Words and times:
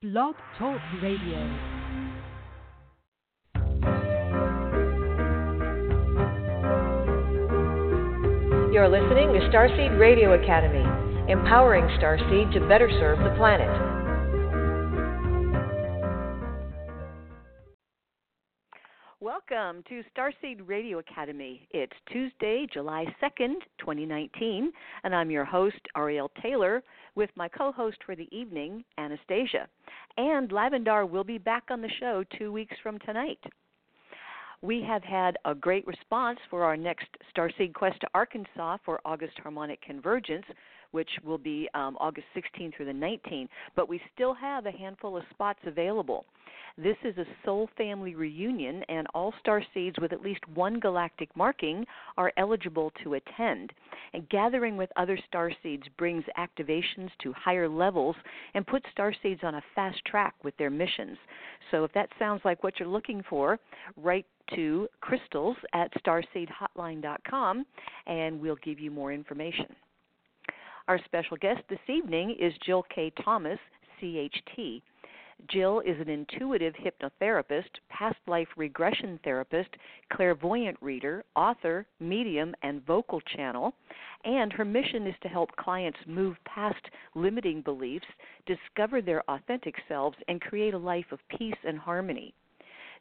Blog 0.00 0.36
Talk 0.56 0.78
Radio. 1.02 1.38
You're 8.72 8.88
listening 8.88 9.32
to 9.32 9.40
Starseed 9.50 9.98
Radio 9.98 10.40
Academy, 10.40 10.86
empowering 11.28 11.82
Starseed 11.98 12.52
to 12.52 12.60
better 12.68 12.88
serve 12.88 13.18
the 13.18 13.34
planet. 13.36 13.97
Welcome 19.50 19.84
to 19.88 20.02
Starseed 20.14 20.60
Radio 20.66 20.98
Academy. 20.98 21.66
It's 21.70 21.92
Tuesday, 22.10 22.66
July 22.72 23.04
2nd, 23.22 23.54
2019, 23.78 24.72
and 25.04 25.14
I'm 25.14 25.30
your 25.30 25.44
host, 25.44 25.78
Ariel 25.96 26.30
Taylor, 26.42 26.82
with 27.14 27.30
my 27.36 27.48
co 27.48 27.72
host 27.72 27.98
for 28.04 28.16
the 28.16 28.28
evening, 28.36 28.84
Anastasia. 28.98 29.68
And 30.16 30.50
Lavendar 30.50 31.08
will 31.08 31.24
be 31.24 31.38
back 31.38 31.64
on 31.70 31.80
the 31.80 31.90
show 32.00 32.24
two 32.36 32.52
weeks 32.52 32.76
from 32.82 32.98
tonight. 33.00 33.38
We 34.60 34.82
have 34.82 35.04
had 35.04 35.38
a 35.44 35.54
great 35.54 35.86
response 35.86 36.40
for 36.50 36.64
our 36.64 36.76
next 36.76 37.06
Starseed 37.32 37.72
Quest 37.74 38.00
to 38.00 38.08
Arkansas 38.12 38.78
for 38.84 39.00
August 39.04 39.38
Harmonic 39.38 39.80
Convergence, 39.82 40.44
which 40.90 41.10
will 41.22 41.38
be 41.38 41.68
um, 41.74 41.96
August 42.00 42.26
16th 42.34 42.74
through 42.74 42.86
the 42.86 42.92
19th, 42.92 43.48
but 43.76 43.88
we 43.88 44.00
still 44.12 44.34
have 44.34 44.66
a 44.66 44.72
handful 44.72 45.16
of 45.16 45.22
spots 45.30 45.60
available. 45.64 46.24
This 46.76 46.96
is 47.04 47.16
a 47.18 47.26
soul 47.44 47.70
family 47.76 48.16
reunion, 48.16 48.82
and 48.88 49.06
all 49.14 49.32
star 49.38 49.62
seeds 49.72 49.96
with 50.00 50.12
at 50.12 50.22
least 50.22 50.40
one 50.54 50.80
galactic 50.80 51.28
marking 51.36 51.86
are 52.16 52.32
eligible 52.36 52.92
to 53.04 53.14
attend. 53.14 53.72
And 54.12 54.28
gathering 54.28 54.76
with 54.76 54.90
other 54.96 55.18
star 55.28 55.52
seeds 55.62 55.84
brings 55.96 56.24
activations 56.36 57.10
to 57.22 57.32
higher 57.32 57.68
levels 57.68 58.16
and 58.54 58.66
puts 58.66 58.86
star 58.90 59.14
seeds 59.22 59.40
on 59.44 59.54
a 59.54 59.62
fast 59.76 60.04
track 60.04 60.34
with 60.42 60.56
their 60.56 60.70
missions. 60.70 61.18
So 61.70 61.84
if 61.84 61.92
that 61.92 62.10
sounds 62.18 62.42
like 62.44 62.64
what 62.64 62.80
you're 62.80 62.88
looking 62.88 63.22
for, 63.28 63.60
write 63.96 64.26
to 64.54 64.88
crystals 65.00 65.56
at 65.72 65.92
starseedhotline.com 66.04 67.66
and 68.06 68.40
we'll 68.40 68.56
give 68.56 68.78
you 68.80 68.90
more 68.90 69.12
information. 69.12 69.66
Our 70.88 70.98
special 71.04 71.36
guest 71.36 71.60
this 71.68 71.78
evening 71.88 72.36
is 72.40 72.52
Jill 72.64 72.84
K. 72.94 73.12
Thomas, 73.22 73.58
CHT. 74.00 74.82
Jill 75.46 75.80
is 75.80 76.00
an 76.00 76.08
intuitive 76.08 76.74
hypnotherapist, 76.74 77.70
past 77.88 78.18
life 78.26 78.48
regression 78.56 79.20
therapist, 79.22 79.68
clairvoyant 80.12 80.76
reader, 80.80 81.24
author, 81.36 81.86
medium, 82.00 82.54
and 82.62 82.84
vocal 82.84 83.20
channel. 83.20 83.72
And 84.24 84.52
her 84.52 84.64
mission 84.64 85.06
is 85.06 85.14
to 85.22 85.28
help 85.28 85.54
clients 85.56 85.98
move 86.06 86.36
past 86.44 86.84
limiting 87.14 87.62
beliefs, 87.62 88.06
discover 88.46 89.00
their 89.00 89.22
authentic 89.30 89.76
selves, 89.86 90.16
and 90.26 90.40
create 90.40 90.74
a 90.74 90.78
life 90.78 91.12
of 91.12 91.20
peace 91.28 91.58
and 91.64 91.78
harmony. 91.78 92.34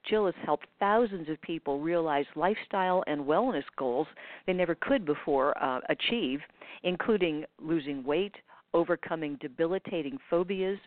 Jill 0.10 0.26
has 0.26 0.36
helped 0.46 0.68
thousands 0.80 1.30
of 1.30 1.42
people 1.42 1.80
realize 1.80 2.26
lifestyle 2.36 3.04
and 3.08 3.22
wellness 3.22 3.64
goals 3.78 4.08
they 4.46 4.54
never 4.54 4.76
could 4.76 5.06
before 5.06 5.58
uh, 5.62 5.80
achieve, 5.90 6.40
including 6.84 7.46
losing 7.60 8.04
weight, 8.04 8.36
overcoming 8.74 9.38
debilitating 9.42 10.18
phobias, 10.30 10.80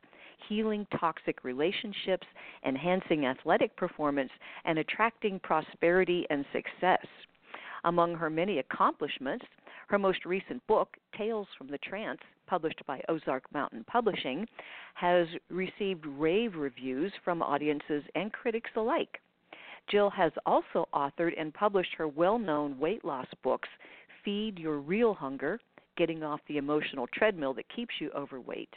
healing 0.48 0.86
toxic 0.98 1.44
relationships, 1.44 2.26
enhancing 2.66 3.26
athletic 3.26 3.76
performance, 3.76 4.30
and 4.64 4.78
attracting 4.78 5.38
prosperity 5.40 6.26
and 6.30 6.44
success. 6.52 7.06
Among 7.84 8.14
her 8.14 8.30
many 8.30 8.58
accomplishments, 8.58 9.44
her 9.90 9.98
most 9.98 10.24
recent 10.24 10.64
book, 10.68 10.96
Tales 11.18 11.48
from 11.58 11.66
the 11.66 11.78
Trance, 11.78 12.20
published 12.46 12.80
by 12.86 13.02
Ozark 13.08 13.42
Mountain 13.52 13.84
Publishing, 13.88 14.46
has 14.94 15.26
received 15.50 16.06
rave 16.06 16.54
reviews 16.54 17.12
from 17.24 17.42
audiences 17.42 18.04
and 18.14 18.32
critics 18.32 18.70
alike. 18.76 19.18
Jill 19.90 20.08
has 20.10 20.30
also 20.46 20.88
authored 20.94 21.32
and 21.36 21.52
published 21.52 21.92
her 21.98 22.06
well 22.06 22.38
known 22.38 22.78
weight 22.78 23.04
loss 23.04 23.26
books, 23.42 23.68
Feed 24.24 24.60
Your 24.60 24.78
Real 24.78 25.12
Hunger 25.12 25.58
Getting 25.96 26.22
Off 26.22 26.40
the 26.46 26.58
Emotional 26.58 27.08
Treadmill 27.12 27.54
That 27.54 27.68
Keeps 27.74 27.94
You 27.98 28.12
Overweight, 28.14 28.72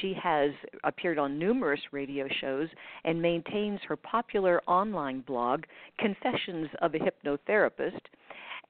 she 0.00 0.14
has 0.14 0.50
appeared 0.84 1.18
on 1.18 1.38
numerous 1.38 1.80
radio 1.92 2.26
shows 2.40 2.68
and 3.04 3.20
maintains 3.20 3.80
her 3.86 3.96
popular 3.96 4.62
online 4.66 5.20
blog, 5.20 5.64
Confessions 5.98 6.68
of 6.80 6.94
a 6.94 6.98
Hypnotherapist. 6.98 8.00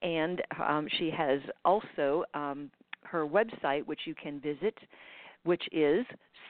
And 0.03 0.41
um, 0.59 0.87
she 0.99 1.09
has 1.09 1.39
also 1.65 2.23
um, 2.33 2.69
her 3.03 3.25
website, 3.25 3.85
which 3.85 4.01
you 4.05 4.15
can 4.15 4.39
visit, 4.39 4.77
which 5.43 5.63
is 5.71 6.05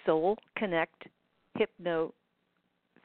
Soul 0.05 0.37
Connect 0.57 1.07
Hypno 1.55 2.13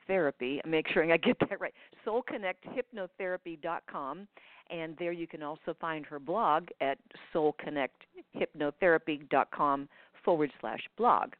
Therapy. 0.07 0.61
Make 0.67 0.89
sure 0.89 1.11
I 1.13 1.19
get 1.19 1.37
that 1.49 1.61
right. 1.61 1.75
SoulConnectHypnotherapy.com, 2.07 4.29
and 4.71 4.97
there 4.99 5.13
you 5.13 5.27
can 5.27 5.43
also 5.43 5.75
find 5.81 6.07
her 6.07 6.19
blog 6.19 6.69
at 6.81 6.97
SoulConnectHypnotherapy.com 7.35 9.89
forward 10.25 10.51
slash 10.61 10.81
blog. 10.97 11.33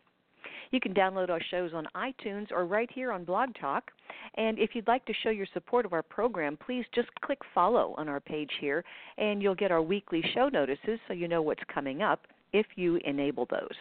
You 0.74 0.80
can 0.80 0.92
download 0.92 1.30
our 1.30 1.40
shows 1.52 1.70
on 1.72 1.86
iTunes 1.94 2.50
or 2.50 2.66
right 2.66 2.90
here 2.92 3.12
on 3.12 3.22
Blog 3.22 3.50
Talk. 3.60 3.92
And 4.34 4.58
if 4.58 4.70
you'd 4.74 4.88
like 4.88 5.06
to 5.06 5.12
show 5.22 5.30
your 5.30 5.46
support 5.54 5.86
of 5.86 5.92
our 5.92 6.02
program, 6.02 6.56
please 6.56 6.84
just 6.92 7.08
click 7.24 7.38
follow 7.54 7.94
on 7.96 8.08
our 8.08 8.18
page 8.18 8.50
here, 8.60 8.84
and 9.16 9.40
you'll 9.40 9.54
get 9.54 9.70
our 9.70 9.80
weekly 9.80 10.20
show 10.34 10.48
notices 10.48 10.98
so 11.06 11.14
you 11.14 11.28
know 11.28 11.42
what's 11.42 11.62
coming 11.72 12.02
up 12.02 12.26
if 12.52 12.66
you 12.74 12.98
enable 13.04 13.46
those. 13.52 13.76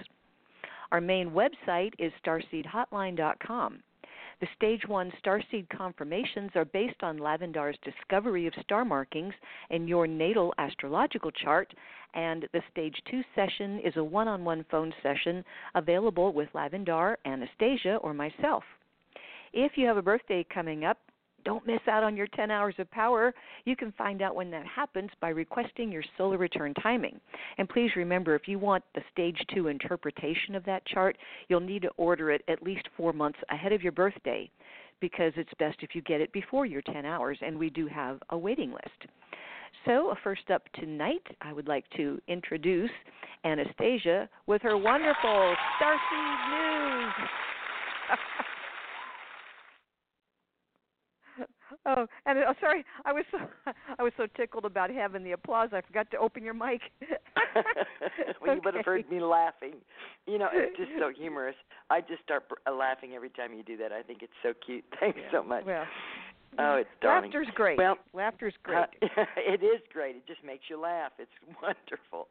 Our 0.92 1.02
main 1.02 1.31
website 1.31 1.94
is 1.98 2.14
starseedhotline.com. 2.24 3.80
The 4.41 4.47
Stage 4.55 4.88
1 4.88 5.11
Starseed 5.23 5.69
confirmations 5.69 6.51
are 6.55 6.66
based 6.66 7.01
on 7.03 7.19
Lavendar's 7.19 7.77
discovery 7.83 8.47
of 8.47 8.53
star 8.61 8.83
markings 8.83 9.33
in 9.69 9.88
your 9.88 10.07
natal 10.07 10.53
astrological 10.57 11.31
chart, 11.31 11.73
and 12.13 12.47
the 12.51 12.61
Stage 12.71 12.95
2 13.09 13.23
session 13.35 13.79
is 13.79 13.95
a 13.95 14.03
one 14.03 14.27
on 14.27 14.44
one 14.44 14.66
phone 14.69 14.94
session 15.01 15.45
available 15.75 16.33
with 16.33 16.51
Lavendar, 16.53 17.17
Anastasia, 17.25 17.97
or 17.97 18.13
myself. 18.13 18.63
If 19.53 19.77
you 19.77 19.85
have 19.85 19.97
a 19.97 20.01
birthday 20.01 20.44
coming 20.51 20.83
up, 20.83 20.97
don't 21.44 21.66
miss 21.66 21.80
out 21.88 22.04
on 22.04 22.16
your 22.16 22.28
10 22.28 22.52
hours 22.52 22.76
of 22.78 22.90
power. 22.92 23.34
You 23.66 23.76
can 23.76 23.92
find 23.94 24.22
out 24.22 24.36
when 24.36 24.52
that 24.52 24.66
happens 24.66 25.09
by 25.22 25.30
requesting 25.30 25.92
your 25.92 26.04
solar 26.18 26.38
return 26.38 26.74
timing. 26.76 27.20
And 27.58 27.70
please 27.70 27.92
remember, 27.96 28.36
if 28.36 28.48
you 28.48 28.59
want 28.59 28.84
the 28.96 29.02
stage 29.12 29.38
two 29.54 29.68
interpretation 29.68 30.56
of 30.56 30.66
that 30.66 30.86
chart, 30.86 31.18
you'll 31.48 31.59
need 31.59 31.81
to 31.84 31.92
order 31.98 32.31
it 32.31 32.44
at 32.48 32.64
least 32.64 32.88
four 32.96 33.14
months 33.14 33.40
ahead 33.50 33.74
of 33.74 33.81
your 33.81 33.92
birthday 33.92 34.50
because 35.00 35.34
it's 35.36 35.52
best 35.59 35.78
if 35.81 35.94
you 35.94 36.02
get 36.02 36.22
it 36.22 36.31
before 36.31 36.66
your 36.66 36.81
10 36.81 37.06
hours, 37.06 37.38
and 37.42 37.60
we 37.60 37.70
do 37.70 37.88
have 37.88 38.20
a 38.30 38.38
waiting 38.38 38.72
list. 38.72 39.12
So, 39.86 40.16
first 40.24 40.50
up 40.50 40.64
tonight, 40.75 41.24
I 41.42 41.52
would 41.52 41.68
like 41.68 41.84
to 41.98 42.22
introduce 42.30 42.92
Anastasia 43.44 44.30
with 44.48 44.62
her 44.62 44.78
wonderful 44.78 45.56
Starseed 45.78 46.50
News. 46.52 47.30
Oh, 51.85 52.06
and 52.25 52.39
oh, 52.39 52.53
sorry, 52.62 52.85
I 53.03 53.12
was 53.12 53.25
so 53.31 53.38
I 54.00 54.03
was 54.03 54.13
so 54.15 54.25
tickled 54.38 54.65
about 54.65 54.89
having 54.89 55.24
the 55.24 55.33
applause. 55.33 55.69
I 55.74 55.81
forgot 55.81 56.09
to 56.12 56.18
open 56.18 56.44
your 56.44 56.53
mic. 56.53 56.81
well, 57.56 57.63
you 58.45 58.51
okay. 58.51 58.59
would 58.63 58.75
have 58.75 58.85
heard 58.85 59.09
me 59.09 59.19
laughing. 59.19 59.75
You 60.25 60.38
know, 60.38 60.47
it's 60.51 60.77
just 60.77 60.91
so 61.00 61.09
humorous. 61.18 61.56
I 61.89 62.01
just 62.01 62.24
start 62.24 62.45
laughing 62.71 63.13
every 63.15 63.30
time 63.30 63.53
you 63.53 63.63
do 63.63 63.75
that. 63.77 63.91
I 63.91 64.01
think 64.01 64.21
it's 64.21 64.33
so 64.41 64.53
cute. 64.65 64.85
Thanks 65.00 65.19
yeah. 65.21 65.39
so 65.39 65.44
much. 65.44 65.65
Well, 65.65 65.83
oh, 66.59 66.75
it's 66.75 66.89
darling. 67.01 67.31
Laughter's 67.31 67.53
great. 67.53 67.77
Well, 67.77 67.97
laughter's 68.13 68.53
great. 68.63 68.86
Uh, 69.01 69.25
it 69.38 69.62
is 69.63 69.81
great. 69.91 70.15
It 70.15 70.27
just 70.27 70.44
makes 70.44 70.63
you 70.69 70.79
laugh. 70.79 71.12
It's 71.19 71.31
wonderful. 71.62 72.29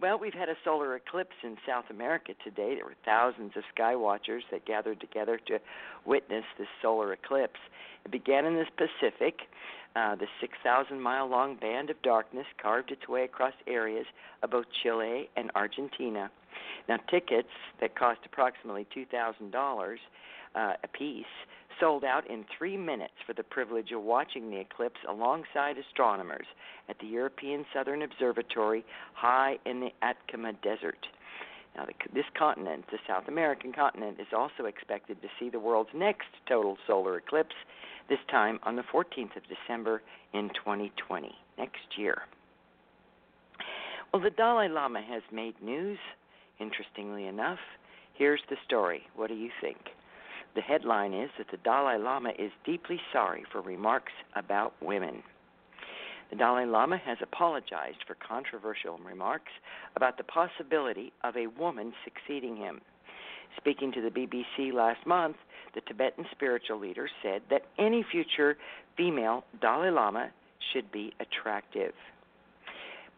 Well, 0.00 0.18
we've 0.18 0.34
had 0.34 0.48
a 0.48 0.56
solar 0.64 0.96
eclipse 0.96 1.36
in 1.44 1.56
South 1.66 1.84
America 1.88 2.32
today. 2.42 2.74
There 2.74 2.84
were 2.84 2.96
thousands 3.04 3.52
of 3.56 3.62
sky 3.72 3.94
watchers 3.94 4.42
that 4.50 4.66
gathered 4.66 5.00
together 5.00 5.38
to 5.46 5.60
witness 6.04 6.44
this 6.58 6.66
solar 6.82 7.12
eclipse. 7.12 7.60
It 8.04 8.10
began 8.10 8.44
in 8.44 8.54
the 8.54 8.66
Pacific. 8.76 9.42
Uh, 9.94 10.16
the 10.16 10.26
6,000 10.40 11.00
mile 11.00 11.28
long 11.28 11.54
band 11.54 11.90
of 11.90 12.02
darkness 12.02 12.46
carved 12.60 12.90
its 12.90 13.08
way 13.08 13.22
across 13.22 13.54
areas 13.68 14.06
of 14.42 14.50
both 14.50 14.66
Chile 14.82 15.30
and 15.36 15.52
Argentina. 15.54 16.28
Now, 16.88 16.96
tickets 17.08 17.48
that 17.80 17.94
cost 17.94 18.18
approximately 18.26 18.86
$2,000 18.94 19.96
uh, 20.56 20.72
a 20.82 20.88
piece 20.88 21.24
sold 21.80 22.04
out 22.04 22.28
in 22.30 22.44
three 22.56 22.76
minutes 22.76 23.14
for 23.26 23.32
the 23.32 23.42
privilege 23.42 23.92
of 23.92 24.02
watching 24.02 24.50
the 24.50 24.58
eclipse 24.58 25.00
alongside 25.08 25.76
astronomers 25.78 26.46
at 26.88 26.98
the 26.98 27.06
European 27.06 27.64
Southern 27.72 28.02
Observatory 28.02 28.84
high 29.14 29.58
in 29.64 29.80
the 29.80 29.90
Atacama 30.02 30.52
Desert. 30.62 31.06
Now, 31.76 31.86
this 32.12 32.24
continent, 32.38 32.84
the 32.90 32.98
South 33.06 33.26
American 33.26 33.72
continent, 33.72 34.20
is 34.20 34.28
also 34.36 34.66
expected 34.66 35.20
to 35.22 35.28
see 35.40 35.50
the 35.50 35.58
world's 35.58 35.90
next 35.94 36.28
total 36.48 36.76
solar 36.86 37.16
eclipse, 37.18 37.54
this 38.08 38.20
time 38.30 38.60
on 38.62 38.76
the 38.76 38.82
14th 38.82 39.36
of 39.36 39.42
December 39.48 40.02
in 40.32 40.50
2020, 40.50 41.32
next 41.58 41.98
year. 41.98 42.22
Well, 44.12 44.22
the 44.22 44.30
Dalai 44.30 44.68
Lama 44.68 45.02
has 45.02 45.22
made 45.32 45.60
news, 45.60 45.98
interestingly 46.60 47.26
enough. 47.26 47.58
Here's 48.12 48.42
the 48.48 48.56
story. 48.64 49.02
What 49.16 49.28
do 49.28 49.34
you 49.34 49.50
think? 49.60 49.78
The 50.54 50.60
headline 50.60 51.12
is 51.14 51.30
that 51.38 51.50
the 51.50 51.56
Dalai 51.58 51.98
Lama 51.98 52.30
is 52.38 52.52
deeply 52.64 53.00
sorry 53.12 53.44
for 53.50 53.60
remarks 53.60 54.12
about 54.36 54.74
women. 54.80 55.22
The 56.30 56.36
Dalai 56.36 56.64
Lama 56.64 56.96
has 56.98 57.18
apologized 57.20 58.04
for 58.06 58.16
controversial 58.26 58.98
remarks 58.98 59.50
about 59.96 60.16
the 60.16 60.24
possibility 60.24 61.12
of 61.24 61.36
a 61.36 61.48
woman 61.48 61.92
succeeding 62.04 62.56
him. 62.56 62.80
Speaking 63.56 63.92
to 63.92 64.00
the 64.00 64.10
BBC 64.10 64.72
last 64.72 65.04
month, 65.06 65.36
the 65.74 65.80
Tibetan 65.82 66.24
spiritual 66.30 66.78
leader 66.78 67.08
said 67.22 67.42
that 67.50 67.66
any 67.78 68.04
future 68.10 68.56
female 68.96 69.44
Dalai 69.60 69.90
Lama 69.90 70.30
should 70.72 70.90
be 70.92 71.12
attractive. 71.20 71.92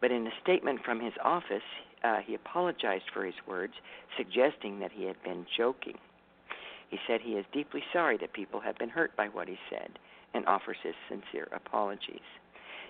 But 0.01 0.11
in 0.11 0.27
a 0.27 0.31
statement 0.41 0.81
from 0.83 0.99
his 0.99 1.13
office, 1.23 1.63
uh, 2.03 2.17
he 2.25 2.35
apologized 2.35 3.05
for 3.13 3.25
his 3.25 3.35
words, 3.47 3.73
suggesting 4.15 4.79
that 4.79 4.91
he 4.91 5.05
had 5.05 5.21
been 5.23 5.45
joking. 5.55 5.97
He 6.89 6.99
said 7.07 7.21
he 7.21 7.33
is 7.33 7.45
deeply 7.51 7.83
sorry 7.91 8.17
that 8.17 8.33
people 8.33 8.59
have 8.61 8.77
been 8.77 8.89
hurt 8.89 9.15
by 9.15 9.27
what 9.27 9.47
he 9.47 9.57
said 9.69 9.99
and 10.33 10.45
offers 10.45 10.77
his 10.83 10.95
sincere 11.09 11.47
apologies. 11.51 12.21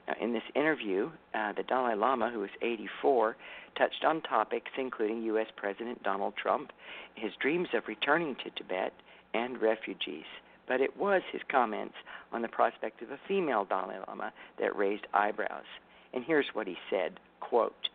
Now, 0.07 0.15
in 0.21 0.33
this 0.33 0.44
interview, 0.55 1.09
uh, 1.33 1.53
the 1.53 1.63
Dalai 1.63 1.95
Lama, 1.95 2.29
who 2.31 2.44
is 2.44 2.51
84, 2.61 3.35
touched 3.77 4.05
on 4.05 4.21
topics 4.21 4.71
including 4.77 5.23
U.S. 5.23 5.47
President 5.55 6.01
Donald 6.03 6.35
Trump, 6.41 6.71
his 7.15 7.31
dreams 7.41 7.67
of 7.73 7.88
returning 7.88 8.35
to 8.35 8.49
Tibet, 8.51 8.94
and 9.33 9.61
refugees. 9.61 10.25
But 10.67 10.81
it 10.81 10.97
was 10.97 11.21
his 11.31 11.41
comments 11.49 11.95
on 12.31 12.41
the 12.41 12.47
prospect 12.47 13.01
of 13.01 13.11
a 13.11 13.19
female 13.27 13.65
Dalai 13.65 13.97
Lama 14.07 14.31
that 14.59 14.75
raised 14.75 15.07
eyebrows. 15.13 15.65
And 16.13 16.23
here's 16.25 16.47
what 16.53 16.67
he 16.67 16.77
said 16.89 17.19
quote, 17.39 17.89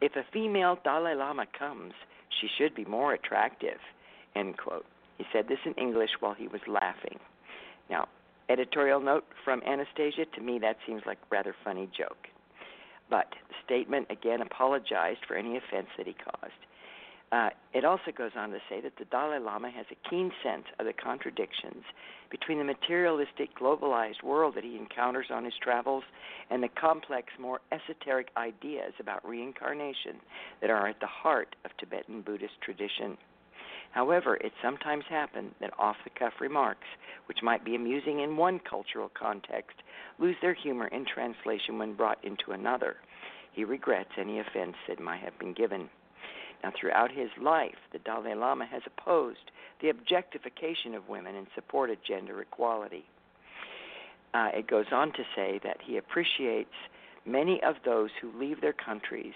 If 0.00 0.16
a 0.16 0.24
female 0.32 0.78
Dalai 0.84 1.14
Lama 1.14 1.46
comes, 1.56 1.92
she 2.40 2.48
should 2.58 2.74
be 2.74 2.84
more 2.84 3.14
attractive. 3.14 3.78
End 4.34 4.56
quote. 4.56 4.86
He 5.18 5.24
said 5.32 5.48
this 5.48 5.58
in 5.64 5.74
English 5.74 6.10
while 6.20 6.34
he 6.34 6.48
was 6.48 6.60
laughing. 6.66 7.18
Now, 7.88 8.08
editorial 8.48 9.00
note 9.00 9.24
from 9.44 9.62
Anastasia 9.66 10.24
to 10.34 10.40
me 10.40 10.58
that 10.60 10.76
seems 10.86 11.02
like 11.06 11.18
a 11.18 11.34
rather 11.34 11.54
funny 11.64 11.88
joke. 11.96 12.28
But 13.10 13.28
the 13.48 13.54
statement 13.64 14.08
again 14.10 14.40
apologized 14.40 15.20
for 15.26 15.36
any 15.36 15.56
offense 15.56 15.88
that 15.96 16.06
he 16.06 16.14
caused. 16.14 16.52
Uh, 17.32 17.50
it 17.72 17.84
also 17.84 18.12
goes 18.16 18.30
on 18.36 18.50
to 18.50 18.58
say 18.68 18.80
that 18.80 18.96
the 18.96 19.04
Dalai 19.06 19.38
Lama 19.38 19.68
has 19.68 19.86
a 19.90 20.08
keen 20.08 20.30
sense 20.42 20.66
of 20.78 20.86
the 20.86 20.92
contradictions 20.92 21.82
between 22.30 22.58
the 22.58 22.64
materialistic, 22.64 23.56
globalized 23.58 24.22
world 24.22 24.54
that 24.54 24.62
he 24.62 24.76
encounters 24.76 25.26
on 25.32 25.44
his 25.44 25.54
travels 25.60 26.04
and 26.50 26.62
the 26.62 26.68
complex, 26.68 27.32
more 27.40 27.60
esoteric 27.72 28.28
ideas 28.36 28.92
about 29.00 29.26
reincarnation 29.26 30.20
that 30.60 30.70
are 30.70 30.86
at 30.86 31.00
the 31.00 31.08
heart 31.08 31.56
of 31.64 31.76
Tibetan 31.76 32.22
Buddhist 32.22 32.54
tradition. 32.60 33.16
However, 33.94 34.34
it 34.34 34.52
sometimes 34.60 35.04
happens 35.08 35.52
that 35.60 35.72
off 35.78 35.96
the 36.02 36.10
cuff 36.10 36.40
remarks, 36.40 36.88
which 37.26 37.44
might 37.44 37.64
be 37.64 37.76
amusing 37.76 38.18
in 38.18 38.36
one 38.36 38.58
cultural 38.58 39.08
context, 39.08 39.76
lose 40.18 40.34
their 40.42 40.52
humor 40.52 40.88
in 40.88 41.04
translation 41.04 41.78
when 41.78 41.94
brought 41.94 42.18
into 42.24 42.50
another. 42.50 42.96
He 43.52 43.62
regrets 43.62 44.10
any 44.18 44.40
offense 44.40 44.74
that 44.88 44.98
might 44.98 45.20
have 45.20 45.38
been 45.38 45.52
given. 45.52 45.88
Now, 46.64 46.72
throughout 46.74 47.12
his 47.12 47.30
life, 47.40 47.76
the 47.92 48.00
Dalai 48.00 48.34
Lama 48.34 48.66
has 48.66 48.82
opposed 48.84 49.52
the 49.80 49.90
objectification 49.90 50.96
of 50.96 51.08
women 51.08 51.36
and 51.36 51.46
supported 51.54 51.98
gender 52.04 52.42
equality. 52.42 53.04
Uh, 54.32 54.50
it 54.54 54.66
goes 54.66 54.86
on 54.90 55.12
to 55.12 55.22
say 55.36 55.60
that 55.62 55.78
he 55.80 55.98
appreciates 55.98 56.74
many 57.24 57.62
of 57.62 57.76
those 57.84 58.10
who 58.20 58.36
leave 58.36 58.60
their 58.60 58.72
countries 58.72 59.34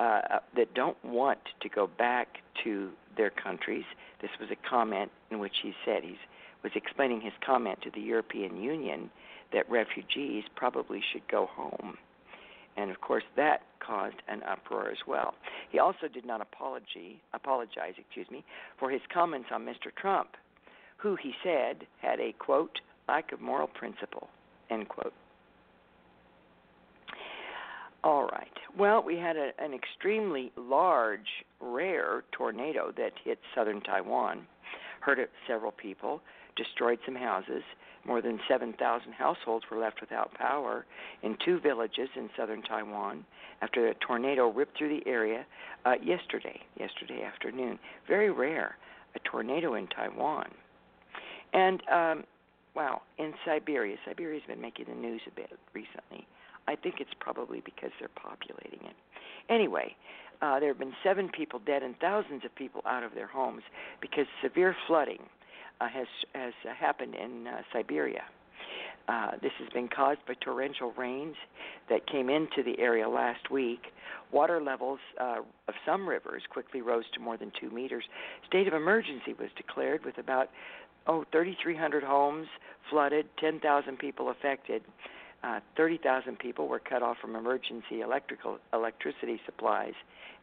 uh, 0.00 0.02
uh, 0.02 0.38
that 0.56 0.72
don't 0.72 0.96
want 1.04 1.38
to 1.60 1.68
go 1.68 1.86
back 1.86 2.38
to 2.64 2.88
their 3.18 3.28
countries. 3.28 3.84
This 4.22 4.30
was 4.40 4.48
a 4.50 4.68
comment 4.68 5.10
in 5.30 5.38
which 5.38 5.56
he 5.62 5.74
said 5.84 6.02
he 6.02 6.16
was 6.62 6.72
explaining 6.74 7.20
his 7.20 7.34
comment 7.44 7.80
to 7.82 7.90
the 7.90 8.00
European 8.00 8.62
Union 8.62 9.10
that 9.52 9.70
refugees 9.70 10.44
probably 10.56 11.02
should 11.12 11.26
go 11.28 11.46
home. 11.46 11.98
And 12.78 12.90
of 12.90 13.02
course, 13.02 13.24
that 13.36 13.60
caused 13.78 14.16
an 14.26 14.42
uproar 14.44 14.90
as 14.90 15.06
well. 15.06 15.34
He 15.70 15.78
also 15.78 16.08
did 16.08 16.24
not 16.24 16.40
apology, 16.40 17.20
apologize, 17.34 17.94
excuse 17.98 18.30
me, 18.30 18.42
for 18.78 18.90
his 18.90 19.02
comments 19.12 19.48
on 19.52 19.66
Mr. 19.66 19.94
Trump, 19.94 20.30
who 20.96 21.14
he 21.14 21.34
said 21.44 21.86
had 22.00 22.20
a 22.20 22.32
quote 22.38 22.80
lack 23.06 23.32
of 23.32 23.40
moral 23.40 23.66
principle 23.66 24.28
end 24.70 24.88
quote. 24.88 25.12
All 28.02 28.24
right. 28.24 28.48
Well, 28.78 29.02
we 29.02 29.16
had 29.16 29.36
a, 29.36 29.50
an 29.58 29.74
extremely 29.74 30.52
large, 30.56 31.44
rare 31.60 32.24
tornado 32.32 32.92
that 32.96 33.12
hit 33.22 33.38
southern 33.54 33.82
Taiwan, 33.82 34.46
hurt 35.00 35.18
several 35.46 35.72
people, 35.72 36.22
destroyed 36.56 36.98
some 37.04 37.14
houses. 37.14 37.62
More 38.06 38.22
than 38.22 38.40
7,000 38.48 39.12
households 39.12 39.66
were 39.70 39.76
left 39.76 40.00
without 40.00 40.32
power 40.32 40.86
in 41.22 41.36
two 41.44 41.60
villages 41.60 42.08
in 42.16 42.30
southern 42.34 42.62
Taiwan 42.62 43.26
after 43.60 43.88
a 43.88 43.94
tornado 43.96 44.50
ripped 44.50 44.78
through 44.78 44.98
the 44.98 45.06
area 45.06 45.44
uh, 45.84 45.96
yesterday, 46.02 46.58
yesterday 46.78 47.22
afternoon. 47.22 47.78
Very 48.08 48.30
rare, 48.30 48.76
a 49.14 49.18
tornado 49.18 49.74
in 49.74 49.86
Taiwan. 49.88 50.48
And, 51.52 51.82
um, 51.92 52.24
wow, 52.74 53.02
in 53.18 53.34
Siberia, 53.44 53.96
Siberia's 54.06 54.44
been 54.48 54.62
making 54.62 54.86
the 54.88 54.94
news 54.94 55.20
a 55.26 55.34
bit 55.34 55.50
recently 55.74 56.26
I 56.70 56.76
think 56.76 57.00
it's 57.00 57.10
probably 57.18 57.60
because 57.64 57.90
they're 57.98 58.08
populating 58.14 58.86
it. 58.86 58.94
Anyway, 59.48 59.96
uh, 60.40 60.60
there 60.60 60.68
have 60.68 60.78
been 60.78 60.94
seven 61.02 61.28
people 61.28 61.58
dead 61.58 61.82
and 61.82 61.98
thousands 61.98 62.44
of 62.44 62.54
people 62.54 62.80
out 62.86 63.02
of 63.02 63.12
their 63.14 63.26
homes 63.26 63.62
because 64.00 64.26
severe 64.40 64.76
flooding 64.86 65.18
uh, 65.80 65.88
has 65.88 66.06
has 66.32 66.52
uh, 66.64 66.72
happened 66.72 67.16
in 67.16 67.48
uh, 67.48 67.62
Siberia. 67.72 68.22
Uh, 69.08 69.32
this 69.42 69.50
has 69.58 69.68
been 69.70 69.88
caused 69.88 70.20
by 70.28 70.34
torrential 70.34 70.92
rains 70.92 71.34
that 71.88 72.06
came 72.06 72.30
into 72.30 72.62
the 72.64 72.78
area 72.78 73.08
last 73.08 73.50
week. 73.50 73.86
Water 74.30 74.62
levels 74.62 75.00
uh, 75.20 75.38
of 75.66 75.74
some 75.84 76.08
rivers 76.08 76.42
quickly 76.48 76.80
rose 76.80 77.04
to 77.14 77.20
more 77.20 77.36
than 77.36 77.50
two 77.60 77.70
meters. 77.70 78.04
State 78.46 78.68
of 78.68 78.74
emergency 78.74 79.34
was 79.36 79.48
declared 79.56 80.04
with 80.04 80.18
about 80.18 80.50
oh 81.08 81.24
3,300 81.32 82.04
homes 82.04 82.46
flooded, 82.88 83.26
10,000 83.40 83.98
people 83.98 84.30
affected. 84.30 84.82
30,000 85.76 86.38
people 86.38 86.68
were 86.68 86.78
cut 86.78 87.02
off 87.02 87.16
from 87.20 87.34
emergency 87.34 88.00
electrical 88.02 88.58
electricity 88.72 89.40
supplies, 89.46 89.94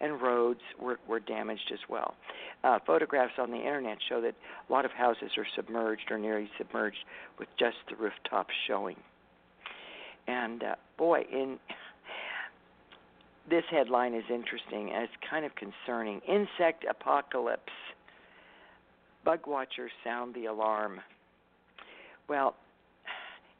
and 0.01 0.21
roads 0.21 0.61
were, 0.79 0.99
were 1.07 1.19
damaged 1.19 1.71
as 1.71 1.79
well. 1.89 2.15
Uh, 2.63 2.79
photographs 2.85 3.33
on 3.37 3.51
the 3.51 3.57
internet 3.57 3.97
show 4.09 4.21
that 4.21 4.35
a 4.67 4.73
lot 4.73 4.85
of 4.85 4.91
houses 4.91 5.31
are 5.37 5.45
submerged 5.55 6.09
or 6.11 6.17
nearly 6.17 6.49
submerged, 6.57 6.97
with 7.37 7.47
just 7.59 7.77
the 7.89 7.95
rooftops 7.95 8.53
showing. 8.67 8.95
And 10.27 10.63
uh, 10.63 10.75
boy, 10.97 11.25
in 11.31 11.57
this 13.49 13.63
headline 13.71 14.13
is 14.13 14.25
interesting 14.29 14.91
and 14.93 15.03
it's 15.03 15.13
kind 15.29 15.45
of 15.45 15.51
concerning. 15.55 16.21
Insect 16.27 16.85
apocalypse. 16.89 17.71
Bug 19.23 19.47
watchers 19.47 19.91
sound 20.03 20.35
the 20.35 20.45
alarm. 20.45 20.99
Well, 22.27 22.55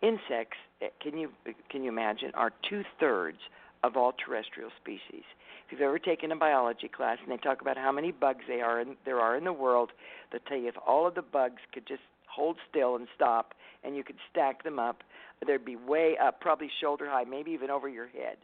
insects 0.01 0.57
Eh, 0.81 0.87
can 1.01 1.17
you 1.17 1.29
can 1.69 1.83
you 1.83 1.89
imagine 1.89 2.31
are 2.33 2.51
two 2.69 2.83
thirds 2.99 3.39
of 3.83 3.95
all 3.95 4.13
terrestrial 4.13 4.69
species. 4.81 5.23
If 5.65 5.71
you've 5.71 5.81
ever 5.81 5.99
taken 5.99 6.31
a 6.31 6.35
biology 6.35 6.87
class 6.87 7.17
and 7.21 7.31
they 7.31 7.37
talk 7.37 7.61
about 7.61 7.77
how 7.77 7.91
many 7.91 8.11
bugs 8.11 8.43
they 8.47 8.61
are 8.61 8.79
in, 8.79 8.95
there 9.05 9.19
are 9.19 9.35
in 9.35 9.43
the 9.43 9.53
world, 9.53 9.91
they'll 10.31 10.41
tell 10.47 10.57
you 10.57 10.67
if 10.67 10.75
all 10.85 11.07
of 11.07 11.15
the 11.15 11.21
bugs 11.21 11.61
could 11.73 11.85
just 11.87 12.01
hold 12.27 12.57
still 12.69 12.95
and 12.95 13.07
stop, 13.15 13.53
and 13.83 13.95
you 13.95 14.03
could 14.03 14.15
stack 14.31 14.63
them 14.63 14.79
up, 14.79 15.03
they'd 15.45 15.63
be 15.63 15.75
way 15.75 16.15
up, 16.21 16.39
probably 16.39 16.69
shoulder 16.81 17.07
high, 17.09 17.23
maybe 17.23 17.51
even 17.51 17.69
over 17.69 17.89
your 17.89 18.07
head. 18.07 18.37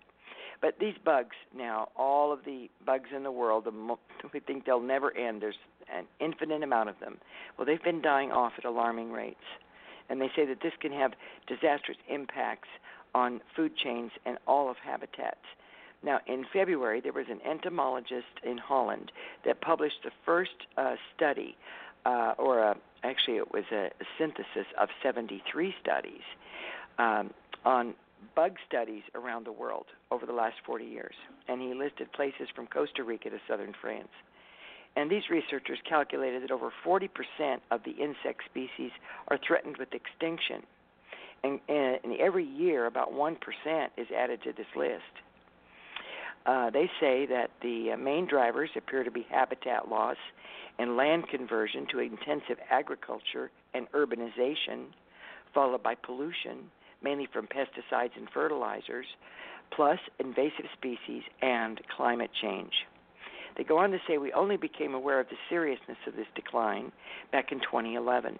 But 0.61 0.79
these 0.79 0.95
bugs 1.03 1.35
now, 1.55 1.89
all 1.95 2.31
of 2.31 2.39
the 2.45 2.69
bugs 2.85 3.09
in 3.15 3.23
the 3.23 3.31
world, 3.31 3.67
we 4.33 4.39
think 4.39 4.65
they'll 4.65 4.79
never 4.79 5.15
end. 5.15 5.41
There's 5.41 5.55
an 5.93 6.05
infinite 6.19 6.63
amount 6.63 6.89
of 6.89 6.99
them. 6.99 7.17
Well, 7.57 7.65
they've 7.65 7.83
been 7.83 8.01
dying 8.01 8.31
off 8.31 8.53
at 8.57 8.65
alarming 8.65 9.11
rates 9.11 9.45
and 10.09 10.21
they 10.21 10.29
say 10.35 10.45
that 10.45 10.61
this 10.61 10.73
can 10.79 10.91
have 10.91 11.13
disastrous 11.47 11.97
impacts 12.09 12.69
on 13.15 13.41
food 13.55 13.75
chains 13.75 14.11
and 14.25 14.37
all 14.47 14.69
of 14.69 14.77
habitats. 14.77 15.45
Now, 16.03 16.19
in 16.27 16.45
February, 16.51 16.99
there 16.99 17.13
was 17.13 17.27
an 17.29 17.39
entomologist 17.49 18.41
in 18.43 18.57
Holland 18.57 19.11
that 19.45 19.61
published 19.61 20.03
the 20.03 20.11
first 20.25 20.67
uh, 20.77 20.95
study 21.15 21.55
uh, 22.05 22.33
or 22.37 22.59
a, 22.59 22.77
actually, 23.03 23.37
it 23.37 23.51
was 23.51 23.63
a, 23.71 23.85
a 23.85 24.05
synthesis 24.17 24.67
of 24.79 24.89
73 25.01 25.73
studies 25.81 26.21
um, 26.97 27.31
on 27.65 27.93
bug 28.35 28.57
studies 28.67 29.03
around 29.15 29.45
the 29.45 29.51
world 29.51 29.85
over 30.11 30.25
the 30.25 30.33
last 30.33 30.55
40 30.65 30.85
years. 30.85 31.15
And 31.47 31.61
he 31.61 31.73
listed 31.73 32.11
places 32.11 32.47
from 32.55 32.67
Costa 32.67 33.03
Rica 33.03 33.29
to 33.29 33.39
southern 33.47 33.73
France. 33.79 34.09
And 34.95 35.09
these 35.09 35.23
researchers 35.29 35.79
calculated 35.87 36.43
that 36.43 36.51
over 36.51 36.71
40% 36.85 37.09
of 37.71 37.81
the 37.83 37.91
insect 37.91 38.43
species 38.45 38.91
are 39.27 39.39
threatened 39.45 39.77
with 39.77 39.89
extinction. 39.93 40.63
And, 41.43 41.59
and 41.67 42.15
every 42.19 42.45
year, 42.45 42.85
about 42.85 43.11
1% 43.11 43.35
is 43.97 44.07
added 44.15 44.41
to 44.43 44.53
this 44.53 44.67
list. 44.75 45.01
Uh, 46.45 46.69
they 46.69 46.89
say 46.99 47.25
that 47.25 47.51
the 47.61 47.91
uh, 47.93 47.97
main 47.97 48.27
drivers 48.27 48.69
appear 48.75 49.03
to 49.03 49.11
be 49.11 49.25
habitat 49.29 49.89
loss 49.89 50.17
and 50.77 50.97
land 50.97 51.27
conversion 51.29 51.87
to 51.91 51.99
intensive 51.99 52.57
agriculture 52.69 53.49
and 53.73 53.89
urbanization, 53.91 54.85
followed 55.53 55.81
by 55.83 55.95
pollution, 55.95 56.69
mainly 57.01 57.27
from 57.31 57.47
pesticides 57.47 58.15
and 58.17 58.27
fertilizers, 58.33 59.05
plus 59.71 59.99
invasive 60.19 60.65
species 60.77 61.23
and 61.41 61.81
climate 61.95 62.31
change. 62.41 62.73
They 63.57 63.63
go 63.63 63.77
on 63.77 63.91
to 63.91 63.99
say 64.07 64.17
we 64.17 64.33
only 64.33 64.57
became 64.57 64.93
aware 64.93 65.19
of 65.19 65.29
the 65.29 65.35
seriousness 65.49 65.97
of 66.07 66.15
this 66.15 66.27
decline 66.35 66.91
back 67.31 67.51
in 67.51 67.59
2011, 67.59 68.39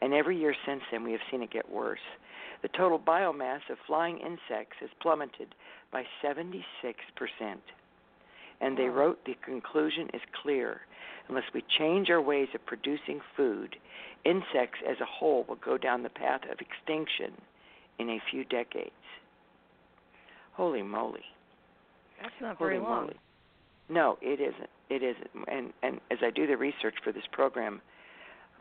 and 0.00 0.12
every 0.12 0.38
year 0.38 0.54
since 0.66 0.82
then 0.90 1.04
we 1.04 1.12
have 1.12 1.20
seen 1.30 1.42
it 1.42 1.50
get 1.50 1.70
worse. 1.70 2.00
The 2.62 2.68
total 2.68 2.98
biomass 2.98 3.68
of 3.70 3.78
flying 3.86 4.18
insects 4.18 4.76
has 4.80 4.90
plummeted 5.00 5.54
by 5.90 6.04
76%. 6.24 6.62
And 8.60 8.78
they 8.78 8.84
wrote 8.84 9.24
the 9.24 9.34
conclusion 9.44 10.08
is 10.14 10.20
clear. 10.42 10.82
Unless 11.28 11.44
we 11.52 11.64
change 11.78 12.10
our 12.10 12.20
ways 12.20 12.48
of 12.54 12.64
producing 12.64 13.20
food, 13.36 13.76
insects 14.24 14.78
as 14.88 15.00
a 15.00 15.04
whole 15.04 15.44
will 15.48 15.56
go 15.56 15.76
down 15.76 16.02
the 16.02 16.08
path 16.08 16.42
of 16.50 16.58
extinction 16.60 17.32
in 17.98 18.08
a 18.10 18.22
few 18.30 18.44
decades. 18.44 18.90
Holy 20.52 20.82
moly. 20.82 21.24
That's 22.20 22.34
not 22.40 22.56
Holy 22.56 22.70
very 22.70 22.80
long. 22.80 23.06
Moly. 23.06 23.16
No, 23.92 24.16
it 24.22 24.40
isn't. 24.40 24.70
It 24.88 25.02
isn't. 25.02 25.48
And 25.48 25.72
and 25.82 26.00
as 26.10 26.18
I 26.22 26.30
do 26.30 26.46
the 26.46 26.56
research 26.56 26.94
for 27.04 27.12
this 27.12 27.24
program, 27.30 27.82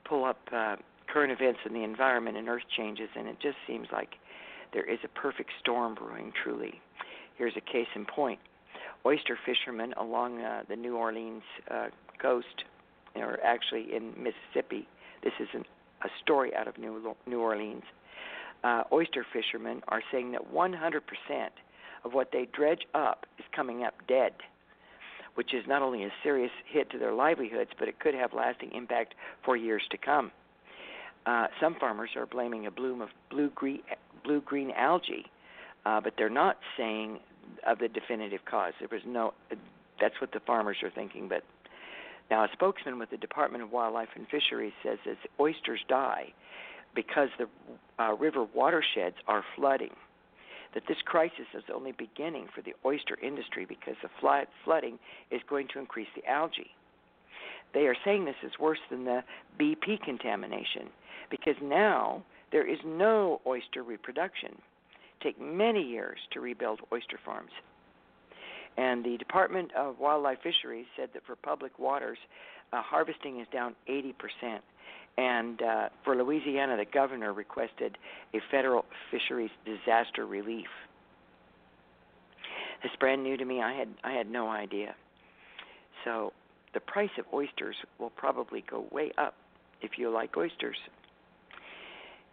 pull 0.04 0.26
up 0.26 0.40
uh, 0.52 0.76
current 1.08 1.32
events 1.32 1.60
in 1.66 1.74
the 1.74 1.84
environment 1.84 2.36
and 2.36 2.50
earth 2.50 2.68
changes, 2.76 3.08
and 3.18 3.28
it 3.30 3.38
just 3.42 3.56
seems 3.66 3.88
like 3.94 4.16
there 4.74 4.84
is 4.84 5.00
a 5.06 5.08
perfect 5.08 5.52
storm 5.62 5.96
brewing. 5.96 6.34
Truly, 6.44 6.82
here's 7.38 7.56
a 7.56 7.62
case 7.62 7.88
in 7.96 8.06
point: 8.06 8.40
oyster 9.06 9.40
fishermen 9.46 9.94
along 9.94 10.42
uh, 10.42 10.64
the 10.68 10.76
New 10.76 10.98
Orleans 10.98 11.44
uh, 11.70 11.88
coast, 12.22 12.66
or 13.16 13.40
actually 13.42 13.96
in 13.96 14.12
Mississippi. 14.22 14.86
This 15.24 15.34
is 15.40 15.48
an, 15.54 15.64
a 16.04 16.10
story 16.22 16.54
out 16.54 16.68
of 16.68 16.78
New 16.78 17.16
New 17.26 17.40
Orleans. 17.40 17.84
Uh, 18.66 18.84
oyster 18.92 19.26
fishermen 19.32 19.82
are 19.88 20.02
saying 20.12 20.34
that 20.34 20.54
100% 20.54 21.02
of 22.04 22.14
what 22.14 22.32
they 22.34 22.48
dredge 22.54 22.82
up 22.94 23.26
is 23.40 23.46
coming 23.56 23.84
up 23.84 23.94
dead 24.08 24.34
which 25.36 25.54
is 25.54 25.64
not 25.68 25.82
only 25.82 26.04
a 26.04 26.12
serious 26.24 26.52
hit 26.68 26.90
to 26.92 26.98
their 26.98 27.14
livelihoods, 27.14 27.72
but 27.80 27.88
it 27.88 28.00
could 28.00 28.14
have 28.14 28.34
lasting 28.34 28.72
impact 28.74 29.16
for 29.44 29.56
years 29.56 29.84
to 29.92 29.98
come. 29.98 30.32
Uh, 31.26 31.48
some 31.60 31.76
farmers 31.80 32.10
are 32.16 32.26
blaming 32.26 32.66
a 32.66 32.72
bloom 32.72 33.02
of 33.02 33.10
blue 33.30 33.52
green 33.52 34.72
algae, 34.72 35.26
uh, 35.86 36.02
but 36.02 36.14
they're 36.18 36.30
not 36.30 36.58
saying 36.78 37.20
of 37.66 37.80
the 37.80 37.88
definitive 37.88 38.42
cause. 38.46 38.74
There 38.80 38.90
was 38.92 39.02
no. 39.06 39.34
That's 40.00 40.20
what 40.20 40.32
the 40.32 40.40
farmers 40.40 40.78
are 40.82 40.90
thinking, 40.90 41.28
but 41.28 41.44
now 42.32 42.44
a 42.44 42.48
spokesman 42.54 42.98
with 42.98 43.12
the 43.12 43.18
Department 43.18 43.64
of 43.64 43.72
Wildlife 43.72 44.10
and 44.16 44.26
Fisheries 44.28 44.74
says 44.84 44.98
as 45.10 45.18
oysters 45.40 45.82
die 45.88 46.34
because 46.96 47.30
the 47.38 47.48
uh, 48.04 48.14
river 48.14 48.46
watersheds 48.54 49.18
are 49.28 49.44
flooding 49.56 49.92
that 50.74 50.84
this 50.88 50.98
crisis 51.06 51.48
is 51.54 51.64
only 51.74 51.92
beginning 51.92 52.48
for 52.54 52.62
the 52.62 52.74
oyster 52.86 53.18
industry 53.22 53.66
because 53.66 53.96
the 54.02 54.10
flood, 54.20 54.48
flooding 54.64 55.00
is 55.30 55.42
going 55.50 55.68
to 55.74 55.80
increase 55.80 56.08
the 56.16 56.26
algae. 56.30 56.72
They 57.74 57.88
are 57.88 57.96
saying 58.04 58.26
this 58.26 58.36
is 58.44 58.52
worse 58.60 58.80
than 58.90 59.06
the 59.06 59.24
BP 59.60 60.02
contamination 60.04 60.90
because 61.30 61.56
now 61.62 62.24
there 62.52 62.68
is 62.68 62.80
no 62.86 63.42
oyster 63.46 63.84
reproduction. 63.84 64.52
Take 65.24 65.40
many 65.40 65.82
years 65.82 66.20
to 66.34 66.42
rebuild 66.42 66.82
oyster 66.92 67.20
farms. 67.24 67.52
And 68.78 69.04
the 69.04 69.18
Department 69.18 69.72
of 69.76 70.00
Wildlife 70.00 70.40
Fisheries 70.42 70.86
said 70.98 71.10
that 71.14 71.26
for 71.26 71.36
public 71.36 71.78
waters, 71.78 72.18
uh, 72.74 72.82
harvesting 72.82 73.40
is 73.40 73.48
down 73.54 73.76
80 73.88 74.14
percent 74.14 74.64
and 75.18 75.62
uh, 75.62 75.90
for 76.04 76.16
Louisiana, 76.16 76.78
the 76.78 76.86
governor 76.86 77.34
requested 77.34 77.98
a 78.34 78.40
federal 78.50 78.86
fisheries 79.10 79.52
disaster 79.66 80.26
relief. 80.26 80.68
It's 82.84 82.96
brand 82.96 83.24
new 83.24 83.38
to 83.38 83.46
me. 83.46 83.62
I 83.62 83.74
had 83.74 83.90
I 84.04 84.12
had 84.12 84.30
no 84.30 84.50
idea. 84.50 84.96
So 86.04 86.34
the 86.74 86.80
price 86.80 87.12
of 87.20 87.26
oysters 87.34 87.76
will 88.00 88.10
probably 88.10 88.64
go 88.70 88.86
way 88.92 89.12
up 89.18 89.36
if 89.82 89.92
you 89.98 90.10
like 90.10 90.36
oysters. 90.38 90.78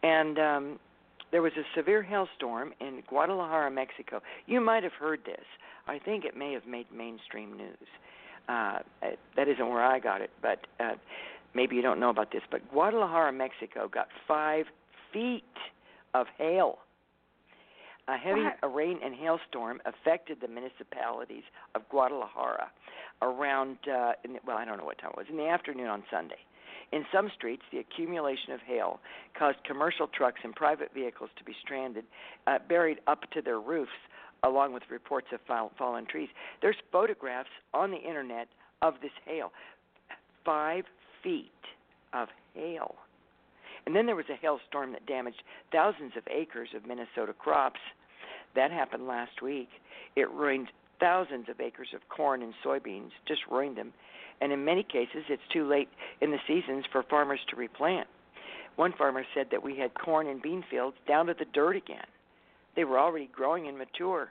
And 0.02 0.38
um, 0.38 0.78
there 1.30 1.42
was 1.42 1.52
a 1.58 1.64
severe 1.76 2.02
hailstorm 2.02 2.72
in 2.80 3.02
Guadalajara, 3.08 3.70
Mexico. 3.70 4.22
You 4.46 4.60
might 4.60 4.82
have 4.84 4.92
heard 4.92 5.20
this. 5.26 5.44
I 5.86 5.98
think 5.98 6.24
it 6.24 6.36
may 6.36 6.52
have 6.52 6.66
made 6.66 6.86
mainstream 6.94 7.56
news. 7.56 7.88
Uh, 8.48 8.78
that 9.36 9.48
isn't 9.48 9.68
where 9.68 9.84
I 9.84 9.98
got 9.98 10.22
it, 10.22 10.30
but 10.40 10.66
uh, 10.80 10.92
maybe 11.54 11.76
you 11.76 11.82
don't 11.82 12.00
know 12.00 12.10
about 12.10 12.32
this, 12.32 12.42
but 12.50 12.68
Guadalajara, 12.70 13.32
Mexico 13.32 13.88
got 13.88 14.08
five 14.26 14.66
feet 15.12 15.44
of 16.14 16.26
hail. 16.36 16.78
A 18.08 18.16
heavy 18.16 18.44
What? 18.62 18.74
rain 18.74 19.00
and 19.04 19.14
hailstorm 19.14 19.80
affected 19.84 20.40
the 20.40 20.48
municipalities 20.48 21.44
of 21.74 21.86
Guadalajara 21.90 22.70
around, 23.20 23.76
uh, 23.86 24.12
in 24.24 24.32
the, 24.32 24.40
well, 24.46 24.56
I 24.56 24.64
don't 24.64 24.78
know 24.78 24.84
what 24.84 24.98
time 24.98 25.10
it 25.10 25.16
was, 25.16 25.26
in 25.28 25.36
the 25.36 25.48
afternoon 25.48 25.88
on 25.88 26.02
Sunday. 26.10 26.38
In 26.90 27.04
some 27.12 27.30
streets, 27.36 27.62
the 27.70 27.80
accumulation 27.80 28.52
of 28.52 28.60
hail 28.60 29.00
caused 29.38 29.62
commercial 29.64 30.06
trucks 30.06 30.40
and 30.42 30.54
private 30.54 30.90
vehicles 30.94 31.28
to 31.36 31.44
be 31.44 31.52
stranded, 31.60 32.04
uh, 32.46 32.58
buried 32.66 32.98
up 33.06 33.30
to 33.32 33.42
their 33.42 33.60
roofs, 33.60 33.90
along 34.42 34.72
with 34.72 34.84
reports 34.88 35.26
of 35.32 35.40
fall, 35.46 35.70
fallen 35.76 36.06
trees. 36.06 36.30
There's 36.62 36.76
photographs 36.90 37.50
on 37.74 37.90
the 37.90 37.98
internet 37.98 38.48
of 38.80 38.94
this 39.02 39.10
hail. 39.26 39.52
Five 40.44 40.84
feet 41.22 41.50
of 42.12 42.28
hail. 42.54 42.94
And 43.86 43.96
then 43.96 44.06
there 44.06 44.16
was 44.16 44.26
a 44.30 44.36
hailstorm 44.36 44.92
that 44.92 45.06
damaged 45.06 45.42
thousands 45.72 46.12
of 46.16 46.22
acres 46.30 46.68
of 46.76 46.86
Minnesota 46.86 47.32
crops. 47.32 47.80
That 48.54 48.70
happened 48.70 49.06
last 49.06 49.40
week. 49.42 49.68
It 50.16 50.30
ruined 50.30 50.68
thousands 51.00 51.48
of 51.48 51.60
acres 51.60 51.88
of 51.94 52.00
corn 52.08 52.42
and 52.42 52.52
soybeans, 52.64 53.10
just 53.26 53.40
ruined 53.50 53.76
them. 53.76 53.92
And 54.40 54.52
in 54.52 54.64
many 54.64 54.82
cases, 54.82 55.24
it's 55.28 55.42
too 55.52 55.66
late 55.66 55.88
in 56.20 56.30
the 56.30 56.38
seasons 56.46 56.84
for 56.92 57.02
farmers 57.02 57.40
to 57.50 57.56
replant. 57.56 58.06
One 58.76 58.92
farmer 58.96 59.24
said 59.34 59.46
that 59.50 59.62
we 59.62 59.76
had 59.76 59.92
corn 59.94 60.28
and 60.28 60.40
bean 60.40 60.62
fields 60.70 60.96
down 61.08 61.26
to 61.26 61.34
the 61.34 61.46
dirt 61.52 61.76
again. 61.76 62.06
They 62.76 62.84
were 62.84 62.98
already 62.98 63.28
growing 63.34 63.66
and 63.66 63.76
mature 63.76 64.28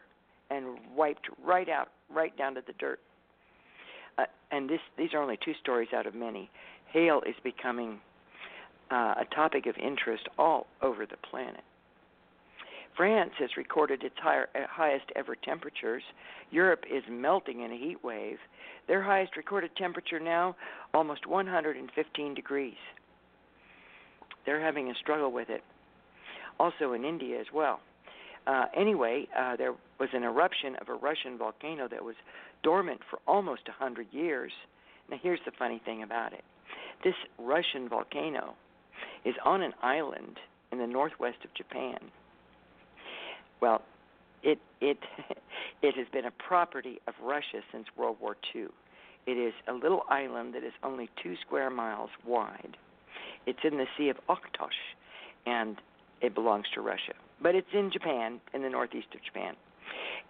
and 0.50 0.78
wiped 0.96 1.28
right 1.44 1.68
out, 1.68 1.90
right 2.14 2.36
down 2.38 2.56
to 2.56 2.62
the 2.66 2.74
dirt. 2.80 3.00
Uh, 4.18 4.24
and 4.52 4.70
this, 4.70 4.80
these 4.98 5.14
are 5.14 5.22
only 5.22 5.38
two 5.44 5.54
stories 5.62 5.90
out 5.94 6.08
of 6.08 6.16
many 6.16 6.50
hail 6.92 7.22
is 7.28 7.36
becoming 7.44 8.00
uh, 8.92 9.16
a 9.20 9.26
topic 9.34 9.66
of 9.66 9.76
interest 9.78 10.28
all 10.38 10.68
over 10.82 11.06
the 11.06 11.18
planet. 11.30 11.64
France 12.96 13.32
has 13.38 13.50
recorded 13.58 14.04
its 14.04 14.16
higher, 14.18 14.50
uh, 14.56 14.60
highest 14.70 15.06
ever 15.16 15.36
temperatures. 15.36 16.04
Europe 16.50 16.84
is 16.92 17.04
melting 17.10 17.62
in 17.62 17.72
a 17.72 17.78
heat 17.78 18.04
wave. 18.04 18.38
Their 18.88 19.04
highest 19.04 19.38
recorded 19.38 19.72
temperature 19.76 20.20
now, 20.20 20.56
almost 20.94 21.28
115 21.28 22.34
degrees. 22.34 22.74
They're 24.46 24.62
having 24.64 24.90
a 24.90 24.96
struggle 24.96 25.32
with 25.32 25.50
it. 25.50 25.64
Also 26.60 26.94
in 26.94 27.06
India 27.06 27.40
as 27.40 27.48
well. 27.54 27.82
Uh, 28.48 28.66
anyway, 28.76 29.28
uh, 29.38 29.58
there 29.58 29.74
was 30.00 30.10
an 30.14 30.24
eruption 30.24 30.76
of 30.78 30.90
a 30.90 30.94
Russian 30.94 31.38
volcano 31.38 31.88
that 31.90 32.04
was 32.04 32.16
dormant 32.64 33.02
for 33.10 33.20
almost 33.28 33.68
100 33.68 34.08
years. 34.12 34.54
Now, 35.12 35.18
here's 35.22 35.42
the 35.46 35.52
funny 35.60 35.82
thing 35.86 36.02
about 36.02 36.34
it 36.34 36.44
this 37.04 37.16
Russian 37.38 37.90
volcano 37.90 38.56
is 39.26 39.36
on 39.44 39.62
an 39.62 39.74
island 39.82 40.38
in 40.72 40.80
the 40.80 40.88
northwest 40.88 41.38
of 41.44 41.54
Japan. 41.54 41.98
Well, 43.62 43.82
it 44.44 44.60
it 44.82 44.98
it 45.82 45.96
has 45.96 46.08
been 46.12 46.26
a 46.26 46.32
property 46.32 47.00
of 47.08 47.14
Russia 47.22 47.62
since 47.72 47.88
World 47.98 48.18
War 48.22 48.36
II. 48.56 48.68
It 49.26 49.38
is 49.38 49.54
a 49.68 49.74
little 49.74 50.04
island 50.10 50.54
that 50.54 50.64
is 50.64 50.74
only 50.84 51.10
two 51.22 51.36
square 51.46 51.70
miles 51.70 52.10
wide. 52.26 52.78
It's 53.46 53.60
in 53.64 53.78
the 53.78 53.88
Sea 53.98 54.10
of 54.10 54.18
Okhotsk, 54.30 54.72
and 55.46 55.78
it 56.22 56.34
belongs 56.34 56.66
to 56.76 56.82
Russia. 56.82 57.14
But 57.42 57.56
it's 57.56 57.68
in 57.74 57.92
Japan, 57.92 58.40
in 58.54 58.62
the 58.62 58.70
northeast 58.70 59.08
of 59.14 59.24
Japan. 59.24 59.56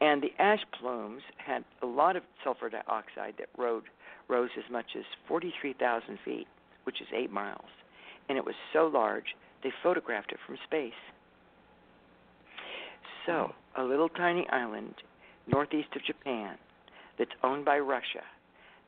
And 0.02 0.22
the 0.22 0.32
ash 0.40 0.64
plumes 0.80 1.22
had 1.38 1.64
a 1.82 1.86
lot 1.86 2.16
of 2.16 2.24
sulfur 2.44 2.70
dioxide 2.70 3.36
that 3.38 3.50
rode, 3.58 3.86
rose 4.28 4.50
as 4.58 4.70
much 4.72 4.96
as 4.96 5.04
43,000 5.28 6.20
feet 6.26 6.48
which 6.88 7.02
is 7.02 7.08
eight 7.14 7.32
miles. 7.32 7.70
and 8.30 8.38
it 8.38 8.46
was 8.46 8.56
so 8.74 8.88
large 8.88 9.36
they 9.64 9.72
photographed 9.84 10.32
it 10.32 10.40
from 10.46 10.58
space. 10.66 11.00
So, 13.26 13.52
a 13.78 13.84
little 13.84 14.10
tiny 14.10 14.48
island 14.50 14.96
northeast 15.48 15.90
of 15.96 16.04
Japan 16.04 16.58
that's 17.18 17.32
owned 17.44 17.66
by 17.66 17.80
Russia 17.80 18.24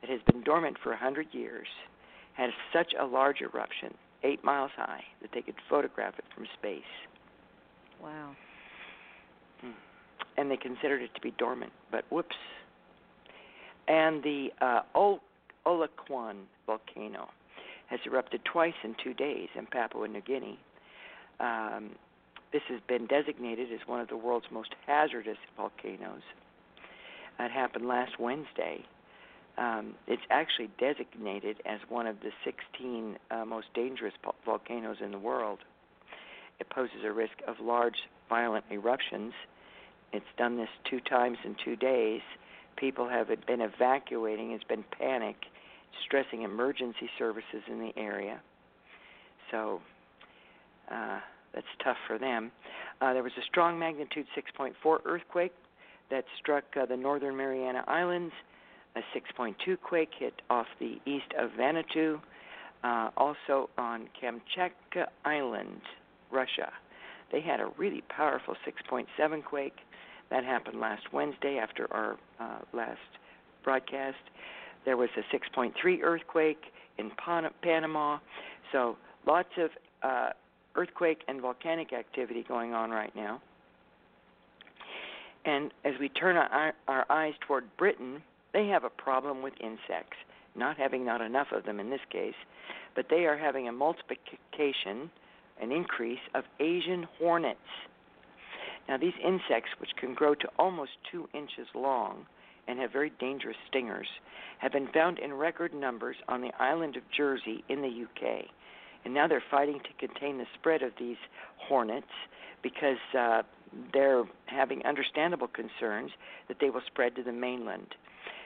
that 0.00 0.10
has 0.10 0.20
been 0.30 0.42
dormant 0.42 0.76
for 0.82 0.90
a 0.90 0.96
100 0.96 1.28
years 1.32 1.66
had 2.34 2.50
such 2.72 2.92
a 2.98 3.04
large 3.04 3.40
eruption, 3.40 3.94
eight 4.22 4.42
miles 4.44 4.70
high, 4.76 5.02
that 5.20 5.30
they 5.34 5.42
could 5.42 5.54
photograph 5.68 6.14
it 6.18 6.24
from 6.34 6.46
space. 6.58 6.82
Wow. 8.02 8.34
Hmm. 9.60 9.70
And 10.38 10.50
they 10.50 10.56
considered 10.56 11.02
it 11.02 11.14
to 11.14 11.20
be 11.20 11.32
dormant, 11.38 11.72
but 11.90 12.04
whoops. 12.10 12.36
And 13.88 14.22
the 14.22 14.48
uh, 14.60 14.82
Ol- 14.94 15.20
Ulawun 15.66 16.44
volcano 16.66 17.28
has 17.90 18.00
erupted 18.06 18.44
twice 18.44 18.74
in 18.84 18.94
two 19.02 19.12
days 19.12 19.48
in 19.56 19.66
Papua 19.66 20.08
New 20.08 20.20
Guinea. 20.20 20.58
Um, 21.40 21.90
this 22.52 22.62
has 22.68 22.80
been 22.88 23.06
designated 23.06 23.72
as 23.72 23.86
one 23.86 24.00
of 24.00 24.08
the 24.08 24.16
world's 24.16 24.46
most 24.50 24.74
hazardous 24.86 25.38
volcanoes. 25.56 26.22
It 27.38 27.50
happened 27.50 27.86
last 27.86 28.18
Wednesday. 28.18 28.84
Um, 29.58 29.94
it's 30.06 30.22
actually 30.30 30.70
designated 30.78 31.56
as 31.66 31.80
one 31.88 32.06
of 32.06 32.20
the 32.20 32.30
16 32.44 33.18
uh, 33.30 33.44
most 33.44 33.66
dangerous 33.74 34.14
po- 34.22 34.34
volcanoes 34.44 34.98
in 35.04 35.10
the 35.10 35.18
world. 35.18 35.58
It 36.60 36.68
poses 36.70 37.04
a 37.04 37.12
risk 37.12 37.34
of 37.48 37.56
large, 37.60 37.96
violent 38.28 38.64
eruptions. 38.70 39.32
It's 40.12 40.24
done 40.36 40.56
this 40.56 40.68
two 40.88 41.00
times 41.00 41.38
in 41.44 41.56
two 41.64 41.76
days. 41.76 42.20
People 42.76 43.08
have 43.08 43.28
been 43.46 43.60
evacuating. 43.60 44.52
It's 44.52 44.64
been 44.64 44.84
panic, 44.98 45.36
stressing 46.06 46.42
emergency 46.42 47.08
services 47.18 47.62
in 47.68 47.78
the 47.78 47.92
area. 47.96 48.40
So 49.50 49.80
uh, 50.90 51.20
that's 51.54 51.66
tough 51.82 51.96
for 52.06 52.18
them. 52.18 52.50
Uh, 53.00 53.12
there 53.12 53.22
was 53.22 53.32
a 53.38 53.44
strong 53.48 53.78
magnitude 53.78 54.26
6.4 54.36 54.98
earthquake 55.04 55.52
that 56.10 56.24
struck 56.38 56.64
uh, 56.80 56.86
the 56.86 56.96
northern 56.96 57.36
Mariana 57.36 57.84
Islands. 57.86 58.32
A 58.96 59.00
6.2 59.16 59.80
quake 59.80 60.10
hit 60.18 60.34
off 60.50 60.66
the 60.80 60.98
east 61.06 61.32
of 61.38 61.50
Vanuatu, 61.52 62.20
uh, 62.82 63.10
also 63.16 63.70
on 63.78 64.08
Kamchatka 64.20 65.06
Island, 65.24 65.80
Russia. 66.32 66.72
They 67.30 67.40
had 67.40 67.60
a 67.60 67.70
really 67.78 68.02
powerful 68.08 68.56
6.7 68.66 69.44
quake. 69.44 69.76
That 70.30 70.44
happened 70.44 70.80
last 70.80 71.12
Wednesday 71.12 71.58
after 71.58 71.92
our 71.92 72.16
uh, 72.40 72.58
last 72.72 72.98
broadcast. 73.62 74.16
There 74.84 74.96
was 74.96 75.08
a 75.16 75.34
6.3 75.34 76.02
earthquake 76.02 76.62
in 76.98 77.10
Pan- 77.24 77.50
Panama. 77.62 78.18
So 78.72 78.96
lots 79.26 79.48
of 79.58 79.70
uh, 80.02 80.30
earthquake 80.74 81.22
and 81.28 81.40
volcanic 81.40 81.92
activity 81.92 82.44
going 82.46 82.72
on 82.74 82.90
right 82.90 83.14
now. 83.14 83.40
And 85.44 85.72
as 85.84 85.94
we 85.98 86.08
turn 86.08 86.36
our, 86.36 86.74
our 86.86 87.06
eyes 87.10 87.34
toward 87.46 87.64
Britain, 87.78 88.22
they 88.52 88.66
have 88.66 88.84
a 88.84 88.90
problem 88.90 89.42
with 89.42 89.54
insects, 89.60 90.16
not 90.54 90.76
having 90.76 91.04
not 91.04 91.20
enough 91.20 91.48
of 91.52 91.64
them 91.64 91.80
in 91.80 91.88
this 91.88 92.00
case, 92.10 92.34
but 92.94 93.06
they 93.08 93.24
are 93.26 93.38
having 93.38 93.68
a 93.68 93.72
multiplication, 93.72 95.10
an 95.62 95.72
increase 95.72 96.18
of 96.34 96.44
Asian 96.58 97.06
hornets. 97.18 97.58
Now, 98.88 98.98
these 98.98 99.14
insects, 99.24 99.70
which 99.78 99.90
can 99.98 100.14
grow 100.14 100.34
to 100.34 100.48
almost 100.58 100.90
two 101.10 101.28
inches 101.32 101.68
long 101.74 102.26
and 102.68 102.78
have 102.78 102.92
very 102.92 103.12
dangerous 103.18 103.56
stingers, 103.68 104.06
have 104.58 104.72
been 104.72 104.88
found 104.88 105.18
in 105.18 105.32
record 105.34 105.74
numbers 105.74 106.16
on 106.28 106.40
the 106.40 106.52
island 106.58 106.96
of 106.96 107.02
Jersey 107.16 107.64
in 107.68 107.82
the 107.82 107.88
UK. 108.04 108.46
And 109.04 109.14
now 109.14 109.26
they're 109.26 109.42
fighting 109.50 109.80
to 109.80 110.06
contain 110.06 110.38
the 110.38 110.46
spread 110.58 110.82
of 110.82 110.92
these 110.98 111.16
hornets 111.56 112.12
because 112.62 112.98
uh, 113.18 113.42
they're 113.92 114.24
having 114.46 114.84
understandable 114.84 115.48
concerns 115.48 116.10
that 116.48 116.58
they 116.60 116.70
will 116.70 116.82
spread 116.86 117.16
to 117.16 117.22
the 117.22 117.32
mainland. 117.32 117.94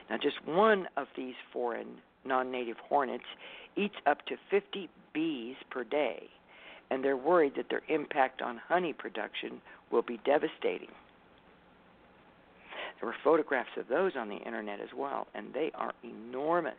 Now, 0.09 0.17
just 0.17 0.45
one 0.45 0.87
of 0.97 1.07
these 1.17 1.35
foreign 1.51 1.97
non 2.23 2.51
native 2.51 2.77
hornets 2.77 3.25
eats 3.75 3.95
up 4.05 4.25
to 4.27 4.35
50 4.49 4.89
bees 5.13 5.55
per 5.69 5.83
day, 5.83 6.29
and 6.89 7.03
they're 7.03 7.17
worried 7.17 7.53
that 7.55 7.69
their 7.69 7.81
impact 7.87 8.41
on 8.41 8.57
honey 8.67 8.93
production 8.93 9.61
will 9.91 10.01
be 10.01 10.19
devastating. 10.25 10.89
There 12.99 13.09
were 13.09 13.15
photographs 13.23 13.69
of 13.77 13.87
those 13.87 14.13
on 14.17 14.29
the 14.29 14.37
internet 14.37 14.79
as 14.79 14.89
well, 14.95 15.27
and 15.35 15.53
they 15.53 15.71
are 15.75 15.93
enormous. 16.03 16.73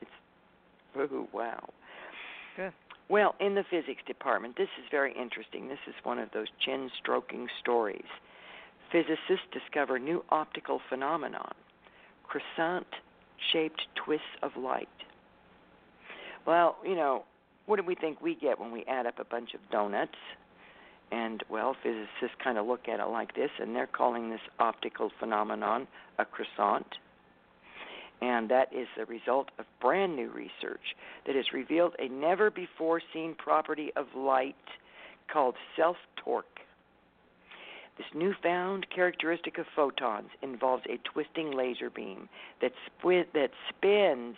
It's, 0.00 0.10
oh, 0.96 1.28
wow. 1.32 1.68
Good. 2.56 2.72
Well, 3.08 3.34
in 3.40 3.54
the 3.54 3.64
physics 3.68 4.02
department, 4.06 4.56
this 4.56 4.68
is 4.78 4.86
very 4.90 5.12
interesting. 5.14 5.68
This 5.68 5.78
is 5.86 5.94
one 6.02 6.18
of 6.18 6.30
those 6.32 6.46
chin 6.64 6.90
stroking 6.98 7.48
stories. 7.60 8.06
Physicists 8.90 9.46
discover 9.52 9.98
new 9.98 10.24
optical 10.30 10.80
phenomenon 10.88 11.52
croissant 12.32 12.86
shaped 13.52 13.82
twists 13.94 14.24
of 14.42 14.52
light. 14.56 14.88
Well, 16.46 16.76
you 16.84 16.94
know, 16.94 17.24
what 17.66 17.76
do 17.76 17.82
we 17.82 17.94
think 17.94 18.20
we 18.20 18.34
get 18.34 18.58
when 18.58 18.72
we 18.72 18.84
add 18.84 19.06
up 19.06 19.18
a 19.18 19.24
bunch 19.24 19.54
of 19.54 19.60
donuts? 19.70 20.16
And, 21.12 21.44
well, 21.48 21.76
physicists 21.82 22.36
kind 22.42 22.58
of 22.58 22.66
look 22.66 22.88
at 22.88 22.98
it 22.98 23.06
like 23.06 23.34
this, 23.34 23.50
and 23.60 23.76
they're 23.76 23.86
calling 23.86 24.30
this 24.30 24.40
optical 24.58 25.10
phenomenon 25.20 25.86
a 26.18 26.24
croissant 26.24 26.86
and 28.22 28.48
that 28.50 28.72
is 28.72 28.86
the 28.96 29.04
result 29.04 29.50
of 29.58 29.66
brand 29.80 30.14
new 30.14 30.30
research 30.30 30.94
that 31.26 31.34
has 31.34 31.52
revealed 31.52 31.94
a 31.98 32.08
never 32.08 32.50
before 32.50 33.02
seen 33.12 33.34
property 33.34 33.90
of 33.96 34.06
light 34.16 34.54
called 35.30 35.56
self 35.76 35.96
torque. 36.16 36.60
This 37.98 38.06
newfound 38.14 38.86
characteristic 38.94 39.58
of 39.58 39.66
photons 39.74 40.30
involves 40.40 40.84
a 40.86 41.00
twisting 41.12 41.50
laser 41.50 41.90
beam 41.90 42.28
that, 42.62 42.72
sp- 42.86 43.28
that 43.34 43.50
spins 43.68 44.36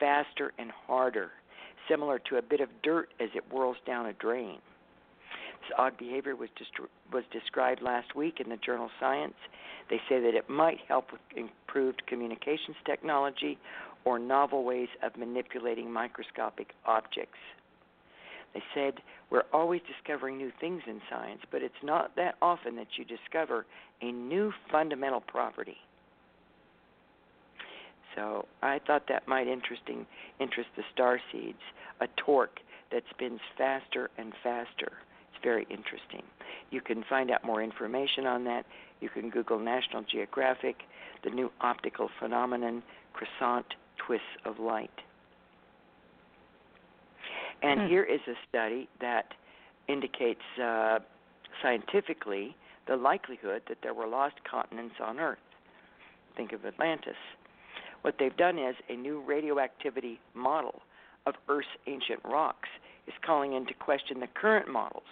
faster 0.00 0.52
and 0.58 0.70
harder, 0.70 1.30
similar 1.86 2.18
to 2.30 2.38
a 2.38 2.42
bit 2.42 2.60
of 2.60 2.68
dirt 2.82 3.10
as 3.20 3.28
it 3.34 3.44
whirls 3.50 3.76
down 3.86 4.06
a 4.06 4.14
drain. 4.14 4.58
Odd 5.76 5.98
behavior 5.98 6.36
was, 6.36 6.48
dist- 6.56 6.88
was 7.12 7.24
described 7.32 7.82
last 7.82 8.14
week 8.14 8.40
in 8.40 8.48
the 8.48 8.56
journal 8.56 8.90
Science. 9.00 9.34
They 9.90 10.00
say 10.08 10.20
that 10.20 10.34
it 10.34 10.48
might 10.48 10.78
help 10.86 11.12
with 11.12 11.20
improved 11.36 12.06
communications 12.06 12.76
technology 12.84 13.58
or 14.04 14.18
novel 14.18 14.64
ways 14.64 14.88
of 15.02 15.16
manipulating 15.16 15.90
microscopic 15.90 16.72
objects. 16.86 17.38
They 18.54 18.62
said, 18.74 18.94
We're 19.30 19.44
always 19.52 19.80
discovering 19.86 20.38
new 20.38 20.52
things 20.60 20.82
in 20.86 21.00
science, 21.10 21.42
but 21.50 21.62
it's 21.62 21.74
not 21.82 22.16
that 22.16 22.36
often 22.40 22.76
that 22.76 22.88
you 22.96 23.04
discover 23.04 23.66
a 24.00 24.10
new 24.10 24.52
fundamental 24.70 25.20
property. 25.20 25.76
So 28.14 28.46
I 28.62 28.80
thought 28.86 29.04
that 29.08 29.28
might 29.28 29.46
interesting 29.46 30.06
interest 30.40 30.70
the 30.76 30.82
star 30.92 31.20
seeds, 31.30 31.60
a 32.00 32.08
torque 32.16 32.60
that 32.90 33.02
spins 33.10 33.40
faster 33.56 34.10
and 34.18 34.32
faster. 34.42 34.92
Very 35.42 35.66
interesting. 35.70 36.22
You 36.70 36.80
can 36.80 37.04
find 37.08 37.30
out 37.30 37.44
more 37.44 37.62
information 37.62 38.26
on 38.26 38.44
that. 38.44 38.66
You 39.00 39.08
can 39.08 39.30
Google 39.30 39.58
National 39.58 40.02
Geographic, 40.02 40.76
the 41.22 41.30
new 41.30 41.50
optical 41.60 42.08
phenomenon, 42.18 42.82
croissant 43.12 43.66
twists 43.96 44.26
of 44.44 44.58
light. 44.58 44.90
And 47.62 47.80
Hmm. 47.82 47.86
here 47.88 48.04
is 48.04 48.20
a 48.28 48.34
study 48.48 48.88
that 49.00 49.34
indicates 49.88 50.42
uh, 50.58 51.00
scientifically 51.62 52.56
the 52.86 52.96
likelihood 52.96 53.62
that 53.68 53.78
there 53.82 53.94
were 53.94 54.06
lost 54.06 54.42
continents 54.44 54.94
on 55.00 55.18
Earth. 55.18 55.38
Think 56.36 56.52
of 56.52 56.64
Atlantis. 56.64 57.16
What 58.02 58.18
they've 58.18 58.36
done 58.36 58.58
is 58.58 58.76
a 58.88 58.94
new 58.96 59.20
radioactivity 59.20 60.20
model 60.34 60.82
of 61.26 61.34
Earth's 61.48 61.68
ancient 61.86 62.20
rocks 62.24 62.68
is 63.06 63.14
calling 63.22 63.54
into 63.54 63.74
question 63.74 64.20
the 64.20 64.28
current 64.28 64.68
models 64.68 65.08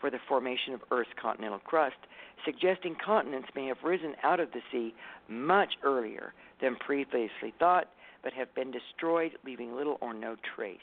for 0.00 0.10
the 0.10 0.18
formation 0.28 0.74
of 0.74 0.80
Earth's 0.90 1.10
continental 1.20 1.58
crust, 1.58 1.96
suggesting 2.44 2.96
continents 3.04 3.48
may 3.54 3.66
have 3.66 3.78
risen 3.82 4.14
out 4.22 4.40
of 4.40 4.52
the 4.52 4.60
sea 4.70 4.94
much 5.28 5.74
earlier 5.82 6.32
than 6.60 6.76
previously 6.76 7.52
thought, 7.58 7.88
but 8.22 8.32
have 8.32 8.54
been 8.54 8.70
destroyed, 8.70 9.32
leaving 9.44 9.74
little 9.74 9.98
or 10.00 10.12
no 10.14 10.36
trace. 10.56 10.78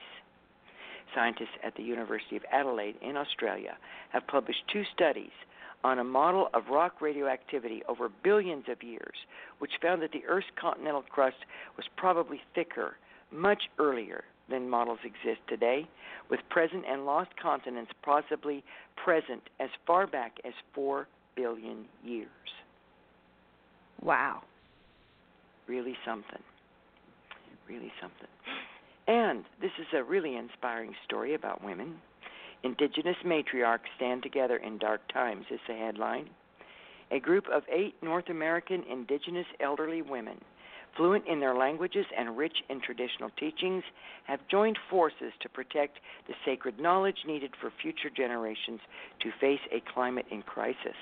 Scientists 1.13 1.57
at 1.63 1.75
the 1.75 1.83
University 1.83 2.35
of 2.35 2.43
Adelaide 2.51 2.95
in 3.01 3.15
Australia 3.15 3.77
have 4.09 4.27
published 4.27 4.63
two 4.71 4.83
studies 4.93 5.31
on 5.83 5.99
a 5.99 6.03
model 6.03 6.49
of 6.53 6.67
rock 6.69 6.99
radioactivity 6.99 7.83
over 7.87 8.09
billions 8.23 8.65
of 8.69 8.81
years, 8.81 9.15
which 9.59 9.71
found 9.81 10.01
that 10.01 10.11
the 10.11 10.25
Earth's 10.27 10.47
continental 10.59 11.03
crust 11.03 11.37
was 11.77 11.85
probably 11.95 12.41
thicker 12.53 12.97
much 13.31 13.63
earlier 13.77 14.23
than 14.49 14.69
models 14.69 14.99
exist 15.03 15.41
today, 15.47 15.87
with 16.29 16.39
present 16.49 16.83
and 16.89 17.05
lost 17.05 17.31
continents 17.41 17.91
possibly 18.03 18.63
present 18.95 19.41
as 19.59 19.69
far 19.85 20.07
back 20.07 20.37
as 20.45 20.53
4 20.73 21.07
billion 21.35 21.85
years. 22.03 22.27
Wow. 24.01 24.43
Really 25.67 25.95
something. 26.05 26.43
Really 27.67 27.91
something. 27.99 28.27
And 29.07 29.45
this 29.61 29.71
is 29.79 29.87
a 29.93 30.03
really 30.03 30.35
inspiring 30.35 30.93
story 31.05 31.33
about 31.33 31.63
women. 31.63 31.95
Indigenous 32.63 33.17
matriarchs 33.25 33.89
stand 33.95 34.23
together 34.23 34.57
in 34.57 34.77
dark 34.77 35.01
times 35.11 35.45
is 35.51 35.59
the 35.67 35.75
headline. 35.75 36.29
A 37.11 37.19
group 37.19 37.45
of 37.53 37.63
eight 37.71 37.95
North 38.01 38.29
American 38.29 38.83
indigenous 38.89 39.45
elderly 39.59 40.01
women 40.01 40.39
fluent 40.95 41.27
in 41.27 41.39
their 41.39 41.55
languages 41.55 42.05
and 42.17 42.37
rich 42.37 42.57
in 42.69 42.81
traditional 42.81 43.29
teachings, 43.37 43.83
have 44.25 44.39
joined 44.49 44.77
forces 44.89 45.33
to 45.41 45.49
protect 45.49 45.97
the 46.27 46.33
sacred 46.45 46.79
knowledge 46.79 47.19
needed 47.27 47.53
for 47.59 47.71
future 47.81 48.09
generations 48.09 48.79
to 49.21 49.31
face 49.39 49.59
a 49.71 49.81
climate 49.93 50.25
in 50.31 50.41
crisis. 50.41 50.95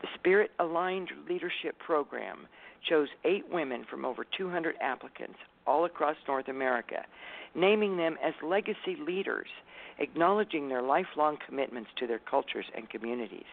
The 0.00 0.08
Spirit 0.14 0.52
Aligned 0.58 1.10
Leadership 1.28 1.78
Program 1.78 2.46
chose 2.88 3.08
eight 3.24 3.44
women 3.50 3.84
from 3.90 4.04
over 4.04 4.24
200 4.36 4.76
applicants 4.80 5.38
all 5.66 5.84
across 5.84 6.16
North 6.26 6.48
America, 6.48 7.04
naming 7.54 7.96
them 7.96 8.16
as 8.24 8.34
legacy 8.42 8.96
leaders, 9.04 9.48
acknowledging 9.98 10.68
their 10.68 10.82
lifelong 10.82 11.36
commitments 11.44 11.90
to 11.98 12.06
their 12.06 12.20
cultures 12.20 12.66
and 12.76 12.88
communities. 12.88 13.44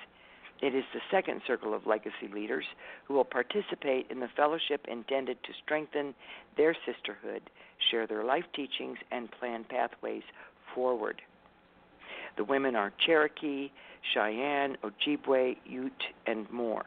It 0.62 0.74
is 0.74 0.84
the 0.94 1.02
second 1.12 1.42
circle 1.46 1.74
of 1.74 1.86
legacy 1.86 2.28
leaders 2.34 2.66
who 3.06 3.14
will 3.14 3.26
participate 3.26 4.08
in 4.10 4.20
the 4.20 4.30
fellowship 4.36 4.86
intended 4.88 5.38
to 5.44 5.50
strengthen 5.64 6.16
their 6.56 6.76
sisterhood, 6.86 7.42
share 7.92 8.08
their 8.08 8.24
life 8.24 8.46
teachings, 8.56 8.98
and 9.12 9.30
plan 9.32 9.66
pathways 9.68 10.24
forward. 10.74 11.22
The 12.38 12.44
women 12.44 12.76
are 12.76 12.94
Cherokee, 13.06 13.72
Cheyenne, 14.14 14.78
Ojibwe, 14.84 15.58
Ute, 15.66 16.04
and 16.26 16.50
more. 16.52 16.86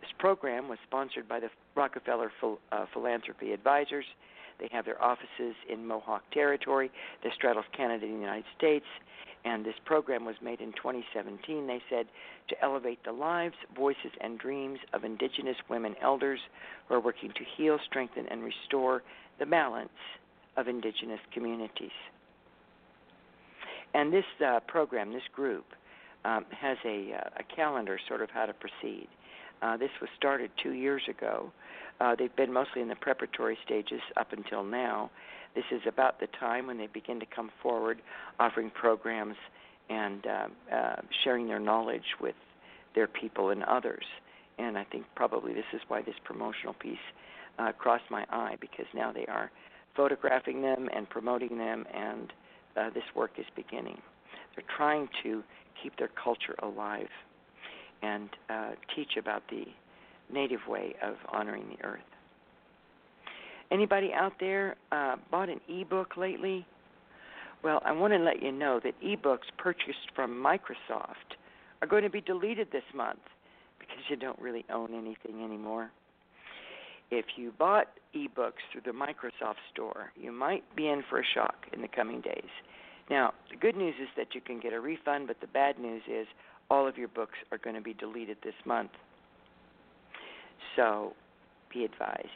This 0.00 0.10
program 0.18 0.68
was 0.68 0.78
sponsored 0.86 1.28
by 1.28 1.40
the 1.40 1.50
Rockefeller 1.74 2.30
Phil- 2.40 2.60
uh, 2.72 2.86
Philanthropy 2.92 3.52
Advisors. 3.52 4.04
They 4.58 4.68
have 4.70 4.84
their 4.84 5.02
offices 5.02 5.54
in 5.68 5.86
Mohawk 5.86 6.22
Territory 6.30 6.90
that 7.22 7.32
straddles 7.34 7.64
Canada 7.76 8.06
and 8.06 8.14
the 8.14 8.20
United 8.20 8.44
States, 8.56 8.86
and 9.44 9.64
this 9.64 9.74
program 9.84 10.24
was 10.24 10.36
made 10.42 10.60
in 10.60 10.72
2017, 10.72 11.66
they 11.66 11.82
said, 11.90 12.06
to 12.48 12.62
elevate 12.62 13.04
the 13.04 13.12
lives, 13.12 13.54
voices, 13.76 14.12
and 14.20 14.38
dreams 14.38 14.78
of 14.92 15.04
Indigenous 15.04 15.56
women 15.68 15.94
elders 16.02 16.40
who 16.88 16.94
are 16.94 17.00
working 17.00 17.30
to 17.30 17.44
heal, 17.56 17.78
strengthen, 17.86 18.26
and 18.28 18.42
restore 18.42 19.02
the 19.38 19.46
balance 19.46 19.90
of 20.56 20.68
Indigenous 20.68 21.20
communities. 21.32 21.90
And 23.92 24.12
this 24.12 24.24
uh, 24.44 24.60
program, 24.66 25.12
this 25.12 25.22
group, 25.32 25.66
um, 26.24 26.46
has 26.50 26.78
a, 26.84 27.12
uh, 27.12 27.40
a 27.40 27.54
calendar 27.54 27.98
sort 28.08 28.22
of 28.22 28.30
how 28.30 28.46
to 28.46 28.54
proceed. 28.54 29.08
Uh, 29.62 29.76
this 29.76 29.90
was 30.00 30.08
started 30.16 30.50
two 30.62 30.72
years 30.72 31.02
ago. 31.08 31.52
Uh, 32.00 32.14
they've 32.18 32.34
been 32.34 32.52
mostly 32.52 32.82
in 32.82 32.88
the 32.88 32.96
preparatory 32.96 33.56
stages 33.64 34.00
up 34.16 34.32
until 34.32 34.64
now, 34.64 35.10
this 35.54 35.64
is 35.70 35.82
about 35.86 36.20
the 36.20 36.26
time 36.38 36.66
when 36.66 36.78
they 36.78 36.88
begin 36.88 37.20
to 37.20 37.26
come 37.26 37.50
forward 37.62 38.00
offering 38.40 38.70
programs 38.70 39.36
and 39.88 40.26
uh, 40.26 40.74
uh, 40.74 40.96
sharing 41.22 41.46
their 41.46 41.60
knowledge 41.60 42.16
with 42.20 42.34
their 42.94 43.06
people 43.06 43.50
and 43.50 43.62
others. 43.64 44.04
And 44.58 44.78
I 44.78 44.84
think 44.84 45.04
probably 45.14 45.52
this 45.52 45.64
is 45.72 45.80
why 45.88 46.02
this 46.02 46.14
promotional 46.24 46.74
piece 46.74 46.98
uh, 47.58 47.72
crossed 47.72 48.10
my 48.10 48.24
eye 48.30 48.56
because 48.60 48.86
now 48.94 49.12
they 49.12 49.26
are 49.26 49.50
photographing 49.96 50.62
them 50.62 50.88
and 50.94 51.08
promoting 51.08 51.56
them, 51.58 51.84
and 51.94 52.32
uh, 52.76 52.90
this 52.90 53.04
work 53.14 53.32
is 53.38 53.46
beginning. 53.54 54.00
They're 54.54 54.64
trying 54.76 55.08
to 55.22 55.42
keep 55.80 55.96
their 55.96 56.10
culture 56.22 56.54
alive 56.62 57.08
and 58.02 58.28
uh, 58.50 58.70
teach 58.94 59.16
about 59.18 59.42
the 59.50 59.64
native 60.32 60.60
way 60.68 60.94
of 61.02 61.14
honoring 61.32 61.76
the 61.76 61.84
earth. 61.84 62.00
Anybody 63.70 64.12
out 64.14 64.34
there 64.38 64.76
uh, 64.92 65.16
bought 65.30 65.48
an 65.48 65.60
ebook 65.68 66.16
lately? 66.16 66.66
Well, 67.62 67.80
I 67.84 67.92
want 67.92 68.12
to 68.12 68.18
let 68.18 68.42
you 68.42 68.52
know 68.52 68.80
that 68.84 69.00
ebooks 69.02 69.48
purchased 69.56 70.10
from 70.14 70.30
Microsoft 70.32 71.36
are 71.80 71.88
going 71.88 72.02
to 72.02 72.10
be 72.10 72.20
deleted 72.20 72.68
this 72.72 72.84
month 72.94 73.20
because 73.78 74.02
you 74.08 74.16
don't 74.16 74.38
really 74.38 74.64
own 74.72 74.92
anything 74.92 75.42
anymore. 75.42 75.90
If 77.10 77.24
you 77.36 77.52
bought 77.58 77.88
ebooks 78.14 78.62
through 78.70 78.82
the 78.84 78.92
Microsoft 78.92 79.56
store, 79.72 80.12
you 80.20 80.30
might 80.30 80.62
be 80.76 80.88
in 80.88 81.02
for 81.08 81.20
a 81.20 81.24
shock 81.34 81.56
in 81.72 81.80
the 81.80 81.88
coming 81.88 82.20
days. 82.20 82.50
Now, 83.10 83.32
the 83.50 83.56
good 83.56 83.76
news 83.76 83.94
is 84.00 84.08
that 84.16 84.34
you 84.34 84.40
can 84.40 84.60
get 84.60 84.72
a 84.72 84.80
refund, 84.80 85.26
but 85.26 85.40
the 85.40 85.46
bad 85.46 85.78
news 85.78 86.02
is 86.10 86.26
all 86.70 86.86
of 86.88 86.96
your 86.96 87.08
books 87.08 87.38
are 87.52 87.58
going 87.58 87.76
to 87.76 87.82
be 87.82 87.94
deleted 87.94 88.38
this 88.42 88.54
month. 88.64 88.90
So, 90.76 91.12
be 91.72 91.84
advised 91.84 92.28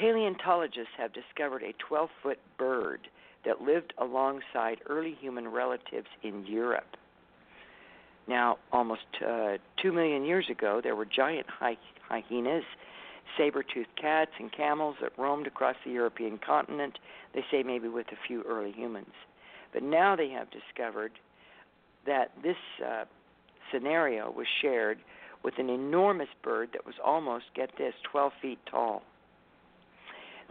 paleontologists 0.00 0.92
have 0.96 1.12
discovered 1.12 1.62
a 1.62 1.74
12 1.86 2.08
foot 2.22 2.38
bird 2.58 3.08
that 3.44 3.60
lived 3.60 3.92
alongside 3.98 4.78
early 4.88 5.16
human 5.20 5.48
relatives 5.48 6.08
in 6.22 6.44
Europe. 6.46 6.96
Now, 8.26 8.58
almost 8.72 9.02
uh, 9.26 9.58
2 9.82 9.92
million 9.92 10.24
years 10.24 10.46
ago, 10.50 10.80
there 10.82 10.96
were 10.96 11.04
giant 11.04 11.46
hy- 11.48 11.76
hyenas, 12.08 12.64
saber 13.36 13.62
toothed 13.62 13.94
cats, 14.00 14.30
and 14.38 14.50
camels 14.52 14.96
that 15.02 15.12
roamed 15.18 15.46
across 15.46 15.76
the 15.84 15.90
European 15.90 16.38
continent, 16.38 16.98
they 17.34 17.44
say 17.50 17.62
maybe 17.62 17.88
with 17.88 18.06
a 18.08 18.26
few 18.26 18.42
early 18.42 18.72
humans. 18.72 19.12
But 19.72 19.82
now 19.82 20.16
they 20.16 20.30
have 20.30 20.48
discovered 20.50 21.12
that 22.06 22.32
this 22.42 22.56
uh, 22.84 23.04
scenario 23.72 24.30
was 24.30 24.46
shared 24.62 24.98
with 25.42 25.54
an 25.58 25.68
enormous 25.70 26.28
bird 26.42 26.70
that 26.72 26.84
was 26.84 26.96
almost, 27.04 27.46
get 27.54 27.70
this, 27.78 27.94
12 28.10 28.32
feet 28.42 28.58
tall. 28.70 29.02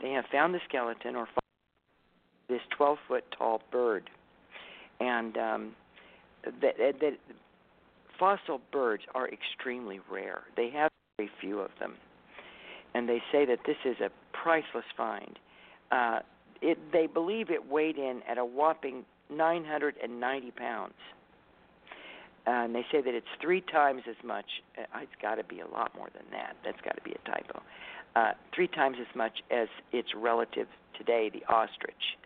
They 0.01 0.11
have 0.11 0.25
found 0.31 0.53
the 0.53 0.59
skeleton 0.67 1.15
or 1.15 1.27
this 2.47 2.61
12 2.75 2.97
foot 3.07 3.23
tall 3.37 3.61
bird, 3.71 4.09
and 4.99 5.37
um, 5.37 5.71
that, 6.43 6.77
that 6.99 7.17
fossil 8.17 8.59
birds 8.71 9.03
are 9.13 9.29
extremely 9.29 9.99
rare. 10.11 10.43
They 10.55 10.69
have 10.71 10.89
very 11.17 11.29
few 11.39 11.59
of 11.59 11.71
them, 11.79 11.95
and 12.93 13.07
they 13.07 13.21
say 13.31 13.45
that 13.45 13.59
this 13.65 13.77
is 13.85 13.97
a 13.99 14.09
priceless 14.33 14.85
find. 14.97 15.37
Uh, 15.91 16.19
it, 16.61 16.77
they 16.91 17.07
believe 17.07 17.49
it 17.49 17.69
weighed 17.69 17.97
in 17.97 18.21
at 18.27 18.37
a 18.37 18.45
whopping 18.45 19.05
990 19.29 20.51
pounds. 20.51 20.93
Uh, 22.47 22.51
and 22.65 22.73
they 22.75 22.85
say 22.91 23.01
that 23.01 23.13
it's 23.13 23.27
three 23.41 23.61
times 23.61 24.03
as 24.09 24.15
much. 24.23 24.45
Uh, 24.77 24.99
it's 25.01 25.11
got 25.21 25.35
to 25.35 25.43
be 25.43 25.59
a 25.59 25.67
lot 25.67 25.95
more 25.95 26.07
than 26.13 26.23
that. 26.31 26.55
That's 26.63 26.79
got 26.81 26.95
to 26.95 27.01
be 27.03 27.11
a 27.11 27.29
typo 27.29 27.61
uh, 28.15 28.31
three 28.53 28.67
times 28.67 28.97
as 28.99 29.13
much 29.15 29.41
as 29.51 29.67
its 29.91 30.09
relative 30.15 30.67
today, 30.97 31.29
the 31.31 31.43
ostrich. 31.51 32.17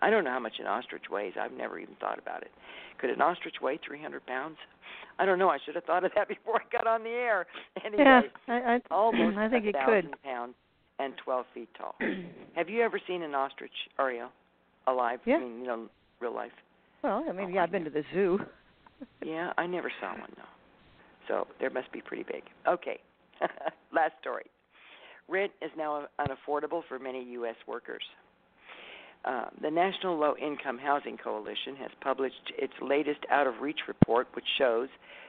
I 0.00 0.10
don't 0.10 0.24
know 0.24 0.30
how 0.30 0.40
much 0.40 0.54
an 0.58 0.66
ostrich 0.66 1.04
weighs. 1.10 1.34
I've 1.40 1.52
never 1.52 1.78
even 1.78 1.94
thought 2.00 2.18
about 2.18 2.42
it. 2.42 2.50
Could 2.98 3.10
an 3.10 3.20
ostrich 3.20 3.56
weigh 3.62 3.78
300 3.86 4.24
pounds? 4.26 4.56
I 5.18 5.26
don't 5.26 5.38
know. 5.38 5.48
I 5.48 5.58
should 5.64 5.74
have 5.74 5.84
thought 5.84 6.04
of 6.04 6.12
that 6.14 6.28
before 6.34 6.56
I 6.56 6.64
got 6.76 6.86
on 6.86 7.02
the 7.02 7.10
air. 7.10 7.46
Anyway, 7.84 8.02
yeah, 8.04 8.20
I, 8.48 8.52
I, 8.74 8.80
almost 8.90 9.36
I 9.38 9.48
think 9.48 9.64
a 9.66 9.68
it 9.68 9.74
thousand 9.74 10.02
could. 10.12 10.22
pounds 10.22 10.54
and 10.98 11.14
12 11.24 11.46
feet 11.54 11.68
tall. 11.76 11.94
have 12.56 12.68
you 12.68 12.82
ever 12.82 13.00
seen 13.06 13.22
an 13.22 13.34
ostrich, 13.34 13.72
Ariel, 13.98 14.30
alive? 14.86 15.20
Yeah. 15.24 15.36
I 15.36 15.40
mean, 15.40 15.60
you 15.60 15.66
know, 15.66 15.86
real 16.20 16.34
life. 16.34 16.52
Well, 17.02 17.24
I 17.28 17.32
mean, 17.32 17.46
Oh, 17.46 17.48
yeah, 17.54 17.62
I've 17.64 17.72
been 17.72 17.84
to 17.84 17.90
the 17.90 18.04
zoo. 18.14 18.38
Yeah, 19.24 19.52
I 19.56 19.66
never 19.66 19.90
saw 20.00 20.10
one 20.12 20.32
though. 20.36 20.42
So 21.28 21.46
there 21.60 21.70
must 21.70 21.90
be 21.92 22.00
pretty 22.00 22.24
big. 22.24 22.42
Okay. 22.66 22.98
Last 23.92 24.12
story. 24.20 24.44
Rent 25.28 25.52
is 25.62 25.70
now 25.76 26.06
unaffordable 26.20 26.82
for 26.88 26.98
many 26.98 27.22
U.S. 27.32 27.54
workers. 27.66 28.02
Uh, 29.24 29.44
the 29.60 29.70
National 29.70 30.18
Low 30.18 30.34
Income 30.36 30.78
Housing 30.78 31.16
Coalition 31.16 31.76
has 31.80 31.90
published 32.00 32.52
its 32.58 32.72
latest 32.82 33.20
out 33.30 33.46
of 33.46 33.60
reach 33.60 33.80
report, 33.86 34.26
which 34.34 34.44
shows 34.58 34.88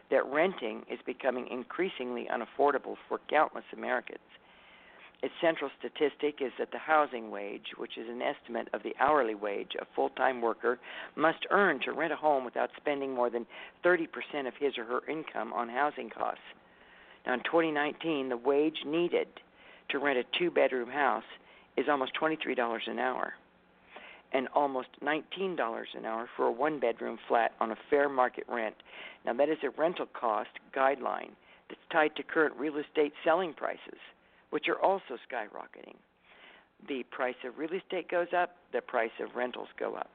that 0.09 0.25
renting 0.25 0.81
is 0.91 0.99
becoming 1.05 1.47
increasingly 1.51 2.27
unaffordable 2.33 2.95
for 3.07 3.19
countless 3.29 3.63
Americans. 3.71 4.19
Its 5.23 5.33
central 5.39 5.71
statistic 5.79 6.41
is 6.41 6.51
that 6.59 6.69
the 6.71 6.77
housing 6.77 7.31
wage, 7.31 7.67
which 7.77 7.97
is 7.97 8.09
an 8.09 8.21
estimate 8.21 8.67
of 8.73 8.83
the 8.83 8.93
hourly 8.99 9.35
wage 9.35 9.71
a 9.79 9.85
full 9.95 10.09
time 10.09 10.41
worker 10.41 10.77
must 11.15 11.47
earn 11.49 11.79
to 11.79 11.93
rent 11.93 12.11
a 12.11 12.15
home 12.17 12.43
without 12.43 12.69
spending 12.75 13.15
more 13.15 13.29
than 13.29 13.45
30% 13.85 14.05
of 14.45 14.53
his 14.59 14.77
or 14.77 14.83
her 14.83 15.09
income 15.09 15.53
on 15.53 15.69
housing 15.69 16.09
costs. 16.09 16.43
Now, 17.25 17.35
in 17.35 17.39
2019, 17.39 18.27
the 18.27 18.35
wage 18.35 18.79
needed 18.85 19.29
to 19.89 19.99
rent 19.99 20.19
a 20.19 20.25
two 20.37 20.51
bedroom 20.51 20.89
house 20.89 21.23
is 21.77 21.85
almost 21.89 22.11
$23 22.21 22.77
an 22.87 22.99
hour 22.99 23.33
and 24.33 24.49
almost 24.53 24.89
$19 25.01 25.85
an 25.95 26.05
hour 26.05 26.27
for 26.35 26.47
a 26.47 26.51
one 26.51 26.81
bedroom 26.81 27.17
flat 27.29 27.53
on 27.61 27.71
a 27.71 27.77
fair 27.89 28.09
market 28.09 28.43
rent. 28.49 28.75
Now, 29.25 29.31
that 29.35 29.47
is 29.47 29.59
a 29.63 29.69
rental 29.79 30.07
cost 30.07 30.49
guideline 30.75 31.31
that's 31.69 31.79
tied 31.93 32.13
to 32.17 32.23
current 32.23 32.55
real 32.57 32.75
estate 32.75 33.13
selling 33.23 33.53
prices, 33.53 33.99
which 34.53 34.67
are 34.69 34.79
also 34.79 35.17
skyrocketing. 35.27 35.95
The 36.87 37.01
price 37.09 37.33
of 37.43 37.57
real 37.57 37.73
estate 37.73 38.07
goes 38.07 38.27
up, 38.37 38.51
the 38.71 38.81
price 38.81 39.09
of 39.19 39.35
rentals 39.35 39.69
go 39.79 39.95
up. 39.95 40.11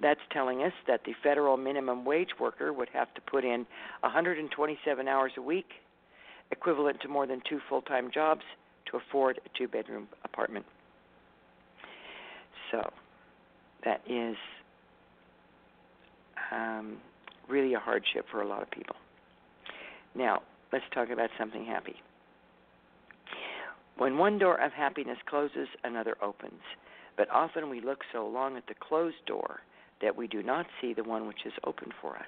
That's 0.00 0.20
telling 0.32 0.62
us 0.62 0.72
that 0.86 1.00
the 1.04 1.12
federal 1.24 1.56
minimum 1.56 2.04
wage 2.04 2.38
worker 2.38 2.72
would 2.72 2.88
have 2.92 3.12
to 3.14 3.20
put 3.20 3.44
in 3.44 3.66
127 4.02 5.08
hours 5.08 5.32
a 5.36 5.42
week, 5.42 5.66
equivalent 6.52 7.00
to 7.00 7.08
more 7.08 7.26
than 7.26 7.42
two 7.50 7.58
full 7.68 7.82
time 7.82 8.12
jobs, 8.14 8.42
to 8.92 8.96
afford 8.96 9.40
a 9.44 9.58
two 9.58 9.66
bedroom 9.66 10.06
apartment. 10.22 10.64
So 12.70 12.88
that 13.84 14.02
is 14.08 14.36
um, 16.52 16.98
really 17.48 17.74
a 17.74 17.80
hardship 17.80 18.26
for 18.30 18.40
a 18.40 18.46
lot 18.46 18.62
of 18.62 18.70
people. 18.70 18.94
Now, 20.14 20.42
let's 20.72 20.84
talk 20.94 21.10
about 21.10 21.30
something 21.36 21.64
happy. 21.64 21.96
When 23.96 24.18
one 24.18 24.38
door 24.38 24.60
of 24.60 24.72
happiness 24.72 25.18
closes, 25.26 25.68
another 25.84 26.16
opens. 26.22 26.60
But 27.16 27.30
often 27.30 27.70
we 27.70 27.80
look 27.80 28.00
so 28.12 28.26
long 28.26 28.56
at 28.56 28.66
the 28.66 28.74
closed 28.74 29.24
door 29.26 29.60
that 30.02 30.16
we 30.16 30.26
do 30.26 30.42
not 30.42 30.66
see 30.80 30.92
the 30.92 31.04
one 31.04 31.26
which 31.26 31.46
is 31.46 31.52
open 31.64 31.90
for 32.00 32.16
us. 32.16 32.24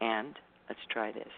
And 0.00 0.34
let's 0.68 0.80
try 0.90 1.12
this. 1.12 1.32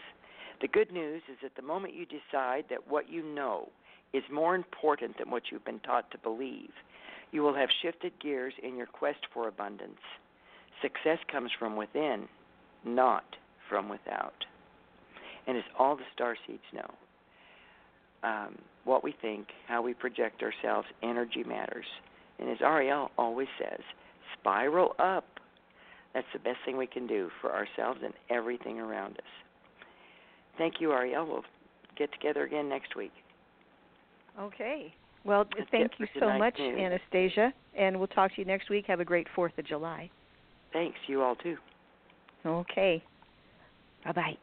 The 0.62 0.68
good 0.68 0.92
news 0.92 1.22
is 1.30 1.38
that 1.42 1.56
the 1.56 1.62
moment 1.62 1.94
you 1.94 2.06
decide 2.06 2.64
that 2.70 2.88
what 2.88 3.10
you 3.10 3.22
know 3.22 3.68
is 4.12 4.22
more 4.32 4.54
important 4.54 5.18
than 5.18 5.30
what 5.30 5.44
you've 5.50 5.64
been 5.64 5.80
taught 5.80 6.10
to 6.12 6.18
believe, 6.18 6.70
you 7.32 7.42
will 7.42 7.54
have 7.54 7.68
shifted 7.82 8.12
gears 8.20 8.54
in 8.62 8.76
your 8.76 8.86
quest 8.86 9.18
for 9.34 9.48
abundance. 9.48 10.00
Success 10.80 11.18
comes 11.30 11.50
from 11.58 11.76
within, 11.76 12.28
not 12.84 13.24
from 13.68 13.88
without. 13.88 14.44
And 15.46 15.56
as 15.56 15.64
all 15.78 15.96
the 15.96 16.02
star 16.14 16.36
seeds 16.46 16.62
know, 16.72 16.90
um, 18.22 18.56
what 18.84 19.04
we 19.04 19.14
think, 19.20 19.48
how 19.68 19.82
we 19.82 19.94
project 19.94 20.42
ourselves, 20.42 20.86
energy 21.02 21.44
matters. 21.44 21.86
And 22.38 22.50
as 22.50 22.58
Ariel 22.60 23.10
always 23.18 23.48
says, 23.58 23.80
spiral 24.38 24.94
up. 24.98 25.24
That's 26.14 26.26
the 26.32 26.40
best 26.40 26.58
thing 26.64 26.76
we 26.76 26.86
can 26.86 27.06
do 27.06 27.30
for 27.40 27.52
ourselves 27.52 28.00
and 28.04 28.12
everything 28.30 28.78
around 28.78 29.14
us. 29.14 29.32
Thank 30.58 30.74
you, 30.80 30.92
Ariel. 30.92 31.26
We'll 31.26 31.44
get 31.96 32.12
together 32.12 32.44
again 32.44 32.68
next 32.68 32.96
week. 32.96 33.12
Okay. 34.38 34.92
Well, 35.24 35.44
That's 35.56 35.70
thank 35.70 35.92
you 35.98 36.06
so 36.18 36.36
much, 36.36 36.58
news. 36.58 36.78
Anastasia, 36.78 37.52
and 37.76 37.96
we'll 37.96 38.08
talk 38.08 38.34
to 38.34 38.40
you 38.40 38.44
next 38.44 38.70
week. 38.70 38.86
Have 38.88 39.00
a 39.00 39.04
great 39.04 39.28
4th 39.36 39.56
of 39.56 39.66
July. 39.66 40.10
Thanks, 40.72 40.98
you 41.06 41.22
all 41.22 41.36
too. 41.36 41.56
Okay. 42.44 43.02
Bye 44.04 44.12
bye. 44.12 44.36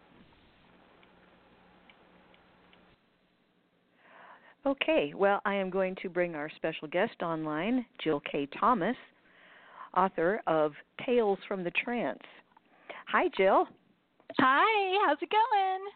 Okay, 4.66 5.14
well, 5.16 5.42
I 5.46 5.56
am 5.56 5.70
going 5.70 5.96
to 6.02 6.10
bring 6.10 6.36
our 6.36 6.50
special 6.58 6.88
guest 6.90 7.22
online, 7.22 7.86
Jill 8.04 8.22
K. 8.30 8.46
Thomas, 8.60 8.96
author 9.96 10.42
of 10.48 10.74
Tales 11.06 11.40
from 11.48 11.64
the 11.64 11.72
Trance. 11.72 12.20
Hi, 13.08 13.30
Jill. 13.38 13.68
Hi, 14.38 15.08
how's 15.08 15.18
it 15.22 15.30
going? 15.30 15.90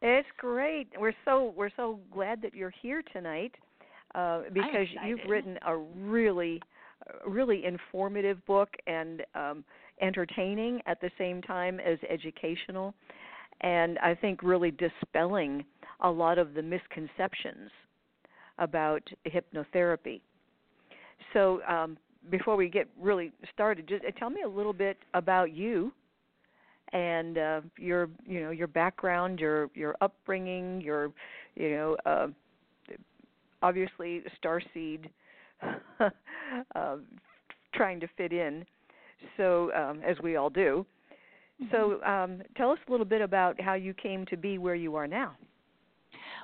It's 0.00 0.28
great. 0.38 0.88
We're 0.98 1.12
so 1.26 1.52
we're 1.56 1.70
so 1.76 2.00
glad 2.10 2.40
that 2.40 2.54
you're 2.54 2.72
here 2.82 3.02
tonight 3.12 3.54
uh, 4.14 4.42
because 4.52 4.86
you've 5.04 5.20
written 5.28 5.58
a 5.66 5.76
really 5.76 6.60
really 7.26 7.66
informative 7.66 8.44
book 8.46 8.70
and 8.86 9.22
um, 9.34 9.62
entertaining 10.00 10.80
at 10.86 11.00
the 11.02 11.10
same 11.18 11.42
time 11.42 11.80
as 11.80 11.98
educational, 12.08 12.94
and 13.60 13.98
I 13.98 14.14
think 14.14 14.42
really 14.42 14.70
dispelling 14.70 15.64
a 16.00 16.10
lot 16.10 16.38
of 16.38 16.54
the 16.54 16.62
misconceptions 16.62 17.70
about 18.58 19.02
hypnotherapy. 19.26 20.20
So 21.32 21.62
um, 21.64 21.96
before 22.30 22.56
we 22.56 22.68
get 22.68 22.88
really 23.00 23.32
started, 23.52 23.88
just 23.88 24.04
uh, 24.04 24.10
tell 24.18 24.30
me 24.30 24.42
a 24.42 24.48
little 24.48 24.72
bit 24.72 24.98
about 25.14 25.52
you 25.52 25.92
and 26.92 27.38
uh, 27.38 27.60
your 27.78 28.08
you 28.26 28.40
know 28.40 28.50
your 28.50 28.68
background, 28.68 29.38
your 29.38 29.70
your 29.74 29.96
upbringing, 30.00 30.80
your 30.80 31.12
you 31.54 31.70
know 31.70 31.96
uh, 32.06 32.28
obviously 33.62 34.22
starseed 34.42 35.08
uh, 36.74 36.96
trying 37.74 38.00
to 38.00 38.08
fit 38.16 38.32
in, 38.32 38.64
so 39.36 39.72
um, 39.74 40.00
as 40.06 40.16
we 40.22 40.36
all 40.36 40.50
do. 40.50 40.86
So 41.72 42.02
um, 42.02 42.42
tell 42.56 42.70
us 42.70 42.78
a 42.86 42.90
little 42.90 43.06
bit 43.06 43.22
about 43.22 43.60
how 43.60 43.74
you 43.74 43.94
came 43.94 44.26
to 44.26 44.36
be 44.36 44.58
where 44.58 44.74
you 44.74 44.94
are 44.96 45.06
now. 45.06 45.36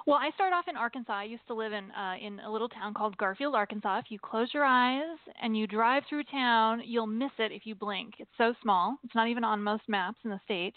Well, 0.04 0.18
I 0.20 0.30
started 0.34 0.56
off 0.56 0.66
in 0.66 0.76
Arkansas. 0.76 1.12
I 1.12 1.24
used 1.24 1.46
to 1.46 1.54
live 1.54 1.72
in 1.72 1.90
uh, 1.92 2.14
in 2.20 2.40
a 2.40 2.50
little 2.50 2.68
town 2.68 2.92
called 2.92 3.16
Garfield, 3.18 3.54
Arkansas. 3.54 3.98
If 3.98 4.06
you 4.10 4.18
close 4.18 4.52
your 4.52 4.64
eyes 4.64 5.16
and 5.40 5.56
you 5.56 5.68
drive 5.68 6.02
through 6.08 6.24
town, 6.24 6.82
you'll 6.84 7.06
miss 7.06 7.30
it 7.38 7.52
if 7.52 7.66
you 7.66 7.76
blink. 7.76 8.14
It's 8.18 8.30
so 8.36 8.52
small. 8.62 8.96
It's 9.04 9.14
not 9.14 9.28
even 9.28 9.44
on 9.44 9.62
most 9.62 9.84
maps 9.88 10.18
in 10.24 10.30
the 10.30 10.40
state. 10.44 10.74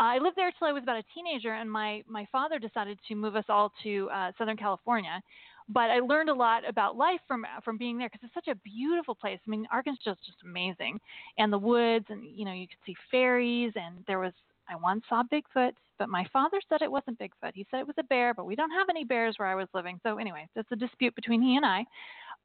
Uh, 0.00 0.04
I 0.04 0.18
lived 0.18 0.36
there 0.36 0.50
till 0.58 0.66
I 0.66 0.72
was 0.72 0.82
about 0.82 0.96
a 0.96 1.04
teenager, 1.14 1.52
and 1.52 1.70
my 1.70 2.02
my 2.08 2.26
father 2.32 2.58
decided 2.58 2.98
to 3.06 3.14
move 3.14 3.36
us 3.36 3.44
all 3.50 3.70
to 3.82 4.08
uh, 4.10 4.32
Southern 4.38 4.56
California. 4.56 5.20
But 5.68 5.90
I 5.90 6.00
learned 6.00 6.30
a 6.30 6.34
lot 6.34 6.66
about 6.66 6.96
life 6.96 7.20
from 7.28 7.44
from 7.64 7.76
being 7.76 7.98
there 7.98 8.08
because 8.08 8.24
it's 8.24 8.34
such 8.34 8.48
a 8.48 8.54
beautiful 8.54 9.14
place. 9.14 9.40
I 9.46 9.50
mean, 9.50 9.66
Arkansas 9.70 10.12
is 10.12 10.18
just 10.24 10.38
amazing, 10.42 11.00
and 11.36 11.52
the 11.52 11.58
woods, 11.58 12.06
and 12.08 12.24
you 12.24 12.46
know, 12.46 12.52
you 12.52 12.66
could 12.66 12.78
see 12.86 12.96
fairies, 13.10 13.72
and 13.76 14.04
there 14.06 14.20
was 14.20 14.32
I 14.68 14.76
once 14.76 15.04
saw 15.08 15.22
Bigfoot, 15.22 15.72
but 15.98 16.08
my 16.08 16.26
father 16.32 16.60
said 16.68 16.82
it 16.82 16.90
wasn't 16.90 17.18
Bigfoot. 17.18 17.52
He 17.54 17.66
said 17.70 17.80
it 17.80 17.86
was 17.86 17.96
a 17.98 18.04
bear, 18.04 18.34
but 18.34 18.46
we 18.46 18.56
don't 18.56 18.70
have 18.70 18.88
any 18.88 19.04
bears 19.04 19.36
where 19.38 19.48
I 19.48 19.54
was 19.54 19.68
living. 19.74 20.00
So 20.02 20.18
anyway, 20.18 20.48
that's 20.54 20.72
a 20.72 20.76
dispute 20.76 21.14
between 21.14 21.42
he 21.42 21.56
and 21.56 21.66
I. 21.66 21.84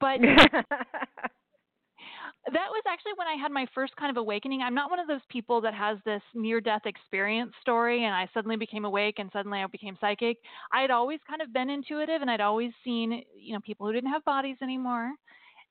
But 0.00 0.20
that 0.20 0.64
was 2.70 2.82
actually 2.88 3.12
when 3.16 3.28
I 3.28 3.40
had 3.40 3.52
my 3.52 3.66
first 3.74 3.94
kind 3.96 4.10
of 4.10 4.16
awakening. 4.16 4.62
I'm 4.62 4.74
not 4.74 4.90
one 4.90 4.98
of 4.98 5.06
those 5.06 5.20
people 5.28 5.60
that 5.60 5.74
has 5.74 5.98
this 6.04 6.22
near 6.34 6.60
death 6.60 6.86
experience 6.86 7.52
story 7.60 8.04
and 8.04 8.14
I 8.14 8.28
suddenly 8.32 8.56
became 8.56 8.84
awake 8.84 9.18
and 9.18 9.30
suddenly 9.32 9.60
I 9.60 9.66
became 9.66 9.98
psychic. 10.00 10.38
I 10.72 10.80
had 10.80 10.90
always 10.90 11.20
kind 11.28 11.42
of 11.42 11.52
been 11.52 11.70
intuitive 11.70 12.22
and 12.22 12.30
I'd 12.30 12.40
always 12.40 12.72
seen, 12.82 13.22
you 13.38 13.52
know, 13.52 13.60
people 13.60 13.86
who 13.86 13.92
didn't 13.92 14.10
have 14.10 14.24
bodies 14.24 14.56
anymore. 14.62 15.12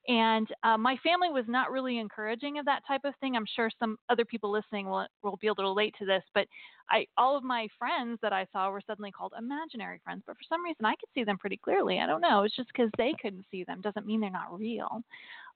And 0.08 0.48
uh, 0.64 0.78
my 0.78 0.98
family 1.04 1.30
was 1.30 1.46
not 1.48 1.72
really 1.72 2.00
encouraging 2.00 2.58
of 2.58 2.66
that 2.66 2.82
type 2.88 3.02
of 3.04 3.14
thing. 3.20 3.36
I'm 3.36 3.46
sure 3.56 3.70
some 3.80 3.98
other 4.10 4.26
people 4.26 4.52
listening 4.52 4.90
will 4.90 5.06
will 5.24 5.38
be 5.38 5.48
able 5.48 5.58
to 5.58 5.64
relate 5.64 5.94
to 6.00 6.06
this. 6.06 6.24
But 6.34 6.48
I, 6.90 7.06
all 7.18 7.38
of 7.38 7.44
my 7.44 7.68
friends 7.78 8.18
that 8.22 8.34
I 8.34 8.48
saw 8.52 8.72
were 8.72 8.82
suddenly 8.88 9.12
called 9.12 9.34
imaginary 9.38 10.00
friends. 10.04 10.24
But 10.26 10.38
for 10.38 10.44
some 10.48 10.64
reason, 10.64 10.86
I 10.86 10.96
could 10.96 11.10
see 11.14 11.24
them 11.24 11.38
pretty 11.38 11.58
clearly. 11.58 12.00
I 12.00 12.08
don't 12.08 12.22
know. 12.22 12.44
It's 12.44 12.56
just 12.56 12.70
because 12.70 12.90
they 12.98 13.14
couldn't 13.22 13.46
see 13.52 13.64
them 13.64 13.82
doesn't 13.82 14.08
mean 14.08 14.22
they're 14.22 14.32
not 14.32 14.58
real. 14.58 15.04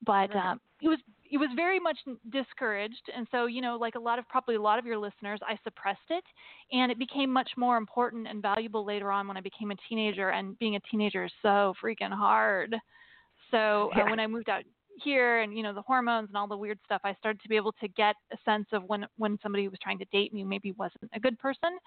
But 0.05 0.35
um, 0.35 0.59
it 0.81 0.89
was 0.89 0.99
it 1.31 1.37
was 1.37 1.49
very 1.55 1.79
much 1.79 1.97
discouraged, 2.29 3.09
and 3.15 3.25
so 3.31 3.45
you 3.45 3.61
know, 3.61 3.77
like 3.77 3.95
a 3.95 3.99
lot 3.99 4.19
of 4.19 4.27
probably 4.27 4.55
a 4.55 4.61
lot 4.61 4.77
of 4.77 4.85
your 4.85 4.97
listeners, 4.97 5.39
I 5.47 5.57
suppressed 5.63 5.99
it, 6.09 6.23
and 6.71 6.91
it 6.91 6.99
became 6.99 7.31
much 7.31 7.51
more 7.55 7.77
important 7.77 8.27
and 8.27 8.41
valuable 8.41 8.85
later 8.85 9.11
on 9.11 9.27
when 9.27 9.37
I 9.37 9.41
became 9.41 9.71
a 9.71 9.75
teenager. 9.87 10.29
And 10.29 10.59
being 10.59 10.75
a 10.75 10.81
teenager 10.91 11.23
is 11.23 11.31
so 11.41 11.73
freaking 11.81 12.11
hard. 12.11 12.75
So 13.53 13.91
uh, 13.95 14.09
when 14.09 14.19
I 14.19 14.25
moved 14.25 14.49
out 14.49 14.63
here 15.03 15.41
and 15.41 15.55
you 15.55 15.63
know 15.63 15.73
the 15.73 15.81
hormones 15.81 16.29
and 16.29 16.37
all 16.37 16.47
the 16.47 16.57
weird 16.57 16.79
stuff, 16.85 17.01
I 17.03 17.13
started 17.15 17.41
to 17.41 17.49
be 17.49 17.55
able 17.55 17.73
to 17.73 17.87
get 17.87 18.15
a 18.31 18.37
sense 18.43 18.65
of 18.73 18.83
when 18.87 19.05
when 19.17 19.37
somebody 19.43 19.67
was 19.67 19.79
trying 19.81 19.99
to 19.99 20.05
date 20.11 20.33
me 20.33 20.43
maybe 20.43 20.71
wasn't 20.73 21.09
a 21.13 21.19
good 21.19 21.37
person 21.37 21.77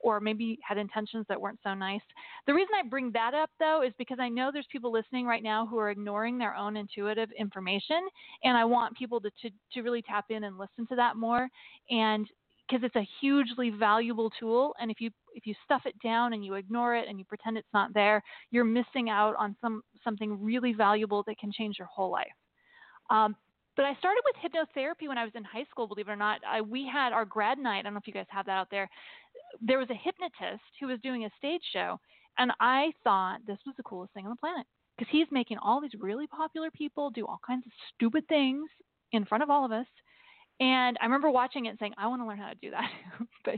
or 0.00 0.20
maybe 0.20 0.58
had 0.62 0.76
intentions 0.76 1.24
that 1.28 1.40
weren't 1.40 1.58
so 1.62 1.72
nice. 1.72 2.02
The 2.46 2.52
reason 2.52 2.70
I 2.78 2.86
bring 2.86 3.10
that 3.12 3.32
up 3.32 3.50
though 3.58 3.82
is 3.82 3.92
because 3.96 4.18
I 4.20 4.28
know 4.28 4.50
there's 4.52 4.66
people 4.70 4.92
listening 4.92 5.24
right 5.24 5.42
now 5.42 5.66
who 5.66 5.78
are 5.78 5.90
ignoring 5.90 6.36
their 6.36 6.54
own 6.54 6.76
intuitive 6.76 7.30
information 7.38 8.00
and 8.42 8.56
I 8.56 8.64
want 8.64 8.96
people 8.96 9.20
to 9.20 9.30
to, 9.42 9.50
to 9.72 9.80
really 9.80 10.02
tap 10.02 10.26
in 10.28 10.44
and 10.44 10.58
listen 10.58 10.86
to 10.88 10.96
that 10.96 11.16
more 11.16 11.48
and 11.90 12.28
because 12.68 12.82
it's 12.84 12.96
a 12.96 13.08
hugely 13.20 13.70
valuable 13.70 14.30
tool 14.38 14.74
and 14.80 14.90
if 14.90 15.00
you 15.00 15.10
if 15.34 15.46
you 15.46 15.54
stuff 15.64 15.82
it 15.84 15.94
down 16.02 16.32
and 16.32 16.44
you 16.44 16.54
ignore 16.54 16.94
it 16.94 17.08
and 17.08 17.18
you 17.18 17.24
pretend 17.24 17.56
it's 17.56 17.68
not 17.74 17.92
there 17.94 18.22
you're 18.50 18.64
missing 18.64 19.10
out 19.10 19.34
on 19.38 19.56
some 19.60 19.82
something 20.02 20.42
really 20.42 20.72
valuable 20.72 21.22
that 21.26 21.38
can 21.38 21.52
change 21.52 21.76
your 21.78 21.88
whole 21.88 22.10
life 22.10 22.26
um, 23.10 23.36
but 23.76 23.84
I 23.84 23.94
started 23.96 24.22
with 24.24 24.36
hypnotherapy 24.36 25.08
when 25.08 25.18
I 25.18 25.24
was 25.24 25.32
in 25.34 25.42
high 25.42 25.64
school. 25.70 25.88
Believe 25.88 26.08
it 26.08 26.12
or 26.12 26.16
not, 26.16 26.40
I, 26.46 26.60
we 26.60 26.88
had 26.90 27.12
our 27.12 27.24
grad 27.24 27.58
night. 27.58 27.80
I 27.80 27.82
don't 27.82 27.94
know 27.94 28.00
if 28.00 28.06
you 28.06 28.12
guys 28.12 28.26
have 28.28 28.46
that 28.46 28.52
out 28.52 28.68
there. 28.70 28.88
There 29.60 29.78
was 29.78 29.90
a 29.90 29.94
hypnotist 29.94 30.62
who 30.80 30.86
was 30.86 31.00
doing 31.02 31.24
a 31.24 31.30
stage 31.36 31.62
show, 31.72 31.98
and 32.38 32.52
I 32.60 32.92
thought 33.02 33.40
this 33.46 33.58
was 33.66 33.74
the 33.76 33.82
coolest 33.82 34.14
thing 34.14 34.26
on 34.26 34.30
the 34.30 34.36
planet 34.36 34.66
because 34.96 35.10
he's 35.10 35.26
making 35.32 35.58
all 35.58 35.80
these 35.80 35.94
really 35.98 36.28
popular 36.28 36.70
people 36.70 37.10
do 37.10 37.26
all 37.26 37.40
kinds 37.44 37.66
of 37.66 37.72
stupid 37.94 38.26
things 38.28 38.68
in 39.12 39.24
front 39.24 39.42
of 39.42 39.50
all 39.50 39.64
of 39.64 39.72
us. 39.72 39.86
And 40.60 40.96
I 41.00 41.04
remember 41.04 41.30
watching 41.30 41.66
it 41.66 41.70
and 41.70 41.78
saying, 41.78 41.94
I 41.98 42.06
want 42.06 42.22
to 42.22 42.26
learn 42.26 42.38
how 42.38 42.48
to 42.48 42.54
do 42.60 42.70
that. 42.70 42.90
but 43.44 43.56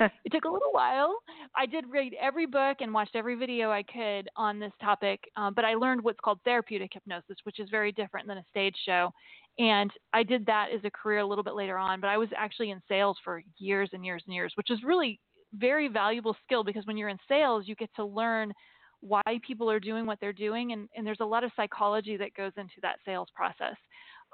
it 0.24 0.32
took 0.32 0.44
a 0.44 0.50
little 0.50 0.72
while. 0.72 1.16
I 1.56 1.66
did 1.66 1.84
read 1.90 2.14
every 2.20 2.46
book 2.46 2.78
and 2.80 2.92
watched 2.92 3.16
every 3.16 3.36
video 3.36 3.70
I 3.70 3.82
could 3.82 4.28
on 4.36 4.58
this 4.58 4.72
topic, 4.80 5.20
um, 5.36 5.54
but 5.54 5.64
I 5.64 5.74
learned 5.74 6.02
what's 6.02 6.20
called 6.22 6.40
therapeutic 6.44 6.90
hypnosis, 6.92 7.36
which 7.44 7.60
is 7.60 7.68
very 7.70 7.92
different 7.92 8.26
than 8.26 8.38
a 8.38 8.44
stage 8.50 8.76
show. 8.84 9.10
And 9.58 9.90
I 10.12 10.22
did 10.22 10.44
that 10.46 10.68
as 10.74 10.80
a 10.84 10.90
career 10.90 11.20
a 11.20 11.26
little 11.26 11.44
bit 11.44 11.54
later 11.54 11.78
on, 11.78 12.00
but 12.00 12.08
I 12.08 12.18
was 12.18 12.28
actually 12.36 12.70
in 12.70 12.82
sales 12.88 13.16
for 13.24 13.42
years 13.58 13.90
and 13.92 14.04
years 14.04 14.22
and 14.26 14.34
years, 14.34 14.52
which 14.56 14.70
is 14.70 14.82
really 14.84 15.18
very 15.54 15.88
valuable 15.88 16.36
skill 16.44 16.62
because 16.62 16.84
when 16.86 16.96
you're 16.96 17.08
in 17.08 17.18
sales, 17.28 17.64
you 17.66 17.74
get 17.74 17.90
to 17.96 18.04
learn 18.04 18.52
why 19.00 19.22
people 19.46 19.70
are 19.70 19.80
doing 19.80 20.06
what 20.06 20.18
they're 20.20 20.32
doing, 20.32 20.72
and, 20.72 20.88
and 20.96 21.06
there's 21.06 21.20
a 21.20 21.24
lot 21.24 21.44
of 21.44 21.52
psychology 21.54 22.16
that 22.16 22.34
goes 22.34 22.52
into 22.56 22.74
that 22.82 22.96
sales 23.04 23.28
process. 23.34 23.76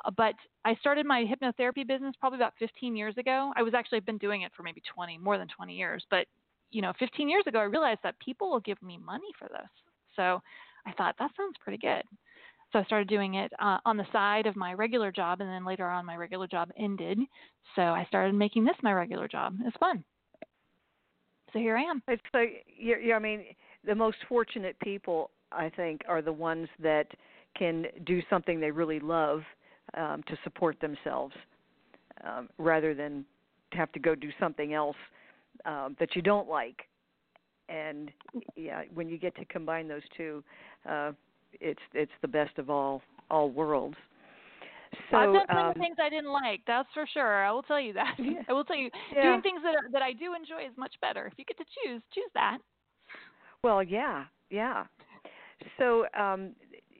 Uh, 0.05 0.11
but 0.11 0.35
I 0.65 0.75
started 0.77 1.07
my 1.07 1.25
hypnotherapy 1.25 1.87
business 1.87 2.15
probably 2.19 2.39
about 2.39 2.55
15 2.59 2.97
years 2.97 3.17
ago. 3.19 3.53
I 3.57 3.63
was 3.63 3.75
actually 3.75 4.01
been 4.01 4.19
doing 4.19 4.43
it 4.43 4.53
for 4.57 4.63
maybe 4.63 4.83
20, 4.95 5.19
more 5.19 5.39
than 5.39 5.49
20 5.49 5.75
years. 5.75 6.05
But 6.11 6.27
you 6.71 6.81
know, 6.81 6.93
15 6.99 7.29
years 7.29 7.45
ago, 7.47 7.59
I 7.59 7.65
realized 7.65 8.01
that 8.03 8.19
people 8.19 8.51
will 8.51 8.61
give 8.61 8.81
me 8.83 8.99
money 8.99 9.29
for 9.39 9.49
this. 9.49 9.69
So 10.17 10.43
I 10.87 10.93
thought 10.93 11.15
that 11.19 11.31
sounds 11.37 11.57
pretty 11.63 11.79
good. 11.79 12.03
So 12.73 12.79
I 12.79 12.85
started 12.85 13.09
doing 13.09 13.35
it 13.35 13.53
uh, 13.61 13.79
on 13.85 13.99
the 13.99 14.07
side 14.13 14.47
of 14.47 14.57
my 14.57 14.73
regular 14.73 15.13
job, 15.13 15.43
and 15.43 15.51
then 15.51 15.65
later 15.65 15.87
on, 15.87 16.07
my 16.07 16.17
regular 16.17 16.47
job 16.47 16.71
ended. 16.79 17.19
So 17.77 17.83
I 17.83 18.05
started 18.07 18.35
making 18.35 18.65
this 18.65 18.77
my 18.83 18.95
regular 18.95 19.29
job. 19.29 19.57
It's 19.67 19.77
fun. 19.77 20.03
So 21.53 21.59
here 21.59 21.77
I 21.77 21.83
am. 21.83 22.03
It's 22.09 22.23
yeah, 22.81 23.15
I 23.15 23.19
mean, 23.19 23.45
the 23.85 23.95
most 23.95 24.17
fortunate 24.27 24.79
people, 24.81 25.31
I 25.51 25.69
think, 25.69 26.01
are 26.09 26.23
the 26.23 26.33
ones 26.33 26.69
that 26.83 27.09
can 27.59 27.85
do 28.07 28.23
something 28.31 28.59
they 28.59 28.71
really 28.71 29.01
love 29.01 29.43
um, 29.95 30.23
to 30.29 30.37
support 30.45 30.81
themselves, 30.81 31.35
um, 32.25 32.49
rather 32.59 32.95
than 32.95 33.25
have 33.73 33.93
to 33.93 33.99
go 33.99 34.15
do 34.15 34.31
something 34.39 34.75
else 34.75 34.97
um, 35.65 35.97
that 35.99 36.15
you 36.15 36.23
don't 36.23 36.49
like. 36.49 36.83
And 37.69 38.11
yeah, 38.57 38.83
when 38.95 39.09
you 39.09 39.19
get 39.19 39.35
to 39.37 39.45
combine 39.47 39.89
those 39.89 40.03
two, 40.17 40.43
uh, 40.89 41.13
it's 41.61 41.81
it's 41.95 42.13
the 42.23 42.29
best 42.29 42.59
of 42.59 42.71
all 42.71 43.03
all 43.31 43.51
worlds. 43.51 43.97
So 45.11 45.17
I've 45.17 45.33
done 45.33 45.47
some 45.49 45.67
um, 45.69 45.75
things 45.75 45.97
I 46.03 46.11
didn't 46.11 46.33
like. 46.33 46.61
That's 46.67 46.89
for 46.93 47.07
sure. 47.13 47.45
I 47.45 47.51
will 47.51 47.63
tell 47.63 47.81
you 47.81 47.95
that. 47.95 48.15
Yeah. 48.19 48.43
I 48.49 48.53
will 48.53 48.65
tell 48.65 48.77
you 48.77 48.91
Yeah. 49.15 49.31
doing 49.31 49.43
things 49.43 49.61
that 49.63 49.77
that 49.93 50.03
I 50.03 50.13
do 50.13 50.35
enjoy 50.35 50.67
is 50.67 50.77
much 50.77 50.95
better. 51.01 51.27
If 51.27 51.35
you 51.39 51.45
get 51.45 51.57
to 51.59 51.65
choose, 51.65 52.03
choose 52.15 52.31
that. 52.35 52.59
Well, 53.63 53.83
yeah, 53.83 54.25
yeah. 54.51 54.85
So 55.79 56.07
um, 56.19 56.51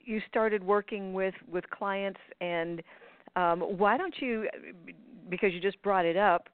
you 0.03 0.21
started 0.29 0.63
working 0.63 1.13
with 1.13 1.35
with 1.51 1.69
clients, 1.69 2.19
and 2.41 2.81
um, 3.35 3.61
why 3.61 3.97
don't 3.97 4.15
you, 4.19 4.47
because 5.29 5.53
you 5.53 5.59
just 5.59 5.81
brought 5.81 6.05
it 6.05 6.17
up, 6.17 6.49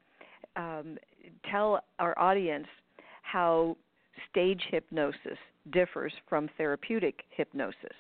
um, 0.56 0.98
tell 1.52 1.84
our 2.00 2.18
audience 2.18 2.68
how 3.24 3.76
stage 4.30 4.62
hypnosis 4.70 5.38
differs 5.72 6.14
from 6.28 6.50
therapeutic 6.58 7.24
hypnosis. 7.30 7.96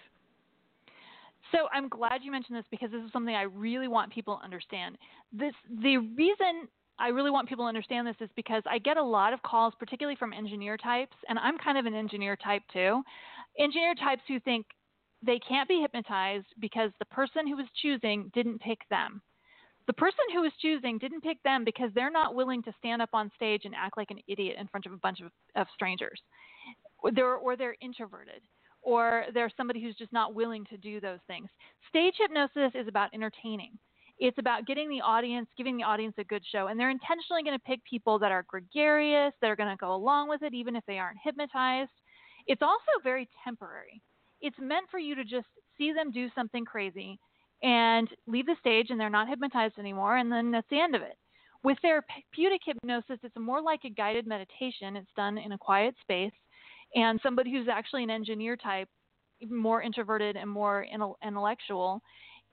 So 1.51 1.67
I'm 1.73 1.89
glad 1.89 2.21
you 2.23 2.31
mentioned 2.31 2.57
this 2.57 2.65
because 2.69 2.91
this 2.91 3.01
is 3.03 3.11
something 3.11 3.33
I 3.33 3.43
really 3.43 3.87
want 3.87 4.13
people 4.13 4.37
to 4.37 4.43
understand. 4.43 4.97
This 5.33 5.53
the 5.81 5.97
reason 5.97 6.67
I 6.99 7.07
really 7.09 7.31
want 7.31 7.47
people 7.47 7.65
to 7.65 7.69
understand 7.69 8.05
this 8.07 8.15
is 8.19 8.29
because 8.35 8.61
I 8.69 8.77
get 8.77 8.97
a 8.97 9.03
lot 9.03 9.33
of 9.33 9.41
calls, 9.41 9.73
particularly 9.79 10.17
from 10.17 10.33
engineer 10.33 10.77
types, 10.77 11.15
and 11.27 11.39
I'm 11.39 11.57
kind 11.57 11.77
of 11.77 11.85
an 11.85 11.95
engineer 11.95 12.35
type 12.35 12.61
too. 12.71 13.01
Engineer 13.57 13.95
types 13.95 14.21
who 14.27 14.39
think 14.41 14.65
they 15.23 15.39
can't 15.39 15.67
be 15.67 15.81
hypnotized 15.81 16.47
because 16.59 16.91
the 16.99 17.05
person 17.05 17.47
who 17.47 17.57
was 17.57 17.67
choosing 17.81 18.31
didn't 18.33 18.59
pick 18.61 18.79
them. 18.89 19.21
The 19.87 19.93
person 19.93 20.25
who 20.33 20.41
was 20.41 20.51
choosing 20.61 20.97
didn't 20.99 21.23
pick 21.23 21.41
them 21.43 21.65
because 21.65 21.89
they're 21.95 22.11
not 22.11 22.35
willing 22.35 22.61
to 22.63 22.73
stand 22.77 23.01
up 23.01 23.09
on 23.13 23.31
stage 23.35 23.63
and 23.65 23.73
act 23.75 23.97
like 23.97 24.11
an 24.11 24.19
idiot 24.27 24.57
in 24.59 24.67
front 24.67 24.85
of 24.85 24.93
a 24.93 24.97
bunch 24.97 25.19
of, 25.21 25.31
of 25.55 25.67
strangers. 25.73 26.21
Or 26.99 27.11
they're, 27.11 27.35
or 27.35 27.55
they're 27.55 27.75
introverted 27.81 28.41
or 28.81 29.25
there's 29.33 29.53
somebody 29.57 29.81
who's 29.81 29.95
just 29.95 30.13
not 30.13 30.33
willing 30.33 30.65
to 30.65 30.77
do 30.77 30.99
those 30.99 31.19
things. 31.27 31.49
Stage 31.89 32.15
hypnosis 32.17 32.71
is 32.75 32.87
about 32.87 33.13
entertaining. 33.13 33.77
It's 34.19 34.37
about 34.37 34.67
getting 34.67 34.89
the 34.89 35.01
audience, 35.01 35.47
giving 35.57 35.77
the 35.77 35.83
audience 35.83 36.13
a 36.17 36.23
good 36.25 36.43
show. 36.51 36.67
And 36.67 36.79
they're 36.79 36.89
intentionally 36.89 37.43
going 37.43 37.57
to 37.57 37.63
pick 37.63 37.83
people 37.85 38.19
that 38.19 38.31
are 38.31 38.43
gregarious, 38.47 39.33
that 39.41 39.49
are 39.49 39.55
going 39.55 39.69
to 39.69 39.77
go 39.77 39.95
along 39.95 40.27
with 40.27 40.43
it, 40.43 40.53
even 40.53 40.75
if 40.75 40.83
they 40.87 40.99
aren't 40.99 41.19
hypnotized. 41.23 41.91
It's 42.47 42.61
also 42.61 43.01
very 43.03 43.29
temporary. 43.43 44.01
It's 44.41 44.57
meant 44.59 44.89
for 44.89 44.99
you 44.99 45.15
to 45.15 45.23
just 45.23 45.47
see 45.77 45.91
them 45.93 46.11
do 46.11 46.29
something 46.35 46.65
crazy 46.65 47.19
and 47.61 48.07
leave 48.27 48.45
the 48.45 48.55
stage 48.59 48.87
and 48.89 48.99
they're 48.99 49.09
not 49.09 49.27
hypnotized 49.27 49.77
anymore, 49.77 50.17
and 50.17 50.31
then 50.31 50.51
that's 50.51 50.69
the 50.69 50.79
end 50.79 50.95
of 50.95 51.01
it. 51.01 51.17
With 51.63 51.77
therapeutic 51.81 52.61
hypnosis, 52.65 53.19
it's 53.21 53.35
more 53.37 53.61
like 53.61 53.81
a 53.83 53.89
guided 53.89 54.25
meditation. 54.25 54.95
It's 54.95 55.11
done 55.17 55.37
in 55.37 55.51
a 55.51 55.57
quiet 55.57 55.93
space 56.01 56.31
and 56.95 57.19
somebody 57.21 57.51
who's 57.51 57.67
actually 57.67 58.03
an 58.03 58.09
engineer 58.09 58.55
type, 58.55 58.89
more 59.47 59.81
introverted 59.81 60.35
and 60.35 60.49
more 60.49 60.85
intellectual, 61.23 62.01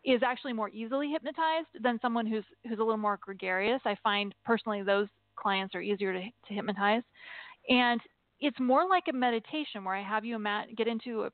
is 0.05 0.23
actually 0.25 0.53
more 0.53 0.69
easily 0.69 1.11
hypnotized 1.11 1.69
than 1.83 1.99
someone 2.01 2.27
who's 2.27 2.45
who's 2.65 2.79
a 2.79 2.83
little 2.83 2.97
more 2.97 3.19
gregarious. 3.21 3.81
I 3.85 3.97
find 4.03 4.35
personally 4.45 4.83
those 4.83 5.09
clients 5.37 5.75
are 5.75 5.81
easier 5.81 6.13
to, 6.13 6.21
to 6.21 6.55
hypnotize, 6.55 7.03
and 7.69 8.01
it's 8.41 8.61
more 8.61 8.89
like 8.89 9.05
a 9.09 9.13
meditation 9.13 9.85
where 9.85 9.95
I 9.95 10.03
have 10.03 10.25
you 10.25 10.39
get 10.77 10.87
into 10.87 11.23
a, 11.23 11.31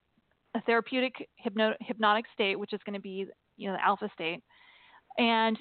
a 0.55 0.61
therapeutic 0.63 1.29
hypno- 1.37 1.77
hypnotic 1.81 2.25
state, 2.35 2.59
which 2.59 2.73
is 2.73 2.81
going 2.85 2.95
to 2.95 3.01
be 3.01 3.27
you 3.57 3.69
know 3.69 3.75
the 3.75 3.85
alpha 3.85 4.11
state, 4.15 4.41
and 5.19 5.59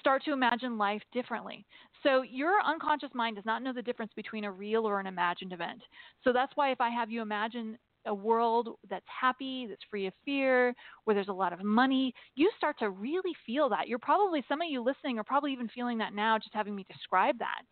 start 0.00 0.24
to 0.24 0.32
imagine 0.32 0.78
life 0.78 1.02
differently. 1.12 1.64
So 2.02 2.22
your 2.22 2.60
unconscious 2.64 3.10
mind 3.14 3.36
does 3.36 3.46
not 3.46 3.62
know 3.62 3.72
the 3.72 3.82
difference 3.82 4.12
between 4.14 4.44
a 4.44 4.52
real 4.52 4.86
or 4.86 5.00
an 5.00 5.06
imagined 5.06 5.52
event. 5.52 5.82
So 6.22 6.32
that's 6.32 6.52
why 6.54 6.70
if 6.70 6.80
I 6.80 6.90
have 6.90 7.10
you 7.10 7.22
imagine 7.22 7.78
a 8.06 8.14
world 8.14 8.76
that's 8.88 9.06
happy, 9.08 9.66
that's 9.68 9.82
free 9.90 10.06
of 10.06 10.12
fear, 10.24 10.74
where 11.04 11.14
there's 11.14 11.28
a 11.28 11.32
lot 11.32 11.52
of 11.52 11.64
money, 11.64 12.14
you 12.36 12.50
start 12.56 12.78
to 12.78 12.90
really 12.90 13.32
feel 13.44 13.68
that. 13.70 13.88
You're 13.88 13.98
probably, 13.98 14.44
some 14.48 14.60
of 14.60 14.68
you 14.70 14.82
listening 14.82 15.18
are 15.18 15.24
probably 15.24 15.52
even 15.52 15.68
feeling 15.68 15.98
that 15.98 16.14
now, 16.14 16.38
just 16.38 16.54
having 16.54 16.76
me 16.76 16.86
describe 16.92 17.38
that. 17.38 17.62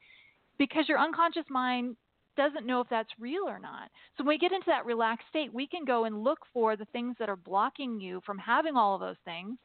Because 0.58 0.88
your 0.88 0.98
unconscious 0.98 1.44
mind 1.48 1.96
doesn't 2.36 2.66
know 2.66 2.80
if 2.80 2.88
that's 2.88 3.08
real 3.18 3.48
or 3.48 3.58
not. 3.58 3.90
So 4.16 4.24
when 4.24 4.34
we 4.34 4.38
get 4.38 4.52
into 4.52 4.66
that 4.68 4.86
relaxed 4.86 5.28
state, 5.28 5.52
we 5.52 5.66
can 5.66 5.84
go 5.84 6.04
and 6.04 6.22
look 6.22 6.40
for 6.52 6.76
the 6.76 6.86
things 6.86 7.16
that 7.18 7.28
are 7.28 7.36
blocking 7.36 8.00
you 8.00 8.20
from 8.24 8.38
having 8.38 8.76
all 8.76 8.94
of 8.94 9.00
those 9.00 9.16
things 9.24 9.56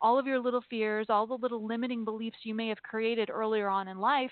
all 0.00 0.18
of 0.18 0.26
your 0.26 0.40
little 0.40 0.62
fears, 0.68 1.06
all 1.08 1.26
the 1.26 1.34
little 1.34 1.66
limiting 1.66 2.04
beliefs 2.04 2.38
you 2.42 2.54
may 2.54 2.68
have 2.68 2.82
created 2.82 3.30
earlier 3.30 3.68
on 3.68 3.88
in 3.88 3.98
life, 3.98 4.30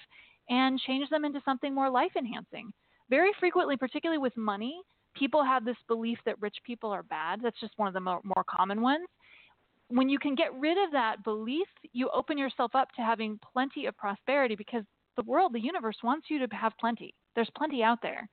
and 0.48 0.78
change 0.80 1.08
them 1.08 1.24
into 1.24 1.40
something 1.44 1.74
more 1.74 1.90
life 1.90 2.12
enhancing. 2.16 2.72
Very 3.10 3.32
frequently, 3.40 3.76
particularly 3.76 4.18
with 4.18 4.36
money, 4.36 4.80
people 5.14 5.44
have 5.44 5.64
this 5.64 5.76
belief 5.88 6.18
that 6.26 6.40
rich 6.40 6.56
people 6.64 6.90
are 6.90 7.02
bad. 7.02 7.40
That's 7.42 7.58
just 7.60 7.74
one 7.76 7.88
of 7.88 7.94
the 7.94 8.00
more, 8.00 8.20
more 8.24 8.44
common 8.48 8.82
ones. 8.82 9.06
When 9.88 10.08
you 10.08 10.18
can 10.18 10.34
get 10.34 10.54
rid 10.58 10.78
of 10.82 10.92
that 10.92 11.22
belief, 11.24 11.68
you 11.92 12.10
open 12.12 12.38
yourself 12.38 12.74
up 12.74 12.88
to 12.96 13.02
having 13.02 13.38
plenty 13.52 13.86
of 13.86 13.96
prosperity 13.96 14.56
because 14.56 14.84
the 15.16 15.22
world, 15.22 15.52
the 15.52 15.60
universe 15.60 15.96
wants 16.02 16.26
you 16.30 16.44
to 16.44 16.54
have 16.54 16.72
plenty. 16.80 17.14
There's 17.34 17.50
plenty 17.56 17.82
out 17.82 17.98
there. 18.02 18.28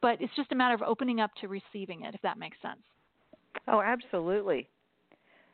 But 0.00 0.20
it's 0.20 0.34
just 0.36 0.52
a 0.52 0.54
matter 0.54 0.74
of 0.74 0.82
opening 0.82 1.20
up 1.20 1.30
to 1.40 1.48
receiving 1.48 2.02
it, 2.02 2.14
if 2.14 2.22
that 2.22 2.38
makes 2.38 2.58
sense. 2.60 2.80
Oh, 3.68 3.80
absolutely. 3.80 4.68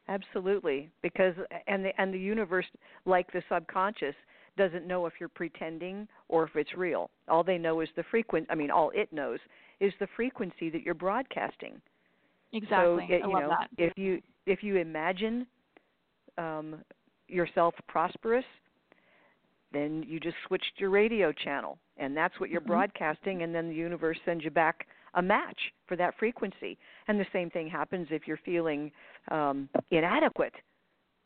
Absolutely, 0.08 0.90
because 1.02 1.34
and 1.68 1.84
the 1.84 1.90
and 2.00 2.12
the 2.12 2.18
universe, 2.18 2.66
like 3.04 3.30
the 3.32 3.42
subconscious, 3.48 4.14
doesn't 4.56 4.84
know 4.84 5.06
if 5.06 5.12
you're 5.20 5.28
pretending 5.28 6.08
or 6.28 6.42
if 6.44 6.56
it's 6.56 6.74
real. 6.76 7.10
All 7.28 7.44
they 7.44 7.58
know 7.58 7.80
is 7.80 7.88
the 7.94 8.02
frequent. 8.10 8.48
I 8.50 8.56
mean, 8.56 8.72
all 8.72 8.90
it 8.92 9.12
knows 9.12 9.38
is 9.78 9.92
the 10.00 10.08
frequency 10.16 10.68
that 10.70 10.82
you're 10.82 10.94
broadcasting. 10.94 11.80
Exactly. 12.52 13.06
So 13.08 13.14
it, 13.14 13.22
I 13.22 13.26
you 13.28 13.32
love 13.34 13.42
know, 13.42 13.48
that. 13.50 13.68
if 13.78 13.96
you 13.96 14.20
if 14.46 14.64
you 14.64 14.78
imagine 14.78 15.46
um, 16.38 16.82
yourself 17.28 17.74
prosperous, 17.86 18.44
then 19.72 20.04
you 20.06 20.18
just 20.20 20.36
switched 20.46 20.72
your 20.78 20.90
radio 20.90 21.32
channel, 21.32 21.78
and 21.96 22.16
that's 22.16 22.38
what 22.40 22.50
you're 22.50 22.60
Mhm. 22.60 22.66
broadcasting, 22.66 23.42
and 23.42 23.54
then 23.54 23.68
the 23.68 23.74
universe 23.74 24.18
sends 24.24 24.44
you 24.44 24.50
back 24.50 24.86
a 25.14 25.22
match 25.22 25.72
for 25.86 25.96
that 25.96 26.16
frequency. 26.18 26.78
And 27.08 27.18
the 27.18 27.26
same 27.32 27.50
thing 27.50 27.68
happens 27.68 28.08
if 28.10 28.26
you're 28.26 28.38
feeling 28.44 28.92
um, 29.30 29.68
inadequate. 29.90 30.54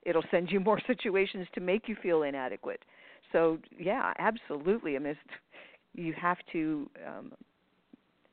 It'll 0.04 0.24
send 0.30 0.50
you 0.50 0.60
more 0.70 0.80
situations 0.86 1.46
to 1.54 1.60
make 1.60 1.88
you 1.88 1.96
feel 2.02 2.22
inadequate. 2.22 2.84
So 3.32 3.58
yeah, 3.78 4.12
absolutely. 4.18 4.96
I 4.96 4.98
mean, 4.98 5.16
you 5.94 6.12
have 6.14 6.38
to 6.52 6.90
um, 7.06 7.32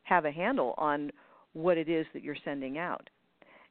have 0.04 0.26
a 0.26 0.32
handle 0.32 0.74
on 0.78 1.12
what 1.54 1.78
it 1.78 1.90
is 1.90 2.06
that 2.14 2.24
you're 2.24 2.36
sending 2.44 2.78
out, 2.78 3.10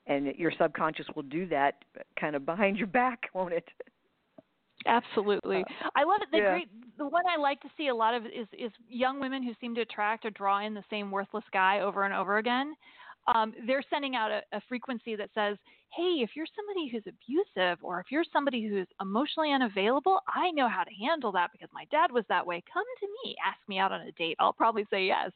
and 0.06 0.26
your 0.36 0.52
subconscious 0.58 1.06
will 1.14 1.22
do 1.22 1.46
that 1.46 1.84
kind 2.18 2.34
of 2.36 2.44
behind 2.44 2.76
your 2.76 2.86
back, 2.86 3.28
won't 3.34 3.52
it? 3.52 3.68
Absolutely. 4.86 5.64
I 5.94 6.04
love 6.04 6.20
it. 6.22 6.28
The 6.32 6.38
yeah. 6.38 6.50
great 6.50 6.68
the 6.98 7.06
one 7.06 7.24
I 7.26 7.40
like 7.40 7.60
to 7.62 7.68
see 7.76 7.88
a 7.88 7.94
lot 7.94 8.14
of 8.14 8.26
is 8.26 8.46
is 8.52 8.70
young 8.88 9.20
women 9.20 9.42
who 9.42 9.52
seem 9.60 9.74
to 9.74 9.82
attract 9.82 10.24
or 10.24 10.30
draw 10.30 10.64
in 10.64 10.74
the 10.74 10.84
same 10.90 11.10
worthless 11.10 11.44
guy 11.52 11.80
over 11.80 12.04
and 12.04 12.14
over 12.14 12.38
again. 12.38 12.74
Um, 13.34 13.52
they're 13.66 13.82
sending 13.90 14.16
out 14.16 14.30
a, 14.30 14.42
a 14.52 14.60
frequency 14.68 15.14
that 15.16 15.30
says, 15.34 15.58
"Hey, 15.94 16.20
if 16.22 16.30
you're 16.34 16.46
somebody 16.56 16.88
who's 16.88 17.04
abusive 17.06 17.78
or 17.82 18.00
if 18.00 18.06
you're 18.10 18.24
somebody 18.32 18.66
who's 18.66 18.86
emotionally 19.00 19.52
unavailable, 19.52 20.20
I 20.26 20.50
know 20.52 20.68
how 20.68 20.84
to 20.84 20.90
handle 20.94 21.32
that 21.32 21.50
because 21.52 21.68
my 21.72 21.84
dad 21.90 22.10
was 22.10 22.24
that 22.28 22.46
way. 22.46 22.62
Come 22.72 22.84
to 23.00 23.06
me, 23.06 23.36
ask 23.46 23.58
me 23.68 23.78
out 23.78 23.92
on 23.92 24.00
a 24.02 24.12
date. 24.12 24.36
I'll 24.40 24.52
probably 24.52 24.86
say 24.90 25.04
yes." 25.04 25.30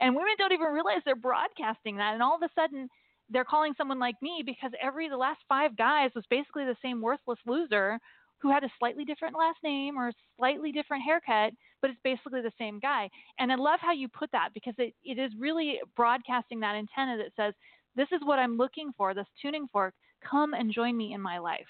And 0.00 0.14
women 0.14 0.34
don't 0.38 0.52
even 0.52 0.72
realize 0.72 1.00
they're 1.04 1.16
broadcasting 1.16 1.96
that, 1.96 2.12
and 2.14 2.22
all 2.22 2.36
of 2.36 2.42
a 2.42 2.50
sudden 2.54 2.88
they're 3.30 3.44
calling 3.44 3.74
someone 3.76 3.98
like 3.98 4.16
me 4.20 4.42
because 4.44 4.72
every 4.82 5.08
the 5.08 5.16
last 5.16 5.40
five 5.48 5.76
guys 5.76 6.10
was 6.14 6.24
basically 6.28 6.64
the 6.64 6.76
same 6.82 7.00
worthless 7.00 7.38
loser 7.46 7.98
who 8.40 8.50
had 8.50 8.64
a 8.64 8.70
slightly 8.78 9.04
different 9.04 9.36
last 9.36 9.58
name 9.62 9.98
or 9.98 10.08
a 10.08 10.12
slightly 10.36 10.72
different 10.72 11.02
haircut, 11.02 11.52
but 11.80 11.90
it's 11.90 12.00
basically 12.02 12.40
the 12.40 12.52
same 12.58 12.78
guy. 12.80 13.08
And 13.38 13.52
I 13.52 13.56
love 13.56 13.80
how 13.80 13.92
you 13.92 14.08
put 14.08 14.32
that 14.32 14.50
because 14.54 14.74
it, 14.78 14.94
it 15.04 15.18
is 15.18 15.32
really 15.38 15.78
broadcasting 15.96 16.60
that 16.60 16.74
antenna 16.74 17.18
that 17.18 17.32
says, 17.36 17.54
this 17.96 18.08
is 18.12 18.20
what 18.24 18.38
I'm 18.38 18.56
looking 18.56 18.92
for, 18.96 19.14
this 19.14 19.26
tuning 19.42 19.66
fork. 19.72 19.94
Come 20.28 20.54
and 20.54 20.72
join 20.72 20.96
me 20.96 21.12
in 21.14 21.20
my 21.20 21.38
life. 21.38 21.60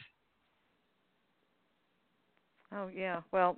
Oh 2.72 2.88
yeah. 2.88 3.20
Well, 3.32 3.56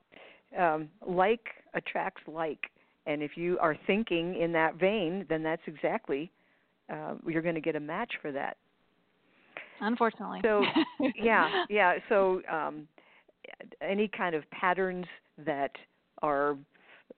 um, 0.59 0.89
like 1.07 1.47
attracts 1.75 2.23
like, 2.27 2.61
and 3.07 3.23
if 3.23 3.33
you 3.37 3.59
are 3.59 3.77
thinking 3.87 4.41
in 4.41 4.53
that 4.53 4.77
vein, 4.77 5.27
then 5.29 5.43
that's 5.43 5.63
exactly 5.67 6.31
uh, 6.91 7.15
you're 7.27 7.43
going 7.43 7.55
to 7.55 7.61
get 7.61 7.77
a 7.77 7.81
match 7.81 8.13
for 8.21 8.33
that. 8.33 8.57
Unfortunately. 9.81 10.41
So 10.43 10.63
yeah, 11.17 11.65
yeah. 11.69 11.95
So 12.09 12.43
um, 12.51 12.87
any 13.83 14.09
kind 14.09 14.35
of 14.35 14.49
patterns 14.51 15.07
that 15.45 15.72
are 16.22 16.57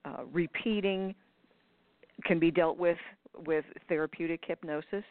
uh, 0.03 0.23
repeating 0.31 1.15
can 2.23 2.39
be 2.39 2.51
dealt 2.51 2.77
with 2.77 2.97
with 3.45 3.65
therapeutic 3.89 4.41
hypnosis. 4.45 5.03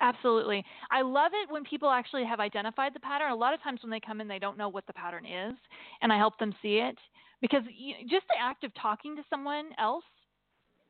Absolutely. 0.00 0.64
I 0.90 1.02
love 1.02 1.32
it 1.34 1.50
when 1.50 1.64
people 1.64 1.88
actually 1.88 2.24
have 2.24 2.40
identified 2.40 2.94
the 2.94 3.00
pattern. 3.00 3.30
A 3.30 3.34
lot 3.34 3.54
of 3.54 3.62
times 3.62 3.80
when 3.82 3.90
they 3.90 4.00
come 4.00 4.20
in, 4.20 4.28
they 4.28 4.38
don't 4.38 4.58
know 4.58 4.68
what 4.68 4.86
the 4.86 4.92
pattern 4.92 5.24
is, 5.24 5.54
and 6.02 6.12
I 6.12 6.18
help 6.18 6.38
them 6.38 6.54
see 6.60 6.76
it 6.76 6.96
because 7.40 7.62
just 8.08 8.26
the 8.28 8.40
act 8.40 8.64
of 8.64 8.72
talking 8.74 9.16
to 9.16 9.22
someone 9.30 9.66
else, 9.78 10.04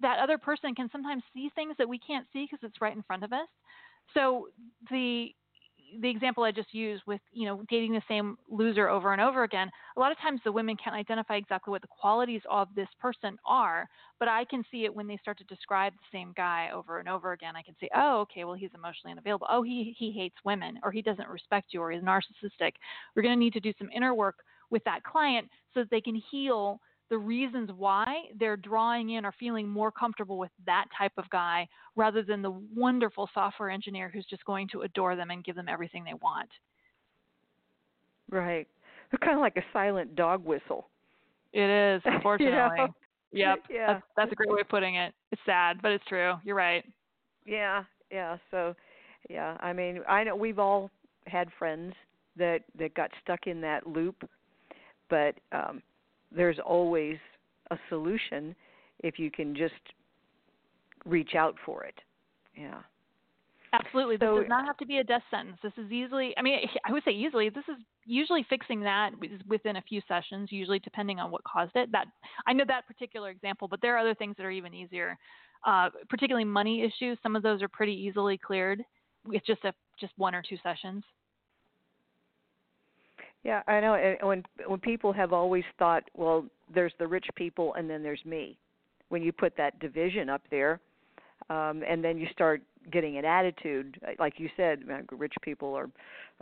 that 0.01 0.18
other 0.18 0.39
person 0.39 0.75
can 0.75 0.89
sometimes 0.91 1.23
see 1.35 1.51
things 1.55 1.75
that 1.79 1.89
we 1.89 1.99
can't 1.99 2.27
see 2.33 2.47
because 2.51 2.66
it's 2.66 2.81
right 2.81 2.97
in 2.97 3.03
front 3.03 3.23
of 3.23 3.33
us. 3.33 3.49
So 4.14 4.49
the 4.91 5.29
the 6.01 6.09
example 6.09 6.45
I 6.45 6.51
just 6.51 6.72
used 6.72 7.03
with 7.07 7.20
you 7.32 7.47
know 7.47 7.62
dating 7.68 7.93
the 7.93 8.03
same 8.09 8.36
loser 8.49 8.88
over 8.88 9.12
and 9.12 9.20
over 9.20 9.45
again, 9.45 9.70
a 9.97 10.01
lot 10.01 10.12
of 10.12 10.18
times 10.18 10.40
the 10.45 10.53
women 10.53 10.76
can't 10.82 10.97
identify 10.97 11.36
exactly 11.36 11.70
what 11.70 11.82
the 11.82 11.88
qualities 11.88 12.43
of 12.51 12.68
this 12.74 12.88
person 13.01 13.38
are, 13.47 13.88
but 14.18 14.28
I 14.28 14.45
can 14.45 14.64
see 14.70 14.84
it 14.84 14.95
when 14.95 15.07
they 15.07 15.18
start 15.18 15.38
to 15.38 15.45
describe 15.45 15.93
the 15.95 16.16
same 16.16 16.32
guy 16.36 16.70
over 16.74 16.99
and 16.99 17.09
over 17.09 17.32
again. 17.32 17.57
I 17.57 17.62
can 17.62 17.74
say, 17.80 17.88
oh, 17.95 18.20
okay, 18.20 18.45
well 18.45 18.55
he's 18.55 18.70
emotionally 18.74 19.12
unavailable. 19.12 19.47
Oh, 19.51 19.62
he 19.62 19.95
he 19.99 20.12
hates 20.12 20.36
women, 20.45 20.78
or 20.82 20.93
he 20.93 21.03
doesn't 21.03 21.28
respect 21.28 21.68
you, 21.70 21.80
or 21.80 21.90
he's 21.90 22.03
narcissistic. 22.03 22.72
We're 23.14 23.22
going 23.22 23.34
to 23.34 23.40
need 23.40 23.55
to 23.55 23.61
do 23.61 23.72
some 23.78 23.90
inner 23.95 24.14
work 24.14 24.36
with 24.70 24.82
that 24.84 25.05
client 25.05 25.49
so 25.74 25.80
that 25.80 25.90
they 25.90 26.01
can 26.01 26.20
heal 26.30 26.80
the 27.13 27.19
reasons 27.19 27.69
why 27.77 28.23
they're 28.41 28.57
drawing 28.57 29.11
in 29.11 29.27
or 29.27 29.35
feeling 29.39 29.69
more 29.69 29.93
comfortable 29.93 30.39
with 30.39 30.51
that 30.65 30.87
type 30.97 31.13
of 31.19 31.29
guy 31.29 31.69
rather 31.95 32.23
than 32.23 32.41
the 32.41 32.59
wonderful 32.75 33.29
software 33.35 33.69
engineer 33.69 34.09
who's 34.09 34.25
just 34.31 34.43
going 34.47 34.67
to 34.73 34.81
adore 34.81 35.15
them 35.15 35.31
and 35.31 35.45
give 35.45 35.55
them 35.55 35.69
everything 35.69 36.05
they 36.05 36.15
want. 36.15 36.49
Right. 38.31 38.67
They're 39.11 39.19
kind 39.19 39.37
of 39.37 39.43
like 39.43 39.59
a 39.59 39.65
silent 39.75 40.17
dog 40.17 40.43
whistle. 40.43 40.89
It 41.53 41.69
is, 41.69 42.01
unfortunately. 42.07 42.79
you 42.79 42.87
know? 42.87 42.95
Yep. 43.33 43.59
Yeah. 43.71 43.87
That's, 43.93 44.03
that's 44.17 44.33
a 44.33 44.35
great 44.35 44.51
way 44.51 44.63
of 44.63 44.69
putting 44.71 44.95
it. 44.95 45.13
It's 45.33 45.43
sad, 45.45 45.83
but 45.83 45.91
it's 45.91 46.05
true. 46.09 46.37
You're 46.45 46.57
right. 46.57 46.83
Yeah. 47.45 47.85
Yeah. 48.11 48.39
So, 48.51 48.75
yeah. 49.29 49.59
I 49.61 49.75
mean, 49.75 50.01
I 50.09 50.25
know 50.25 50.35
we've 50.35 50.59
all 50.59 50.91
had 51.27 51.49
friends 51.59 51.93
that 52.39 52.61
that 52.79 52.95
got 52.95 53.11
stuck 53.23 53.47
in 53.47 53.61
that 53.61 53.87
loop, 53.87 54.17
but 55.11 55.35
um 55.53 55.83
there's 56.35 56.59
always 56.64 57.18
a 57.70 57.78
solution 57.89 58.55
if 59.01 59.18
you 59.18 59.30
can 59.30 59.55
just 59.55 59.74
reach 61.05 61.35
out 61.35 61.57
for 61.64 61.85
it. 61.85 61.95
Yeah. 62.57 62.80
Absolutely. 63.72 64.16
This 64.16 64.26
so, 64.26 64.41
does 64.41 64.49
not 64.49 64.66
have 64.66 64.76
to 64.78 64.87
be 64.87 64.99
a 64.99 65.05
death 65.05 65.22
sentence. 65.30 65.57
This 65.62 65.72
is 65.78 65.91
easily, 65.91 66.35
I 66.37 66.43
mean, 66.43 66.59
I 66.87 66.93
would 66.93 67.03
say 67.05 67.12
easily, 67.12 67.49
this 67.49 67.64
is 67.68 67.83
usually 68.05 68.45
fixing 68.51 68.80
that 68.83 69.12
within 69.49 69.76
a 69.76 69.83
few 69.83 70.03
sessions, 70.07 70.53
usually 70.53 70.78
depending 70.78 71.18
on 71.18 71.30
what 71.30 71.43
caused 71.45 71.72
it. 71.74 71.91
That 71.91 72.07
I 72.47 72.53
know 72.53 72.64
that 72.68 72.87
particular 72.87 73.30
example, 73.30 73.68
but 73.68 73.80
there 73.80 73.97
are 73.97 73.99
other 73.99 74.14
things 74.14 74.37
that 74.37 74.45
are 74.45 74.51
even 74.51 74.74
easier. 74.74 75.16
Uh, 75.66 75.89
particularly 76.11 76.45
money 76.45 76.83
issues, 76.83 77.16
some 77.22 77.35
of 77.35 77.43
those 77.43 77.62
are 77.62 77.68
pretty 77.68 77.95
easily 77.95 78.37
cleared 78.37 78.83
with 79.24 79.43
just 79.47 79.64
a 79.64 79.72
just 79.99 80.12
one 80.16 80.35
or 80.35 80.43
two 80.47 80.57
sessions. 80.62 81.03
Yeah, 83.45 83.62
I 83.66 83.80
know. 83.80 84.16
When 84.22 84.45
when 84.66 84.78
people 84.80 85.12
have 85.12 85.32
always 85.32 85.64
thought, 85.78 86.05
well, 86.14 86.45
there's 86.72 86.93
the 86.99 87.07
rich 87.07 87.26
people 87.34 87.74
and 87.74 87.90
then 87.90 88.03
there's 88.03 88.24
me. 88.24 88.57
When 89.09 89.22
you 89.22 89.32
put 89.32 89.57
that 89.57 89.78
division 89.78 90.28
up 90.30 90.43
there, 90.51 90.80
um, 91.51 91.82
and 91.86 92.03
then 92.03 92.16
you 92.18 92.26
start 92.32 92.62
getting 92.90 93.18
an 93.18 93.24
attitude, 93.24 94.01
like 94.18 94.38
you 94.38 94.49
said, 94.57 94.84
rich 95.11 95.34
people 95.43 95.74
are 95.74 95.90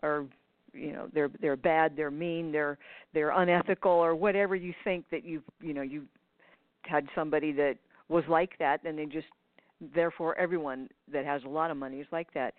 are 0.02 0.24
you 0.72 0.92
know 0.92 1.08
they're 1.12 1.30
they're 1.40 1.56
bad, 1.56 1.96
they're 1.96 2.10
mean, 2.10 2.52
they're 2.52 2.78
they're 3.14 3.30
unethical, 3.30 3.90
or 3.90 4.14
whatever 4.14 4.54
you 4.54 4.74
think 4.84 5.04
that 5.10 5.24
you 5.24 5.42
you 5.60 5.72
know 5.74 5.82
you 5.82 6.04
had 6.82 7.06
somebody 7.14 7.52
that 7.52 7.76
was 8.08 8.24
like 8.28 8.58
that, 8.58 8.84
and 8.84 8.98
they 8.98 9.06
just 9.06 9.26
therefore 9.94 10.36
everyone 10.36 10.88
that 11.10 11.24
has 11.24 11.42
a 11.44 11.48
lot 11.48 11.70
of 11.70 11.76
money 11.76 11.98
is 11.98 12.06
like 12.12 12.32
that. 12.34 12.54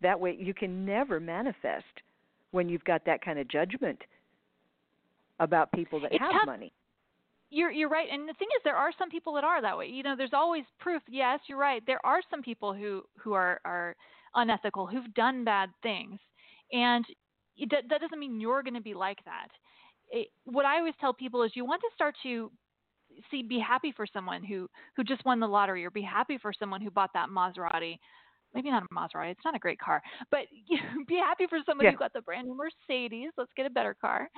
That 0.00 0.18
way, 0.18 0.36
you 0.38 0.54
can 0.54 0.84
never 0.84 1.20
manifest 1.20 1.84
when 2.52 2.68
you've 2.68 2.84
got 2.84 3.04
that 3.04 3.24
kind 3.24 3.38
of 3.38 3.48
judgment 3.48 4.00
about 5.40 5.72
people 5.72 6.00
that 6.00 6.12
it's 6.12 6.20
have 6.20 6.32
tough. 6.32 6.46
money. 6.46 6.72
You're 7.50 7.70
you're 7.70 7.90
right, 7.90 8.08
and 8.10 8.26
the 8.26 8.32
thing 8.34 8.48
is, 8.56 8.62
there 8.64 8.76
are 8.76 8.92
some 8.98 9.10
people 9.10 9.34
that 9.34 9.44
are 9.44 9.60
that 9.60 9.76
way. 9.76 9.86
You 9.86 10.02
know, 10.02 10.14
there's 10.16 10.30
always 10.32 10.64
proof. 10.78 11.02
Yes, 11.10 11.40
you're 11.48 11.58
right. 11.58 11.82
There 11.86 12.00
are 12.04 12.20
some 12.30 12.40
people 12.40 12.72
who 12.72 13.02
who 13.18 13.34
are 13.34 13.60
are 13.66 13.94
unethical, 14.34 14.86
who've 14.86 15.12
done 15.12 15.44
bad 15.44 15.68
things, 15.82 16.18
and 16.72 17.04
that, 17.70 17.84
that 17.90 18.00
doesn't 18.00 18.18
mean 18.18 18.40
you're 18.40 18.62
going 18.62 18.74
to 18.74 18.80
be 18.80 18.94
like 18.94 19.22
that. 19.26 19.48
It, 20.10 20.28
what 20.44 20.64
I 20.64 20.78
always 20.78 20.94
tell 20.98 21.12
people 21.12 21.42
is, 21.42 21.52
you 21.54 21.66
want 21.66 21.82
to 21.82 21.90
start 21.94 22.14
to 22.22 22.50
see 23.30 23.42
be 23.42 23.58
happy 23.58 23.92
for 23.94 24.06
someone 24.10 24.42
who 24.42 24.68
who 24.96 25.04
just 25.04 25.24
won 25.26 25.38
the 25.38 25.46
lottery, 25.46 25.84
or 25.84 25.90
be 25.90 26.00
happy 26.00 26.38
for 26.38 26.52
someone 26.58 26.80
who 26.80 26.90
bought 26.90 27.10
that 27.12 27.28
Maserati, 27.28 27.98
maybe 28.54 28.70
not 28.70 28.82
a 28.82 28.94
Maserati. 28.94 29.30
It's 29.30 29.44
not 29.44 29.56
a 29.56 29.58
great 29.58 29.78
car, 29.78 30.02
but 30.30 30.40
you 30.68 30.76
know, 30.76 31.04
be 31.06 31.16
happy 31.16 31.46
for 31.48 31.58
somebody 31.66 31.86
yeah. 31.86 31.92
who 31.92 31.98
got 31.98 32.12
the 32.12 32.22
brand 32.22 32.48
new 32.48 32.56
Mercedes. 32.56 33.30
Let's 33.36 33.52
get 33.56 33.66
a 33.66 33.70
better 33.70 33.96
car. 34.00 34.28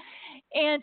And 0.54 0.82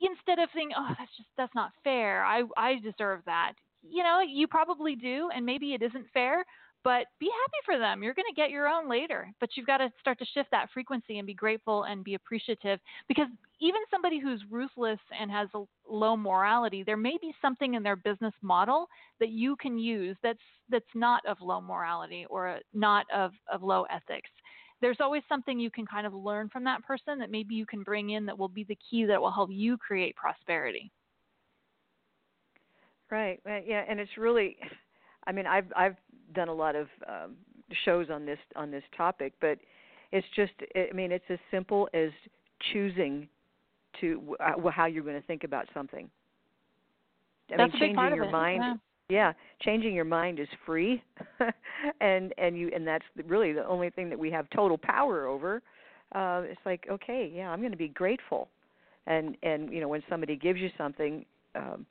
instead 0.00 0.38
of 0.38 0.48
thinking, 0.54 0.76
oh, 0.78 0.94
that's 0.98 1.16
just 1.16 1.28
that's 1.36 1.54
not 1.54 1.70
fair. 1.84 2.24
I 2.24 2.42
I 2.56 2.74
deserve 2.82 3.20
that. 3.26 3.52
You 3.82 4.04
know, 4.04 4.20
you 4.20 4.46
probably 4.46 4.94
do, 4.94 5.28
and 5.34 5.44
maybe 5.44 5.74
it 5.74 5.82
isn't 5.82 6.06
fair, 6.14 6.44
but 6.84 7.06
be 7.20 7.26
happy 7.26 7.60
for 7.64 7.78
them. 7.78 8.02
You're 8.02 8.14
going 8.14 8.28
to 8.28 8.40
get 8.40 8.50
your 8.50 8.68
own 8.68 8.88
later, 8.88 9.32
but 9.40 9.50
you've 9.54 9.66
got 9.66 9.78
to 9.78 9.90
start 10.00 10.18
to 10.18 10.26
shift 10.34 10.50
that 10.50 10.68
frequency 10.72 11.18
and 11.18 11.26
be 11.26 11.34
grateful 11.34 11.84
and 11.84 12.02
be 12.04 12.14
appreciative 12.14 12.80
because 13.08 13.28
even 13.60 13.80
somebody 13.90 14.18
who's 14.18 14.42
ruthless 14.50 14.98
and 15.18 15.30
has 15.30 15.48
a 15.54 15.62
low 15.88 16.16
morality, 16.16 16.82
there 16.82 16.96
may 16.96 17.16
be 17.20 17.32
something 17.40 17.74
in 17.74 17.82
their 17.82 17.96
business 17.96 18.34
model 18.42 18.88
that 19.20 19.30
you 19.30 19.56
can 19.56 19.78
use 19.78 20.16
that's 20.22 20.38
that's 20.68 20.84
not 20.94 21.24
of 21.26 21.36
low 21.40 21.60
morality 21.60 22.26
or 22.28 22.58
not 22.74 23.06
of, 23.14 23.32
of 23.52 23.62
low 23.62 23.84
ethics. 23.84 24.30
There's 24.80 24.98
always 25.00 25.22
something 25.28 25.60
you 25.60 25.70
can 25.70 25.86
kind 25.86 26.06
of 26.06 26.14
learn 26.14 26.48
from 26.48 26.64
that 26.64 26.82
person 26.82 27.18
that 27.20 27.30
maybe 27.30 27.54
you 27.54 27.66
can 27.66 27.84
bring 27.84 28.10
in 28.10 28.26
that 28.26 28.36
will 28.36 28.48
be 28.48 28.64
the 28.64 28.78
key 28.90 29.04
that 29.04 29.20
will 29.20 29.30
help 29.30 29.50
you 29.52 29.76
create 29.76 30.16
prosperity. 30.16 30.90
Right. 33.10 33.40
Yeah, 33.44 33.84
and 33.88 34.00
it's 34.00 34.16
really 34.16 34.56
I 35.26 35.32
mean, 35.32 35.46
I've 35.46 35.72
I've 35.76 35.96
done 36.34 36.48
a 36.48 36.54
lot 36.54 36.74
of 36.76 36.88
um, 37.08 37.36
shows 37.84 38.08
on 38.10 38.26
this 38.26 38.38
on 38.56 38.70
this 38.70 38.84
topic, 38.96 39.32
but 39.40 39.58
it's 40.12 40.26
just 40.36 40.52
I 40.76 40.92
mean, 40.94 41.12
it's 41.12 41.24
as 41.28 41.38
simple 41.50 41.88
as 41.94 42.10
choosing 42.72 43.28
to 44.00 44.36
uh, 44.40 44.70
how 44.70 44.86
you're 44.86 45.04
going 45.04 45.20
to 45.20 45.26
think 45.26 45.44
about 45.44 45.66
something. 45.74 46.08
I 47.52 47.56
That's 47.56 47.72
mean, 47.74 47.80
changing 47.80 48.14
your 48.16 48.24
it. 48.24 48.32
mind. 48.32 48.62
Yeah. 48.62 48.74
yeah, 49.08 49.32
changing 49.60 49.94
your 49.94 50.04
mind 50.04 50.38
is 50.38 50.48
free, 50.64 51.02
and 52.00 52.32
and 52.38 52.56
you 52.56 52.70
and 52.74 52.86
that's 52.86 53.04
really 53.26 53.52
the 53.52 53.66
only 53.66 53.90
thing 53.90 54.08
that 54.10 54.18
we 54.18 54.30
have 54.30 54.48
total 54.50 54.78
power 54.78 55.26
over. 55.26 55.62
Uh, 56.14 56.42
it's 56.44 56.60
like 56.64 56.86
okay, 56.90 57.30
yeah, 57.34 57.50
I'm 57.50 57.60
going 57.60 57.72
to 57.72 57.78
be 57.78 57.88
grateful, 57.88 58.48
and 59.06 59.36
and 59.42 59.72
you 59.72 59.80
know 59.80 59.88
when 59.88 60.02
somebody 60.08 60.36
gives 60.36 60.60
you 60.60 60.70
something, 60.78 61.24
um, 61.54 61.86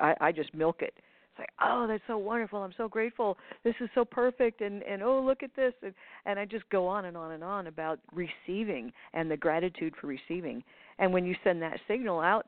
I, 0.00 0.14
I 0.20 0.32
just 0.32 0.54
milk 0.54 0.82
it 0.82 0.94
it's 1.32 1.38
like 1.38 1.50
oh 1.62 1.86
that's 1.86 2.02
so 2.06 2.18
wonderful. 2.18 2.62
I'm 2.62 2.74
so 2.76 2.88
grateful. 2.88 3.38
This 3.64 3.74
is 3.80 3.88
so 3.94 4.04
perfect. 4.04 4.60
And 4.60 4.82
and 4.82 5.02
oh 5.02 5.20
look 5.20 5.42
at 5.42 5.54
this. 5.56 5.72
And 5.82 5.94
and 6.26 6.38
i 6.38 6.44
just 6.44 6.68
go 6.70 6.86
on 6.86 7.06
and 7.06 7.16
on 7.16 7.32
and 7.32 7.42
on 7.42 7.66
about 7.66 7.98
receiving 8.12 8.92
and 9.14 9.30
the 9.30 9.36
gratitude 9.36 9.94
for 10.00 10.06
receiving. 10.06 10.62
And 10.98 11.12
when 11.12 11.24
you 11.24 11.34
send 11.42 11.62
that 11.62 11.78
signal 11.88 12.20
out 12.20 12.46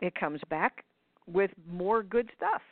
it 0.00 0.14
comes 0.14 0.40
back 0.48 0.84
with 1.26 1.50
more 1.68 2.02
good 2.02 2.30
stuff. 2.36 2.62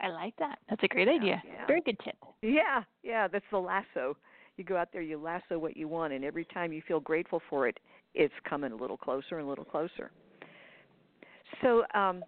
I 0.00 0.08
like 0.08 0.34
that. 0.38 0.58
That's 0.68 0.82
a 0.82 0.88
great 0.88 1.08
idea. 1.08 1.42
Yeah. 1.46 1.66
very 1.66 1.82
good 1.82 1.98
tip. 2.02 2.16
Yeah. 2.42 2.82
Yeah. 3.02 3.28
That's 3.28 3.44
the 3.50 3.58
lasso. 3.58 4.16
You 4.56 4.64
go 4.64 4.76
out 4.76 4.88
there 4.92 5.02
you 5.02 5.18
lasso 5.18 5.58
what 5.58 5.76
you 5.76 5.88
want 5.88 6.12
and 6.12 6.24
every 6.24 6.46
time 6.46 6.72
you 6.72 6.80
feel 6.86 7.00
grateful 7.00 7.42
for 7.50 7.68
it 7.68 7.78
it's 8.14 8.34
coming 8.48 8.72
a 8.72 8.76
little 8.76 8.96
closer 8.96 9.38
and 9.38 9.46
a 9.46 9.48
little 9.48 9.64
closer. 9.64 10.10
So 11.60 11.84
um 11.94 12.24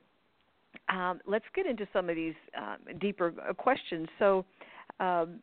um, 0.89 1.21
let's 1.27 1.45
get 1.55 1.67
into 1.67 1.87
some 1.93 2.09
of 2.09 2.17
these 2.17 2.35
um, 2.57 2.99
deeper 2.99 3.33
uh, 3.49 3.53
questions. 3.53 4.09
So, 4.19 4.45
um, 5.01 5.41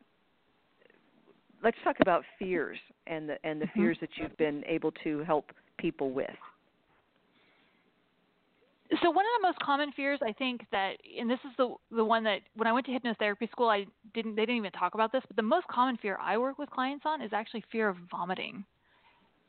let's 1.64 1.78
talk 1.84 1.96
about 2.02 2.24
fears 2.38 2.78
and 3.08 3.30
the 3.30 3.38
and 3.44 3.62
the 3.62 3.66
mm-hmm. 3.66 3.80
fears 3.80 3.98
that 4.02 4.10
you've 4.16 4.36
been 4.38 4.64
able 4.66 4.92
to 5.04 5.24
help 5.24 5.52
people 5.78 6.12
with. 6.12 6.30
So 9.02 9.10
one 9.10 9.26
of 9.26 9.42
the 9.42 9.48
most 9.48 9.60
common 9.60 9.92
fears, 9.94 10.20
I 10.22 10.34
think 10.34 10.62
that, 10.72 10.98
and 11.20 11.30
this 11.30 11.40
is 11.46 11.52
the 11.58 11.74
the 11.92 12.04
one 12.04 12.24
that 12.26 12.42
when 12.56 12.68
I 12.68 12.74
went 12.74 12.86
to 12.88 12.92
hypnotherapy 12.92 13.50
school, 13.50 13.70
I 13.70 13.86
didn't 14.14 14.36
they 14.36 14.44
didn't 14.44 14.58
even 14.58 14.72
talk 14.72 14.94
about 14.94 15.12
this, 15.12 15.24
but 15.28 15.36
the 15.36 15.42
most 15.42 15.68
common 15.68 15.98
fear 15.98 16.18
I 16.22 16.38
work 16.38 16.60
with 16.60 16.70
clients 16.70 17.04
on 17.06 17.22
is 17.22 17.32
actually 17.34 17.64
fear 17.72 17.90
of 17.90 17.98
vomiting. 18.12 18.64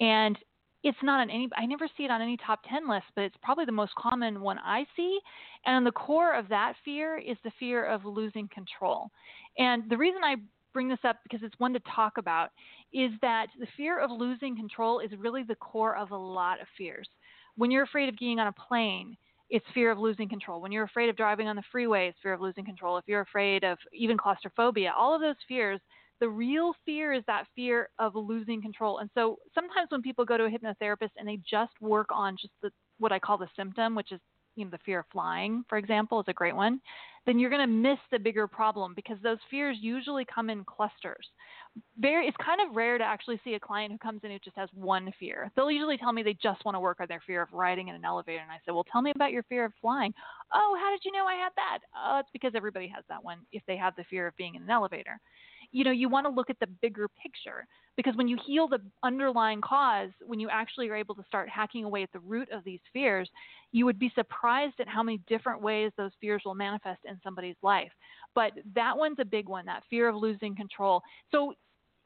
And 0.00 0.38
it's 0.84 0.98
not 1.02 1.20
on 1.20 1.30
any 1.30 1.48
I 1.56 1.66
never 1.66 1.88
see 1.96 2.04
it 2.04 2.10
on 2.10 2.22
any 2.22 2.36
top 2.36 2.60
10 2.68 2.88
list, 2.88 3.06
but 3.16 3.24
it's 3.24 3.36
probably 3.42 3.64
the 3.64 3.72
most 3.72 3.94
common 3.96 4.40
one 4.40 4.58
I 4.58 4.84
see. 4.94 5.18
And 5.66 5.84
the 5.84 5.92
core 5.92 6.34
of 6.34 6.48
that 6.50 6.74
fear 6.84 7.18
is 7.18 7.36
the 7.42 7.50
fear 7.58 7.84
of 7.86 8.04
losing 8.04 8.48
control. 8.48 9.10
And 9.58 9.88
the 9.88 9.96
reason 9.96 10.22
I 10.22 10.36
bring 10.74 10.88
this 10.88 10.98
up 11.04 11.20
because 11.22 11.40
it's 11.42 11.58
one 11.58 11.72
to 11.72 11.80
talk 11.94 12.18
about, 12.18 12.50
is 12.92 13.12
that 13.22 13.46
the 13.58 13.66
fear 13.76 13.98
of 13.98 14.10
losing 14.10 14.56
control 14.56 15.00
is 15.00 15.10
really 15.18 15.42
the 15.42 15.54
core 15.54 15.96
of 15.96 16.10
a 16.10 16.16
lot 16.16 16.60
of 16.60 16.66
fears. 16.76 17.08
When 17.56 17.70
you're 17.70 17.84
afraid 17.84 18.08
of 18.08 18.18
getting 18.18 18.40
on 18.40 18.48
a 18.48 18.52
plane, 18.52 19.16
it's 19.48 19.64
fear 19.72 19.90
of 19.90 19.98
losing 19.98 20.28
control. 20.28 20.60
When 20.60 20.72
you're 20.72 20.84
afraid 20.84 21.08
of 21.08 21.16
driving 21.16 21.46
on 21.46 21.56
the 21.56 21.62
freeway, 21.70 22.08
it's 22.08 22.18
fear 22.22 22.32
of 22.32 22.40
losing 22.40 22.64
control. 22.64 22.98
If 22.98 23.04
you're 23.06 23.20
afraid 23.20 23.62
of 23.62 23.78
even 23.92 24.18
claustrophobia, 24.18 24.92
all 24.96 25.14
of 25.14 25.20
those 25.20 25.36
fears, 25.46 25.80
the 26.20 26.28
real 26.28 26.74
fear 26.84 27.12
is 27.12 27.22
that 27.26 27.46
fear 27.54 27.88
of 27.98 28.14
losing 28.14 28.62
control. 28.62 28.98
And 28.98 29.10
so 29.14 29.38
sometimes 29.54 29.90
when 29.90 30.02
people 30.02 30.24
go 30.24 30.36
to 30.36 30.44
a 30.44 30.50
hypnotherapist 30.50 31.10
and 31.16 31.28
they 31.28 31.38
just 31.48 31.72
work 31.80 32.06
on 32.10 32.36
just 32.40 32.52
the 32.62 32.70
what 32.98 33.12
I 33.12 33.18
call 33.18 33.38
the 33.38 33.48
symptom, 33.56 33.94
which 33.94 34.12
is 34.12 34.20
you 34.56 34.64
know 34.64 34.70
the 34.70 34.78
fear 34.86 35.00
of 35.00 35.06
flying, 35.12 35.64
for 35.68 35.78
example, 35.78 36.20
is 36.20 36.26
a 36.28 36.32
great 36.32 36.54
one, 36.54 36.80
then 37.26 37.38
you're 37.38 37.50
going 37.50 37.66
to 37.66 37.66
miss 37.66 37.98
the 38.12 38.18
bigger 38.18 38.46
problem 38.46 38.92
because 38.94 39.16
those 39.22 39.38
fears 39.50 39.78
usually 39.80 40.24
come 40.32 40.50
in 40.50 40.64
clusters. 40.64 41.26
Very, 41.98 42.28
it's 42.28 42.36
kind 42.36 42.60
of 42.60 42.76
rare 42.76 42.98
to 42.98 43.04
actually 43.04 43.40
see 43.42 43.54
a 43.54 43.60
client 43.60 43.90
who 43.90 43.98
comes 43.98 44.20
in 44.22 44.30
who 44.30 44.38
just 44.38 44.56
has 44.56 44.68
one 44.74 45.12
fear. 45.18 45.50
They'll 45.56 45.70
usually 45.70 45.96
tell 45.96 46.12
me 46.12 46.22
they 46.22 46.36
just 46.40 46.64
want 46.64 46.76
to 46.76 46.80
work 46.80 47.00
on 47.00 47.06
their 47.08 47.22
fear 47.26 47.42
of 47.42 47.52
riding 47.52 47.88
in 47.88 47.96
an 47.96 48.04
elevator, 48.04 48.42
and 48.42 48.50
I 48.52 48.58
say, 48.58 48.72
"Well, 48.72 48.84
tell 48.84 49.02
me 49.02 49.10
about 49.14 49.32
your 49.32 49.42
fear 49.44 49.64
of 49.64 49.72
flying." 49.80 50.14
Oh, 50.52 50.76
how 50.80 50.90
did 50.90 51.04
you 51.04 51.10
know 51.10 51.26
I 51.26 51.34
had 51.34 51.52
that? 51.56 51.78
Oh, 51.96 52.18
it's 52.20 52.30
because 52.32 52.52
everybody 52.54 52.86
has 52.88 53.04
that 53.08 53.24
one 53.24 53.38
if 53.50 53.62
they 53.66 53.76
have 53.76 53.96
the 53.96 54.04
fear 54.04 54.28
of 54.28 54.36
being 54.36 54.54
in 54.54 54.62
an 54.62 54.70
elevator 54.70 55.18
you 55.74 55.82
know 55.82 55.90
you 55.90 56.08
want 56.08 56.24
to 56.24 56.30
look 56.30 56.48
at 56.48 56.58
the 56.60 56.68
bigger 56.80 57.08
picture. 57.20 57.66
Because 57.96 58.16
when 58.16 58.26
you 58.26 58.36
heal 58.44 58.66
the 58.66 58.80
underlying 59.04 59.60
cause 59.60 60.10
when 60.24 60.40
you 60.40 60.48
actually 60.50 60.88
are 60.88 60.96
able 60.96 61.14
to 61.14 61.22
start 61.26 61.48
hacking 61.48 61.84
away 61.84 62.02
at 62.02 62.12
the 62.12 62.18
root 62.20 62.48
of 62.50 62.64
these 62.64 62.80
fears 62.92 63.28
you 63.72 63.84
would 63.84 63.98
be 63.98 64.10
surprised 64.14 64.74
at 64.80 64.88
how 64.88 65.02
many 65.02 65.20
different 65.26 65.60
ways 65.60 65.90
those 65.96 66.12
fears 66.20 66.42
will 66.44 66.54
manifest 66.54 67.00
in 67.04 67.20
somebody's 67.22 67.56
life. 67.62 67.90
But 68.34 68.52
that 68.74 68.96
one's 68.96 69.18
a 69.20 69.24
big 69.24 69.48
one 69.48 69.66
that 69.66 69.82
fear 69.90 70.08
of 70.08 70.16
losing 70.16 70.56
control. 70.56 71.02
So 71.30 71.54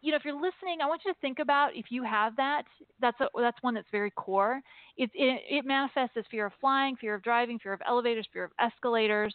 you 0.01 0.13
know 0.13 0.17
if 0.17 0.25
you're 0.25 0.35
listening 0.35 0.79
i 0.81 0.87
want 0.87 1.03
you 1.05 1.13
to 1.13 1.19
think 1.21 1.41
about 1.41 1.75
if 1.75 1.87
you 1.91 2.05
have 2.05 2.37
that 2.37 2.63
that's 3.01 3.21
a, 3.21 3.27
that's 3.37 3.59
one 3.63 3.75
that's 3.75 3.89
very 3.91 4.13
core. 4.13 4.61
It, 4.97 5.11
it, 5.15 5.43
it 5.51 5.65
manifests 5.67 6.17
as 6.17 6.25
fear 6.31 6.47
of 6.47 6.53
flying 6.61 6.97
fear 6.97 7.15
of 7.15 7.23
driving 7.23 7.59
fear 7.59 7.73
of 7.73 7.81
elevators 7.87 8.27
fear 8.33 8.45
of 8.45 8.53
escalators 8.61 9.35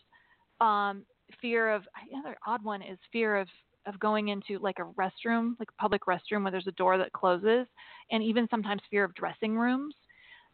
um, 0.61 1.05
fear 1.41 1.71
of 1.71 1.83
another 2.11 2.37
odd 2.47 2.63
one 2.63 2.81
is 2.81 2.97
fear 3.11 3.35
of 3.35 3.47
of 3.85 3.99
going 3.99 4.29
into 4.29 4.59
like 4.59 4.77
a 4.79 4.91
restroom, 4.99 5.53
like 5.59 5.69
a 5.69 5.81
public 5.81 6.03
restroom 6.05 6.43
where 6.43 6.51
there's 6.51 6.67
a 6.67 6.73
door 6.73 6.97
that 6.97 7.11
closes, 7.13 7.67
and 8.11 8.23
even 8.23 8.47
sometimes 8.49 8.81
fear 8.89 9.03
of 9.03 9.13
dressing 9.15 9.57
rooms. 9.57 9.95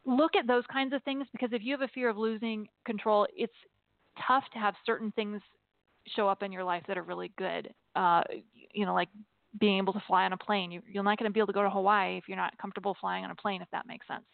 Look 0.06 0.36
at 0.36 0.48
those 0.48 0.64
kinds 0.72 0.94
of 0.94 1.04
things 1.04 1.26
because 1.32 1.50
if 1.52 1.64
you 1.64 1.74
have 1.74 1.82
a 1.82 1.88
fear 1.90 2.10
of 2.10 2.18
losing 2.18 2.68
control, 2.86 3.28
it's 3.36 3.54
tough 4.28 4.44
to 4.54 4.60
have 4.60 4.74
certain 4.86 5.12
things 5.12 5.42
show 6.16 6.28
up 6.28 6.44
in 6.44 6.52
your 6.52 6.64
life 6.64 6.84
that 6.88 6.98
are 6.98 7.04
really 7.04 7.32
good. 7.38 7.74
Uh, 7.96 8.22
you 8.74 8.86
know, 8.86 8.94
like 8.94 9.10
being 9.60 9.78
able 9.78 9.94
to 9.94 10.02
fly 10.08 10.26
on 10.26 10.34
a 10.34 10.38
plane. 10.38 10.72
You, 10.72 10.82
you're 10.88 11.04
not 11.04 11.18
going 11.18 11.30
to 11.30 11.34
be 11.34 11.40
able 11.40 11.48
to 11.48 11.54
go 11.54 11.64
to 11.64 11.70
Hawaii 11.70 12.18
if 12.18 12.26
you're 12.28 12.38
not 12.38 12.58
comfortable 12.58 12.96
flying 13.00 13.24
on 13.24 13.32
a 13.32 13.36
plane, 13.36 13.62
if 13.62 13.68
that 13.72 13.88
makes 13.88 14.08
sense. 14.08 14.26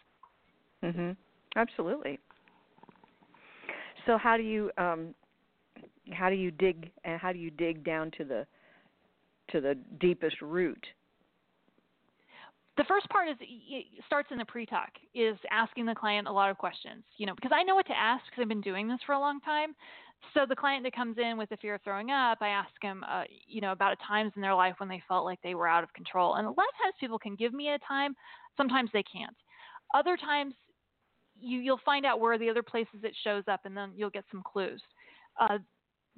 Mhm. 0.84 1.16
Absolutely. 1.56 2.20
So 4.06 4.18
how 4.18 4.38
do 4.38 4.43
you 4.43 4.72
um, 4.78 5.16
how 6.12 6.30
do 6.30 6.36
you 6.36 6.52
dig 6.52 6.91
and 7.04 7.20
how 7.20 7.32
do 7.32 7.39
you 7.39 7.50
dig 7.50 7.84
down 7.84 8.12
to 8.18 8.24
the 8.24 8.46
to 9.52 9.62
the 9.62 9.76
deepest 10.00 10.41
root? 10.41 10.86
The 12.78 12.84
first 12.84 13.08
part 13.10 13.30
is 13.30 13.38
it 13.39 13.86
starts 14.06 14.30
in 14.32 14.38
the 14.38 14.46
pre-talk 14.46 14.89
is 15.14 15.38
asking 15.50 15.86
the 15.86 15.96
client 15.96 16.28
a 16.28 16.32
lot 16.32 16.52
of 16.52 16.58
questions, 16.58 17.04
you 17.18 17.26
know, 17.26 17.34
because 17.34 17.52
I 17.54 17.64
know 17.64 17.76
what 17.76 17.88
to 17.88 17.98
ask 17.98 18.24
because 18.26 18.41
I've 18.41 18.50
been 18.50 18.60
doing 18.60 18.88
this 18.88 19.00
for 19.06 19.14
a 19.14 19.20
long 19.20 19.39
time. 19.39 19.74
So 20.34 20.41
the 20.48 20.56
client 20.56 20.84
that 20.84 20.96
comes 20.96 21.18
in 21.18 21.38
with 21.38 21.50
the 21.50 21.58
fear 21.58 21.76
of 21.76 21.82
throwing 21.84 22.12
up, 22.12 22.39
I 22.41 22.50
ask 22.50 22.70
them, 22.82 23.06
uh, 23.10 23.24
you 23.48 23.62
know, 23.62 23.72
about 23.72 23.98
times 24.06 24.34
in 24.36 24.41
their 24.41 24.56
life 24.56 24.76
when 24.80 24.89
they 24.89 25.02
felt 25.08 25.24
like 25.24 25.39
they 25.41 25.56
were 25.56 25.68
out 25.68 25.84
of 25.84 25.93
control. 25.93 26.36
And 26.36 26.46
a 26.46 26.50
lot 26.50 26.58
of 26.58 26.84
times 26.84 26.96
people 27.00 27.20
can 27.20 27.36
give 27.36 27.54
me 27.54 27.70
a 27.70 27.80
time, 27.88 28.16
sometimes 28.58 28.89
they 28.91 29.04
can't. 29.04 29.36
Other 29.93 30.18
times 30.18 30.54
you 31.39 31.60
you'll 31.60 31.80
find 31.86 32.06
out 32.06 32.20
where 32.20 32.38
the 32.38 32.50
other 32.50 32.64
places 32.64 33.02
it 33.04 33.14
shows 33.24 33.43
up, 33.48 33.62
and 33.66 33.76
then 33.76 33.91
you'll 33.96 34.10
get 34.10 34.26
some 34.32 34.41
clues. 34.43 34.82
Uh, 35.39 35.60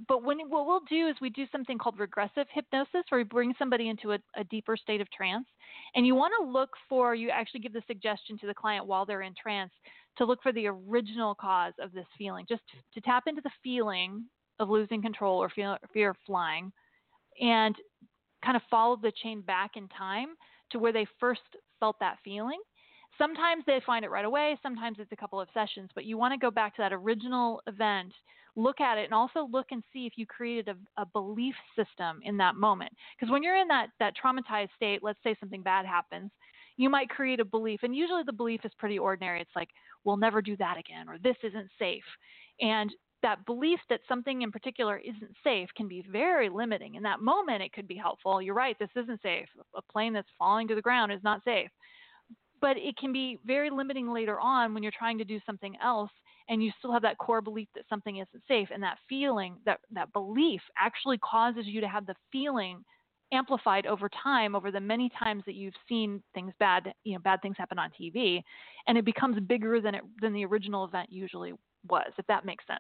but 0.07 0.23
when 0.23 0.37
what 0.49 0.67
we'll 0.67 0.81
do 0.89 1.07
is 1.07 1.15
we 1.19 1.29
do 1.29 1.45
something 1.51 1.77
called 1.77 1.99
regressive 1.99 2.45
hypnosis 2.53 3.03
where 3.09 3.19
we 3.19 3.23
bring 3.23 3.53
somebody 3.57 3.89
into 3.89 4.11
a, 4.11 4.19
a 4.35 4.43
deeper 4.43 4.77
state 4.77 5.01
of 5.01 5.09
trance. 5.09 5.47
And 5.95 6.05
you 6.05 6.13
want 6.13 6.33
to 6.39 6.47
look 6.47 6.69
for 6.87 7.15
you 7.15 7.29
actually 7.29 7.61
give 7.61 7.73
the 7.73 7.81
suggestion 7.87 8.37
to 8.39 8.47
the 8.47 8.53
client 8.53 8.85
while 8.85 9.05
they're 9.05 9.23
in 9.23 9.33
trance 9.41 9.71
to 10.17 10.25
look 10.25 10.41
for 10.43 10.51
the 10.51 10.67
original 10.67 11.33
cause 11.33 11.73
of 11.81 11.93
this 11.93 12.05
feeling. 12.17 12.45
Just 12.47 12.61
to 12.93 13.01
tap 13.01 13.23
into 13.25 13.41
the 13.41 13.51
feeling 13.63 14.25
of 14.59 14.69
losing 14.69 15.01
control 15.01 15.41
or 15.41 15.49
fear, 15.49 15.77
fear 15.93 16.11
of 16.11 16.17
flying 16.25 16.71
and 17.41 17.75
kind 18.43 18.55
of 18.55 18.63
follow 18.69 18.97
the 19.01 19.11
chain 19.23 19.41
back 19.41 19.71
in 19.75 19.87
time 19.87 20.29
to 20.71 20.79
where 20.79 20.93
they 20.93 21.07
first 21.19 21.41
felt 21.79 21.95
that 21.99 22.17
feeling. 22.23 22.59
Sometimes 23.17 23.63
they 23.65 23.81
find 23.83 24.05
it 24.05 24.11
right 24.11 24.25
away 24.25 24.59
sometimes 24.61 24.97
it's 24.99 25.11
a 25.11 25.15
couple 25.15 25.41
of 25.41 25.47
sessions 25.51 25.89
but 25.95 26.05
you 26.05 26.19
want 26.19 26.31
to 26.31 26.37
go 26.37 26.51
back 26.51 26.75
to 26.75 26.83
that 26.83 26.93
original 26.93 27.61
event 27.65 28.13
look 28.58 28.82
at 28.82 28.97
it 28.97 29.05
and 29.05 29.14
also 29.14 29.47
look 29.51 29.68
and 29.72 29.84
see 29.93 30.05
if 30.05 30.14
you 30.18 30.26
created 30.26 30.68
a, 30.68 31.01
a 31.01 31.05
belief 31.05 31.55
system 31.76 32.20
in 32.24 32.36
that 32.38 32.55
moment. 32.55 32.91
Because 33.18 33.32
when 33.32 33.43
you're 33.43 33.55
in 33.55 33.68
that, 33.70 33.88
that 33.99 34.14
traumatized 34.22 34.70
state, 34.76 35.03
let's 35.03 35.20
say 35.24 35.36
something 35.39 35.62
bad 35.62 35.86
happens, 35.86 36.32
you 36.76 36.89
might 36.89 37.10
create 37.10 37.39
a 37.39 37.45
belief, 37.45 37.80
and 37.84 37.95
usually 37.95 38.24
the 38.26 38.34
belief 38.34 38.62
is 38.64 38.72
pretty 38.78 38.99
ordinary. 38.99 39.41
It's 39.41 39.55
like, 39.55 39.70
we'll 40.03 40.18
never 40.18 40.41
do 40.41 40.58
that 40.58 40.78
again, 40.78 41.08
or 41.08 41.18
this 41.18 41.38
isn't 41.43 41.70
safe. 41.80 42.03
And 42.60 42.91
that 43.24 43.45
belief 43.45 43.80
that 43.89 44.01
something 44.08 44.41
in 44.43 44.51
particular 44.51 44.97
isn't 44.97 45.32
safe 45.43 45.70
can 45.76 45.88
be 45.88 46.05
very 46.12 46.49
limiting. 46.49 46.95
In 46.95 47.03
that 47.03 47.20
moment, 47.20 47.64
it 47.64 47.74
could 47.74 47.88
be 47.88 47.95
helpful. 47.95 48.41
You're 48.41 48.53
right, 48.53 48.78
this 48.80 48.89
isn't 48.95 49.22
safe. 49.22 49.47
A 49.76 49.82
plane 49.91 50.14
that's 50.14 50.28
falling 50.38 50.68
to 50.68 50.76
the 50.76 50.82
ground 50.82 51.12
is 51.12 51.24
not 51.24 51.43
safe. 51.43 51.70
But 52.62 52.78
it 52.78 52.95
can 52.97 53.12
be 53.12 53.39
very 53.45 53.70
limiting 53.70 54.12
later 54.12 54.39
on 54.39 54.74
when 54.74 54.84
you're 54.84 54.91
trying 54.97 55.18
to 55.20 55.26
do 55.26 55.39
something 55.45 55.76
else 55.84 56.12
and 56.49 56.63
you 56.63 56.71
still 56.79 56.91
have 56.91 57.01
that 57.01 57.17
core 57.17 57.41
belief 57.41 57.67
that 57.75 57.83
something 57.89 58.17
isn't 58.17 58.43
safe 58.47 58.69
and 58.73 58.81
that 58.81 58.97
feeling 59.09 59.57
that 59.65 59.79
that 59.91 60.11
belief 60.13 60.61
actually 60.77 61.17
causes 61.19 61.65
you 61.65 61.81
to 61.81 61.87
have 61.87 62.05
the 62.05 62.15
feeling 62.31 62.83
amplified 63.33 63.85
over 63.85 64.09
time 64.23 64.55
over 64.55 64.71
the 64.71 64.79
many 64.79 65.09
times 65.21 65.43
that 65.45 65.55
you've 65.55 65.73
seen 65.89 66.21
things 66.33 66.53
bad 66.59 66.93
you 67.03 67.13
know 67.13 67.19
bad 67.19 67.41
things 67.41 67.55
happen 67.57 67.77
on 67.77 67.89
TV 67.99 68.41
and 68.87 68.97
it 68.97 69.03
becomes 69.03 69.39
bigger 69.41 69.81
than 69.81 69.95
it 69.95 70.01
than 70.21 70.33
the 70.33 70.45
original 70.45 70.85
event 70.85 71.11
usually 71.11 71.53
was 71.89 72.11
if 72.17 72.25
that 72.27 72.45
makes 72.45 72.65
sense 72.65 72.79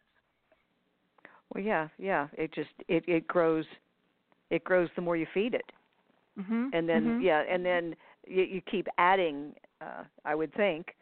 well 1.53 1.63
yeah 1.63 1.87
yeah 1.97 2.27
it 2.33 2.53
just 2.53 2.69
it 2.87 3.03
it 3.07 3.27
grows 3.27 3.65
it 4.49 4.63
grows 4.63 4.87
the 4.95 5.01
more 5.01 5.17
you 5.17 5.27
feed 5.33 5.53
it 5.53 5.69
mm-hmm. 6.39 6.67
and 6.71 6.87
then 6.87 7.03
mm-hmm. 7.03 7.21
yeah 7.21 7.43
and 7.49 7.65
then 7.65 7.93
you, 8.25 8.43
you 8.43 8.61
keep 8.71 8.87
adding 8.97 9.53
uh 9.81 10.03
i 10.23 10.33
would 10.33 10.53
think 10.53 10.95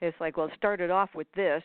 it's 0.00 0.18
like 0.20 0.36
well 0.36 0.46
it 0.46 0.52
started 0.56 0.90
off 0.90 1.10
with 1.12 1.26
this 1.34 1.62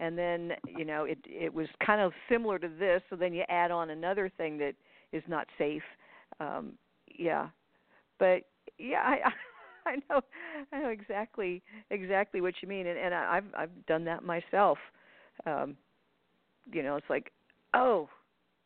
and 0.00 0.16
then 0.16 0.52
you 0.66 0.84
know 0.84 1.04
it 1.04 1.18
it 1.24 1.52
was 1.52 1.66
kind 1.84 2.00
of 2.00 2.12
similar 2.28 2.58
to 2.58 2.68
this 2.68 3.02
so 3.10 3.16
then 3.16 3.32
you 3.32 3.42
add 3.48 3.70
on 3.70 3.90
another 3.90 4.30
thing 4.36 4.58
that 4.58 4.74
is 5.12 5.22
not 5.28 5.46
safe 5.56 5.82
um 6.40 6.72
yeah. 7.18 7.48
But 8.18 8.42
yeah 8.78 9.00
i 9.02 9.18
i 9.90 9.96
know 10.08 10.20
i 10.72 10.80
know 10.80 10.88
exactly 10.90 11.62
exactly 11.90 12.40
what 12.40 12.54
you 12.60 12.68
mean 12.68 12.86
and 12.86 12.98
and 12.98 13.14
i've 13.14 13.44
i've 13.56 13.86
done 13.86 14.04
that 14.04 14.22
myself. 14.22 14.78
Um 15.46 15.76
you 16.72 16.82
know 16.82 16.96
it's 16.96 17.10
like 17.10 17.32
oh 17.74 18.08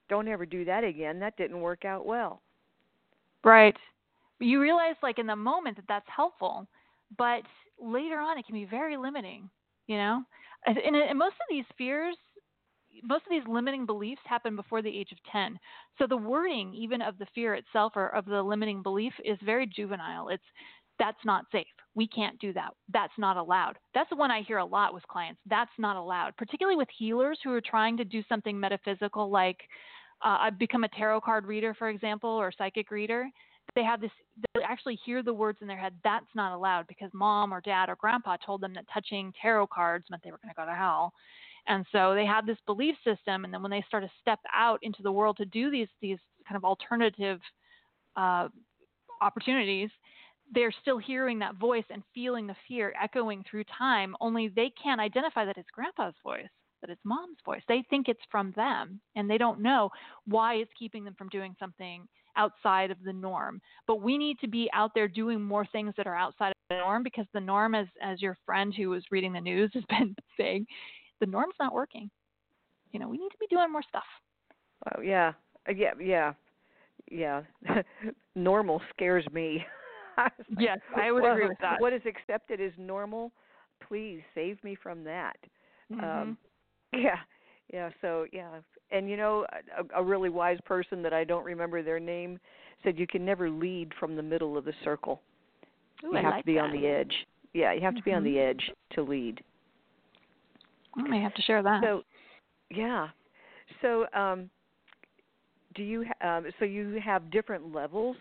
don't 0.09 0.28
ever 0.28 0.45
do 0.45 0.64
that 0.66 0.85
again. 0.85 1.18
That 1.20 1.37
didn't 1.39 1.61
work 1.61 1.87
out 1.87 2.05
well. 2.05 2.43
Right. 3.45 3.76
You 4.41 4.61
realize 4.61 4.97
like 5.03 5.18
in 5.18 5.26
the 5.26 5.37
moment 5.37 5.76
that 5.76 5.87
that's 5.89 6.07
helpful 6.14 6.66
but 7.16 7.43
later 7.80 8.18
on 8.18 8.39
it 8.39 8.47
can 8.47 8.55
be 8.55 8.64
very 8.64 8.97
limiting 8.97 9.49
you 9.87 9.97
know 9.97 10.22
and, 10.67 10.97
and 10.97 11.19
most 11.19 11.35
of 11.35 11.47
these 11.51 11.65
fears 11.77 12.17
most 13.05 13.25
of 13.25 13.31
these 13.31 13.47
limiting 13.49 13.87
beliefs 13.87 14.21
happen 14.25 14.55
before 14.55 14.83
the 14.83 14.99
age 14.99 15.13
of 15.13 15.19
10 15.31 15.59
so 15.99 16.07
the 16.07 16.17
wording 16.17 16.73
even 16.75 17.03
of 17.03 17.19
the 17.19 17.27
fear 17.35 17.55
itself 17.55 17.93
or 17.97 18.15
of 18.15 18.25
the 18.25 18.43
limiting 18.43 18.83
belief 18.83 19.13
is 19.25 19.39
very 19.45 19.67
juvenile. 19.67 20.29
It's 20.29 20.43
that's 20.99 21.25
not 21.25 21.47
safe. 21.51 21.67
We 21.95 22.07
can't 22.07 22.39
do 22.39 22.53
that. 22.53 22.71
That's 22.93 23.13
not 23.19 23.37
allowed. 23.37 23.79
That's 23.95 24.11
the 24.11 24.17
one 24.17 24.31
i 24.31 24.43
hear 24.43 24.59
a 24.59 24.65
lot 24.65 24.95
with 24.95 25.07
clients. 25.09 25.41
That's 25.49 25.71
not 25.79 25.97
allowed 25.97 26.37
particularly 26.37 26.77
with 26.77 26.89
healers 26.97 27.39
who 27.43 27.53
are 27.53 27.61
trying 27.61 27.97
to 27.97 28.05
do 28.05 28.23
something 28.29 28.59
metaphysical 28.59 29.31
like 29.31 29.59
uh, 30.25 30.39
i've 30.41 30.59
become 30.59 30.85
a 30.85 30.89
tarot 30.89 31.21
card 31.21 31.47
reader 31.47 31.75
for 31.75 31.89
example 31.89 32.31
or 32.31 32.53
psychic 32.57 32.91
reader 32.91 33.27
they 33.75 33.85
have 33.85 34.01
this 34.01 34.11
they 34.55 34.63
actually 34.63 34.99
hear 35.05 35.23
the 35.23 35.33
words 35.33 35.59
in 35.61 35.69
their 35.69 35.79
head 35.79 35.95
that's 36.05 36.27
not 36.35 36.55
allowed 36.55 36.87
because 36.87 37.11
mom 37.13 37.53
or 37.53 37.61
dad 37.61 37.89
or 37.89 37.97
grandpa 37.97 38.37
told 38.45 38.61
them 38.61 38.75
that 38.75 38.85
touching 38.93 39.33
tarot 39.41 39.67
cards 39.69 40.07
meant 40.11 40.23
they 40.23 40.31
were 40.31 40.41
going 40.43 40.55
to 40.55 40.61
go 40.61 40.67
to 40.67 40.75
hell. 40.75 41.13
And 41.69 41.87
so 41.93 42.15
they 42.15 42.27
had 42.27 42.45
this 42.45 42.59
belief 42.67 42.97
system 43.05 43.45
and 43.45 43.55
then 43.55 43.63
when 43.63 43.71
they 43.71 43.85
start 43.87 44.03
to 44.03 44.11
step 44.21 44.41
out 44.53 44.81
into 44.83 45.03
the 45.03 45.13
world 45.13 45.37
to 45.39 45.45
do 45.45 45.71
these 45.71 45.89
these 46.01 46.19
kind 46.49 46.57
of 46.57 46.65
alternative 46.65 47.41
uh, 48.17 48.49
opportunities 49.21 49.91
they're 50.55 50.75
still 50.83 50.99
hearing 50.99 51.39
that 51.39 51.55
voice 51.55 51.85
and 51.89 52.03
feeling 52.13 52.47
the 52.47 52.57
fear 52.69 52.93
echoing 53.01 53.45
through 53.49 53.65
time 53.79 54.15
only 54.21 54.49
they 54.49 54.71
can't 54.83 55.01
identify 55.01 55.45
that 55.45 55.57
it's 55.57 55.71
grandpa's 55.71 56.15
voice 56.23 56.49
that 56.83 56.91
it's 56.91 57.01
mom's 57.05 57.39
voice. 57.45 57.63
They 57.69 57.85
think 57.89 58.09
it's 58.09 58.21
from 58.31 58.53
them 58.55 59.01
and 59.17 59.31
they 59.31 59.39
don't 59.39 59.61
know 59.61 59.89
why 60.27 60.55
it's 60.55 60.71
keeping 60.79 61.05
them 61.05 61.15
from 61.17 61.29
doing 61.29 61.55
something 61.59 62.07
outside 62.37 62.91
of 62.91 62.99
the 63.05 63.12
norm. 63.12 63.61
But 63.87 64.03
we 64.03 64.18
need 64.18 64.39
to 64.41 64.49
be 64.49 64.70
out 64.72 64.93
there 64.95 65.09
doing 65.09 65.41
more 65.41 65.66
things 65.66 65.95
that 65.97 66.07
are 66.07 66.16
outside 66.16 66.51
of 66.51 66.57
the 66.70 66.76
norm 66.76 67.03
because 67.03 67.26
the 67.33 67.41
norm, 67.41 67.74
as 67.74 67.87
as 68.03 68.22
your 68.22 68.37
friend 68.45 68.74
who 68.74 68.91
was 68.91 69.05
reading 69.11 69.33
the 69.33 69.41
news 69.41 69.70
has 69.74 69.85
been 69.89 70.14
saying, 70.37 70.66
the 71.20 71.26
norm's 71.26 71.55
not 71.61 71.74
working. 71.74 72.11
You 72.93 73.01
know, 73.01 73.09
we 73.09 73.18
need 73.18 73.30
to 73.30 73.39
be 73.39 73.47
doing 73.49 73.70
more 73.70 73.83
stuff. 73.89 74.03
Oh 74.95 75.01
yeah, 75.01 75.33
yeah, 75.74 75.93
yeah, 76.01 76.33
yeah. 77.11 77.43
normal 78.35 78.80
scares 78.95 79.24
me. 79.33 79.64
yes, 80.59 80.78
I 80.97 81.11
would 81.11 81.22
well, 81.22 81.33
agree 81.33 81.49
with 81.49 81.59
that. 81.61 81.80
What 81.80 81.93
is 81.93 82.03
accepted 82.07 82.61
as 82.61 82.72
normal? 82.76 83.33
Please 83.89 84.20
save 84.35 84.62
me 84.62 84.76
from 84.80 85.05
that. 85.05 85.37
Mm-hmm. 85.93 86.05
Um, 86.05 86.39
yeah, 86.93 87.16
yeah. 87.73 87.91
So 88.01 88.27
yeah, 88.33 88.51
and 88.91 89.09
you 89.09 89.16
know, 89.16 89.47
a, 89.77 90.01
a 90.01 90.05
really 90.05 90.29
wise 90.29 90.59
person 90.64 91.03
that 91.03 91.12
I 91.12 91.25
don't 91.25 91.45
remember 91.45 91.83
their 91.83 92.01
name 92.01 92.39
said 92.85 92.99
you 92.99 93.07
can 93.07 93.25
never 93.25 93.49
lead 93.49 93.93
from 93.99 94.16
the 94.16 94.23
middle 94.23 94.57
of 94.57 94.64
the 94.64 94.75
circle. 94.85 95.20
Ooh, 96.05 96.09
you 96.12 96.18
I 96.18 96.23
have 96.23 96.31
like 96.33 96.43
to 96.43 96.47
be 96.47 96.55
that. 96.55 96.61
on 96.61 96.73
the 96.73 96.87
edge. 96.87 97.14
Yeah, 97.55 97.73
you 97.73 97.81
have 97.81 97.97
to 97.97 98.03
be 98.03 98.12
on 98.12 98.25
the 98.25 98.39
edge 98.39 98.70
to 98.93 99.03
lead. 99.03 99.43
I 100.97 101.03
may 101.03 101.20
have 101.20 101.35
to 101.35 101.43
share 101.43 101.62
that. 101.62 101.83
So, 101.83 102.03
yeah. 102.70 103.09
So, 103.81 104.07
um, 104.14 104.51
do 105.75 105.83
you 105.83 106.05
um, 106.23 106.47
so 106.59 106.64
you 106.64 107.01
have 107.03 107.31
different 107.31 107.75
levels 107.75 108.16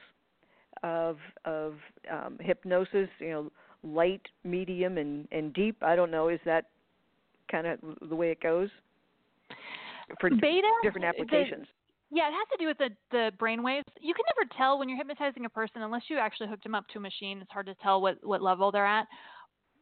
of 0.83 1.17
of 1.45 1.75
um, 2.09 2.37
hypnosis? 2.39 3.09
You 3.19 3.29
know, 3.29 3.51
light, 3.83 4.21
medium, 4.43 4.97
and 4.97 5.27
and 5.31 5.53
deep. 5.53 5.77
I 5.81 5.95
don't 5.95 6.11
know. 6.11 6.29
Is 6.29 6.39
that 6.45 6.65
kind 7.49 7.67
of 7.67 7.79
the 8.07 8.15
way 8.15 8.31
it 8.31 8.41
goes 8.41 8.69
for 10.19 10.29
Beta 10.29 10.67
different 10.83 11.05
eh, 11.05 11.11
the- 11.11 11.21
applications? 11.21 11.67
Yeah, 12.13 12.27
it 12.27 12.33
has 12.33 12.47
to 12.51 12.57
do 12.59 12.67
with 12.67 12.77
the 12.77 12.89
the 13.11 13.31
brain 13.39 13.63
waves. 13.63 13.85
You 14.01 14.13
can 14.13 14.25
never 14.35 14.49
tell 14.57 14.77
when 14.77 14.89
you're 14.89 14.97
hypnotizing 14.97 15.45
a 15.45 15.49
person 15.49 15.81
unless 15.81 16.03
you 16.09 16.17
actually 16.17 16.49
hooked 16.49 16.63
them 16.63 16.75
up 16.75 16.85
to 16.89 16.97
a 16.97 17.01
machine. 17.01 17.39
It's 17.41 17.51
hard 17.51 17.67
to 17.67 17.75
tell 17.75 18.01
what 18.01 18.17
what 18.21 18.41
level 18.41 18.71
they're 18.71 18.85
at. 18.85 19.07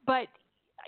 But 0.05 0.27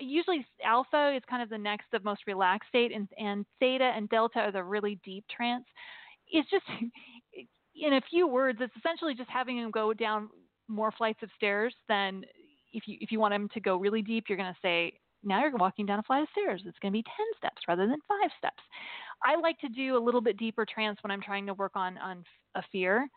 usually 0.00 0.46
alpha 0.64 1.14
is 1.16 1.22
kind 1.28 1.42
of 1.42 1.48
the 1.48 1.58
next 1.58 1.86
of 1.94 2.04
most 2.04 2.22
relaxed 2.28 2.68
state, 2.68 2.92
and 2.92 3.08
and 3.18 3.44
theta 3.58 3.92
and 3.96 4.08
delta 4.08 4.38
are 4.38 4.52
the 4.52 4.62
really 4.62 5.00
deep 5.04 5.24
trance. 5.34 5.64
It's 6.28 6.48
just 6.48 6.64
in 7.74 7.94
a 7.94 8.00
few 8.08 8.28
words, 8.28 8.58
it's 8.60 8.76
essentially 8.76 9.14
just 9.14 9.30
having 9.30 9.60
them 9.60 9.70
go 9.70 9.92
down 9.92 10.28
more 10.68 10.92
flights 10.92 11.22
of 11.22 11.30
stairs 11.36 11.74
than 11.88 12.22
if 12.72 12.84
you 12.86 12.96
if 13.00 13.10
you 13.10 13.18
want 13.18 13.34
them 13.34 13.48
to 13.54 13.60
go 13.60 13.76
really 13.76 14.02
deep, 14.02 14.24
you're 14.28 14.38
going 14.38 14.52
to 14.52 14.60
say 14.62 14.92
now 15.22 15.42
you're 15.42 15.56
walking 15.56 15.86
down 15.86 15.98
a 15.98 16.02
flight 16.02 16.22
of 16.22 16.28
stairs. 16.32 16.62
It's 16.64 16.78
going 16.78 16.92
to 16.92 16.98
be 16.98 17.02
10 17.02 17.12
steps 17.38 17.62
rather 17.68 17.86
than 17.86 17.98
five 18.08 18.30
steps. 18.38 18.62
I 19.24 19.36
like 19.36 19.58
to 19.60 19.68
do 19.68 19.96
a 19.96 20.02
little 20.02 20.20
bit 20.20 20.36
deeper 20.36 20.66
trance 20.66 20.98
when 21.02 21.10
I'm 21.10 21.22
trying 21.22 21.46
to 21.46 21.54
work 21.54 21.72
on 21.74 21.96
on 21.98 22.24
a 22.54 22.62
fear, 22.72 23.08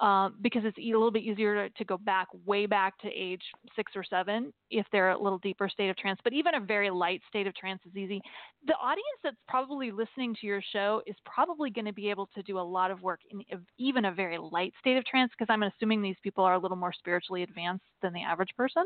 um, 0.00 0.36
because 0.40 0.62
it's 0.64 0.78
a 0.78 0.80
little 0.80 1.10
bit 1.10 1.22
easier 1.22 1.68
to, 1.68 1.74
to 1.74 1.84
go 1.84 1.98
back 1.98 2.28
way 2.46 2.64
back 2.64 2.96
to 3.00 3.08
age 3.08 3.42
six 3.76 3.92
or 3.94 4.02
seven 4.02 4.52
if 4.70 4.86
they're 4.90 5.10
a 5.10 5.22
little 5.22 5.38
deeper 5.38 5.68
state 5.68 5.90
of 5.90 5.96
trance. 5.96 6.18
But 6.24 6.32
even 6.32 6.54
a 6.54 6.60
very 6.60 6.88
light 6.88 7.20
state 7.28 7.46
of 7.46 7.54
trance 7.54 7.82
is 7.86 7.94
easy. 7.94 8.22
The 8.66 8.74
audience 8.74 9.20
that's 9.22 9.36
probably 9.46 9.90
listening 9.90 10.34
to 10.40 10.46
your 10.46 10.62
show 10.72 11.02
is 11.06 11.16
probably 11.26 11.70
going 11.70 11.84
to 11.84 11.92
be 11.92 12.08
able 12.08 12.28
to 12.34 12.42
do 12.42 12.58
a 12.58 12.62
lot 12.62 12.90
of 12.90 13.02
work 13.02 13.20
in 13.30 13.42
even 13.78 14.06
a 14.06 14.12
very 14.12 14.38
light 14.38 14.72
state 14.80 14.96
of 14.96 15.04
trance 15.04 15.30
because 15.38 15.52
I'm 15.52 15.62
assuming 15.62 16.00
these 16.00 16.16
people 16.22 16.44
are 16.44 16.54
a 16.54 16.58
little 16.58 16.78
more 16.78 16.94
spiritually 16.94 17.42
advanced 17.42 17.84
than 18.00 18.14
the 18.14 18.22
average 18.22 18.50
person. 18.56 18.84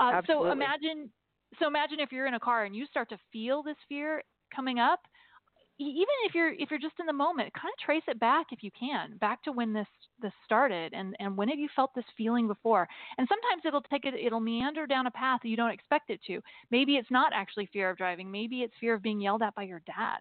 Uh, 0.00 0.22
so 0.26 0.50
imagine 0.50 1.10
so 1.58 1.66
imagine 1.66 2.00
if 2.00 2.12
you're 2.12 2.26
in 2.26 2.34
a 2.34 2.40
car 2.40 2.64
and 2.64 2.74
you 2.74 2.86
start 2.86 3.08
to 3.10 3.18
feel 3.32 3.62
this 3.62 3.76
fear 3.88 4.22
coming 4.54 4.78
up 4.78 5.00
even 5.78 6.04
if 6.24 6.34
you're 6.34 6.52
if 6.52 6.70
you're 6.70 6.78
just 6.78 7.00
in 7.00 7.06
the 7.06 7.12
moment 7.12 7.52
kind 7.54 7.72
of 7.72 7.84
trace 7.84 8.02
it 8.06 8.20
back 8.20 8.46
if 8.50 8.62
you 8.62 8.70
can 8.78 9.16
back 9.16 9.42
to 9.42 9.52
when 9.52 9.72
this 9.72 9.86
this 10.20 10.32
started 10.44 10.92
and 10.92 11.16
and 11.18 11.36
when 11.36 11.48
have 11.48 11.58
you 11.58 11.68
felt 11.74 11.90
this 11.94 12.04
feeling 12.16 12.46
before? 12.46 12.88
And 13.18 13.28
sometimes 13.28 13.62
it'll 13.64 13.82
take 13.82 14.04
it 14.04 14.14
it'll 14.14 14.40
meander 14.40 14.86
down 14.86 15.06
a 15.06 15.10
path 15.10 15.40
that 15.42 15.48
you 15.48 15.56
don't 15.56 15.70
expect 15.70 16.10
it 16.10 16.20
to. 16.26 16.40
Maybe 16.70 16.96
it's 16.96 17.10
not 17.10 17.32
actually 17.34 17.68
fear 17.72 17.90
of 17.90 17.96
driving. 17.96 18.30
Maybe 18.30 18.60
it's 18.60 18.74
fear 18.80 18.94
of 18.94 19.02
being 19.02 19.20
yelled 19.20 19.42
at 19.42 19.54
by 19.54 19.64
your 19.64 19.82
dad. 19.86 20.18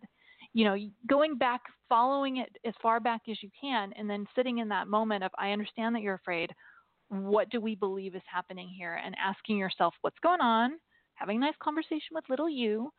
You 0.54 0.66
know 0.66 0.76
going 1.08 1.38
back 1.38 1.62
following 1.88 2.38
it 2.38 2.58
as 2.66 2.74
far 2.82 3.00
back 3.00 3.22
as 3.30 3.42
you 3.44 3.50
can 3.60 3.94
and 3.98 4.10
then 4.10 4.26
sitting 4.36 4.60
in 4.60 4.70
that 4.70 4.88
moment 4.88 5.24
of 5.24 5.32
i 5.38 5.52
understand 5.52 5.96
that 5.96 6.02
you're 6.02 6.16
afraid. 6.16 6.52
What 7.10 7.50
do 7.50 7.60
we 7.60 7.76
believe 7.76 8.16
is 8.16 8.22
happening 8.26 8.70
here? 8.70 9.00
and 9.04 9.16
asking 9.24 9.58
yourself 9.58 9.94
what's 10.02 10.20
going 10.24 10.42
on 10.42 10.72
having 11.22 11.38
a 11.38 11.40
nice 11.40 11.56
conversation 11.62 12.14
with 12.14 12.26
little 12.30 12.50
you 12.50 12.92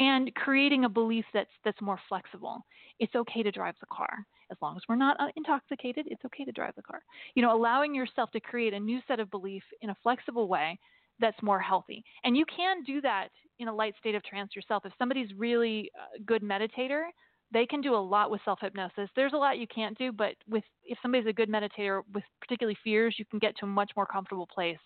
and 0.00 0.34
creating 0.34 0.84
a 0.84 0.88
belief 0.88 1.24
that's 1.34 1.50
that's 1.64 1.80
more 1.80 2.00
flexible. 2.08 2.64
It's 2.98 3.14
okay 3.14 3.42
to 3.42 3.50
drive 3.50 3.74
the 3.80 3.86
car 3.92 4.24
as 4.50 4.56
long 4.62 4.76
as 4.76 4.82
we're 4.88 4.96
not 4.96 5.20
uh, 5.20 5.26
intoxicated. 5.36 6.06
It's 6.08 6.24
okay 6.24 6.44
to 6.44 6.52
drive 6.52 6.74
the 6.76 6.82
car. 6.82 7.00
You 7.34 7.42
know, 7.42 7.54
allowing 7.54 7.94
yourself 7.94 8.30
to 8.32 8.40
create 8.40 8.74
a 8.74 8.80
new 8.80 9.00
set 9.06 9.20
of 9.20 9.30
belief 9.30 9.62
in 9.82 9.90
a 9.90 9.96
flexible 10.02 10.48
way 10.48 10.78
that's 11.20 11.40
more 11.42 11.60
healthy. 11.60 12.02
And 12.24 12.36
you 12.36 12.44
can 12.46 12.82
do 12.84 13.00
that 13.02 13.28
in 13.58 13.68
a 13.68 13.74
light 13.74 13.94
state 13.98 14.14
of 14.14 14.22
trance 14.24 14.54
yourself. 14.54 14.84
If 14.86 14.92
somebody's 14.98 15.30
really 15.36 15.90
a 16.16 16.22
good 16.22 16.42
meditator, 16.42 17.06
they 17.52 17.66
can 17.66 17.80
do 17.80 17.94
a 17.94 17.96
lot 17.96 18.30
with 18.30 18.40
self 18.44 18.60
hypnosis. 18.62 19.10
There's 19.16 19.32
a 19.32 19.36
lot 19.36 19.58
you 19.58 19.66
can't 19.66 19.98
do, 19.98 20.12
but 20.12 20.34
with 20.48 20.64
if 20.84 20.98
somebody's 21.02 21.26
a 21.26 21.32
good 21.32 21.50
meditator 21.50 22.02
with 22.12 22.24
particularly 22.40 22.78
fears, 22.84 23.16
you 23.18 23.24
can 23.24 23.38
get 23.38 23.56
to 23.58 23.66
a 23.66 23.68
much 23.68 23.90
more 23.96 24.06
comfortable 24.06 24.46
place 24.46 24.78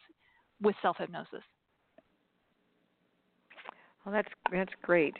with 0.61 0.75
self 0.83 0.97
hypnosis. 0.99 1.45
Well, 4.05 4.13
that's 4.13 4.29
that's 4.51 4.73
great. 4.83 5.17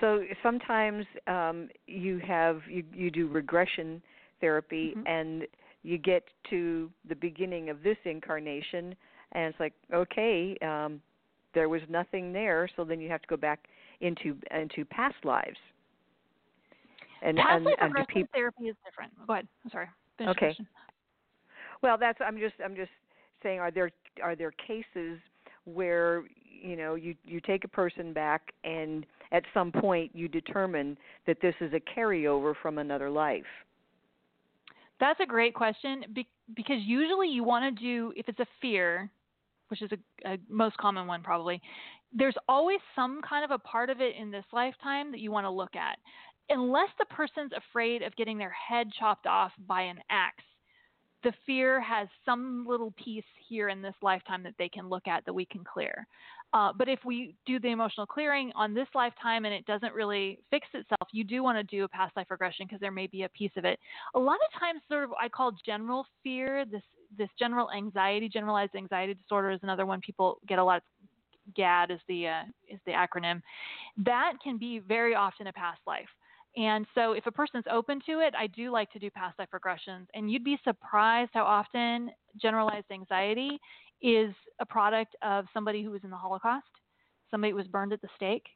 So 0.00 0.24
sometimes 0.42 1.04
um, 1.26 1.68
you 1.86 2.18
have 2.18 2.62
you 2.68 2.84
you 2.92 3.10
do 3.10 3.28
regression 3.28 4.02
therapy 4.40 4.94
Mhm. 4.96 5.02
and 5.06 5.46
you 5.82 5.98
get 5.98 6.24
to 6.50 6.90
the 7.08 7.14
beginning 7.14 7.70
of 7.70 7.82
this 7.82 7.98
incarnation 8.04 8.94
and 9.32 9.44
it's 9.52 9.60
like 9.60 9.74
okay 9.92 10.56
um, 10.62 11.02
there 11.52 11.68
was 11.68 11.82
nothing 11.88 12.32
there 12.32 12.68
so 12.76 12.84
then 12.84 13.00
you 13.00 13.08
have 13.08 13.20
to 13.20 13.28
go 13.28 13.36
back 13.36 13.68
into 14.00 14.38
into 14.50 14.84
past 14.86 15.22
lives 15.24 15.58
and 17.22 17.36
Past 17.36 17.50
and, 17.56 17.64
life 17.64 17.74
and 17.80 17.94
regression 17.94 18.14
people 18.14 18.30
therapy 18.32 18.64
is 18.64 18.76
different. 18.84 19.12
Go 19.26 19.32
ahead. 19.34 19.48
I'm 19.64 19.70
sorry. 19.70 19.88
Finish 20.18 20.36
Okay. 20.36 20.56
Well, 21.82 21.96
that's 21.98 22.18
I'm 22.24 22.38
just 22.38 22.54
I'm 22.64 22.76
just 22.76 22.90
saying 23.42 23.60
are 23.60 23.70
there 23.70 23.90
are 24.22 24.36
there 24.36 24.52
cases 24.52 25.18
where 25.64 26.24
you 26.62 26.76
know 26.76 26.94
you 26.94 27.14
you 27.24 27.40
take 27.40 27.64
a 27.64 27.68
person 27.68 28.12
back 28.12 28.52
and 28.64 29.06
at 29.32 29.44
some 29.54 29.70
point 29.70 30.10
you 30.14 30.28
determine 30.28 30.96
that 31.26 31.40
this 31.40 31.54
is 31.60 31.72
a 31.72 31.80
carryover 31.98 32.54
from 32.60 32.78
another 32.78 33.10
life. 33.10 33.44
That's 34.98 35.20
a 35.20 35.26
great 35.26 35.54
question 35.54 36.04
because 36.54 36.78
usually 36.84 37.28
you 37.28 37.42
want 37.42 37.74
to 37.74 37.82
do 37.82 38.12
if 38.16 38.28
it's 38.28 38.40
a 38.40 38.46
fear, 38.60 39.10
which 39.68 39.80
is 39.80 39.90
a, 39.92 40.32
a 40.32 40.38
most 40.48 40.76
common 40.76 41.06
one 41.06 41.22
probably. 41.22 41.60
There's 42.12 42.34
always 42.48 42.80
some 42.96 43.20
kind 43.26 43.44
of 43.44 43.52
a 43.52 43.58
part 43.58 43.88
of 43.88 44.00
it 44.00 44.14
in 44.20 44.30
this 44.30 44.44
lifetime 44.52 45.12
that 45.12 45.20
you 45.20 45.30
want 45.30 45.46
to 45.46 45.50
look 45.50 45.76
at. 45.76 45.98
Unless 46.50 46.88
the 46.98 47.04
person's 47.06 47.52
afraid 47.52 48.02
of 48.02 48.14
getting 48.16 48.36
their 48.36 48.50
head 48.50 48.88
chopped 48.98 49.26
off 49.26 49.52
by 49.68 49.82
an 49.82 49.98
axe, 50.10 50.42
the 51.22 51.32
fear 51.44 51.80
has 51.80 52.08
some 52.24 52.64
little 52.66 52.92
piece 52.92 53.24
here 53.48 53.68
in 53.68 53.82
this 53.82 53.94
lifetime 54.02 54.42
that 54.42 54.54
they 54.58 54.68
can 54.68 54.88
look 54.88 55.06
at 55.06 55.24
that 55.26 55.32
we 55.32 55.44
can 55.44 55.62
clear. 55.64 56.06
Uh, 56.52 56.72
but 56.76 56.88
if 56.88 56.98
we 57.04 57.34
do 57.46 57.60
the 57.60 57.68
emotional 57.68 58.06
clearing 58.06 58.50
on 58.56 58.74
this 58.74 58.88
lifetime 58.94 59.44
and 59.44 59.54
it 59.54 59.64
doesn't 59.66 59.94
really 59.94 60.38
fix 60.50 60.66
itself, 60.74 61.08
you 61.12 61.22
do 61.22 61.42
want 61.42 61.56
to 61.56 61.62
do 61.62 61.84
a 61.84 61.88
past 61.88 62.16
life 62.16 62.26
regression 62.30 62.66
because 62.66 62.80
there 62.80 62.90
may 62.90 63.06
be 63.06 63.22
a 63.22 63.28
piece 63.28 63.52
of 63.56 63.64
it. 63.64 63.78
A 64.14 64.18
lot 64.18 64.34
of 64.34 64.60
times, 64.60 64.80
sort 64.88 65.04
of, 65.04 65.10
I 65.20 65.28
call 65.28 65.52
general 65.64 66.06
fear 66.22 66.64
this 66.64 66.82
this 67.18 67.28
general 67.38 67.70
anxiety, 67.72 68.28
generalized 68.28 68.76
anxiety 68.76 69.14
disorder 69.14 69.50
is 69.50 69.60
another 69.64 69.84
one 69.84 70.00
people 70.00 70.38
get 70.46 70.58
a 70.58 70.64
lot. 70.64 70.78
Of, 70.78 70.82
GAD 71.56 71.90
is 71.90 72.00
the 72.06 72.28
uh, 72.28 72.42
is 72.68 72.78
the 72.86 72.92
acronym. 72.92 73.42
That 74.04 74.34
can 74.42 74.56
be 74.56 74.78
very 74.78 75.14
often 75.14 75.48
a 75.48 75.52
past 75.52 75.80
life. 75.86 76.08
And 76.56 76.86
so, 76.94 77.12
if 77.12 77.26
a 77.26 77.32
person's 77.32 77.64
open 77.70 78.00
to 78.06 78.20
it, 78.20 78.34
I 78.36 78.48
do 78.48 78.72
like 78.72 78.90
to 78.92 78.98
do 78.98 79.10
past 79.10 79.38
life 79.38 79.48
regressions. 79.54 80.06
And 80.14 80.30
you'd 80.30 80.44
be 80.44 80.58
surprised 80.64 81.30
how 81.32 81.44
often 81.44 82.10
generalized 82.40 82.86
anxiety 82.90 83.58
is 84.02 84.34
a 84.60 84.66
product 84.66 85.14
of 85.22 85.44
somebody 85.54 85.84
who 85.84 85.90
was 85.90 86.02
in 86.02 86.10
the 86.10 86.16
Holocaust, 86.16 86.66
somebody 87.30 87.52
who 87.52 87.56
was 87.56 87.68
burned 87.68 87.92
at 87.92 88.02
the 88.02 88.08
stake, 88.16 88.46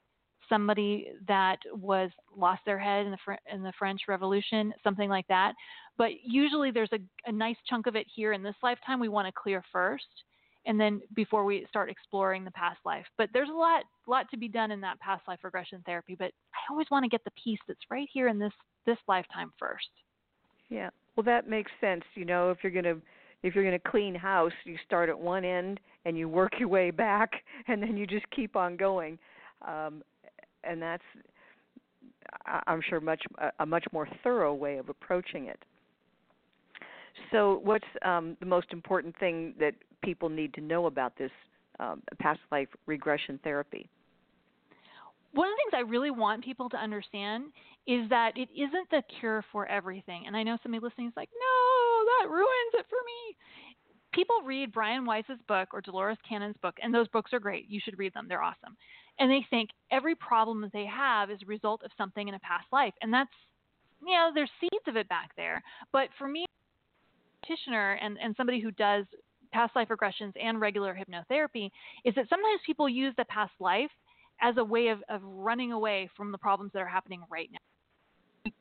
somebody 0.48 1.08
that 1.28 1.58
was 1.72 2.10
lost 2.36 2.62
their 2.66 2.78
head 2.78 3.06
in 3.06 3.12
the 3.12 3.36
in 3.52 3.62
the 3.62 3.72
French 3.78 4.02
Revolution, 4.08 4.72
something 4.82 5.08
like 5.08 5.26
that. 5.28 5.52
But 5.96 6.10
usually, 6.24 6.70
there's 6.70 6.92
a, 6.92 6.98
a 7.28 7.32
nice 7.32 7.56
chunk 7.68 7.86
of 7.86 7.94
it 7.94 8.06
here 8.12 8.32
in 8.32 8.42
this 8.42 8.56
lifetime 8.62 8.98
we 8.98 9.08
want 9.08 9.28
to 9.28 9.32
clear 9.32 9.62
first, 9.72 10.04
and 10.66 10.80
then 10.80 11.00
before 11.14 11.44
we 11.44 11.66
start 11.68 11.90
exploring 11.90 12.44
the 12.44 12.50
past 12.52 12.78
life. 12.84 13.06
But 13.18 13.30
there's 13.32 13.48
a 13.48 13.52
lot 13.52 13.84
lot 14.06 14.30
to 14.30 14.36
be 14.36 14.48
done 14.48 14.70
in 14.70 14.80
that 14.80 14.98
past 15.00 15.22
life 15.28 15.40
regression 15.42 15.82
therapy. 15.84 16.14
But 16.18 16.32
I 16.52 16.72
always 16.72 16.86
want 16.90 17.04
to 17.04 17.08
get 17.08 17.24
the 17.24 17.32
piece 17.42 17.58
that's 17.66 17.80
right 17.90 18.08
here 18.12 18.28
in 18.28 18.38
this 18.38 18.52
this 18.86 18.98
lifetime 19.08 19.52
first. 19.58 19.88
Yeah. 20.68 20.90
Well, 21.16 21.24
that 21.24 21.48
makes 21.48 21.70
sense. 21.80 22.02
You 22.14 22.24
know, 22.24 22.50
if 22.50 22.58
you're 22.62 22.72
going 22.72 22.84
to 22.84 23.00
if 23.42 23.54
you're 23.54 23.64
going 23.64 23.78
to 23.78 23.90
clean 23.90 24.14
house, 24.14 24.52
you 24.64 24.76
start 24.86 25.08
at 25.10 25.18
one 25.18 25.44
end 25.44 25.78
and 26.06 26.16
you 26.16 26.28
work 26.28 26.52
your 26.58 26.68
way 26.68 26.90
back, 26.90 27.30
and 27.68 27.82
then 27.82 27.96
you 27.96 28.06
just 28.06 28.28
keep 28.30 28.56
on 28.56 28.76
going. 28.76 29.18
Um, 29.66 30.02
and 30.64 30.80
that's, 30.80 31.02
I'm 32.66 32.80
sure, 32.88 33.00
much 33.00 33.22
a 33.58 33.66
much 33.66 33.84
more 33.92 34.08
thorough 34.22 34.54
way 34.54 34.78
of 34.78 34.88
approaching 34.88 35.46
it. 35.46 35.62
So, 37.30 37.60
what's 37.62 37.84
um, 38.02 38.36
the 38.40 38.46
most 38.46 38.72
important 38.72 39.16
thing 39.18 39.54
that 39.60 39.74
people 40.04 40.28
need 40.28 40.54
to 40.54 40.60
know 40.60 40.86
about 40.86 41.16
this 41.16 41.30
um, 41.80 42.02
past 42.18 42.40
life 42.52 42.68
regression 42.86 43.38
therapy? 43.42 43.88
One 45.32 45.48
of 45.48 45.52
the 45.52 45.56
things 45.56 45.84
I 45.84 45.90
really 45.90 46.12
want 46.12 46.44
people 46.44 46.68
to 46.70 46.76
understand 46.76 47.46
is 47.86 48.08
that 48.08 48.32
it 48.36 48.48
isn't 48.54 48.88
the 48.90 49.02
cure 49.18 49.44
for 49.50 49.66
everything. 49.66 50.24
And 50.26 50.36
I 50.36 50.42
know 50.42 50.56
somebody 50.62 50.82
listening 50.82 51.08
is 51.08 51.12
like, 51.16 51.28
no, 51.34 52.04
that 52.04 52.30
ruins 52.30 52.74
it 52.74 52.86
for 52.88 52.98
me. 53.04 53.36
People 54.12 54.36
read 54.44 54.72
Brian 54.72 55.04
Weiss's 55.04 55.40
book 55.48 55.70
or 55.72 55.80
Dolores 55.80 56.18
Cannon's 56.26 56.56
book, 56.62 56.76
and 56.80 56.94
those 56.94 57.08
books 57.08 57.32
are 57.32 57.40
great. 57.40 57.68
You 57.68 57.80
should 57.84 57.98
read 57.98 58.14
them, 58.14 58.26
they're 58.28 58.44
awesome. 58.44 58.76
And 59.18 59.28
they 59.28 59.44
think 59.50 59.70
every 59.90 60.14
problem 60.14 60.60
that 60.60 60.72
they 60.72 60.86
have 60.86 61.30
is 61.30 61.40
a 61.42 61.46
result 61.46 61.82
of 61.84 61.90
something 61.98 62.28
in 62.28 62.34
a 62.34 62.38
past 62.38 62.66
life. 62.72 62.94
And 63.02 63.12
that's, 63.12 63.30
you 64.06 64.14
know, 64.14 64.30
there's 64.32 64.50
seeds 64.60 64.86
of 64.86 64.96
it 64.96 65.08
back 65.08 65.30
there. 65.36 65.62
But 65.92 66.10
for 66.16 66.28
me, 66.28 66.46
practitioner 67.44 67.94
and, 67.94 68.18
and 68.22 68.34
somebody 68.36 68.60
who 68.60 68.70
does 68.70 69.04
past 69.54 69.74
life 69.76 69.88
regressions 69.88 70.32
and 70.40 70.60
regular 70.60 70.94
hypnotherapy 70.94 71.70
is 72.04 72.14
that 72.14 72.28
sometimes 72.28 72.60
people 72.66 72.88
use 72.88 73.14
the 73.16 73.24
past 73.26 73.52
life 73.60 73.90
as 74.42 74.56
a 74.58 74.64
way 74.64 74.88
of, 74.88 74.98
of 75.08 75.20
running 75.22 75.72
away 75.72 76.10
from 76.16 76.32
the 76.32 76.38
problems 76.38 76.72
that 76.72 76.80
are 76.80 76.88
happening 76.88 77.22
right 77.30 77.48
now 77.52 77.58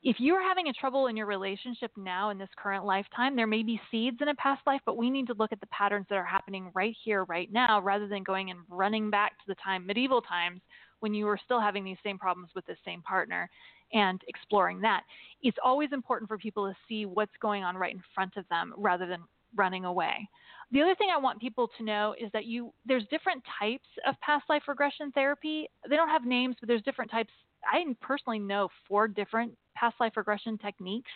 if 0.01 0.17
you're 0.19 0.41
having 0.41 0.67
a 0.67 0.73
trouble 0.73 1.07
in 1.07 1.17
your 1.17 1.25
relationship 1.25 1.91
now 1.97 2.29
in 2.29 2.37
this 2.37 2.49
current 2.57 2.85
lifetime, 2.85 3.35
there 3.35 3.47
may 3.47 3.63
be 3.63 3.79
seeds 3.91 4.17
in 4.21 4.29
a 4.29 4.35
past 4.35 4.61
life, 4.65 4.81
but 4.85 4.97
we 4.97 5.09
need 5.09 5.27
to 5.27 5.33
look 5.33 5.51
at 5.51 5.59
the 5.59 5.67
patterns 5.67 6.05
that 6.09 6.15
are 6.15 6.25
happening 6.25 6.71
right 6.73 6.95
here, 7.03 7.25
right 7.25 7.51
now, 7.51 7.81
rather 7.81 8.07
than 8.07 8.23
going 8.23 8.49
and 8.49 8.59
running 8.69 9.09
back 9.09 9.31
to 9.31 9.43
the 9.47 9.55
time, 9.55 9.85
medieval 9.85 10.21
times, 10.21 10.61
when 10.99 11.13
you 11.13 11.25
were 11.25 11.39
still 11.43 11.59
having 11.59 11.83
these 11.83 11.97
same 12.03 12.17
problems 12.17 12.49
with 12.55 12.65
the 12.65 12.75
same 12.85 13.01
partner 13.01 13.49
and 13.91 14.21
exploring 14.27 14.79
that. 14.81 15.03
It's 15.41 15.57
always 15.63 15.89
important 15.91 16.29
for 16.29 16.37
people 16.37 16.65
to 16.67 16.75
see 16.87 17.05
what's 17.05 17.35
going 17.41 17.63
on 17.63 17.75
right 17.75 17.93
in 17.93 18.03
front 18.15 18.37
of 18.37 18.47
them 18.49 18.73
rather 18.77 19.05
than 19.05 19.21
running 19.55 19.85
away. 19.85 20.29
The 20.73 20.81
other 20.81 20.95
thing 20.95 21.09
I 21.13 21.19
want 21.19 21.39
people 21.39 21.69
to 21.77 21.83
know 21.83 22.15
is 22.19 22.31
that 22.33 22.45
you 22.45 22.73
there's 22.83 23.05
different 23.11 23.43
types 23.59 23.87
of 24.07 24.19
past 24.21 24.43
life 24.49 24.63
regression 24.67 25.11
therapy. 25.11 25.69
They 25.87 25.95
don't 25.95 26.09
have 26.09 26.25
names, 26.25 26.55
but 26.59 26.67
there's 26.67 26.81
different 26.81 27.11
types. 27.11 27.29
I 27.71 27.83
personally 28.01 28.39
know 28.39 28.69
four 28.87 29.07
different 29.07 29.55
past 29.75 29.95
life 29.99 30.13
regression 30.17 30.57
techniques. 30.57 31.11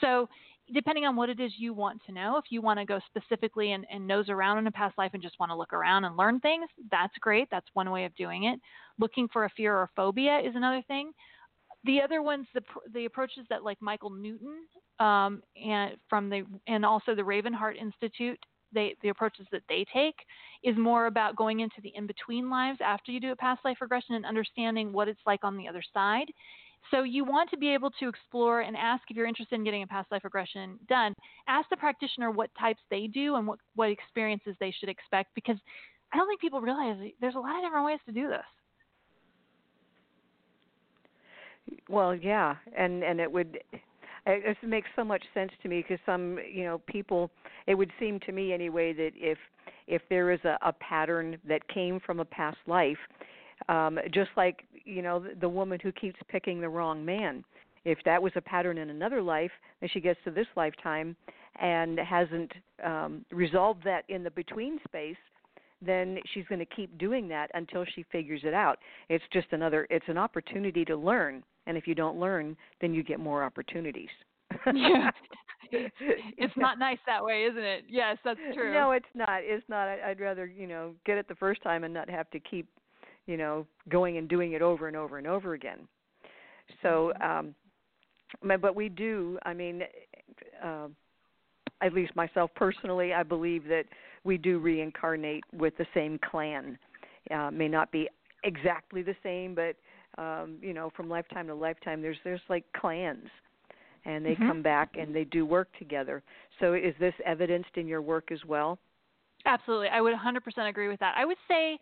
So, 0.00 0.28
depending 0.72 1.06
on 1.06 1.16
what 1.16 1.28
it 1.28 1.40
is 1.40 1.52
you 1.58 1.74
want 1.74 2.00
to 2.06 2.12
know, 2.12 2.36
if 2.36 2.44
you 2.50 2.62
want 2.62 2.78
to 2.78 2.84
go 2.84 3.00
specifically 3.08 3.72
and, 3.72 3.84
and 3.92 4.06
nose 4.06 4.28
around 4.28 4.58
in 4.58 4.68
a 4.68 4.70
past 4.70 4.96
life 4.96 5.10
and 5.12 5.22
just 5.22 5.40
want 5.40 5.50
to 5.50 5.56
look 5.56 5.72
around 5.72 6.04
and 6.04 6.16
learn 6.16 6.38
things, 6.38 6.68
that's 6.88 7.18
great. 7.20 7.48
That's 7.50 7.66
one 7.72 7.90
way 7.90 8.04
of 8.04 8.14
doing 8.14 8.44
it. 8.44 8.60
Looking 9.00 9.26
for 9.32 9.44
a 9.44 9.50
fear 9.50 9.74
or 9.74 9.90
phobia 9.96 10.38
is 10.38 10.54
another 10.54 10.84
thing. 10.86 11.10
The 11.82 12.00
other 12.00 12.22
ones, 12.22 12.46
the 12.54 12.62
the 12.94 13.06
approaches 13.06 13.44
that 13.50 13.64
like 13.64 13.78
Michael 13.80 14.10
Newton 14.10 14.60
um, 15.00 15.42
and 15.60 15.96
from 16.08 16.30
the 16.30 16.44
and 16.68 16.86
also 16.86 17.16
the 17.16 17.22
Ravenheart 17.22 17.76
Institute 17.80 18.38
they 18.72 18.94
the 19.02 19.08
approaches 19.08 19.46
that 19.52 19.62
they 19.68 19.84
take 19.92 20.16
is 20.62 20.76
more 20.76 21.06
about 21.06 21.36
going 21.36 21.60
into 21.60 21.80
the 21.82 21.92
in 21.94 22.06
between 22.06 22.50
lives 22.50 22.78
after 22.84 23.12
you 23.12 23.20
do 23.20 23.32
a 23.32 23.36
past 23.36 23.64
life 23.64 23.78
regression 23.80 24.14
and 24.14 24.26
understanding 24.26 24.92
what 24.92 25.08
it's 25.08 25.20
like 25.26 25.44
on 25.44 25.56
the 25.56 25.68
other 25.68 25.82
side. 25.94 26.30
So 26.90 27.02
you 27.02 27.24
want 27.24 27.50
to 27.50 27.56
be 27.56 27.74
able 27.74 27.90
to 27.90 28.08
explore 28.08 28.60
and 28.62 28.76
ask 28.76 29.02
if 29.10 29.16
you're 29.16 29.26
interested 29.26 29.56
in 29.56 29.64
getting 29.64 29.82
a 29.82 29.86
past 29.86 30.10
life 30.10 30.24
regression 30.24 30.78
done. 30.88 31.12
Ask 31.46 31.68
the 31.68 31.76
practitioner 31.76 32.30
what 32.30 32.50
types 32.58 32.80
they 32.90 33.06
do 33.06 33.36
and 33.36 33.46
what 33.46 33.58
what 33.74 33.90
experiences 33.90 34.56
they 34.60 34.74
should 34.78 34.88
expect 34.88 35.34
because 35.34 35.56
I 36.12 36.16
don't 36.16 36.28
think 36.28 36.40
people 36.40 36.60
realize 36.60 36.96
there's 37.20 37.34
a 37.34 37.38
lot 37.38 37.56
of 37.56 37.62
different 37.62 37.86
ways 37.86 38.00
to 38.06 38.12
do 38.12 38.28
this. 38.28 38.44
Well, 41.88 42.14
yeah, 42.14 42.56
and 42.76 43.02
and 43.02 43.20
it 43.20 43.30
would 43.30 43.58
it, 44.26 44.56
makes 44.62 44.88
so 44.96 45.04
much 45.04 45.22
sense 45.34 45.50
to 45.62 45.68
me 45.68 45.82
because 45.82 45.98
some 46.04 46.38
you 46.50 46.64
know 46.64 46.78
people 46.86 47.30
it 47.66 47.74
would 47.74 47.90
seem 47.98 48.20
to 48.20 48.32
me 48.32 48.52
anyway 48.52 48.92
that 48.92 49.12
if 49.14 49.38
if 49.86 50.02
there 50.10 50.30
is 50.30 50.40
a, 50.44 50.58
a 50.62 50.72
pattern 50.74 51.38
that 51.46 51.66
came 51.68 52.00
from 52.00 52.20
a 52.20 52.24
past 52.24 52.58
life 52.66 52.98
um 53.68 53.98
just 54.12 54.30
like 54.36 54.64
you 54.84 55.02
know 55.02 55.18
the, 55.18 55.34
the 55.40 55.48
woman 55.48 55.78
who 55.82 55.92
keeps 55.92 56.18
picking 56.28 56.60
the 56.60 56.68
wrong 56.68 57.04
man 57.04 57.44
if 57.84 57.98
that 58.04 58.22
was 58.22 58.32
a 58.36 58.40
pattern 58.40 58.78
in 58.78 58.90
another 58.90 59.22
life 59.22 59.52
and 59.80 59.90
she 59.90 60.00
gets 60.00 60.18
to 60.24 60.30
this 60.30 60.46
lifetime 60.56 61.16
and 61.60 61.98
hasn't 61.98 62.52
um 62.84 63.24
resolved 63.32 63.82
that 63.84 64.04
in 64.08 64.22
the 64.22 64.30
between 64.30 64.78
space 64.86 65.16
then 65.80 66.18
she's 66.32 66.44
going 66.48 66.58
to 66.58 66.66
keep 66.66 66.96
doing 66.98 67.28
that 67.28 67.50
until 67.54 67.84
she 67.94 68.04
figures 68.10 68.40
it 68.44 68.54
out. 68.54 68.78
It's 69.08 69.24
just 69.32 69.46
another 69.52 69.86
it's 69.90 70.08
an 70.08 70.18
opportunity 70.18 70.84
to 70.84 70.96
learn 70.96 71.42
and 71.68 71.76
if 71.76 71.86
you 71.86 71.94
don't 71.94 72.18
learn, 72.18 72.56
then 72.80 72.92
you 72.92 73.04
get 73.04 73.20
more 73.20 73.44
opportunities. 73.44 74.08
yeah. 74.74 75.10
It's 75.70 76.56
not 76.56 76.78
nice 76.78 76.96
that 77.04 77.22
way, 77.22 77.44
isn't 77.44 77.62
it? 77.62 77.84
Yes, 77.90 78.16
that's 78.24 78.40
true. 78.54 78.72
No, 78.72 78.92
it's 78.92 79.04
not. 79.14 79.40
It's 79.42 79.68
not. 79.68 79.86
I'd 79.86 80.18
rather, 80.18 80.46
you 80.46 80.66
know, 80.66 80.94
get 81.04 81.18
it 81.18 81.28
the 81.28 81.34
first 81.34 81.62
time 81.62 81.84
and 81.84 81.92
not 81.92 82.08
have 82.08 82.30
to 82.30 82.40
keep, 82.40 82.66
you 83.26 83.36
know, 83.36 83.66
going 83.90 84.16
and 84.16 84.30
doing 84.30 84.52
it 84.52 84.62
over 84.62 84.88
and 84.88 84.96
over 84.96 85.18
and 85.18 85.26
over 85.26 85.52
again. 85.52 85.80
So, 86.80 87.12
mm-hmm. 87.20 87.38
um 87.38 87.54
but 88.60 88.74
we 88.74 88.88
do, 88.88 89.38
I 89.42 89.52
mean, 89.52 89.82
uh, 90.64 90.88
at 91.82 91.92
least 91.92 92.16
myself 92.16 92.50
personally, 92.54 93.12
I 93.12 93.22
believe 93.22 93.64
that 93.64 93.84
we 94.24 94.38
do 94.38 94.58
reincarnate 94.58 95.44
with 95.52 95.76
the 95.76 95.86
same 95.92 96.18
clan. 96.30 96.78
Uh, 97.30 97.50
may 97.50 97.68
not 97.68 97.92
be 97.92 98.08
exactly 98.44 99.02
the 99.02 99.16
same, 99.22 99.54
but 99.54 99.76
um, 100.18 100.58
you 100.60 100.74
know, 100.74 100.90
from 100.96 101.08
lifetime 101.08 101.46
to 101.46 101.54
lifetime. 101.54 102.02
There's 102.02 102.18
there's 102.24 102.40
like 102.48 102.64
clans, 102.76 103.28
and 104.04 104.24
they 104.24 104.34
mm-hmm. 104.34 104.48
come 104.48 104.62
back 104.62 104.96
and 104.98 105.14
they 105.14 105.24
do 105.24 105.46
work 105.46 105.68
together. 105.78 106.22
So 106.60 106.74
is 106.74 106.94
this 107.00 107.14
evidenced 107.24 107.76
in 107.76 107.86
your 107.86 108.02
work 108.02 108.30
as 108.32 108.44
well? 108.46 108.78
Absolutely, 109.46 109.88
I 109.88 110.00
would 110.00 110.14
100% 110.14 110.68
agree 110.68 110.88
with 110.88 110.98
that. 111.00 111.14
I 111.16 111.24
would 111.24 111.36
say 111.46 111.78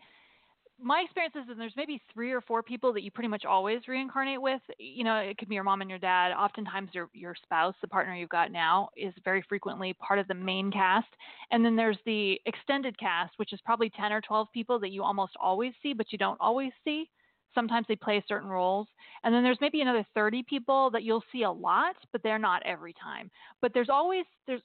my 0.79 1.01
experience 1.03 1.33
is 1.35 1.47
that 1.47 1.57
there's 1.57 1.73
maybe 1.75 1.99
three 2.13 2.31
or 2.31 2.39
four 2.41 2.61
people 2.61 2.93
that 2.93 3.01
you 3.01 3.09
pretty 3.09 3.27
much 3.27 3.45
always 3.45 3.79
reincarnate 3.87 4.39
with. 4.39 4.61
You 4.77 5.03
know, 5.03 5.17
it 5.17 5.39
could 5.39 5.49
be 5.49 5.55
your 5.55 5.63
mom 5.63 5.81
and 5.81 5.89
your 5.89 5.97
dad. 5.97 6.33
Oftentimes, 6.33 6.91
your 6.93 7.09
your 7.13 7.33
spouse, 7.41 7.73
the 7.81 7.87
partner 7.87 8.15
you've 8.15 8.29
got 8.29 8.51
now, 8.51 8.89
is 8.95 9.13
very 9.23 9.43
frequently 9.49 9.93
part 9.93 10.19
of 10.19 10.27
the 10.27 10.35
main 10.35 10.71
cast. 10.71 11.07
And 11.49 11.65
then 11.65 11.75
there's 11.75 11.97
the 12.05 12.39
extended 12.45 12.97
cast, 12.99 13.33
which 13.37 13.53
is 13.53 13.59
probably 13.65 13.89
10 13.89 14.11
or 14.11 14.21
12 14.21 14.47
people 14.53 14.79
that 14.79 14.91
you 14.91 15.03
almost 15.03 15.33
always 15.41 15.73
see, 15.81 15.93
but 15.93 16.11
you 16.11 16.19
don't 16.19 16.39
always 16.39 16.71
see 16.83 17.09
sometimes 17.57 17.87
they 17.87 17.95
play 17.95 18.23
certain 18.27 18.47
roles 18.47 18.87
and 19.23 19.33
then 19.33 19.41
there's 19.41 19.57
maybe 19.59 19.81
another 19.81 20.05
30 20.13 20.43
people 20.43 20.91
that 20.91 21.01
you'll 21.01 21.23
see 21.31 21.41
a 21.41 21.51
lot 21.51 21.95
but 22.11 22.21
they're 22.21 22.37
not 22.37 22.61
every 22.65 22.93
time. 22.93 23.31
But 23.61 23.73
there's 23.73 23.89
always 23.89 24.25
there's 24.45 24.61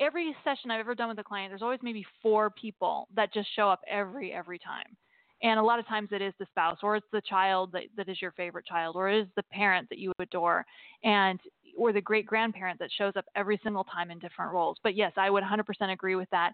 every 0.00 0.36
session 0.44 0.70
i've 0.70 0.80
ever 0.80 0.94
done 0.94 1.08
with 1.08 1.18
a 1.20 1.24
client 1.24 1.50
there's 1.52 1.62
always 1.62 1.78
maybe 1.80 2.04
four 2.20 2.50
people 2.50 3.06
that 3.14 3.32
just 3.32 3.48
show 3.56 3.70
up 3.70 3.80
every 3.90 4.32
every 4.32 4.58
time. 4.58 4.96
And 5.42 5.58
a 5.58 5.62
lot 5.62 5.78
of 5.78 5.86
times 5.86 6.08
it 6.12 6.20
is 6.22 6.34
the 6.38 6.46
spouse 6.50 6.78
or 6.82 6.96
it's 6.96 7.06
the 7.12 7.20
child 7.22 7.70
that, 7.72 7.82
that 7.96 8.08
is 8.08 8.20
your 8.20 8.32
favorite 8.32 8.66
child 8.66 8.96
or 8.96 9.08
it 9.08 9.20
is 9.22 9.28
the 9.36 9.42
parent 9.44 9.88
that 9.88 9.98
you 9.98 10.12
adore 10.18 10.66
and 11.02 11.40
or 11.76 11.92
the 11.92 12.00
great 12.00 12.26
grandparent 12.26 12.78
that 12.78 12.90
shows 12.96 13.14
up 13.16 13.24
every 13.34 13.58
single 13.64 13.84
time 13.84 14.10
in 14.10 14.18
different 14.18 14.52
roles. 14.52 14.76
But 14.82 14.94
yes 14.94 15.12
i 15.16 15.30
would 15.30 15.42
100% 15.42 15.92
agree 15.92 16.16
with 16.16 16.28
that 16.30 16.52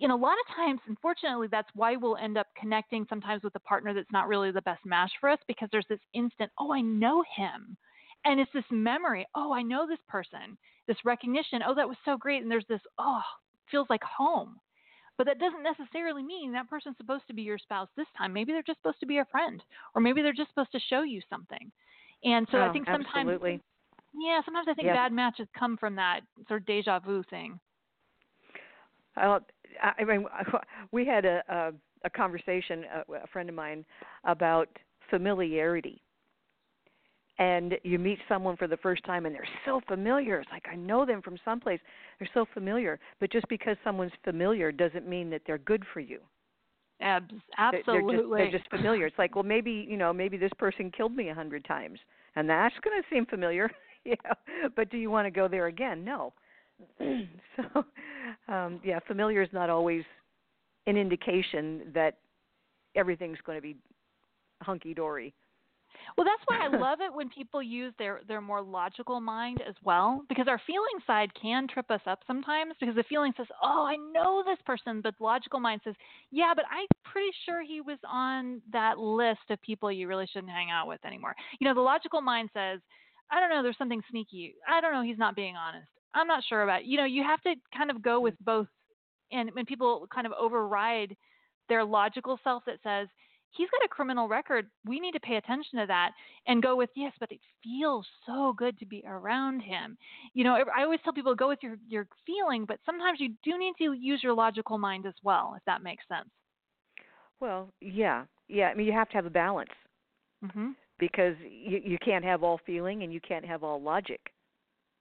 and 0.00 0.12
a 0.12 0.16
lot 0.16 0.34
of 0.34 0.54
times, 0.54 0.80
unfortunately, 0.86 1.48
that's 1.50 1.70
why 1.74 1.96
we'll 1.96 2.16
end 2.16 2.36
up 2.36 2.48
connecting 2.58 3.06
sometimes 3.08 3.42
with 3.42 3.54
a 3.54 3.60
partner 3.60 3.94
that's 3.94 4.12
not 4.12 4.28
really 4.28 4.50
the 4.50 4.62
best 4.62 4.84
match 4.84 5.10
for 5.20 5.30
us 5.30 5.38
because 5.48 5.68
there's 5.72 5.86
this 5.88 6.00
instant, 6.12 6.50
oh, 6.58 6.72
I 6.72 6.82
know 6.82 7.24
him. 7.34 7.76
And 8.24 8.40
it's 8.40 8.52
this 8.52 8.64
memory, 8.70 9.26
oh, 9.34 9.54
I 9.54 9.62
know 9.62 9.86
this 9.86 10.00
person, 10.08 10.58
this 10.86 10.96
recognition, 11.04 11.60
oh, 11.66 11.74
that 11.74 11.88
was 11.88 11.96
so 12.04 12.16
great. 12.16 12.42
And 12.42 12.50
there's 12.50 12.66
this, 12.68 12.80
oh, 12.98 13.22
feels 13.70 13.86
like 13.88 14.02
home. 14.02 14.56
But 15.16 15.26
that 15.28 15.38
doesn't 15.38 15.62
necessarily 15.62 16.22
mean 16.22 16.52
that 16.52 16.68
person's 16.68 16.96
supposed 16.98 17.26
to 17.28 17.34
be 17.34 17.42
your 17.42 17.56
spouse 17.56 17.88
this 17.96 18.06
time. 18.18 18.34
Maybe 18.34 18.52
they're 18.52 18.62
just 18.62 18.80
supposed 18.80 19.00
to 19.00 19.06
be 19.06 19.18
a 19.18 19.24
friend, 19.30 19.62
or 19.94 20.02
maybe 20.02 20.20
they're 20.20 20.34
just 20.34 20.50
supposed 20.50 20.72
to 20.72 20.80
show 20.90 21.02
you 21.04 21.22
something. 21.30 21.72
And 22.22 22.46
so 22.50 22.58
oh, 22.58 22.62
I 22.62 22.72
think 22.72 22.86
sometimes, 22.86 23.14
absolutely. 23.14 23.60
yeah, 24.14 24.40
sometimes 24.44 24.66
I 24.68 24.74
think 24.74 24.88
bad 24.88 25.12
matches 25.12 25.48
come 25.58 25.78
from 25.78 25.96
that 25.96 26.20
sort 26.48 26.60
of 26.60 26.66
deja 26.66 26.98
vu 26.98 27.22
thing. 27.30 27.58
Well, 29.16 29.40
I 29.82 30.04
mean, 30.04 30.26
we 30.92 31.04
had 31.06 31.24
a 31.24 31.42
a, 31.48 31.72
a 32.04 32.10
conversation, 32.10 32.84
uh, 32.94 33.02
a, 33.12 33.24
a 33.24 33.26
friend 33.28 33.48
of 33.48 33.54
mine, 33.54 33.84
about 34.24 34.68
familiarity. 35.10 36.02
And 37.38 37.74
you 37.82 37.98
meet 37.98 38.18
someone 38.28 38.56
for 38.56 38.66
the 38.66 38.78
first 38.78 39.04
time, 39.04 39.26
and 39.26 39.34
they're 39.34 39.46
so 39.66 39.82
familiar. 39.86 40.40
It's 40.40 40.50
like 40.50 40.64
I 40.72 40.74
know 40.74 41.04
them 41.04 41.20
from 41.20 41.36
someplace. 41.44 41.80
They're 42.18 42.28
so 42.32 42.46
familiar, 42.54 42.98
but 43.20 43.30
just 43.30 43.46
because 43.48 43.76
someone's 43.84 44.12
familiar 44.24 44.72
doesn't 44.72 45.06
mean 45.06 45.28
that 45.30 45.42
they're 45.46 45.58
good 45.58 45.84
for 45.92 46.00
you. 46.00 46.20
Abs- 47.02 47.34
absolutely, 47.58 48.16
they're 48.16 48.46
just, 48.46 48.50
they're 48.50 48.58
just 48.58 48.70
familiar. 48.70 49.06
It's 49.06 49.18
like, 49.18 49.34
well, 49.34 49.44
maybe 49.44 49.86
you 49.88 49.98
know, 49.98 50.14
maybe 50.14 50.38
this 50.38 50.52
person 50.58 50.90
killed 50.90 51.14
me 51.14 51.28
a 51.28 51.34
hundred 51.34 51.64
times, 51.66 51.98
and 52.36 52.48
that's 52.48 52.74
going 52.82 53.02
to 53.02 53.06
seem 53.14 53.26
familiar. 53.26 53.70
yeah, 54.04 54.14
but 54.74 54.88
do 54.90 54.96
you 54.96 55.10
want 55.10 55.26
to 55.26 55.30
go 55.30 55.46
there 55.46 55.66
again? 55.66 56.04
No. 56.04 56.32
so 57.56 57.84
um 58.52 58.80
yeah 58.84 58.98
familiar 59.06 59.42
is 59.42 59.48
not 59.52 59.70
always 59.70 60.04
an 60.86 60.96
indication 60.96 61.90
that 61.94 62.18
everything's 62.94 63.38
going 63.44 63.56
to 63.58 63.62
be 63.62 63.76
hunky 64.62 64.94
dory 64.94 65.34
Well, 66.16 66.26
that's 66.26 66.42
why 66.46 66.64
I 66.64 66.68
love 66.80 67.00
it 67.00 67.12
when 67.12 67.28
people 67.28 67.62
use 67.62 67.92
their 67.98 68.20
their 68.28 68.40
more 68.40 68.62
logical 68.62 69.20
mind 69.20 69.62
as 69.66 69.74
well, 69.82 70.22
because 70.28 70.48
our 70.48 70.60
feeling 70.66 70.98
side 71.06 71.30
can 71.40 71.66
trip 71.68 71.90
us 71.90 72.00
up 72.06 72.20
sometimes. 72.26 72.74
Because 72.80 72.94
the 72.96 73.04
feeling 73.04 73.32
says, 73.36 73.46
"Oh, 73.62 73.84
I 73.86 73.96
know 73.96 74.42
this 74.44 74.58
person," 74.66 75.00
but 75.00 75.14
the 75.18 75.24
logical 75.24 75.60
mind 75.60 75.80
says, 75.84 75.94
"Yeah, 76.30 76.52
but 76.54 76.64
I'm 76.70 76.86
pretty 77.04 77.30
sure 77.44 77.62
he 77.62 77.80
was 77.80 77.98
on 78.08 78.62
that 78.72 78.98
list 78.98 79.50
of 79.50 79.60
people 79.62 79.90
you 79.90 80.08
really 80.08 80.26
shouldn't 80.26 80.52
hang 80.52 80.70
out 80.70 80.86
with 80.88 81.04
anymore." 81.04 81.34
You 81.60 81.66
know, 81.68 81.74
the 81.74 81.80
logical 81.80 82.20
mind 82.20 82.50
says, 82.54 82.80
"I 83.30 83.40
don't 83.40 83.50
know, 83.50 83.62
there's 83.62 83.78
something 83.78 84.02
sneaky. 84.10 84.56
I 84.68 84.80
don't 84.80 84.92
know, 84.92 85.02
he's 85.02 85.18
not 85.18 85.36
being 85.36 85.56
honest. 85.56 85.88
I'm 86.14 86.26
not 86.26 86.44
sure 86.44 86.62
about." 86.62 86.82
It. 86.82 86.86
You 86.86 86.98
know, 86.98 87.04
you 87.04 87.22
have 87.22 87.40
to 87.42 87.54
kind 87.76 87.90
of 87.90 88.02
go 88.02 88.20
with 88.20 88.34
both, 88.40 88.68
and 89.32 89.50
when 89.54 89.66
people 89.66 90.06
kind 90.12 90.26
of 90.26 90.32
override 90.32 91.16
their 91.68 91.84
logical 91.84 92.38
self 92.44 92.64
that 92.66 92.78
says 92.82 93.08
he's 93.56 93.68
got 93.70 93.84
a 93.84 93.88
criminal 93.88 94.28
record. 94.28 94.66
We 94.84 95.00
need 95.00 95.12
to 95.12 95.20
pay 95.20 95.36
attention 95.36 95.78
to 95.80 95.86
that 95.86 96.12
and 96.46 96.62
go 96.62 96.76
with 96.76 96.90
yes, 96.94 97.12
but 97.18 97.30
it 97.32 97.40
feels 97.62 98.06
so 98.26 98.54
good 98.56 98.78
to 98.78 98.86
be 98.86 99.02
around 99.06 99.60
him. 99.60 99.96
You 100.34 100.44
know, 100.44 100.58
I 100.76 100.82
always 100.82 101.00
tell 101.04 101.12
people 101.12 101.34
go 101.34 101.48
with 101.48 101.62
your 101.62 101.76
your 101.88 102.06
feeling, 102.26 102.64
but 102.66 102.78
sometimes 102.84 103.20
you 103.20 103.34
do 103.42 103.58
need 103.58 103.74
to 103.78 103.92
use 103.92 104.22
your 104.22 104.34
logical 104.34 104.78
mind 104.78 105.06
as 105.06 105.14
well, 105.22 105.54
if 105.56 105.64
that 105.66 105.82
makes 105.82 106.04
sense. 106.08 106.28
Well, 107.40 107.68
yeah, 107.80 108.24
yeah. 108.48 108.68
I 108.68 108.74
mean, 108.74 108.86
you 108.86 108.92
have 108.92 109.08
to 109.10 109.16
have 109.16 109.26
a 109.26 109.30
balance 109.30 109.70
mm-hmm. 110.44 110.70
because 110.98 111.34
you 111.40 111.80
you 111.82 111.98
can't 112.04 112.24
have 112.24 112.42
all 112.42 112.60
feeling 112.66 113.02
and 113.02 113.12
you 113.12 113.20
can't 113.20 113.44
have 113.44 113.62
all 113.62 113.80
logic. 113.80 114.20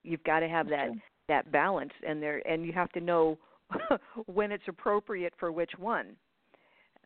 You've 0.05 0.23
got 0.23 0.39
to 0.41 0.47
have 0.47 0.69
that 0.69 0.89
that 1.27 1.51
balance, 1.51 1.91
and 2.07 2.21
there 2.21 2.41
and 2.47 2.65
you 2.65 2.73
have 2.73 2.91
to 2.93 3.01
know 3.01 3.37
when 4.27 4.51
it's 4.51 4.67
appropriate 4.67 5.33
for 5.39 5.51
which 5.51 5.71
one 5.77 6.15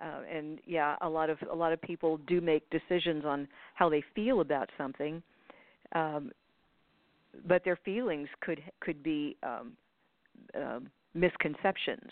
uh, 0.01 0.21
and 0.31 0.59
yeah, 0.65 0.95
a 1.01 1.09
lot 1.09 1.29
of 1.29 1.37
a 1.51 1.55
lot 1.55 1.73
of 1.73 1.81
people 1.81 2.17
do 2.27 2.39
make 2.39 2.63
decisions 2.69 3.25
on 3.25 3.47
how 3.75 3.89
they 3.89 4.03
feel 4.15 4.41
about 4.41 4.69
something, 4.77 5.21
um, 5.93 6.31
but 7.47 7.63
their 7.65 7.77
feelings 7.83 8.29
could 8.41 8.61
could 8.79 9.03
be 9.03 9.35
um, 9.43 9.73
uh, 10.57 10.79
misconceptions 11.13 12.09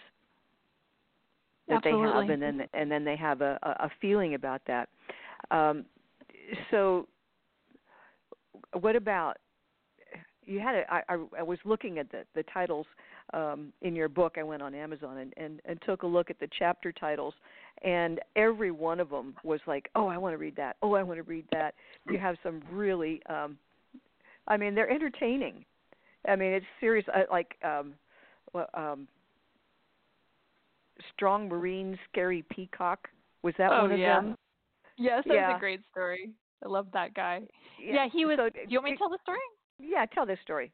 that 1.69 1.75
Absolutely. 1.77 2.11
they 2.11 2.13
have, 2.13 2.29
and 2.29 2.41
then 2.41 2.67
and 2.73 2.91
then 2.91 3.05
they 3.05 3.15
have 3.15 3.41
a, 3.41 3.57
a 3.63 3.89
feeling 4.01 4.33
about 4.33 4.61
that. 4.67 4.89
Um, 5.49 5.85
so, 6.71 7.07
what 8.73 8.97
about 8.97 9.38
you 10.48 10.60
had 10.60 10.76
a, 10.76 10.93
I, 10.93 11.02
I, 11.10 11.18
I 11.39 11.43
was 11.43 11.60
looking 11.66 12.00
at 12.00 12.10
the, 12.10 12.24
the 12.34 12.43
titles 12.43 12.86
um, 13.34 13.74
in 13.82 13.95
your 13.95 14.08
book. 14.08 14.36
I 14.38 14.43
went 14.43 14.62
on 14.62 14.74
Amazon 14.74 15.18
and, 15.18 15.34
and, 15.38 15.62
and 15.66 15.82
took 15.86 16.04
a 16.04 16.08
look 16.08 16.30
at 16.30 16.39
the 16.39 16.48
chapter 16.58 16.91
titles, 16.91 17.34
and 17.84 18.20
every 18.36 18.72
one 18.72 19.00
of 19.00 19.10
them 19.10 19.36
was 19.43 19.60
like, 19.68 19.89
"Oh, 19.95 20.08
I 20.08 20.18
want 20.18 20.34
to 20.34 20.38
read 20.38 20.56
that. 20.56 20.78
Oh, 20.82 20.93
I 20.93 21.04
want 21.04 21.18
to 21.18 21.24
read 21.24 21.45
that." 21.52 21.76
You 22.10 22.18
have 22.18 22.38
some 22.41 22.62
really, 22.72 23.22
um, 23.30 23.58
I 24.48 24.58
mean, 24.58 24.74
they're 24.74 24.89
entertaining. 24.89 25.66
I 26.28 26.36
mean, 26.36 26.54
it's 26.54 26.66
serious. 26.80 27.06
uh, 27.14 27.24
Like, 27.30 27.56
um, 27.64 27.93
well, 28.54 28.70
um, 28.74 29.08
Strong 31.14 31.50
Marine, 31.50 31.98
Scary 32.10 32.43
Peacock. 32.50 33.08
Was 33.43 33.54
that 33.58 33.72
Oh, 33.72 33.82
one 33.84 33.91
of 33.91 34.00
yeah. 34.00 34.22
them? 34.22 34.36
Yes, 34.98 35.24
that 35.28 35.34
was 35.36 35.56
a 35.58 35.60
great 35.60 35.82
story. 35.91 36.32
I 36.66 36.68
love 36.68 36.88
that 36.93 37.14
guy. 37.14 37.41
Yeah, 37.80 38.08
he 38.12 38.26
was. 38.26 38.38
So, 38.38 38.50
do 38.50 38.60
you 38.68 38.80
want 38.80 38.86
me 38.86 38.91
to 38.91 38.98
tell 38.98 39.10
the 39.10 39.20
story? 39.22 39.38
Yeah, 39.80 40.05
tell 40.05 40.25
this 40.25 40.39
story. 40.43 40.71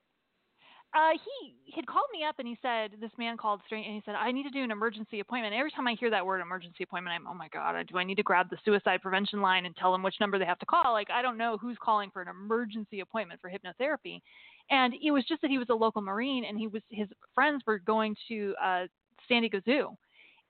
Uh, 0.96 1.18
he 1.26 1.74
had 1.76 1.88
called 1.88 2.06
me 2.14 2.24
up 2.24 2.36
and 2.38 2.48
he 2.48 2.56
said 2.62 2.92
this 3.02 3.10
man 3.18 3.36
called 3.36 3.62
straight 3.66 3.84
and 3.84 3.96
he 3.96 4.02
said 4.06 4.14
I 4.14 4.32
need 4.32 4.44
to 4.44 4.52
do 4.52 4.64
an 4.64 4.70
emergency 4.70 5.22
appointment. 5.22 5.56
Every 5.56 5.72
time 5.72 5.88
I 5.88 5.96
hear 6.00 6.12
that 6.12 6.24
word 6.24 6.40
emergency 6.40 6.84
appointment, 6.84 7.16
I'm 7.16 7.28
oh 7.28 7.34
my 7.34 7.48
god, 7.48 7.76
do 7.92 7.98
I 7.98 8.04
need 8.04 8.18
to 8.18 8.24
grab 8.24 8.52
the 8.52 8.60
suicide 8.64 9.02
prevention 9.02 9.42
line 9.42 9.66
and 9.66 9.76
tell 9.76 9.92
them 9.92 10.04
which 10.04 10.20
number 10.20 10.38
they 10.38 10.46
have 10.46 10.60
to 10.60 10.68
call? 10.68 10.94
Like 10.94 11.10
I 11.10 11.24
don't 11.24 11.38
know 11.38 11.58
who's 11.58 11.78
calling 11.82 12.12
for 12.12 12.22
an 12.22 12.28
emergency 12.28 13.00
appointment 13.00 13.42
for 13.42 13.50
hypnotherapy. 13.50 14.22
And 14.70 14.94
it 15.04 15.10
was 15.10 15.26
just 15.28 15.42
that 15.42 15.50
he 15.50 15.58
was 15.58 15.70
a 15.72 15.76
local 15.76 16.04
marine 16.04 16.46
and 16.46 16.60
he 16.60 16.68
was 16.68 16.84
his 16.90 17.08
friends 17.34 17.64
were 17.66 17.80
going 17.80 18.16
to 18.28 18.54
uh, 18.64 18.86
San 19.28 19.42
Diego 19.42 19.62
Zoo, 19.66 19.90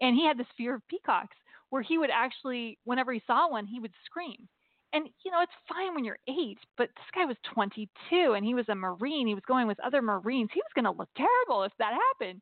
and 0.01 0.13
he 0.13 0.27
had 0.27 0.37
this 0.37 0.47
fear 0.57 0.75
of 0.75 0.87
peacocks 0.89 1.37
where 1.69 1.81
he 1.81 1.97
would 1.97 2.09
actually 2.13 2.77
whenever 2.83 3.13
he 3.13 3.23
saw 3.25 3.49
one 3.49 3.65
he 3.65 3.79
would 3.79 3.93
scream 4.05 4.49
and 4.93 5.09
you 5.25 5.31
know 5.31 5.41
it's 5.41 5.51
fine 5.67 5.93
when 5.93 6.05
you're 6.05 6.19
eight 6.27 6.59
but 6.77 6.87
this 6.95 7.11
guy 7.13 7.25
was 7.25 7.37
22 7.53 8.33
and 8.33 8.45
he 8.45 8.53
was 8.53 8.69
a 8.69 8.75
marine 8.75 9.27
he 9.27 9.33
was 9.33 9.43
going 9.47 9.67
with 9.67 9.79
other 9.79 10.01
marines 10.01 10.49
he 10.53 10.61
was 10.61 10.71
going 10.75 10.85
to 10.85 10.97
look 10.97 11.09
terrible 11.17 11.63
if 11.63 11.71
that 11.79 11.93
happened. 11.93 12.41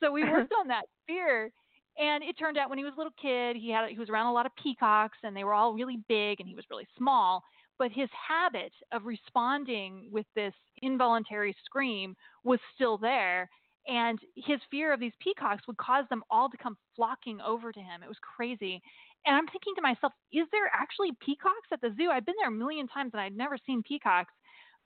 So 0.00 0.10
we 0.10 0.24
worked 0.30 0.52
on 0.58 0.68
that 0.68 0.86
fear 1.06 1.50
and 1.98 2.24
it 2.24 2.38
turned 2.38 2.56
out 2.56 2.68
when 2.68 2.78
he 2.78 2.84
was 2.84 2.94
a 2.94 2.98
little 2.98 3.14
kid 3.20 3.56
he 3.56 3.70
had 3.70 3.88
he 3.90 3.98
was 3.98 4.08
around 4.08 4.26
a 4.26 4.32
lot 4.32 4.46
of 4.46 4.52
peacocks 4.62 5.18
and 5.22 5.36
they 5.36 5.44
were 5.44 5.54
all 5.54 5.74
really 5.74 5.98
big 6.08 6.40
and 6.40 6.48
he 6.48 6.54
was 6.54 6.64
really 6.70 6.88
small 6.96 7.42
but 7.78 7.90
his 7.92 8.08
habit 8.28 8.72
of 8.92 9.06
responding 9.06 10.08
with 10.12 10.26
this 10.34 10.54
involuntary 10.82 11.54
scream 11.64 12.14
was 12.44 12.60
still 12.74 12.98
there 12.98 13.48
and 13.86 14.18
his 14.36 14.60
fear 14.70 14.92
of 14.92 15.00
these 15.00 15.12
peacocks 15.20 15.66
would 15.66 15.76
cause 15.78 16.04
them 16.10 16.22
all 16.30 16.48
to 16.50 16.56
come 16.56 16.76
flocking 16.94 17.40
over 17.40 17.72
to 17.72 17.80
him. 17.80 18.02
It 18.02 18.08
was 18.08 18.18
crazy 18.20 18.82
and 19.26 19.36
I'm 19.36 19.46
thinking 19.46 19.74
to 19.76 19.82
myself, 19.82 20.12
is 20.32 20.46
there 20.52 20.70
actually 20.72 21.10
peacocks 21.24 21.68
at 21.72 21.80
the 21.80 21.94
zoo? 21.96 22.10
I've 22.10 22.26
been 22.26 22.36
there 22.40 22.48
a 22.48 22.52
million 22.52 22.88
times 22.88 23.10
and 23.12 23.20
I'd 23.20 23.36
never 23.36 23.58
seen 23.66 23.82
peacocks. 23.82 24.32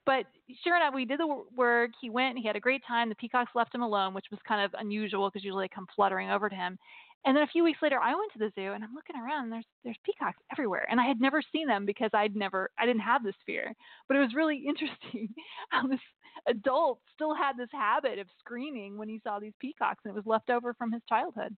But 0.05 0.25
sure 0.63 0.75
enough, 0.75 0.93
we 0.93 1.05
did 1.05 1.19
the 1.19 1.43
work. 1.55 1.91
He 1.99 2.09
went. 2.09 2.37
He 2.37 2.45
had 2.45 2.55
a 2.55 2.59
great 2.59 2.83
time. 2.87 3.09
The 3.09 3.15
peacocks 3.15 3.51
left 3.55 3.73
him 3.73 3.81
alone, 3.81 4.13
which 4.13 4.27
was 4.29 4.39
kind 4.47 4.63
of 4.63 4.79
unusual 4.79 5.29
because 5.29 5.43
usually 5.43 5.65
they 5.65 5.75
come 5.75 5.87
fluttering 5.95 6.29
over 6.29 6.47
to 6.47 6.55
him. 6.55 6.77
And 7.25 7.35
then 7.35 7.43
a 7.43 7.47
few 7.47 7.63
weeks 7.63 7.79
later, 7.81 7.99
I 7.99 8.13
went 8.13 8.31
to 8.33 8.39
the 8.39 8.51
zoo 8.53 8.73
and 8.73 8.83
I'm 8.83 8.93
looking 8.93 9.15
around. 9.15 9.45
And 9.45 9.53
there's 9.53 9.65
there's 9.83 9.97
peacocks 10.05 10.37
everywhere, 10.51 10.85
and 10.91 10.99
I 11.01 11.07
had 11.07 11.19
never 11.19 11.41
seen 11.51 11.67
them 11.67 11.87
because 11.87 12.11
I'd 12.13 12.35
never 12.35 12.69
I 12.77 12.85
didn't 12.85 13.01
have 13.01 13.23
this 13.23 13.35
fear. 13.47 13.73
But 14.07 14.17
it 14.17 14.19
was 14.19 14.35
really 14.35 14.57
interesting 14.67 15.33
how 15.69 15.87
this 15.87 15.99
adult 16.47 16.99
still 17.15 17.33
had 17.33 17.57
this 17.57 17.69
habit 17.71 18.19
of 18.19 18.27
screaming 18.39 18.97
when 18.97 19.09
he 19.09 19.19
saw 19.23 19.39
these 19.39 19.55
peacocks, 19.59 20.01
and 20.05 20.11
it 20.11 20.15
was 20.15 20.27
left 20.27 20.51
over 20.51 20.75
from 20.75 20.91
his 20.91 21.01
childhood. 21.09 21.55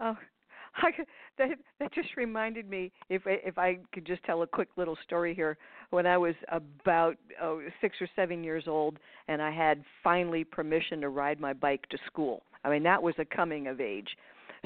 Oh, 0.00 0.16
I, 0.76 0.90
that 1.38 1.48
that 1.80 1.94
just 1.94 2.16
reminded 2.16 2.68
me 2.68 2.92
if 3.08 3.22
if 3.26 3.58
I 3.58 3.78
could 3.92 4.06
just 4.06 4.22
tell 4.24 4.42
a 4.42 4.46
quick 4.46 4.68
little 4.76 4.96
story 5.04 5.34
here. 5.34 5.56
When 5.90 6.06
I 6.06 6.18
was 6.18 6.34
about 6.48 7.16
oh, 7.42 7.62
six 7.80 7.96
or 8.00 8.08
seven 8.14 8.44
years 8.44 8.64
old, 8.66 8.98
and 9.28 9.40
I 9.40 9.50
had 9.50 9.82
finally 10.04 10.44
permission 10.44 11.00
to 11.00 11.08
ride 11.08 11.40
my 11.40 11.52
bike 11.52 11.88
to 11.90 11.98
school. 12.06 12.42
I 12.64 12.70
mean, 12.70 12.82
that 12.82 13.02
was 13.02 13.14
a 13.18 13.24
coming 13.24 13.68
of 13.68 13.80
age. 13.80 14.08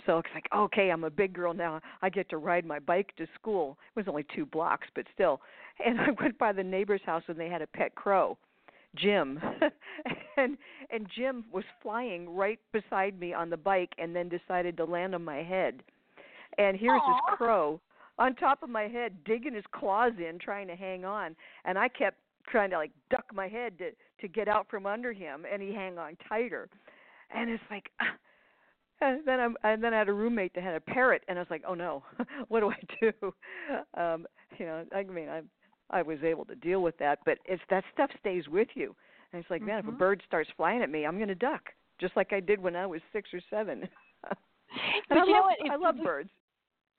So 0.07 0.19
it's 0.19 0.29
like, 0.35 0.47
okay, 0.55 0.91
I'm 0.91 1.05
a 1.05 1.11
big 1.11 1.35
girl 1.35 1.53
now. 1.53 1.81
I 2.01 2.09
get 2.09 2.29
to 2.31 2.39
ride 2.39 2.65
my 2.65 2.79
bike 2.79 3.13
to 3.19 3.27
school. 3.35 3.77
It 3.95 4.01
was 4.01 4.09
only 4.09 4.25
two 4.35 4.47
blocks, 4.47 4.89
but 4.95 5.05
still. 5.13 5.41
And 5.85 6.01
I 6.01 6.09
went 6.21 6.39
by 6.39 6.53
the 6.53 6.63
neighbor's 6.63 7.03
house, 7.05 7.23
and 7.29 7.39
they 7.39 7.49
had 7.49 7.63
a 7.63 7.67
pet 7.67 7.95
crow. 7.95 8.39
Jim 8.97 9.41
and 10.37 10.57
and 10.91 11.07
Jim 11.17 11.45
was 11.53 11.65
flying 11.83 12.29
right 12.29 12.59
beside 12.73 13.19
me 13.19 13.33
on 13.33 13.51
the 13.51 13.57
bike 13.57 13.93
and 13.99 14.15
then 14.15 14.29
decided 14.29 14.77
to 14.77 14.85
land 14.85 15.15
on 15.15 15.25
my 15.25 15.43
head. 15.43 15.83
And 16.59 16.77
here's 16.77 17.01
Aw. 17.03 17.13
this 17.13 17.37
crow 17.37 17.81
on 18.19 18.35
top 18.35 18.63
of 18.63 18.69
my 18.69 18.83
head 18.83 19.25
digging 19.25 19.55
his 19.55 19.65
claws 19.73 20.13
in 20.19 20.39
trying 20.39 20.69
to 20.69 20.77
hang 20.77 21.05
on 21.05 21.35
and 21.65 21.79
I 21.79 21.89
kept 21.89 22.19
trying 22.49 22.71
to 22.71 22.77
like 22.77 22.91
duck 23.11 23.25
my 23.33 23.49
head 23.49 23.79
to 23.79 23.91
to 24.21 24.29
get 24.29 24.49
out 24.49 24.67
from 24.71 24.87
under 24.87 25.13
him 25.13 25.45
and 25.51 25.63
he 25.63 25.73
hang 25.73 25.99
on 25.99 26.17
tighter. 26.29 26.69
And 27.35 27.51
it's 27.51 27.63
like 27.71 27.91
and 29.01 29.21
then 29.27 29.41
I'm 29.41 29.57
and 29.65 29.83
then 29.83 29.95
I 29.95 29.99
had 29.99 30.09
a 30.09 30.13
roommate 30.13 30.55
that 30.55 30.63
had 30.63 30.75
a 30.75 30.81
parrot 30.81 31.23
and 31.29 31.39
I 31.39 31.43
was 31.43 31.51
like, 31.51 31.65
"Oh 31.67 31.75
no. 31.75 32.03
what 32.49 32.61
do 32.61 32.71
I 32.71 32.81
do?" 33.01 33.13
Um, 34.01 34.27
you 34.59 34.67
know, 34.67 34.85
I 34.95 35.03
mean, 35.03 35.29
I 35.29 35.43
I 35.93 36.03
was 36.03 36.19
able 36.25 36.45
to 36.47 36.55
deal 36.55 36.83
with 36.83 36.97
that, 36.99 37.19
but 37.25 37.39
it's 37.45 37.63
that 37.71 37.85
stuff 37.93 38.11
stays 38.19 38.49
with 38.49 38.69
you. 38.75 38.95
And 39.33 39.41
it's 39.41 39.51
like, 39.51 39.63
man, 39.63 39.79
if 39.79 39.87
a 39.87 39.93
Mhm. 39.93 39.99
bird 39.99 40.23
starts 40.27 40.51
flying 40.57 40.83
at 40.83 40.91
me, 40.91 41.05
I'm 41.07 41.17
going 41.17 41.29
to 41.29 41.35
duck, 41.35 41.73
just 41.99 42.17
like 42.17 42.33
I 42.33 42.41
did 42.41 42.61
when 42.61 42.77
I 42.77 42.87
was 42.87 43.01
six 43.13 43.33
or 43.35 43.41
seven. 43.51 43.89
But 45.09 45.19
I 45.19 45.25
you 45.25 45.33
know 45.33 45.43
what? 45.43 45.59
If 45.61 45.71
I 45.71 45.77
love 45.77 45.97
we- 45.99 46.05
birds. 46.05 46.31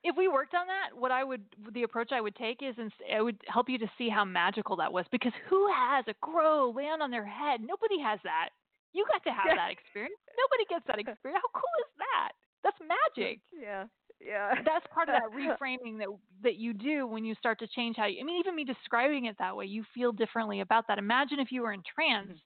if 0.04 0.14
we 0.16 0.28
worked 0.28 0.54
on 0.54 0.66
that, 0.68 0.96
what 0.96 1.10
I 1.10 1.24
would 1.24 1.42
the 1.72 1.82
approach 1.82 2.12
I 2.12 2.20
would 2.20 2.36
take 2.36 2.62
is 2.62 2.76
I 3.12 3.20
would 3.20 3.40
help 3.48 3.68
you 3.68 3.78
to 3.78 3.90
see 3.98 4.08
how 4.08 4.24
magical 4.24 4.76
that 4.76 4.92
was 4.92 5.06
because 5.10 5.32
who 5.48 5.66
has 5.72 6.06
a 6.06 6.14
crow 6.14 6.70
land 6.70 7.02
on 7.02 7.10
their 7.10 7.24
head? 7.26 7.60
Nobody 7.60 7.98
has 7.98 8.20
that. 8.22 8.50
You 8.92 9.04
got 9.10 9.24
to 9.24 9.32
have 9.32 9.46
Yeah. 9.48 9.56
that 9.56 9.70
experience. 9.72 10.14
Nobody 10.38 10.64
gets 10.70 10.86
that 10.86 10.98
experience. 11.02 11.42
How 11.42 11.50
cool 11.60 11.74
is 11.82 11.90
that? 11.98 12.32
That's 12.62 12.78
magic. 12.80 13.40
Yeah, 13.52 13.86
yeah. 14.20 14.54
That's 14.64 14.86
part 14.92 15.08
of 15.08 15.14
that 15.14 15.30
reframing 15.60 15.98
that 15.98 16.08
that 16.42 16.56
you 16.56 16.72
do 16.72 17.06
when 17.06 17.24
you 17.24 17.34
start 17.34 17.58
to 17.60 17.66
change 17.68 17.96
how 17.96 18.06
you. 18.06 18.20
I 18.20 18.24
mean, 18.24 18.38
even 18.38 18.54
me 18.54 18.64
describing 18.64 19.26
it 19.26 19.36
that 19.38 19.56
way, 19.56 19.66
you 19.66 19.84
feel 19.94 20.12
differently 20.12 20.60
about 20.60 20.84
that. 20.88 20.98
Imagine 20.98 21.38
if 21.40 21.50
you 21.50 21.62
were 21.62 21.72
in 21.72 21.82
trance. 21.94 22.28
Mm-hmm. 22.28 22.36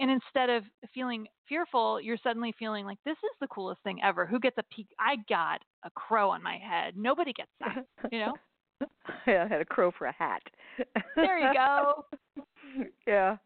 And 0.00 0.12
instead 0.12 0.48
of 0.48 0.62
feeling 0.94 1.26
fearful, 1.48 2.00
you're 2.00 2.18
suddenly 2.22 2.54
feeling 2.56 2.84
like 2.84 2.98
this 3.04 3.16
is 3.16 3.36
the 3.40 3.48
coolest 3.48 3.82
thing 3.82 3.98
ever. 4.00 4.26
Who 4.26 4.38
gets 4.38 4.56
a 4.56 4.62
peak? 4.72 4.86
I 5.00 5.16
got 5.28 5.60
a 5.84 5.90
crow 5.90 6.30
on 6.30 6.40
my 6.40 6.56
head. 6.56 6.94
Nobody 6.96 7.32
gets 7.32 7.50
that. 7.58 7.84
You 8.12 8.20
know? 8.20 8.34
yeah, 9.26 9.44
I 9.44 9.48
had 9.48 9.60
a 9.60 9.64
crow 9.64 9.90
for 9.90 10.06
a 10.06 10.12
hat. 10.12 10.40
There 11.16 11.38
you 11.40 11.52
go. 11.52 12.04
yeah. 13.08 13.38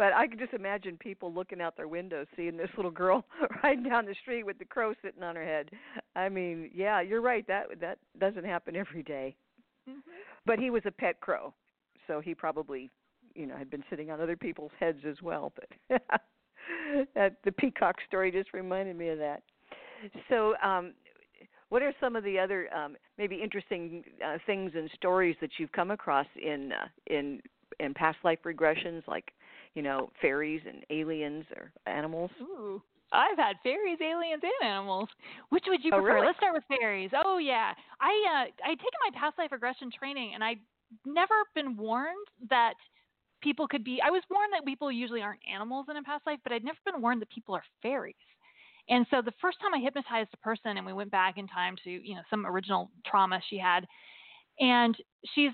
But 0.00 0.14
I 0.14 0.26
could 0.26 0.38
just 0.38 0.54
imagine 0.54 0.96
people 0.96 1.30
looking 1.30 1.60
out 1.60 1.76
their 1.76 1.86
windows 1.86 2.26
seeing 2.34 2.56
this 2.56 2.70
little 2.74 2.90
girl 2.90 3.26
riding 3.62 3.84
down 3.84 4.06
the 4.06 4.14
street 4.22 4.44
with 4.44 4.58
the 4.58 4.64
crow 4.64 4.94
sitting 5.02 5.22
on 5.22 5.36
her 5.36 5.44
head. 5.44 5.68
I 6.16 6.30
mean, 6.30 6.70
yeah, 6.74 7.02
you're 7.02 7.20
right. 7.20 7.46
That 7.46 7.66
that 7.82 7.98
doesn't 8.18 8.46
happen 8.46 8.76
every 8.88 9.02
day. 9.02 9.36
but 10.46 10.58
he 10.58 10.70
was 10.70 10.80
a 10.86 10.90
pet 10.90 11.20
crow, 11.20 11.52
so 12.06 12.18
he 12.18 12.34
probably, 12.34 12.88
you 13.34 13.44
know, 13.44 13.56
had 13.58 13.68
been 13.68 13.84
sitting 13.90 14.10
on 14.10 14.22
other 14.22 14.38
people's 14.38 14.70
heads 14.80 15.00
as 15.06 15.20
well. 15.20 15.52
But 15.54 16.00
that 17.14 17.36
the 17.44 17.52
peacock 17.52 17.96
story 18.08 18.32
just 18.32 18.54
reminded 18.54 18.96
me 18.96 19.10
of 19.10 19.18
that. 19.18 19.42
So, 20.30 20.54
um, 20.64 20.94
what 21.68 21.82
are 21.82 21.92
some 22.00 22.16
of 22.16 22.24
the 22.24 22.38
other 22.38 22.72
um, 22.74 22.96
maybe 23.18 23.36
interesting 23.42 24.02
uh, 24.26 24.38
things 24.46 24.72
and 24.74 24.88
stories 24.94 25.36
that 25.42 25.50
you've 25.58 25.72
come 25.72 25.90
across 25.90 26.26
in 26.42 26.72
uh, 26.72 26.86
in 27.06 27.42
in 27.78 27.92
past 27.92 28.16
life 28.24 28.38
regressions, 28.46 29.06
like 29.06 29.32
you 29.74 29.82
know 29.82 30.10
fairies 30.20 30.62
and 30.66 30.84
aliens 30.90 31.44
or 31.56 31.72
animals? 31.86 32.30
Ooh. 32.40 32.82
I've 33.12 33.38
had 33.38 33.56
fairies, 33.62 33.98
aliens, 34.00 34.42
and 34.42 34.70
animals. 34.70 35.08
Which 35.48 35.64
would 35.66 35.82
you 35.82 35.92
Oh, 35.92 36.00
prefer? 36.00 36.14
really? 36.14 36.26
Let's 36.28 36.38
start 36.38 36.54
with 36.54 36.62
fairies. 36.68 37.10
Oh 37.24 37.38
yeah, 37.38 37.72
I 38.00 38.46
uh, 38.46 38.68
I 38.68 38.70
taken 38.70 39.00
my 39.10 39.18
past 39.18 39.36
life 39.38 39.50
regression 39.52 39.90
training, 39.90 40.32
and 40.34 40.44
I'd 40.44 40.60
never 41.04 41.34
been 41.54 41.76
warned 41.76 42.26
that 42.48 42.74
people 43.42 43.66
could 43.66 43.82
be. 43.84 44.00
I 44.04 44.10
was 44.10 44.22
warned 44.30 44.52
that 44.52 44.64
people 44.64 44.92
usually 44.92 45.22
aren't 45.22 45.40
animals 45.52 45.86
in 45.90 45.96
a 45.96 46.02
past 46.02 46.26
life, 46.26 46.38
but 46.44 46.52
I'd 46.52 46.64
never 46.64 46.78
been 46.84 47.02
warned 47.02 47.20
that 47.22 47.30
people 47.30 47.54
are 47.54 47.64
fairies. 47.82 48.14
And 48.88 49.06
so 49.10 49.22
the 49.22 49.32
first 49.40 49.60
time 49.60 49.74
I 49.74 49.78
hypnotized 49.78 50.30
a 50.32 50.36
person, 50.38 50.76
and 50.76 50.86
we 50.86 50.92
went 50.92 51.10
back 51.10 51.36
in 51.36 51.48
time 51.48 51.76
to 51.84 51.90
you 51.90 52.14
know 52.14 52.22
some 52.30 52.46
original 52.46 52.90
trauma 53.04 53.40
she 53.48 53.58
had, 53.58 53.86
and 54.60 54.96
she's 55.34 55.52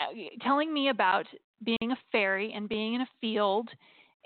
uh, 0.00 0.06
telling 0.40 0.72
me 0.72 0.88
about 0.88 1.26
being 1.62 1.92
a 1.92 1.98
fairy 2.12 2.52
and 2.54 2.68
being 2.68 2.94
in 2.94 3.00
a 3.02 3.08
field 3.20 3.68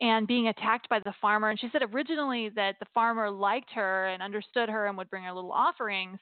and 0.00 0.26
being 0.26 0.48
attacked 0.48 0.88
by 0.88 1.00
the 1.00 1.14
farmer. 1.20 1.50
And 1.50 1.58
she 1.58 1.68
said 1.72 1.82
originally 1.92 2.50
that 2.50 2.76
the 2.78 2.86
farmer 2.94 3.30
liked 3.30 3.70
her 3.74 4.08
and 4.08 4.22
understood 4.22 4.68
her 4.68 4.86
and 4.86 4.96
would 4.96 5.10
bring 5.10 5.24
her 5.24 5.32
little 5.32 5.52
offerings. 5.52 6.18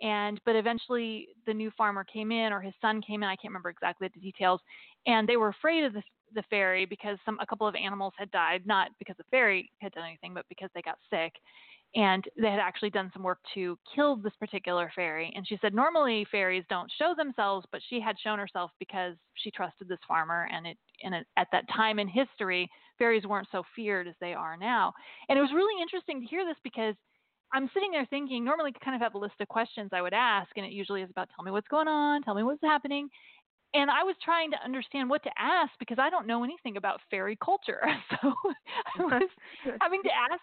And 0.00 0.40
but 0.44 0.56
eventually 0.56 1.28
the 1.46 1.54
new 1.54 1.70
farmer 1.76 2.04
came 2.04 2.32
in 2.32 2.52
or 2.52 2.60
his 2.60 2.74
son 2.80 3.00
came 3.02 3.22
in. 3.22 3.28
I 3.28 3.36
can't 3.36 3.50
remember 3.50 3.70
exactly 3.70 4.08
the 4.12 4.20
details. 4.20 4.60
And 5.06 5.28
they 5.28 5.36
were 5.36 5.48
afraid 5.48 5.84
of 5.84 5.92
the 5.92 6.02
the 6.34 6.42
fairy 6.50 6.86
because 6.86 7.18
some 7.24 7.38
a 7.40 7.46
couple 7.46 7.68
of 7.68 7.74
animals 7.74 8.14
had 8.18 8.30
died, 8.30 8.62
not 8.66 8.88
because 8.98 9.16
the 9.18 9.24
fairy 9.30 9.70
had 9.80 9.92
done 9.92 10.04
anything, 10.04 10.34
but 10.34 10.46
because 10.48 10.70
they 10.74 10.82
got 10.82 10.98
sick. 11.10 11.32
And 11.94 12.24
they 12.40 12.50
had 12.50 12.58
actually 12.58 12.88
done 12.88 13.10
some 13.12 13.22
work 13.22 13.38
to 13.54 13.78
kill 13.94 14.16
this 14.16 14.32
particular 14.40 14.90
fairy. 14.94 15.30
And 15.36 15.46
she 15.46 15.58
said 15.60 15.74
normally 15.74 16.26
fairies 16.30 16.64
don't 16.70 16.90
show 16.98 17.14
themselves, 17.14 17.66
but 17.70 17.82
she 17.88 18.00
had 18.00 18.16
shown 18.18 18.38
herself 18.38 18.70
because 18.78 19.14
she 19.34 19.50
trusted 19.50 19.88
this 19.88 19.98
farmer. 20.08 20.48
And 20.50 20.66
it, 20.66 20.78
and 21.02 21.14
it, 21.14 21.26
at 21.36 21.48
that 21.52 21.68
time 21.68 21.98
in 21.98 22.08
history, 22.08 22.70
fairies 22.98 23.26
weren't 23.26 23.48
so 23.52 23.62
feared 23.76 24.08
as 24.08 24.14
they 24.20 24.32
are 24.32 24.56
now. 24.56 24.94
And 25.28 25.38
it 25.38 25.42
was 25.42 25.52
really 25.54 25.82
interesting 25.82 26.20
to 26.20 26.26
hear 26.26 26.46
this 26.46 26.56
because 26.64 26.94
I'm 27.52 27.68
sitting 27.74 27.90
there 27.90 28.06
thinking, 28.06 28.44
normally 28.44 28.72
kind 28.82 28.96
of 28.96 29.02
have 29.02 29.14
a 29.14 29.18
list 29.18 29.34
of 29.40 29.48
questions 29.48 29.90
I 29.92 30.00
would 30.00 30.14
ask, 30.14 30.48
and 30.56 30.64
it 30.64 30.72
usually 30.72 31.02
is 31.02 31.10
about 31.10 31.28
tell 31.34 31.44
me 31.44 31.50
what's 31.50 31.68
going 31.68 31.88
on, 31.88 32.22
tell 32.22 32.34
me 32.34 32.42
what's 32.42 32.62
happening. 32.62 33.08
And 33.74 33.90
I 33.90 34.02
was 34.04 34.16
trying 34.22 34.50
to 34.50 34.62
understand 34.64 35.08
what 35.08 35.22
to 35.24 35.30
ask 35.38 35.72
because 35.78 35.98
I 35.98 36.10
don't 36.10 36.26
know 36.26 36.44
anything 36.44 36.76
about 36.76 37.00
fairy 37.10 37.38
culture. 37.42 37.82
So 38.22 38.34
I 38.98 39.02
was 39.04 39.28
having 39.80 40.02
to 40.02 40.10
ask, 40.10 40.42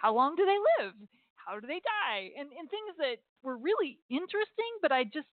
how 0.00 0.14
long 0.14 0.34
do 0.34 0.46
they 0.46 0.84
live? 0.84 0.94
How 1.34 1.58
do 1.58 1.66
they 1.66 1.80
die? 1.80 2.30
And, 2.38 2.48
and 2.58 2.70
things 2.70 2.96
that 2.98 3.16
were 3.42 3.56
really 3.56 3.98
interesting, 4.08 4.72
but 4.80 4.92
I 4.92 5.04
just 5.04 5.26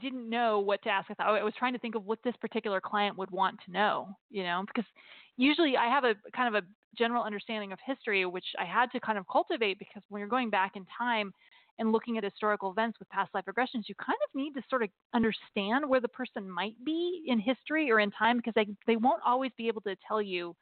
didn't 0.00 0.28
know 0.28 0.58
what 0.58 0.82
to 0.82 0.88
ask. 0.88 1.10
I 1.10 1.14
thought 1.14 1.28
oh, 1.30 1.34
I 1.34 1.44
was 1.44 1.54
trying 1.58 1.72
to 1.74 1.78
think 1.78 1.94
of 1.94 2.04
what 2.04 2.18
this 2.24 2.34
particular 2.40 2.80
client 2.80 3.16
would 3.16 3.30
want 3.30 3.58
to 3.64 3.72
know, 3.72 4.08
you 4.30 4.42
know, 4.42 4.64
because 4.66 4.88
usually 5.36 5.76
I 5.76 5.86
have 5.86 6.04
a 6.04 6.14
kind 6.34 6.54
of 6.54 6.62
a 6.62 6.66
general 6.98 7.22
understanding 7.22 7.72
of 7.72 7.78
history, 7.84 8.24
which 8.26 8.46
I 8.58 8.64
had 8.64 8.90
to 8.92 9.00
kind 9.00 9.18
of 9.18 9.26
cultivate 9.30 9.78
because 9.78 10.02
when 10.08 10.18
you're 10.18 10.28
going 10.28 10.50
back 10.50 10.72
in 10.74 10.84
time 10.98 11.32
and 11.78 11.92
looking 11.92 12.18
at 12.18 12.24
historical 12.24 12.70
events 12.70 12.98
with 12.98 13.08
past 13.10 13.32
life 13.34 13.44
regressions, 13.44 13.84
you 13.86 13.94
kind 13.94 14.18
of 14.28 14.34
need 14.34 14.54
to 14.54 14.62
sort 14.68 14.82
of 14.82 14.88
understand 15.14 15.88
where 15.88 16.00
the 16.00 16.08
person 16.08 16.50
might 16.50 16.74
be 16.84 17.22
in 17.26 17.38
history 17.38 17.90
or 17.90 18.00
in 18.00 18.10
time 18.10 18.38
because 18.38 18.54
they 18.54 18.66
they 18.86 18.96
won't 18.96 19.22
always 19.24 19.52
be 19.56 19.68
able 19.68 19.82
to 19.82 19.94
tell 20.08 20.20
you 20.20 20.56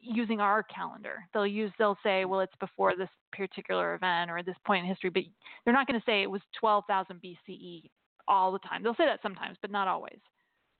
using 0.00 0.40
our 0.40 0.62
calendar. 0.62 1.24
They'll 1.32 1.46
use 1.46 1.72
they'll 1.78 1.98
say, 2.02 2.24
well, 2.24 2.40
it's 2.40 2.54
before 2.60 2.96
this 2.96 3.08
particular 3.32 3.94
event 3.94 4.30
or 4.30 4.42
this 4.42 4.56
point 4.66 4.84
in 4.84 4.88
history, 4.88 5.10
but 5.10 5.22
they're 5.64 5.74
not 5.74 5.86
going 5.86 6.00
to 6.00 6.04
say 6.04 6.22
it 6.22 6.30
was 6.30 6.42
12,000 6.58 7.20
BCE 7.22 7.90
all 8.28 8.52
the 8.52 8.58
time. 8.60 8.82
They'll 8.82 8.94
say 8.94 9.06
that 9.06 9.20
sometimes, 9.22 9.56
but 9.60 9.70
not 9.70 9.88
always. 9.88 10.18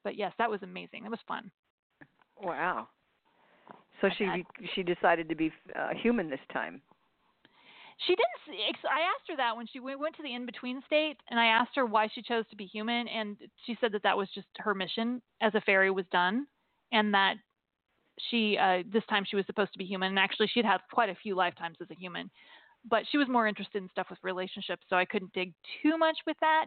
But 0.05 0.17
yes, 0.17 0.33
that 0.39 0.51
was 0.51 0.63
amazing. 0.63 1.03
That 1.03 1.11
was 1.11 1.21
fun. 1.29 1.51
Wow. 2.41 2.89
So 4.01 4.09
Not 4.09 4.17
she 4.17 4.25
bad. 4.25 4.43
she 4.75 4.83
decided 4.83 5.29
to 5.29 5.35
be 5.35 5.53
uh, 5.79 5.91
human 6.01 6.31
this 6.31 6.41
time. 6.53 6.81
She 8.07 8.15
didn't. 8.15 8.77
I 8.91 9.01
asked 9.01 9.29
her 9.29 9.37
that 9.37 9.55
when 9.57 9.67
she 9.67 9.79
we 9.79 9.95
went 9.95 10.17
to 10.17 10.23
the 10.23 10.35
in 10.35 10.47
between 10.47 10.81
state, 10.87 11.19
and 11.29 11.39
I 11.39 11.47
asked 11.47 11.73
her 11.75 11.85
why 11.85 12.09
she 12.15 12.23
chose 12.23 12.45
to 12.49 12.57
be 12.57 12.65
human, 12.65 13.07
and 13.09 13.37
she 13.67 13.77
said 13.81 13.93
that 13.93 14.03
that 14.05 14.17
was 14.17 14.29
just 14.35 14.47
her 14.59 14.75
mission 14.75 15.21
as 15.43 15.55
a 15.55 15.61
fairy 15.61 15.91
was 15.91 16.07
done, 16.11 16.47
and 16.93 17.13
that 17.13 17.35
she 18.31 18.59
uh, 18.59 18.83
this 18.93 19.05
time 19.09 19.25
she 19.25 19.37
was 19.37 19.47
supposed 19.47 19.73
to 19.73 19.79
be 19.79 19.85
human. 19.85 20.11
And 20.11 20.19
actually, 20.19 20.49
she'd 20.49 20.65
had 20.65 20.79
quite 20.93 21.09
a 21.09 21.15
few 21.15 21.35
lifetimes 21.35 21.77
as 21.81 21.91
a 21.91 21.95
human, 21.95 22.31
but 22.89 23.05
she 23.11 23.19
was 23.19 23.29
more 23.29 23.47
interested 23.47 23.83
in 23.83 23.89
stuff 23.91 24.09
with 24.11 24.19
relationships, 24.23 24.83
so 24.89 24.97
I 24.97 25.05
couldn't 25.05 25.33
dig 25.33 25.53
too 25.83 25.97
much 25.99 26.19
with 26.27 26.37
that. 26.41 26.67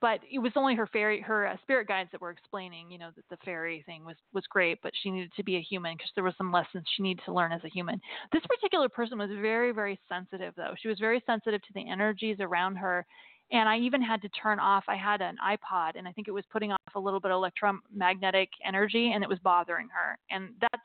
But 0.00 0.20
it 0.30 0.38
was 0.38 0.52
only 0.54 0.76
her 0.76 0.86
fairy, 0.86 1.20
her 1.22 1.48
uh, 1.48 1.56
spirit 1.62 1.88
guides 1.88 2.10
that 2.12 2.20
were 2.20 2.30
explaining, 2.30 2.88
you 2.88 2.98
know, 2.98 3.10
that 3.16 3.24
the 3.30 3.44
fairy 3.44 3.82
thing 3.84 4.04
was 4.04 4.14
was 4.32 4.44
great, 4.48 4.78
but 4.80 4.92
she 5.02 5.10
needed 5.10 5.32
to 5.36 5.42
be 5.42 5.56
a 5.56 5.60
human 5.60 5.96
because 5.96 6.12
there 6.14 6.22
were 6.22 6.34
some 6.38 6.52
lessons 6.52 6.84
she 6.96 7.02
needed 7.02 7.22
to 7.24 7.32
learn 7.34 7.50
as 7.50 7.64
a 7.64 7.68
human. 7.68 8.00
This 8.32 8.46
particular 8.46 8.88
person 8.88 9.18
was 9.18 9.30
very, 9.40 9.72
very 9.72 9.98
sensitive, 10.08 10.54
though. 10.56 10.74
She 10.80 10.88
was 10.88 11.00
very 11.00 11.20
sensitive 11.26 11.60
to 11.62 11.72
the 11.74 11.90
energies 11.90 12.36
around 12.38 12.76
her. 12.76 13.04
And 13.50 13.68
I 13.68 13.78
even 13.78 14.02
had 14.02 14.20
to 14.22 14.28
turn 14.28 14.58
off, 14.58 14.84
I 14.88 14.96
had 14.96 15.22
an 15.22 15.36
iPod, 15.42 15.92
and 15.96 16.06
I 16.06 16.12
think 16.12 16.28
it 16.28 16.32
was 16.32 16.44
putting 16.52 16.70
off 16.70 16.94
a 16.94 17.00
little 17.00 17.18
bit 17.18 17.30
of 17.30 17.36
electromagnetic 17.36 18.50
energy, 18.66 19.12
and 19.14 19.24
it 19.24 19.28
was 19.28 19.38
bothering 19.38 19.88
her. 19.88 20.18
And 20.30 20.50
that's, 20.60 20.82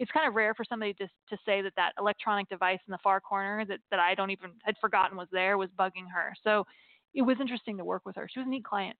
it's 0.00 0.10
kind 0.10 0.26
of 0.26 0.34
rare 0.34 0.52
for 0.52 0.64
somebody 0.68 0.94
to, 0.94 1.06
to 1.06 1.36
say 1.46 1.62
that 1.62 1.74
that 1.76 1.92
electronic 2.00 2.48
device 2.48 2.80
in 2.88 2.90
the 2.90 2.98
far 3.04 3.20
corner 3.20 3.64
that, 3.66 3.78
that 3.90 4.00
I 4.00 4.16
don't 4.16 4.30
even, 4.30 4.50
had 4.64 4.74
forgotten 4.80 5.16
was 5.16 5.28
there 5.30 5.58
was 5.58 5.70
bugging 5.78 6.10
her. 6.12 6.34
So 6.42 6.66
it 7.14 7.22
was 7.22 7.36
interesting 7.40 7.76
to 7.78 7.84
work 7.84 8.02
with 8.04 8.16
her. 8.16 8.28
She 8.32 8.40
was 8.40 8.46
a 8.48 8.50
neat 8.50 8.64
client. 8.64 8.96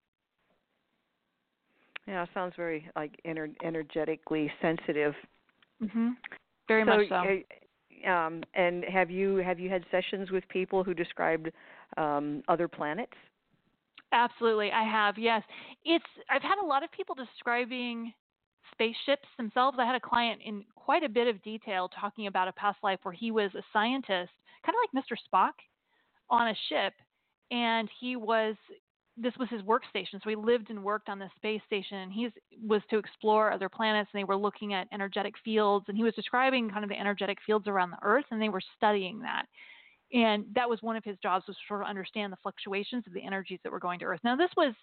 Yeah, 2.06 2.26
sounds 2.34 2.54
very 2.56 2.88
like 2.96 3.18
ener- 3.26 3.54
energetically 3.64 4.50
sensitive. 4.60 5.14
hmm 5.80 6.10
Very 6.68 6.82
so, 6.82 6.86
much 6.86 7.08
so. 7.08 8.10
um, 8.10 8.42
and 8.54 8.84
have 8.84 9.10
you 9.10 9.36
have 9.36 9.60
you 9.60 9.70
had 9.70 9.84
sessions 9.90 10.30
with 10.30 10.46
people 10.48 10.82
who 10.82 10.94
described 10.94 11.50
um, 11.96 12.42
other 12.48 12.68
planets? 12.68 13.12
Absolutely, 14.12 14.70
I 14.70 14.84
have. 14.84 15.16
Yes, 15.18 15.42
it's. 15.84 16.04
I've 16.28 16.42
had 16.42 16.58
a 16.62 16.66
lot 16.66 16.84
of 16.84 16.92
people 16.92 17.14
describing 17.14 18.12
spaceships 18.72 19.26
themselves. 19.36 19.78
I 19.80 19.86
had 19.86 19.94
a 19.94 20.00
client 20.00 20.40
in 20.44 20.64
quite 20.76 21.02
a 21.02 21.08
bit 21.08 21.28
of 21.28 21.42
detail 21.42 21.88
talking 21.88 22.26
about 22.26 22.48
a 22.48 22.52
past 22.52 22.78
life 22.82 22.98
where 23.02 23.14
he 23.14 23.30
was 23.30 23.50
a 23.54 23.62
scientist, 23.72 24.32
kind 24.64 24.76
of 24.76 24.94
like 24.94 25.04
Mr. 25.04 25.16
Spock, 25.16 25.52
on 26.28 26.48
a 26.48 26.54
ship, 26.68 26.92
and 27.50 27.88
he 28.00 28.16
was. 28.16 28.54
This 29.14 29.34
was 29.38 29.50
his 29.50 29.60
workstation, 29.60 30.22
so 30.24 30.30
he 30.30 30.36
lived 30.36 30.70
and 30.70 30.82
worked 30.82 31.10
on 31.10 31.18
the 31.18 31.28
space 31.36 31.60
station, 31.66 31.98
and 31.98 32.12
he 32.12 32.30
was 32.66 32.80
to 32.88 32.96
explore 32.96 33.52
other 33.52 33.68
planets, 33.68 34.08
and 34.12 34.18
they 34.18 34.24
were 34.24 34.36
looking 34.36 34.72
at 34.72 34.88
energetic 34.90 35.34
fields, 35.44 35.84
and 35.88 35.98
he 35.98 36.02
was 36.02 36.14
describing 36.14 36.70
kind 36.70 36.82
of 36.82 36.88
the 36.88 36.98
energetic 36.98 37.36
fields 37.44 37.68
around 37.68 37.90
the 37.90 37.98
Earth, 38.02 38.24
and 38.30 38.40
they 38.40 38.48
were 38.48 38.62
studying 38.78 39.20
that 39.20 39.44
and 40.12 40.44
that 40.54 40.68
was 40.68 40.82
one 40.82 40.96
of 40.96 41.04
his 41.04 41.16
jobs 41.22 41.46
was 41.46 41.56
to 41.56 41.62
sort 41.66 41.82
of 41.82 41.88
understand 41.88 42.32
the 42.32 42.36
fluctuations 42.42 43.04
of 43.06 43.14
the 43.14 43.24
energies 43.24 43.60
that 43.64 43.72
were 43.72 43.80
going 43.80 43.98
to 44.00 44.04
earth. 44.04 44.20
Now 44.24 44.36
this 44.36 44.50
was 44.56 44.74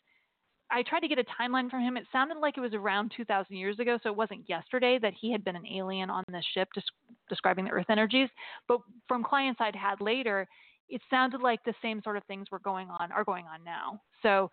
i 0.71 0.84
tried 0.84 0.99
to 0.99 1.07
get 1.07 1.17
a 1.17 1.23
timeline 1.41 1.69
from 1.69 1.82
him. 1.82 1.97
It 1.97 2.05
sounded 2.11 2.38
like 2.38 2.57
it 2.57 2.61
was 2.61 2.73
around 2.73 3.11
2000 3.15 3.55
years 3.55 3.80
ago 3.80 3.97
so 4.01 4.09
it 4.09 4.15
wasn't 4.15 4.47
yesterday 4.47 4.99
that 5.01 5.13
he 5.19 5.32
had 5.32 5.43
been 5.43 5.55
an 5.55 5.65
alien 5.67 6.09
on 6.09 6.23
this 6.32 6.45
ship 6.53 6.69
des- 6.73 6.82
describing 7.27 7.65
the 7.65 7.71
earth 7.71 7.89
energies. 7.89 8.30
But 8.67 8.80
from 9.07 9.23
clients 9.23 9.61
i'd 9.61 9.75
had 9.75 10.01
later 10.01 10.47
it 10.89 11.01
sounded 11.09 11.41
like 11.41 11.63
the 11.63 11.73
same 11.82 12.01
sort 12.03 12.17
of 12.17 12.23
things 12.25 12.47
were 12.51 12.59
going 12.59 12.89
on 12.89 13.11
are 13.11 13.23
going 13.23 13.45
on 13.45 13.63
now. 13.63 14.01
So 14.21 14.49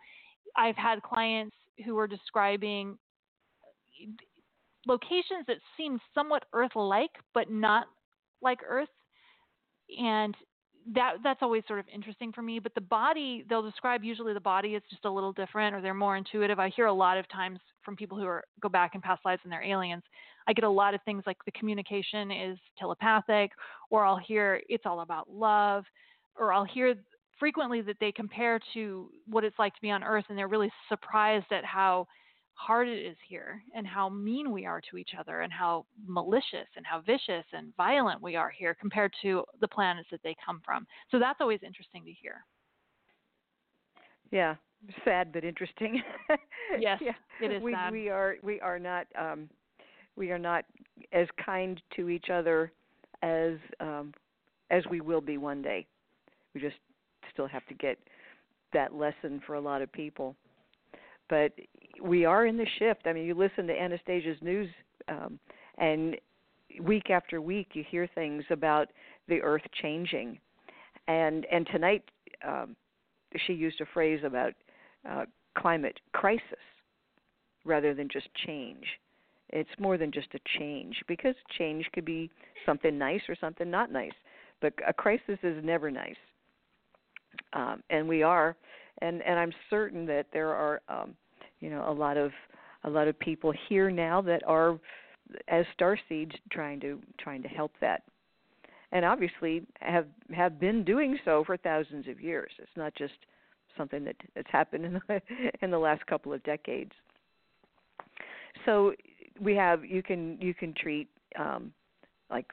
i've 0.56 0.76
had 0.76 1.02
clients 1.02 1.56
who 1.84 1.94
were 1.94 2.06
describing 2.06 2.96
locations 4.86 5.44
that 5.46 5.56
seem 5.76 5.98
somewhat 6.14 6.44
earth-like 6.52 7.10
but 7.34 7.50
not 7.50 7.86
like 8.42 8.60
earth. 8.66 8.88
And 9.98 10.34
that 10.94 11.14
that's 11.24 11.40
always 11.42 11.62
sort 11.66 11.80
of 11.80 11.86
interesting 11.92 12.32
for 12.32 12.42
me 12.42 12.58
but 12.58 12.74
the 12.74 12.80
body 12.80 13.44
they'll 13.48 13.62
describe 13.62 14.04
usually 14.04 14.32
the 14.32 14.40
body 14.40 14.74
is 14.74 14.82
just 14.88 15.04
a 15.04 15.10
little 15.10 15.32
different 15.32 15.74
or 15.74 15.80
they're 15.80 15.94
more 15.94 16.16
intuitive. 16.16 16.58
I 16.58 16.68
hear 16.68 16.86
a 16.86 16.92
lot 16.92 17.18
of 17.18 17.28
times 17.28 17.58
from 17.84 17.96
people 17.96 18.16
who 18.16 18.26
are 18.26 18.44
go 18.60 18.68
back 18.68 18.94
in 18.94 19.00
past 19.00 19.24
lives 19.24 19.40
and 19.44 19.52
they're 19.52 19.64
aliens 19.64 20.02
i 20.46 20.52
get 20.52 20.64
a 20.64 20.70
lot 20.70 20.94
of 20.94 21.00
things 21.04 21.22
like 21.26 21.38
the 21.44 21.52
communication 21.52 22.30
is 22.30 22.58
telepathic 22.78 23.50
or 23.90 24.04
i'll 24.04 24.18
hear 24.18 24.60
it's 24.68 24.84
all 24.86 25.00
about 25.00 25.30
love 25.30 25.84
or 26.38 26.52
i'll 26.52 26.64
hear 26.64 26.94
frequently 27.38 27.80
that 27.82 27.96
they 28.00 28.10
compare 28.12 28.60
to 28.74 29.10
what 29.28 29.44
it's 29.44 29.58
like 29.58 29.74
to 29.74 29.80
be 29.82 29.90
on 29.90 30.02
earth 30.02 30.24
and 30.28 30.38
they're 30.38 30.48
really 30.48 30.70
surprised 30.88 31.46
at 31.50 31.64
how 31.64 32.06
hard 32.56 32.88
it 32.88 33.06
is 33.06 33.16
here 33.28 33.62
and 33.74 33.86
how 33.86 34.08
mean 34.08 34.50
we 34.50 34.64
are 34.66 34.80
to 34.90 34.96
each 34.96 35.10
other 35.18 35.42
and 35.42 35.52
how 35.52 35.84
malicious 36.06 36.66
and 36.76 36.84
how 36.84 37.00
vicious 37.02 37.44
and 37.52 37.74
violent 37.76 38.20
we 38.20 38.34
are 38.34 38.50
here 38.50 38.74
compared 38.74 39.12
to 39.22 39.44
the 39.60 39.68
planets 39.68 40.08
that 40.10 40.20
they 40.24 40.34
come 40.44 40.60
from. 40.64 40.86
So 41.10 41.18
that's 41.18 41.40
always 41.40 41.60
interesting 41.62 42.04
to 42.04 42.12
hear. 42.12 42.44
Yeah, 44.32 44.56
sad 45.04 45.32
but 45.32 45.44
interesting. 45.44 46.02
Yes, 46.78 47.00
yeah. 47.04 47.12
it 47.40 47.52
is 47.52 47.62
we, 47.62 47.72
sad. 47.72 47.92
We 47.92 48.08
are 48.08 48.36
we 48.42 48.60
are 48.60 48.78
not 48.78 49.06
um, 49.18 49.48
we 50.16 50.30
are 50.30 50.38
not 50.38 50.64
as 51.12 51.28
kind 51.44 51.80
to 51.94 52.08
each 52.08 52.30
other 52.30 52.72
as 53.22 53.54
um, 53.80 54.12
as 54.70 54.82
we 54.90 55.00
will 55.00 55.20
be 55.20 55.38
one 55.38 55.62
day. 55.62 55.86
We 56.54 56.60
just 56.60 56.76
still 57.32 57.46
have 57.46 57.66
to 57.66 57.74
get 57.74 57.98
that 58.72 58.94
lesson 58.94 59.40
for 59.46 59.54
a 59.54 59.60
lot 59.60 59.82
of 59.82 59.92
people. 59.92 60.34
But 61.28 61.52
we 62.02 62.24
are 62.24 62.46
in 62.46 62.56
the 62.56 62.66
shift. 62.78 63.02
I 63.06 63.12
mean, 63.12 63.24
you 63.24 63.34
listen 63.34 63.66
to 63.66 63.72
Anastasia's 63.72 64.38
news, 64.40 64.68
um, 65.08 65.38
and 65.78 66.16
week 66.82 67.10
after 67.10 67.40
week 67.40 67.68
you 67.72 67.84
hear 67.88 68.08
things 68.14 68.44
about 68.50 68.88
the 69.28 69.40
earth 69.42 69.62
changing. 69.82 70.38
And 71.08 71.46
and 71.50 71.66
tonight 71.72 72.02
um, 72.46 72.76
she 73.46 73.52
used 73.52 73.80
a 73.80 73.86
phrase 73.92 74.20
about 74.24 74.52
uh, 75.08 75.24
climate 75.56 75.98
crisis 76.12 76.42
rather 77.64 77.94
than 77.94 78.08
just 78.12 78.28
change. 78.46 78.84
It's 79.50 79.70
more 79.78 79.96
than 79.96 80.10
just 80.10 80.28
a 80.34 80.58
change 80.58 80.96
because 81.06 81.34
change 81.56 81.86
could 81.92 82.04
be 82.04 82.30
something 82.64 82.98
nice 82.98 83.20
or 83.28 83.36
something 83.40 83.70
not 83.70 83.92
nice, 83.92 84.12
but 84.60 84.72
a 84.86 84.92
crisis 84.92 85.38
is 85.42 85.64
never 85.64 85.90
nice. 85.90 86.16
Um, 87.52 87.82
and 87.90 88.08
we 88.08 88.22
are, 88.22 88.56
and 89.02 89.22
and 89.22 89.38
I'm 89.38 89.52
certain 89.70 90.06
that 90.06 90.26
there 90.32 90.50
are, 90.50 90.80
um, 90.88 91.14
you 91.60 91.70
know, 91.70 91.84
a 91.88 91.92
lot 91.92 92.16
of 92.16 92.32
a 92.84 92.90
lot 92.90 93.08
of 93.08 93.18
people 93.18 93.52
here 93.68 93.90
now 93.90 94.20
that 94.22 94.42
are, 94.46 94.78
as 95.48 95.64
star 95.74 95.98
seeds, 96.08 96.32
trying 96.50 96.80
to 96.80 97.00
trying 97.18 97.42
to 97.42 97.48
help 97.48 97.72
that, 97.80 98.02
and 98.92 99.04
obviously 99.04 99.62
have 99.80 100.06
have 100.34 100.60
been 100.60 100.84
doing 100.84 101.18
so 101.24 101.44
for 101.44 101.56
thousands 101.56 102.08
of 102.08 102.20
years. 102.20 102.50
It's 102.58 102.76
not 102.76 102.94
just 102.94 103.14
something 103.76 104.04
that 104.04 104.16
that's 104.34 104.50
happened 104.50 104.84
in 104.84 105.00
the, 105.08 105.22
in 105.62 105.70
the 105.70 105.78
last 105.78 106.06
couple 106.06 106.32
of 106.32 106.42
decades. 106.44 106.92
So 108.64 108.92
we 109.40 109.54
have 109.54 109.84
you 109.84 110.02
can 110.02 110.38
you 110.40 110.54
can 110.54 110.74
treat 110.74 111.08
um, 111.38 111.72
like 112.30 112.46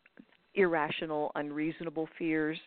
irrational, 0.55 1.31
unreasonable 1.35 2.07
fears. 2.17 2.57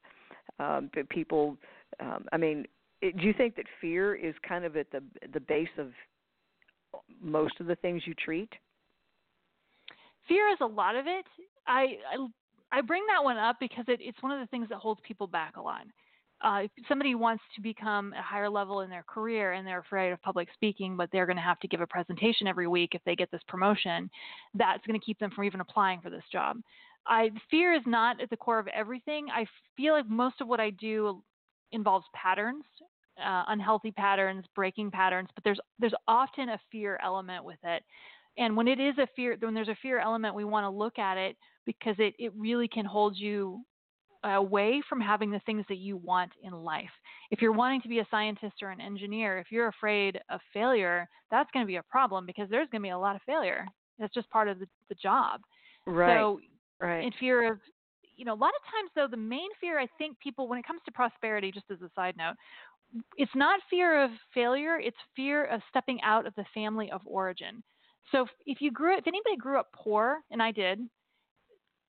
Um, 0.58 0.90
people, 1.10 1.56
um, 2.00 2.24
I 2.32 2.36
mean, 2.36 2.66
do 3.12 3.26
you 3.26 3.32
think 3.32 3.56
that 3.56 3.66
fear 3.80 4.14
is 4.14 4.34
kind 4.46 4.64
of 4.64 4.76
at 4.76 4.90
the 4.90 5.02
the 5.32 5.40
base 5.40 5.68
of 5.78 5.88
most 7.20 7.60
of 7.60 7.66
the 7.66 7.76
things 7.76 8.02
you 8.06 8.14
treat? 8.14 8.52
Fear 10.28 10.48
is 10.50 10.58
a 10.60 10.66
lot 10.66 10.96
of 10.96 11.06
it. 11.06 11.26
I 11.66 11.96
I, 12.12 12.78
I 12.78 12.80
bring 12.80 13.04
that 13.08 13.22
one 13.22 13.36
up 13.36 13.56
because 13.60 13.84
it, 13.88 14.00
it's 14.02 14.22
one 14.22 14.32
of 14.32 14.40
the 14.40 14.46
things 14.46 14.68
that 14.70 14.78
holds 14.78 15.00
people 15.04 15.26
back 15.26 15.56
a 15.56 15.62
lot 15.62 15.86
uh, 16.42 16.60
if 16.64 16.70
somebody 16.88 17.14
wants 17.14 17.42
to 17.54 17.62
become 17.62 18.12
a 18.12 18.22
higher 18.22 18.50
level 18.50 18.80
in 18.82 18.90
their 18.90 19.04
career 19.04 19.52
and 19.52 19.66
they're 19.66 19.80
afraid 19.80 20.12
of 20.12 20.20
public 20.22 20.48
speaking, 20.52 20.96
but 20.96 21.08
they're 21.10 21.26
going 21.26 21.36
to 21.36 21.42
have 21.42 21.58
to 21.60 21.68
give 21.68 21.80
a 21.80 21.86
presentation 21.86 22.46
every 22.46 22.68
week 22.68 22.90
if 22.94 23.00
they 23.04 23.16
get 23.16 23.30
this 23.30 23.40
promotion, 23.48 24.10
that's 24.54 24.84
going 24.86 24.98
to 24.98 25.04
keep 25.04 25.18
them 25.18 25.30
from 25.30 25.44
even 25.44 25.60
applying 25.60 26.00
for 26.00 26.10
this 26.10 26.24
job. 26.30 26.58
I 27.06 27.30
fear 27.50 27.72
is 27.72 27.82
not 27.86 28.20
at 28.20 28.30
the 28.30 28.36
core 28.36 28.58
of 28.58 28.66
everything. 28.68 29.28
I 29.32 29.46
feel 29.76 29.94
like 29.94 30.08
most 30.08 30.40
of 30.40 30.48
what 30.48 30.60
I 30.60 30.70
do 30.70 31.22
involves 31.72 32.06
patterns, 32.14 32.64
uh, 33.24 33.44
unhealthy 33.48 33.90
patterns, 33.90 34.44
breaking 34.54 34.90
patterns, 34.90 35.28
but 35.34 35.44
there's 35.44 35.60
there's 35.78 35.94
often 36.06 36.50
a 36.50 36.60
fear 36.70 36.98
element 37.02 37.44
with 37.44 37.58
it. 37.64 37.82
And 38.38 38.56
when 38.56 38.68
it 38.68 38.78
is 38.78 38.98
a 38.98 39.08
fear, 39.16 39.36
when 39.40 39.54
there's 39.54 39.68
a 39.68 39.78
fear 39.80 39.98
element, 39.98 40.34
we 40.34 40.44
want 40.44 40.64
to 40.64 40.70
look 40.70 40.98
at 40.98 41.16
it 41.16 41.36
because 41.64 41.96
it, 41.98 42.14
it 42.18 42.32
really 42.36 42.68
can 42.68 42.84
hold 42.84 43.16
you 43.16 43.62
away 44.24 44.82
from 44.88 45.00
having 45.00 45.30
the 45.30 45.40
things 45.46 45.64
that 45.68 45.78
you 45.78 45.96
want 45.96 46.32
in 46.42 46.52
life. 46.52 46.90
If 47.30 47.40
you're 47.40 47.52
wanting 47.52 47.80
to 47.82 47.88
be 47.88 48.00
a 48.00 48.06
scientist 48.10 48.54
or 48.62 48.70
an 48.70 48.80
engineer, 48.80 49.38
if 49.38 49.46
you're 49.50 49.68
afraid 49.68 50.20
of 50.30 50.40
failure, 50.52 51.08
that's 51.30 51.50
going 51.52 51.64
to 51.64 51.66
be 51.66 51.76
a 51.76 51.82
problem 51.84 52.26
because 52.26 52.48
there's 52.50 52.68
going 52.70 52.82
to 52.82 52.86
be 52.86 52.90
a 52.90 52.98
lot 52.98 53.16
of 53.16 53.22
failure. 53.22 53.66
That's 53.98 54.12
just 54.12 54.28
part 54.30 54.48
of 54.48 54.58
the, 54.58 54.66
the 54.88 54.94
job. 54.96 55.40
Right. 55.86 56.18
So, 56.18 56.40
right. 56.80 57.04
in 57.04 57.12
fear 57.18 57.52
of, 57.52 57.58
you 58.16 58.24
know, 58.24 58.34
a 58.34 58.34
lot 58.34 58.50
of 58.50 58.62
times 58.70 58.90
though, 58.94 59.08
the 59.08 59.16
main 59.16 59.48
fear 59.60 59.78
I 59.78 59.86
think 59.98 60.18
people, 60.20 60.48
when 60.48 60.58
it 60.58 60.66
comes 60.66 60.80
to 60.86 60.92
prosperity, 60.92 61.52
just 61.52 61.66
as 61.70 61.80
a 61.82 61.90
side 61.94 62.14
note, 62.16 62.34
it's 63.16 63.34
not 63.34 63.60
fear 63.68 64.02
of 64.02 64.10
failure, 64.34 64.78
it's 64.78 64.96
fear 65.14 65.44
of 65.46 65.60
stepping 65.68 66.00
out 66.02 66.26
of 66.26 66.34
the 66.34 66.44
family 66.54 66.90
of 66.90 67.00
origin. 67.04 67.62
So 68.12 68.26
if 68.46 68.60
you 68.60 68.70
grew, 68.70 68.96
if 68.96 69.06
anybody 69.06 69.36
grew 69.36 69.58
up 69.58 69.68
poor, 69.74 70.18
and 70.30 70.42
I 70.42 70.52
did, 70.52 70.80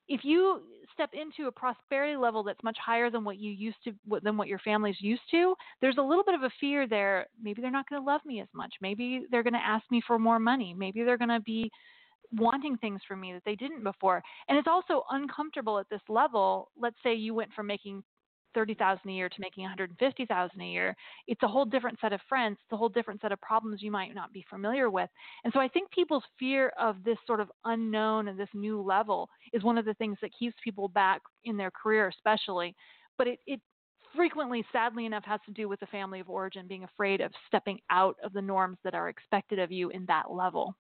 if 0.08 0.24
you 0.24 0.62
step 0.93 1.10
into 1.14 1.47
a 1.47 1.51
prosperity 1.51 2.16
level 2.16 2.43
that's 2.43 2.64
much 2.64 2.78
higher 2.84 3.10
than 3.10 3.24
what 3.24 3.38
you 3.38 3.51
used 3.51 3.78
to 3.84 3.93
than 4.24 4.38
what 4.38 4.47
your 4.47 4.60
family's 4.60 4.95
used 4.99 5.22
to 5.30 5.53
there's 5.82 5.97
a 5.97 6.01
little 6.01 6.24
bit 6.24 6.34
of 6.34 6.43
a 6.43 6.51
fear 6.60 6.88
there. 6.88 7.28
Maybe 7.41 7.62
they're 7.62 7.72
not 7.72 7.88
going 7.89 8.01
to 8.01 8.05
love 8.05 8.22
me 8.26 8.39
as 8.39 8.47
much. 8.53 8.74
Maybe 8.82 9.26
they're 9.30 9.43
going 9.43 9.53
to 9.53 9.60
ask 9.60 9.84
me 9.91 10.01
for 10.05 10.18
more 10.18 10.39
money. 10.39 10.74
Maybe 10.76 11.03
they're 11.03 11.18
going 11.18 11.30
to 11.30 11.41
be 11.41 11.70
wanting 12.32 12.78
things 12.78 13.01
from 13.08 13.22
me 13.22 13.34
that 13.34 13.43
they 13.45 13.55
didn't 13.55 13.84
before. 13.84 14.22
And 14.47 14.58
it's 14.58 14.68
also 14.68 15.03
uncomfortable 15.12 15.78
at 15.80 15.89
this 15.89 16.01
level 16.10 16.70
let's 16.80 16.97
say 17.03 17.14
you 17.14 17.34
went 17.34 17.53
from 17.53 17.68
making 17.68 18.03
thirty 18.54 18.74
thousand 18.74 19.10
a 19.10 19.14
year 19.14 19.30
to 19.30 19.41
making 19.41 19.64
one 19.64 19.70
hundred 19.70 19.89
and 19.89 20.00
fifty 20.00 20.26
thousand 20.26 20.62
a 20.62 20.66
year, 20.66 20.95
it's 21.28 21.43
a 21.43 21.48
whole 21.48 21.66
different 21.66 22.00
set 22.00 22.14
of 22.14 22.22
friends. 22.28 22.58
It's 22.62 22.74
a 22.74 22.78
whole 22.78 22.89
different 22.89 23.22
set 23.22 23.32
of 23.32 23.41
problems 23.41 23.82
you 23.82 23.91
might 23.91 24.14
not 24.14 24.34
be 24.34 24.45
familiar 24.50 24.89
with. 24.89 25.10
And 25.43 25.54
so 25.54 25.60
I 25.60 25.68
think 25.68 25.91
people's 25.91 26.24
fear 26.39 26.72
of 26.80 27.04
this 27.04 27.18
sort 27.26 27.39
of 27.39 27.52
unknown 27.66 28.28
and 28.28 28.39
this 28.39 28.50
new 28.54 28.82
level 28.82 29.30
is 29.54 29.64
one 29.64 29.78
of 29.78 29.86
the 29.86 29.93
things 29.95 30.18
that 30.22 30.32
keeps 30.38 30.56
people 30.64 30.88
back 30.88 31.22
in 31.45 31.58
their 31.58 31.72
career, 31.72 32.08
especially. 32.08 32.76
But 33.18 33.28
it, 33.28 33.39
it 33.48 33.62
frequently, 34.16 34.66
sadly 34.72 35.06
enough, 35.06 35.24
has 35.26 35.39
to 35.45 35.52
do 35.52 35.70
with 35.70 35.80
the 35.80 35.86
family 35.88 36.20
of 36.20 36.30
origin 36.30 36.68
being 36.68 36.84
afraid 36.84 37.22
of 37.22 37.32
stepping 37.48 37.80
out 37.89 38.16
of 38.24 38.34
the 38.34 38.41
norms 38.41 38.78
that 38.84 38.93
are 38.93 39.10
expected 39.10 39.60
of 39.60 39.72
you 39.72 39.89
in 39.89 40.06
that 40.08 40.32
level. 40.32 40.76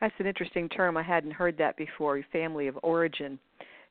That's 0.00 0.14
an 0.18 0.26
interesting 0.26 0.68
term. 0.68 0.96
I 0.96 1.02
hadn't 1.02 1.32
heard 1.32 1.56
that 1.58 1.76
before. 1.76 2.22
Family 2.32 2.66
of 2.66 2.78
origin, 2.82 3.38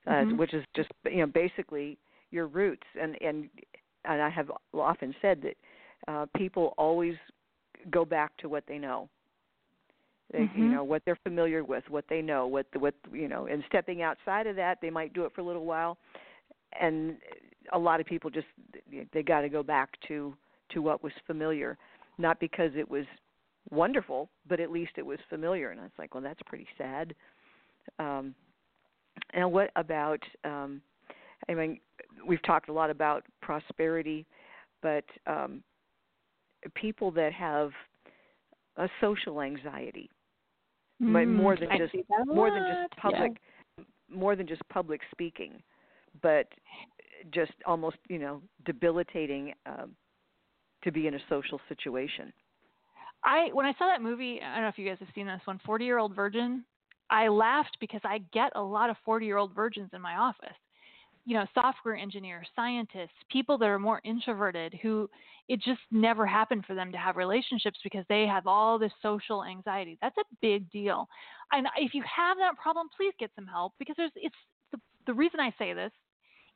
uh, 0.08 0.12
mm-hmm. 0.12 0.38
which 0.38 0.54
is 0.54 0.64
just 0.76 0.89
you 1.06 1.18
know 1.18 1.28
basically 1.28 1.98
your 2.36 2.48
roots 2.48 2.88
and 3.02 3.16
and 3.22 3.50
and 4.04 4.22
I 4.22 4.30
have 4.30 4.52
often 4.74 5.16
said 5.22 5.42
that 5.42 5.56
uh, 6.08 6.26
people 6.38 6.74
always 6.78 7.16
go 7.90 8.06
back 8.06 8.36
to 8.38 8.50
what 8.50 8.64
they 8.68 8.78
know. 8.78 9.10
They, 10.32 10.40
mm-hmm. 10.40 10.60
You 10.60 10.70
know 10.70 10.84
what 10.84 11.04
they're 11.06 11.20
familiar 11.24 11.64
with, 11.64 11.84
what 11.90 12.06
they 12.10 12.22
know, 12.22 12.48
what 12.48 12.66
the, 12.74 12.80
what 12.80 12.96
you 13.12 13.28
know, 13.28 13.46
and 13.46 13.64
stepping 13.68 14.02
outside 14.02 14.48
of 14.48 14.56
that, 14.56 14.80
they 14.82 14.90
might 14.90 15.14
do 15.14 15.26
it 15.26 15.32
for 15.34 15.42
a 15.42 15.44
little 15.44 15.66
while, 15.66 15.98
and 16.80 17.18
a 17.74 17.80
lot 17.80 18.00
of 18.00 18.06
people 18.06 18.30
just 18.30 18.48
they 19.14 19.24
got 19.24 19.42
to 19.42 19.50
go 19.50 19.64
back 19.64 19.90
to 20.08 20.36
to 20.72 20.82
what 20.82 21.04
was 21.04 21.14
familiar, 21.28 21.78
not 22.18 22.40
because 22.40 22.72
it 22.76 22.90
was 22.90 23.06
wonderful, 23.70 24.30
but 24.50 24.59
at 24.59 24.72
least 24.72 24.93
it 24.97 25.05
was 25.05 25.20
familiar. 25.30 25.70
And 25.72 25.80
I 25.80 25.84
was 25.84 25.92
like, 25.97 26.14
well, 26.14 26.24
that's 26.24 26.42
pretty 26.46 26.68
sad. 26.78 27.14
Um, 28.00 28.34
and 29.34 29.51
what 29.51 29.70
about 29.76 30.20
um, 30.43 30.82
I 31.50 31.54
mean, 31.54 31.80
we've 32.26 32.42
talked 32.43 32.70
a 32.70 32.74
lot 32.74 32.89
about 32.89 33.24
prosperity, 33.42 34.26
but 34.82 35.05
um, 35.28 35.63
people 36.74 37.12
that 37.12 37.34
have 37.34 37.72
a 38.78 38.89
social 39.00 39.42
anxiety, 39.42 40.09
mm, 41.01 41.28
more 41.28 41.55
than 41.55 41.70
I 41.70 41.78
just 41.78 41.93
more 42.26 42.50
than 42.50 42.63
just 42.67 43.00
public, 43.00 43.38
yeah. 43.78 43.84
more 44.09 44.36
than 44.36 44.47
just 44.47 44.62
public 44.70 45.01
speaking, 45.12 45.62
but 46.22 46.47
just 47.34 47.54
almost 47.66 47.97
you 48.09 48.20
know 48.20 48.42
debilitating 48.66 49.54
um, 49.66 49.92
to 50.84 50.92
be 50.92 51.08
in 51.08 51.16
a 51.16 51.20
social 51.30 51.59
situation. 51.70 52.34
I 53.24 53.50
when 53.54 53.66
I 53.66 53.74
saw 53.78 53.88
that 53.88 54.01
movie, 54.01 54.39
I 54.43 54.55
don't 54.55 54.63
know 54.63 54.70
if 54.70 54.78
you 54.78 54.88
guys 54.88 54.97
have 55.00 55.09
seen 55.16 55.28
this 55.28 55.42
one, 55.46 55.59
Forty 55.66 55.86
Year 55.86 56.00
Old 56.00 56.16
Virgin. 56.16 56.66
I 57.09 57.28
laughed 57.28 57.78
because 57.80 58.01
I 58.04 58.20
get 58.34 58.51
a 58.55 58.62
lot 58.62 58.89
of 58.89 58.96
40 59.05 59.28
year 59.28 59.38
old 59.38 59.54
virgins 59.54 59.92
in 59.93 60.01
my 60.01 60.16
office 60.16 60.58
you 61.26 61.34
know, 61.34 61.46
software 61.54 61.96
engineers, 61.96 62.47
scientists, 62.56 63.16
people 63.32 63.58
that 63.58 63.66
are 63.66 63.80
more 63.80 64.00
introverted 64.04 64.78
who 64.82 65.10
it 65.47 65.60
just 65.62 65.82
never 65.92 66.26
happened 66.26 66.66
for 66.66 66.76
them 66.76 66.92
to 66.92 66.97
have 66.97 67.18
relationships 67.18 67.80
because 67.84 68.06
they 68.10 68.26
have 68.26 68.47
all 68.47 68.80
this 68.80 68.92
social 69.02 69.43
anxiety. 69.43 69.97
That's 70.02 70.18
a 70.18 70.24
big 70.42 70.70
deal. 70.72 71.08
And 71.52 71.68
if 71.78 71.93
you 71.93 72.04
have 72.04 72.38
that 72.38 72.58
problem, 72.62 72.88
please 72.96 73.14
get 73.20 73.32
some 73.36 73.47
help 73.47 73.74
because 73.80 73.96
there's 73.97 74.12
it's 74.16 74.36
the, 74.72 74.80
the 75.08 75.14
reason 75.14 75.39
I 75.39 75.54
say 75.58 75.74
this 75.74 75.92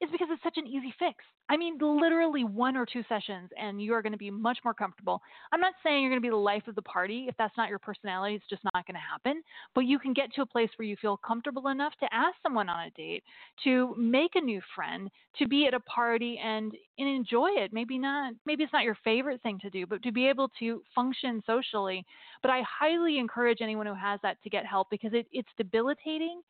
is 0.01 0.09
because 0.11 0.27
it's 0.31 0.43
such 0.43 0.57
an 0.57 0.65
easy 0.65 0.93
fix. 0.97 1.23
I 1.49 1.57
mean, 1.57 1.77
literally 1.79 2.43
one 2.43 2.77
or 2.77 2.85
two 2.85 3.03
sessions, 3.09 3.49
and 3.59 3.81
you 3.81 3.93
are 3.93 4.01
going 4.01 4.13
to 4.13 4.17
be 4.17 4.31
much 4.31 4.59
more 4.63 4.73
comfortable. 4.73 5.21
I'm 5.51 5.59
not 5.59 5.73
saying 5.83 6.01
you're 6.01 6.11
going 6.11 6.21
to 6.21 6.25
be 6.25 6.29
the 6.29 6.35
life 6.35 6.67
of 6.67 6.75
the 6.75 6.81
party. 6.83 7.25
If 7.27 7.35
that's 7.37 7.57
not 7.57 7.69
your 7.69 7.79
personality, 7.79 8.35
it's 8.35 8.49
just 8.49 8.63
not 8.73 8.85
going 8.85 8.95
to 8.95 8.99
happen. 8.99 9.41
But 9.75 9.81
you 9.81 9.99
can 9.99 10.13
get 10.13 10.33
to 10.33 10.41
a 10.41 10.45
place 10.45 10.69
where 10.77 10.87
you 10.87 10.95
feel 11.01 11.17
comfortable 11.17 11.67
enough 11.67 11.93
to 11.99 12.07
ask 12.13 12.35
someone 12.43 12.69
on 12.69 12.87
a 12.87 12.91
date, 12.91 13.23
to 13.63 13.93
make 13.97 14.35
a 14.35 14.41
new 14.41 14.61
friend, 14.75 15.09
to 15.37 15.47
be 15.47 15.65
at 15.65 15.73
a 15.73 15.79
party 15.81 16.39
and, 16.43 16.71
and 16.97 17.07
enjoy 17.07 17.49
it. 17.49 17.73
Maybe 17.73 17.97
not, 17.97 18.33
maybe 18.45 18.63
it's 18.63 18.73
not 18.73 18.83
your 18.83 18.97
favorite 19.03 19.41
thing 19.41 19.59
to 19.61 19.69
do, 19.69 19.85
but 19.85 20.03
to 20.03 20.11
be 20.11 20.27
able 20.27 20.49
to 20.59 20.81
function 20.95 21.41
socially. 21.45 22.05
But 22.41 22.51
I 22.51 22.61
highly 22.61 23.17
encourage 23.17 23.59
anyone 23.61 23.85
who 23.85 23.95
has 23.95 24.19
that 24.23 24.41
to 24.43 24.49
get 24.49 24.65
help 24.65 24.89
because 24.89 25.13
it, 25.13 25.27
it's 25.31 25.49
debilitating 25.57 26.41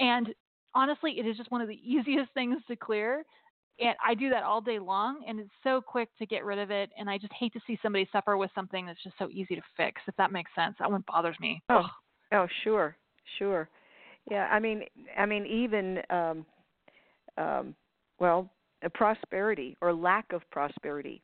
and 0.00 0.34
honestly, 0.78 1.18
it 1.18 1.26
is 1.26 1.36
just 1.36 1.50
one 1.50 1.60
of 1.60 1.68
the 1.68 1.74
easiest 1.84 2.32
things 2.32 2.58
to 2.68 2.76
clear. 2.76 3.24
and 3.80 3.96
I 4.06 4.14
do 4.14 4.30
that 4.30 4.44
all 4.44 4.60
day 4.60 4.78
long, 4.78 5.24
and 5.26 5.40
it's 5.40 5.50
so 5.62 5.80
quick 5.80 6.08
to 6.18 6.26
get 6.26 6.44
rid 6.44 6.58
of 6.58 6.70
it. 6.70 6.90
And 6.98 7.10
I 7.10 7.18
just 7.18 7.32
hate 7.38 7.52
to 7.54 7.60
see 7.66 7.78
somebody 7.82 8.08
suffer 8.12 8.36
with 8.36 8.50
something 8.54 8.86
that's 8.86 9.02
just 9.02 9.18
so 9.18 9.28
easy 9.30 9.56
to 9.56 9.62
fix. 9.76 10.00
If 10.06 10.16
that 10.16 10.32
makes 10.32 10.50
sense, 10.54 10.76
that 10.78 10.90
one 10.90 11.04
bothers 11.06 11.36
me. 11.40 11.62
Oh, 11.68 11.86
oh, 12.32 12.46
sure, 12.62 12.96
sure. 13.38 13.68
Yeah, 14.30 14.46
I 14.52 14.58
mean, 14.58 14.82
I 15.16 15.26
mean, 15.26 15.46
even 15.46 15.98
um, 16.10 16.46
um, 17.36 17.74
well, 18.18 18.50
prosperity 18.94 19.76
or 19.80 19.92
lack 19.92 20.32
of 20.32 20.42
prosperity, 20.50 21.22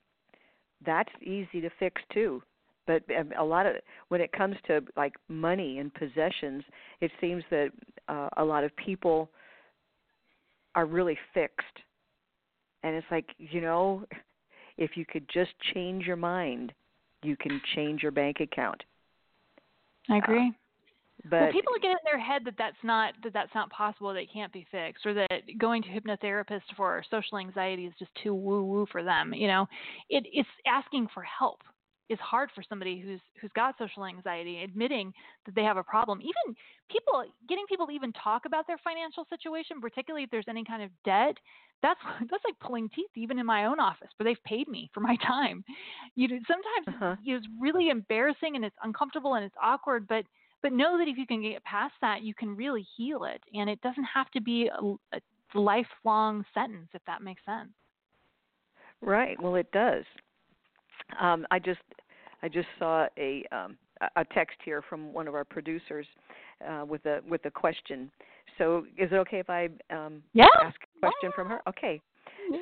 that's 0.85 1.13
easy 1.23 1.61
to 1.61 1.71
fix 1.79 2.01
too. 2.13 2.43
But 2.87 3.03
um, 3.19 3.33
a 3.39 3.45
lot 3.45 3.67
of 3.67 3.77
when 4.09 4.21
it 4.21 4.33
comes 4.33 4.57
to 4.67 4.83
like 4.97 5.15
money 5.29 5.79
and 5.79 5.93
possessions, 5.95 6.63
it 7.01 7.11
seems 7.21 7.43
that 7.51 7.71
uh, 8.09 8.29
a 8.37 8.45
lot 8.45 8.65
of 8.65 8.75
people 8.77 9.31
are 10.75 10.87
really 10.87 11.19
fixed. 11.33 11.65
And 12.83 12.95
it's 12.95 13.07
like 13.11 13.27
you 13.39 13.61
know 13.61 14.05
if 14.77 14.97
you 14.97 15.05
could 15.07 15.27
just 15.33 15.53
change 15.73 16.05
your 16.05 16.17
mind 16.17 16.73
you 17.25 17.37
can 17.37 17.61
change 17.75 18.03
your 18.03 18.13
bank 18.13 18.41
account. 18.41 18.83
I 20.09 20.19
agree. 20.19 20.49
Uh, 20.49 21.31
but 21.31 21.41
well, 21.41 21.53
people 21.53 21.73
get 21.81 21.93
in 21.93 21.97
their 22.05 22.21
head 22.21 22.43
that 22.45 22.55
that's 22.59 22.77
not 22.83 23.15
that 23.23 23.33
that's 23.33 23.55
not 23.55 23.71
possible 23.71 24.13
that 24.13 24.21
it 24.21 24.29
can't 24.33 24.53
be 24.53 24.67
fixed 24.71 25.07
or 25.07 25.15
that 25.15 25.29
going 25.59 25.83
to 25.83 25.89
hypnotherapist 25.89 26.63
for 26.77 27.03
social 27.11 27.39
anxiety 27.39 27.87
is 27.87 27.95
just 27.99 28.11
too 28.23 28.35
woo 28.35 28.63
woo 28.65 28.87
for 28.93 29.03
them 29.03 29.33
you 29.33 29.47
know? 29.47 29.67
It 30.11 30.25
it's 30.31 30.49
asking 30.67 31.09
for 31.15 31.23
help 31.23 31.61
is 32.11 32.19
hard 32.21 32.51
for 32.55 32.63
somebody 32.69 33.01
who's 33.01 33.21
who's 33.41 33.51
got 33.55 33.75
social 33.79 34.05
anxiety 34.05 34.63
admitting 34.63 35.13
that 35.47 35.55
they 35.55 35.63
have 35.63 35.77
a 35.77 35.83
problem. 35.83 36.21
Even 36.21 36.55
people 36.91 37.25
getting 37.49 37.65
people 37.69 37.87
to 37.87 37.93
even 37.93 38.13
talk 38.13 38.43
about 38.45 38.67
their 38.67 38.79
financial 38.79 39.27
situation 39.31 39.81
particularly 39.81 40.25
if 40.25 40.31
there's 40.31 40.45
any 40.49 40.65
kind 40.65 40.83
of 40.83 40.91
debt 41.05 41.37
that's 41.83 42.01
that's 42.31 42.45
like 42.45 42.59
pulling 42.61 42.89
teeth 42.91 43.11
even 43.17 43.39
in 43.39 43.47
my 43.47 43.65
own 43.67 43.81
office 43.81 44.09
where 44.17 44.25
they've 44.25 44.45
paid 44.45 44.69
me 44.69 44.91
for 44.93 45.01
my 45.01 45.17
time. 45.27 45.65
You 46.15 46.29
know 46.29 46.39
sometimes 46.47 47.03
uh-huh. 47.03 47.17
it's 47.25 47.47
really 47.59 47.89
embarrassing 47.89 48.57
and 48.57 48.65
it's 48.65 48.77
uncomfortable 48.83 49.35
and 49.35 49.45
it's 49.45 49.57
awkward 49.63 50.07
but 50.07 50.25
but 50.63 50.73
know 50.73 50.97
that 50.99 51.09
if 51.09 51.19
you 51.19 51.27
can 51.27 51.43
get 51.43 51.63
past 51.65 51.95
that 52.01 52.23
you 52.23 52.35
can 52.35 52.57
really 52.57 52.87
heal 52.97 53.25
it 53.25 53.43
and 53.55 53.69
it 53.69 53.81
doesn't 53.83 54.05
have 54.05 54.31
to 54.31 54.41
be 54.41 54.69
a, 54.69 55.17
a 55.17 55.21
lifelong 55.59 56.45
sentence 56.53 56.89
if 56.93 57.03
that 57.07 57.23
makes 57.23 57.45
sense. 57.45 57.71
Right. 59.01 59.41
Well 59.41 59.55
it 59.55 59.71
does 59.73 60.05
um, 61.21 61.47
I 61.51 61.59
just 61.59 61.81
I 62.43 62.49
just 62.49 62.69
saw 62.79 63.07
a 63.17 63.45
um, 63.53 63.77
a 64.17 64.25
text 64.25 64.57
here 64.65 64.83
from 64.83 65.13
one 65.13 65.29
of 65.29 65.35
our 65.35 65.45
producers 65.45 66.07
uh, 66.69 66.85
with 66.85 67.05
a 67.07 67.21
with 67.29 67.45
a 67.45 67.51
question. 67.51 68.11
So 68.59 68.85
is 68.99 69.11
it 69.11 69.17
okay 69.17 69.39
if 69.39 69.51
I 69.51 69.69
um, 69.91 70.23
yeah. 70.33 70.47
ask 70.63 70.77
a 70.97 71.01
question 71.01 71.31
from 71.35 71.49
her? 71.49 71.61
Okay. 71.69 72.01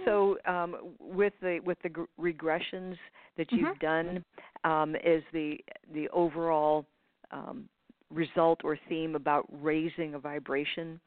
So 0.05 0.39
um, 0.47 0.95
with 1.01 1.33
the 1.41 1.61
with 1.65 1.79
the 1.83 1.89
gr- 1.89 2.03
regressions 2.21 2.97
that 3.37 3.51
you've 3.51 3.77
mm-hmm. 3.81 3.85
done, 3.85 4.25
um, 4.65 4.95
is 4.97 5.23
the 5.33 5.59
the 5.93 6.09
overall 6.11 6.87
um, 7.31 7.69
result 8.11 8.61
or 8.65 8.79
theme 8.89 9.15
about 9.17 9.47
raising 9.51 10.15
a 10.15 10.19
vibration? 10.19 11.01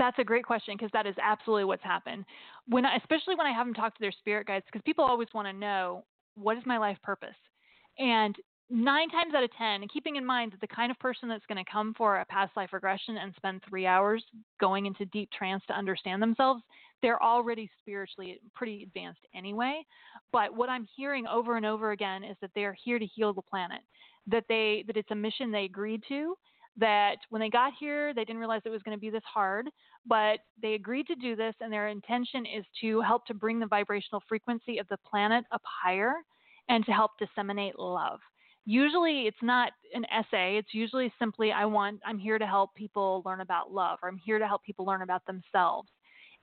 That's 0.00 0.18
a 0.18 0.24
great 0.24 0.44
question 0.44 0.74
because 0.76 0.90
that 0.94 1.06
is 1.06 1.14
absolutely 1.22 1.66
what's 1.66 1.84
happened. 1.84 2.24
When 2.66 2.86
I, 2.86 2.96
especially 2.96 3.34
when 3.36 3.46
I 3.46 3.52
have 3.52 3.66
them 3.66 3.74
talk 3.74 3.94
to 3.94 4.00
their 4.00 4.12
spirit 4.12 4.46
guides, 4.46 4.64
because 4.66 4.82
people 4.84 5.04
always 5.04 5.28
want 5.34 5.46
to 5.46 5.52
know 5.52 6.04
what 6.34 6.56
is 6.56 6.64
my 6.64 6.78
life 6.78 6.96
purpose, 7.02 7.36
and 7.98 8.34
nine 8.70 9.10
times 9.10 9.34
out 9.34 9.44
of 9.44 9.50
ten, 9.58 9.82
and 9.82 9.92
keeping 9.92 10.16
in 10.16 10.24
mind 10.24 10.52
that 10.52 10.60
the 10.62 10.74
kind 10.74 10.90
of 10.90 10.98
person 10.98 11.28
that's 11.28 11.44
going 11.46 11.62
to 11.62 11.70
come 11.70 11.92
for 11.98 12.16
a 12.16 12.24
past 12.24 12.56
life 12.56 12.72
regression 12.72 13.18
and 13.18 13.34
spend 13.36 13.60
three 13.68 13.86
hours 13.86 14.24
going 14.58 14.86
into 14.86 15.04
deep 15.06 15.28
trance 15.32 15.62
to 15.66 15.74
understand 15.76 16.22
themselves, 16.22 16.62
they're 17.02 17.22
already 17.22 17.68
spiritually 17.80 18.40
pretty 18.54 18.82
advanced 18.82 19.20
anyway. 19.34 19.82
But 20.32 20.54
what 20.54 20.70
I'm 20.70 20.88
hearing 20.96 21.26
over 21.26 21.56
and 21.58 21.66
over 21.66 21.90
again 21.90 22.24
is 22.24 22.36
that 22.40 22.52
they're 22.54 22.76
here 22.84 22.98
to 22.98 23.06
heal 23.06 23.34
the 23.34 23.42
planet, 23.42 23.80
that 24.28 24.44
they 24.48 24.84
that 24.86 24.96
it's 24.96 25.10
a 25.10 25.14
mission 25.16 25.50
they 25.50 25.64
agreed 25.64 26.02
to, 26.08 26.36
that 26.76 27.16
when 27.28 27.40
they 27.40 27.50
got 27.50 27.72
here, 27.78 28.14
they 28.14 28.24
didn't 28.24 28.38
realize 28.38 28.62
it 28.64 28.70
was 28.70 28.82
going 28.82 28.96
to 28.96 29.00
be 29.00 29.10
this 29.10 29.22
hard, 29.24 29.68
but 30.06 30.38
they 30.62 30.74
agreed 30.74 31.06
to 31.08 31.14
do 31.14 31.36
this, 31.36 31.54
and 31.60 31.72
their 31.72 31.88
intention 31.88 32.46
is 32.46 32.64
to 32.80 33.00
help 33.00 33.26
to 33.26 33.34
bring 33.34 33.58
the 33.58 33.66
vibrational 33.66 34.22
frequency 34.28 34.78
of 34.78 34.88
the 34.88 34.98
planet 35.08 35.44
up 35.52 35.62
higher 35.64 36.14
and 36.68 36.84
to 36.86 36.92
help 36.92 37.12
disseminate 37.18 37.78
love. 37.78 38.20
Usually, 38.66 39.22
it's 39.22 39.42
not 39.42 39.72
an 39.94 40.04
essay, 40.06 40.56
it's 40.56 40.72
usually 40.72 41.12
simply, 41.18 41.50
I 41.50 41.64
want, 41.64 42.00
I'm 42.06 42.18
here 42.18 42.38
to 42.38 42.46
help 42.46 42.74
people 42.74 43.22
learn 43.24 43.40
about 43.40 43.72
love, 43.72 43.98
or 44.02 44.08
I'm 44.08 44.18
here 44.18 44.38
to 44.38 44.46
help 44.46 44.62
people 44.62 44.84
learn 44.84 45.02
about 45.02 45.26
themselves. 45.26 45.88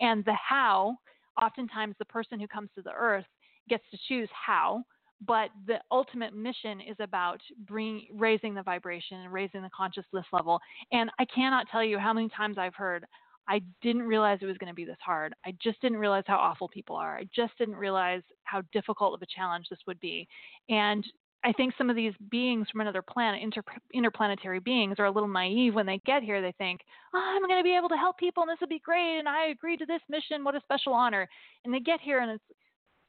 And 0.02 0.26
the 0.26 0.34
how, 0.34 0.98
oftentimes, 1.42 1.96
the 2.00 2.06
person 2.06 2.40
who 2.40 2.48
comes 2.48 2.70
to 2.76 2.82
the 2.82 2.92
earth 2.92 3.26
gets 3.70 3.84
to 3.92 3.98
choose 4.08 4.30
how 4.32 4.84
but 5.26 5.50
the 5.66 5.80
ultimate 5.92 6.36
mission 6.36 6.80
is 6.82 6.96
about 7.00 7.42
bring, 7.66 8.08
raising 8.14 8.54
the 8.54 8.64
vibration 8.64 9.22
and 9.22 9.34
raising 9.34 9.62
the 9.62 9.70
consciousness 9.76 10.26
level. 10.32 10.60
And 10.92 11.10
I 11.20 11.26
cannot 11.26 11.68
tell 11.72 11.84
you 11.84 11.98
how 11.98 12.14
many 12.14 12.30
times 12.30 12.58
I've 12.58 12.76
heard, 12.76 13.06
I 13.50 13.62
didn't 13.82 14.04
realize 14.04 14.40
it 14.42 14.46
was 14.46 14.58
going 14.58 14.72
to 14.72 14.76
be 14.76 14.86
this 14.86 14.98
hard. 15.04 15.34
I 15.46 15.54
just 15.62 15.82
didn't 15.82 15.98
realize 15.98 16.24
how 16.28 16.38
awful 16.38 16.68
people 16.68 16.96
are. 16.96 17.18
I 17.18 17.28
just 17.34 17.58
didn't 17.58 17.78
realize 17.78 18.22
how 18.44 18.62
difficult 18.74 19.14
of 19.14 19.22
a 19.22 19.26
challenge 19.26 19.68
this 19.70 19.80
would 19.88 20.00
be. 20.00 20.28
And 20.70 21.06
I 21.44 21.54
think 21.54 21.74
some 21.78 21.90
of 21.90 21.96
these 21.96 22.14
beings 22.30 22.68
from 22.70 22.82
another 22.82 23.02
planet, 23.02 23.42
inter, 23.42 23.62
interplanetary 23.94 24.60
beings, 24.60 24.96
are 25.00 25.06
a 25.06 25.12
little 25.12 25.30
naive 25.30 25.76
when 25.76 25.86
they 25.86 26.02
get 26.06 26.24
here. 26.24 26.42
They 26.42 26.54
think, 26.58 26.82
oh, 27.14 27.36
I'm 27.36 27.48
going 27.48 27.60
to 27.60 27.64
be 27.64 27.76
able 27.76 27.90
to 27.90 27.96
help 27.96 28.18
people 28.18 28.44
and 28.44 28.50
this 28.50 28.60
will 28.60 28.68
be 28.68 28.82
great. 28.84 29.20
And 29.20 29.30
I 29.30 29.48
agree 29.48 29.78
to 29.78 29.86
this 29.86 30.02
mission. 30.10 30.44
What 30.44 30.56
a 30.56 30.62
special 30.62 30.94
honor. 30.94 31.28
And 31.64 31.74
they 31.74 31.80
get 31.80 32.02
here 32.02 32.20
and 32.20 32.32
it's, 32.32 32.44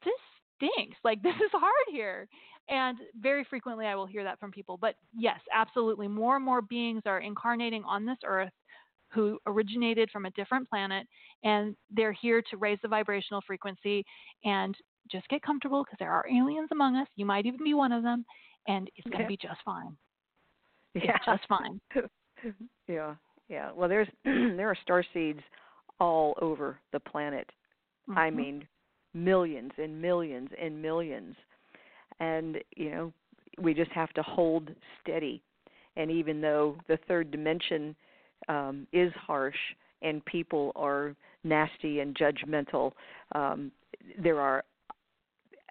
this 0.05 0.13
stinks. 0.59 0.97
Like 1.03 1.21
this 1.23 1.35
is 1.35 1.51
hard 1.51 1.87
here. 1.91 2.27
And 2.69 2.99
very 3.19 3.43
frequently 3.49 3.87
I 3.87 3.95
will 3.95 4.05
hear 4.05 4.23
that 4.23 4.39
from 4.39 4.51
people. 4.51 4.77
But 4.77 4.95
yes, 5.17 5.39
absolutely. 5.53 6.07
More 6.07 6.35
and 6.35 6.45
more 6.45 6.61
beings 6.61 7.01
are 7.05 7.19
incarnating 7.19 7.83
on 7.83 8.05
this 8.05 8.17
earth 8.25 8.51
who 9.11 9.39
originated 9.47 10.09
from 10.11 10.27
a 10.27 10.31
different 10.31 10.69
planet 10.69 11.07
and 11.43 11.75
they're 11.89 12.11
here 12.11 12.43
to 12.51 12.57
raise 12.57 12.77
the 12.83 12.87
vibrational 12.87 13.41
frequency 13.47 14.05
and 14.43 14.75
just 15.11 15.27
get 15.29 15.41
comfortable 15.41 15.83
because 15.83 15.97
there 15.97 16.11
are 16.11 16.27
aliens 16.27 16.69
among 16.71 16.95
us. 16.95 17.07
You 17.15 17.25
might 17.25 17.47
even 17.47 17.63
be 17.63 17.73
one 17.73 17.91
of 17.91 18.03
them 18.03 18.23
and 18.67 18.87
it's 18.95 19.09
going 19.09 19.23
to 19.23 19.27
be 19.27 19.37
just 19.37 19.59
fine. 19.65 19.97
Yeah. 20.93 21.15
It's 21.15 21.25
just 21.25 21.47
fine. 21.47 21.79
yeah. 22.87 23.15
Yeah. 23.47 23.71
Well, 23.75 23.89
there's 23.89 24.07
there 24.23 24.69
are 24.69 24.77
star 24.83 25.03
seeds 25.13 25.41
all 25.99 26.35
over 26.41 26.79
the 26.93 26.99
planet. 26.99 27.49
Mm-hmm. 28.07 28.19
I 28.19 28.29
mean, 28.29 28.67
millions 29.13 29.71
and 29.77 30.01
millions 30.01 30.49
and 30.61 30.81
millions. 30.81 31.35
And 32.19 32.57
you 32.75 32.91
know 32.91 33.13
we 33.61 33.73
just 33.73 33.91
have 33.91 34.11
to 34.13 34.21
hold 34.23 34.69
steady. 35.01 35.41
And 35.95 36.09
even 36.09 36.39
though 36.39 36.77
the 36.87 36.97
third 37.07 37.31
dimension 37.31 37.95
um, 38.47 38.87
is 38.93 39.11
harsh 39.15 39.55
and 40.01 40.23
people 40.25 40.71
are 40.75 41.15
nasty 41.43 41.99
and 41.99 42.15
judgmental 42.15 42.91
um, 43.33 43.71
there 44.21 44.39
are 44.39 44.63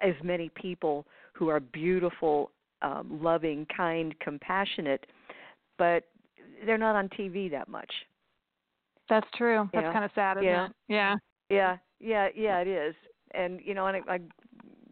as 0.01 0.13
many 0.23 0.49
people 0.55 1.05
who 1.33 1.49
are 1.49 1.59
beautiful 1.59 2.51
um, 2.81 3.19
loving 3.21 3.67
kind 3.75 4.17
compassionate 4.19 5.05
but 5.77 6.05
they're 6.65 6.77
not 6.77 6.95
on 6.95 7.07
tv 7.09 7.49
that 7.51 7.67
much. 7.67 7.91
That's 9.09 9.27
true. 9.35 9.69
That's 9.73 9.91
kind 9.91 10.05
of 10.05 10.11
sad 10.13 10.37
isn't 10.37 10.45
yeah. 10.45 10.65
it? 10.65 10.71
Yeah. 10.87 11.15
Yeah. 11.49 11.77
Yeah. 11.99 12.27
Yeah 12.35 12.59
it 12.59 12.67
is 12.67 12.95
and 13.33 13.59
you 13.63 13.73
know, 13.73 13.87
and 13.87 13.97
I, 14.07 14.13
I 14.15 14.19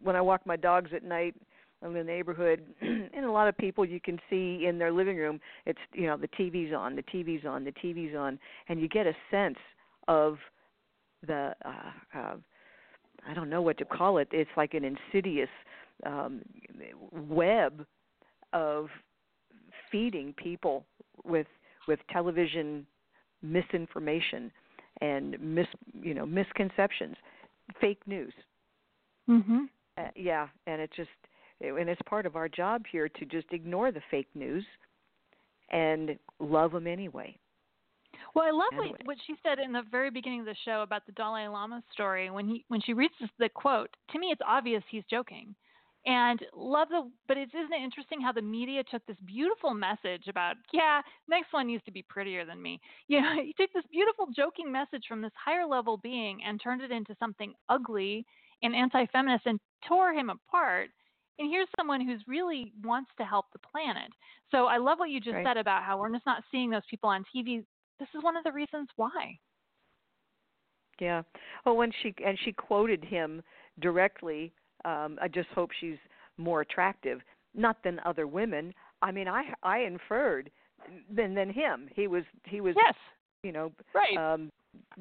when 0.02 0.16
I 0.16 0.20
walk 0.20 0.46
my 0.46 0.56
dogs 0.56 0.90
at 0.94 1.02
night 1.02 1.34
in 1.84 1.92
the 1.92 2.02
neighborhood, 2.02 2.62
and 2.80 3.24
a 3.24 3.30
lot 3.30 3.48
of 3.48 3.56
people 3.56 3.84
you 3.84 4.00
can 4.00 4.18
see 4.28 4.66
in 4.66 4.78
their 4.78 4.92
living 4.92 5.16
room, 5.16 5.40
it's 5.66 5.78
you 5.92 6.06
know 6.06 6.16
the 6.16 6.28
TV's 6.28 6.74
on, 6.74 6.96
the 6.96 7.02
TV's 7.02 7.44
on, 7.46 7.64
the 7.64 7.72
TV's 7.72 8.16
on, 8.16 8.38
and 8.68 8.80
you 8.80 8.88
get 8.88 9.06
a 9.06 9.14
sense 9.30 9.58
of 10.06 10.38
the 11.26 11.54
uh, 11.64 12.18
uh, 12.18 12.34
I 13.28 13.34
don't 13.34 13.50
know 13.50 13.62
what 13.62 13.78
to 13.78 13.84
call 13.84 14.18
it. 14.18 14.28
It's 14.32 14.50
like 14.56 14.74
an 14.74 14.84
insidious 14.84 15.50
um, 16.06 16.42
web 17.12 17.84
of 18.52 18.88
feeding 19.90 20.34
people 20.36 20.84
with 21.24 21.46
with 21.86 21.98
television 22.10 22.86
misinformation 23.42 24.50
and 25.00 25.38
mis 25.40 25.66
you 26.02 26.14
know 26.14 26.26
misconceptions 26.26 27.16
fake 27.80 28.06
news. 28.06 28.32
Mhm. 29.28 29.68
Uh, 29.96 30.10
yeah, 30.14 30.48
and 30.66 30.80
it 30.80 30.90
just 30.92 31.10
and 31.60 31.88
it's 31.88 32.00
part 32.02 32.24
of 32.24 32.36
our 32.36 32.48
job 32.48 32.84
here 32.90 33.08
to 33.08 33.24
just 33.24 33.46
ignore 33.52 33.90
the 33.90 34.02
fake 34.10 34.28
news 34.34 34.64
and 35.70 36.18
love 36.38 36.72
them 36.72 36.86
anyway. 36.86 37.36
Well, 38.34 38.46
I 38.46 38.50
love 38.50 38.72
anyway. 38.72 38.90
what, 38.90 39.06
what 39.06 39.16
she 39.26 39.34
said 39.42 39.58
in 39.58 39.72
the 39.72 39.82
very 39.90 40.10
beginning 40.10 40.40
of 40.40 40.46
the 40.46 40.56
show 40.64 40.82
about 40.82 41.04
the 41.06 41.12
Dalai 41.12 41.48
Lama 41.48 41.82
story 41.92 42.30
when 42.30 42.46
he 42.46 42.64
when 42.68 42.80
she 42.80 42.92
reads 42.92 43.14
the 43.38 43.48
quote. 43.48 43.90
To 44.10 44.18
me, 44.18 44.28
it's 44.28 44.40
obvious 44.46 44.82
he's 44.90 45.04
joking, 45.10 45.54
and 46.08 46.40
love 46.56 46.88
the 46.88 47.08
but 47.28 47.36
it 47.36 47.50
isn't 47.50 47.72
it 47.72 47.84
interesting 47.84 48.20
how 48.20 48.32
the 48.32 48.42
media 48.42 48.82
took 48.90 49.04
this 49.06 49.16
beautiful 49.26 49.74
message 49.74 50.26
about 50.28 50.56
yeah 50.72 51.02
next 51.28 51.52
one 51.52 51.66
needs 51.66 51.84
to 51.84 51.92
be 51.92 52.02
prettier 52.08 52.44
than 52.44 52.60
me 52.60 52.80
you 53.08 53.20
know 53.20 53.34
he 53.42 53.52
took 53.58 53.72
this 53.72 53.84
beautiful 53.92 54.26
joking 54.34 54.72
message 54.72 55.04
from 55.06 55.20
this 55.20 55.32
higher 55.44 55.66
level 55.66 55.98
being 55.98 56.40
and 56.44 56.60
turned 56.60 56.82
it 56.82 56.90
into 56.90 57.14
something 57.20 57.52
ugly 57.68 58.24
and 58.62 58.74
anti-feminist 58.74 59.46
and 59.46 59.60
tore 59.86 60.12
him 60.12 60.30
apart 60.30 60.88
and 61.38 61.50
here's 61.50 61.68
someone 61.76 62.00
who's 62.00 62.22
really 62.26 62.72
wants 62.82 63.10
to 63.18 63.24
help 63.24 63.46
the 63.52 63.60
planet 63.70 64.10
so 64.50 64.64
i 64.64 64.78
love 64.78 64.98
what 64.98 65.10
you 65.10 65.20
just 65.20 65.34
right. 65.34 65.46
said 65.46 65.58
about 65.58 65.82
how 65.82 65.98
we're 65.98 66.12
just 66.12 66.26
not 66.26 66.42
seeing 66.50 66.70
those 66.70 66.82
people 66.90 67.08
on 67.08 67.22
tv 67.34 67.62
this 68.00 68.08
is 68.16 68.24
one 68.24 68.36
of 68.36 68.44
the 68.44 68.52
reasons 68.52 68.88
why 68.96 69.38
yeah. 71.00 71.22
Oh, 71.64 71.74
when 71.74 71.92
she 72.02 72.12
and 72.24 72.36
she 72.44 72.52
quoted 72.52 73.04
him 73.04 73.40
directly. 73.80 74.52
Um, 74.84 75.18
I 75.20 75.28
just 75.28 75.48
hope 75.54 75.70
she's 75.80 75.96
more 76.36 76.60
attractive, 76.60 77.20
not 77.54 77.82
than 77.82 78.00
other 78.04 78.26
women. 78.26 78.72
I 79.02 79.12
mean, 79.12 79.28
I 79.28 79.52
I 79.62 79.80
inferred 79.80 80.50
than 81.14 81.34
than 81.34 81.50
him. 81.50 81.88
He 81.94 82.06
was 82.06 82.24
he 82.44 82.60
was 82.60 82.74
yes, 82.76 82.94
you 83.42 83.52
know, 83.52 83.72
right. 83.94 84.16
um, 84.16 84.50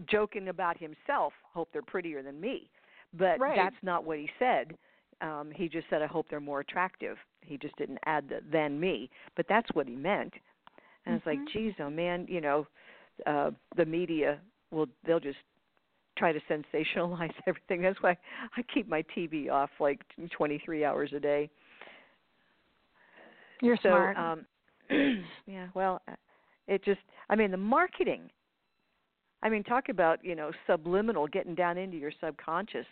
joking 0.09 0.49
about 0.49 0.77
himself. 0.77 1.33
Hope 1.53 1.69
they're 1.71 1.81
prettier 1.81 2.21
than 2.23 2.39
me, 2.39 2.69
but 3.13 3.39
right. 3.39 3.55
that's 3.55 3.81
not 3.83 4.03
what 4.03 4.17
he 4.17 4.29
said. 4.39 4.75
Um, 5.21 5.51
he 5.53 5.67
just 5.67 5.87
said, 5.89 6.01
"I 6.01 6.07
hope 6.07 6.27
they're 6.29 6.39
more 6.39 6.59
attractive." 6.59 7.17
He 7.41 7.57
just 7.57 7.75
didn't 7.77 7.99
add 8.05 8.29
the 8.29 8.39
than 8.51 8.79
me, 8.79 9.09
but 9.35 9.45
that's 9.47 9.69
what 9.73 9.87
he 9.87 9.95
meant. 9.95 10.33
And 11.05 11.19
mm-hmm. 11.19 11.29
it's 11.29 11.39
like, 11.39 11.53
geez, 11.53 11.73
oh 11.79 11.89
man, 11.89 12.25
you 12.27 12.41
know, 12.41 12.67
uh, 13.25 13.51
the 13.75 13.85
media 13.85 14.39
will 14.71 14.87
they'll 15.05 15.19
just 15.19 15.37
try 16.17 16.31
to 16.31 16.39
sensationalize 16.49 17.33
everything. 17.47 17.81
That's 17.81 18.01
why 18.01 18.17
I 18.55 18.61
keep 18.73 18.87
my 18.87 19.03
TV 19.15 19.49
off 19.51 19.69
like 19.79 20.01
23 20.35 20.83
hours 20.83 21.11
a 21.15 21.19
day. 21.19 21.49
You're 23.61 23.77
so, 23.77 23.89
smart. 23.89 24.17
Um, 24.17 24.45
yeah, 25.47 25.67
well, 25.73 26.01
uh, 26.07 26.13
it 26.67 26.83
just 26.83 26.99
I 27.29 27.35
mean 27.35 27.51
the 27.51 27.57
marketing. 27.57 28.29
I 29.43 29.49
mean, 29.49 29.63
talk 29.63 29.89
about 29.89 30.23
you 30.23 30.35
know 30.35 30.51
subliminal, 30.67 31.27
getting 31.27 31.55
down 31.55 31.77
into 31.77 31.97
your 31.97 32.11
subconscious. 32.21 32.85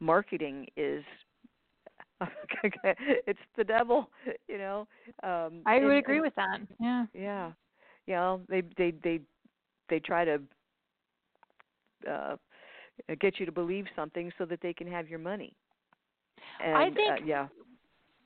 Marketing 0.00 0.66
is 0.76 1.04
it's 2.64 3.38
the 3.56 3.64
devil, 3.64 4.10
you 4.48 4.58
know. 4.58 4.86
Um, 5.22 5.62
I 5.66 5.76
would 5.76 5.90
and, 5.90 5.98
agree 5.98 6.16
and, 6.16 6.24
with 6.24 6.34
that. 6.36 6.60
Yeah. 6.80 7.06
Yeah. 7.14 7.52
You 8.06 8.14
know, 8.14 8.40
they 8.48 8.62
they 8.76 8.92
they 9.02 9.20
they 9.88 10.00
try 10.00 10.24
to 10.24 10.40
uh 12.10 12.36
get 13.20 13.38
you 13.38 13.46
to 13.46 13.52
believe 13.52 13.86
something 13.96 14.32
so 14.38 14.44
that 14.46 14.60
they 14.60 14.72
can 14.72 14.86
have 14.86 15.08
your 15.08 15.18
money. 15.18 15.54
And, 16.62 16.76
I 16.76 16.90
think 16.90 17.10
uh, 17.10 17.24
yeah. 17.24 17.48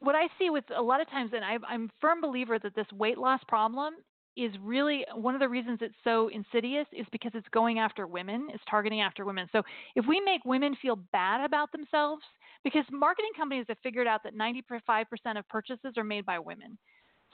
What 0.01 0.15
I 0.15 0.29
see 0.39 0.51
with 0.51 0.65
a 0.77 0.83
lot 0.83 1.01
of 1.01 1.09
times, 1.09 1.31
and 1.35 1.45
I, 1.45 1.57
I'm 1.67 1.85
a 1.85 2.01
firm 2.01 2.21
believer 2.21 2.59
that 2.59 2.75
this 2.75 2.87
weight 2.93 3.19
loss 3.19 3.41
problem 3.49 3.95
is 4.37 4.53
really 4.63 5.05
one 5.15 5.35
of 5.35 5.41
the 5.41 5.49
reasons 5.49 5.79
it's 5.81 5.95
so 6.03 6.29
insidious 6.29 6.87
is 6.93 7.07
because 7.13 7.31
it's 7.35 7.47
going 7.53 7.79
after 7.79 8.07
women, 8.07 8.49
it's 8.53 8.63
targeting 8.69 9.01
after 9.01 9.25
women. 9.25 9.49
So 9.53 9.63
if 9.95 10.05
we 10.07 10.21
make 10.21 10.45
women 10.45 10.77
feel 10.83 10.97
bad 11.13 11.45
about 11.45 11.71
themselves, 11.73 12.23
because 12.65 12.85
marketing 12.91 13.31
companies 13.37 13.67
have 13.69 13.79
figured 13.83 14.07
out 14.07 14.23
that 14.25 14.37
95% 14.37 15.39
of 15.39 15.49
purchases 15.49 15.95
are 15.97 16.05
made 16.05 16.27
by 16.27 16.39
women. 16.39 16.77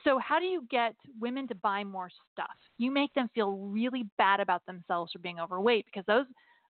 So 0.04 0.18
how 0.18 0.38
do 0.38 0.46
you 0.46 0.66
get 0.70 0.94
women 1.20 1.46
to 1.48 1.54
buy 1.54 1.84
more 1.84 2.10
stuff? 2.32 2.50
You 2.78 2.90
make 2.90 3.12
them 3.14 3.30
feel 3.34 3.52
really 3.52 4.04
bad 4.18 4.40
about 4.40 4.64
themselves 4.66 5.12
for 5.12 5.18
being 5.18 5.38
overweight 5.38 5.86
because 5.86 6.04
those 6.06 6.26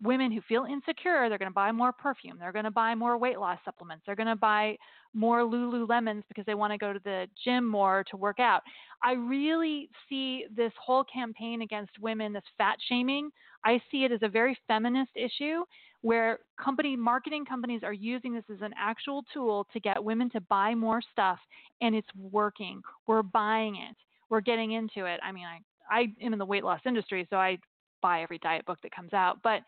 women 0.02 0.32
who 0.32 0.42
feel 0.42 0.66
insecure, 0.66 1.30
they're 1.30 1.38
going 1.38 1.52
to 1.52 1.54
buy 1.54 1.72
more 1.72 1.92
perfume. 1.92 2.38
They're 2.40 2.52
going 2.52 2.66
to 2.66 2.72
buy 2.72 2.96
more 2.96 3.18
weight 3.18 3.40
loss 3.40 3.60
supplements. 3.64 4.04
They're 4.06 4.16
going 4.16 4.28
to 4.28 4.36
buy 4.36 4.78
more 5.14 5.42
Lululemons 5.42 6.24
because 6.28 6.46
they 6.46 6.56
want 6.56 6.72
to 6.72 6.78
go 6.78 6.94
to 6.94 7.00
the 7.04 7.28
gym 7.44 7.68
more 7.68 8.04
to 8.10 8.18
work 8.18 8.40
out. 8.40 8.62
I 9.04 9.14
really 9.14 9.90
see 10.08 10.46
this 10.56 10.72
whole 10.84 11.04
campaign 11.04 11.62
against 11.62 11.92
women, 12.00 12.34
this 12.34 12.44
fat 12.58 12.78
shaming, 12.88 13.30
I 13.64 13.82
see 13.92 14.04
it 14.04 14.12
as 14.12 14.20
a 14.24 14.30
very 14.30 14.58
feminist 14.68 15.12
issue 15.16 15.64
where 16.02 16.40
company 16.62 16.96
marketing 16.96 17.46
companies 17.46 17.82
are 17.84 17.94
using 17.94 18.34
this 18.34 18.44
as 18.52 18.62
an 18.62 18.74
actual 18.78 19.24
tool 19.34 19.68
to 19.72 19.80
get 19.80 20.04
women 20.04 20.30
to 20.32 20.42
buy 20.42 20.74
more 20.74 21.02
stuff 21.12 21.38
and 21.82 21.94
it's 21.94 22.08
working. 22.16 22.82
We're 23.08 23.24
buying 23.24 23.76
it. 23.76 23.96
We're 24.30 24.42
getting 24.42 24.72
into 24.72 25.06
it. 25.06 25.20
I 25.24 25.32
mean, 25.32 25.46
I 25.46 25.60
I 25.90 26.08
am 26.22 26.32
in 26.32 26.40
the 26.40 26.46
weight 26.46 26.64
loss 26.64 26.80
industry, 26.86 27.28
so 27.30 27.36
I 27.36 27.58
buy 28.02 28.24
every 28.24 28.38
diet 28.40 28.66
book 28.66 28.80
that 28.82 28.96
comes 28.96 29.14
out, 29.14 29.40
but 29.44 29.62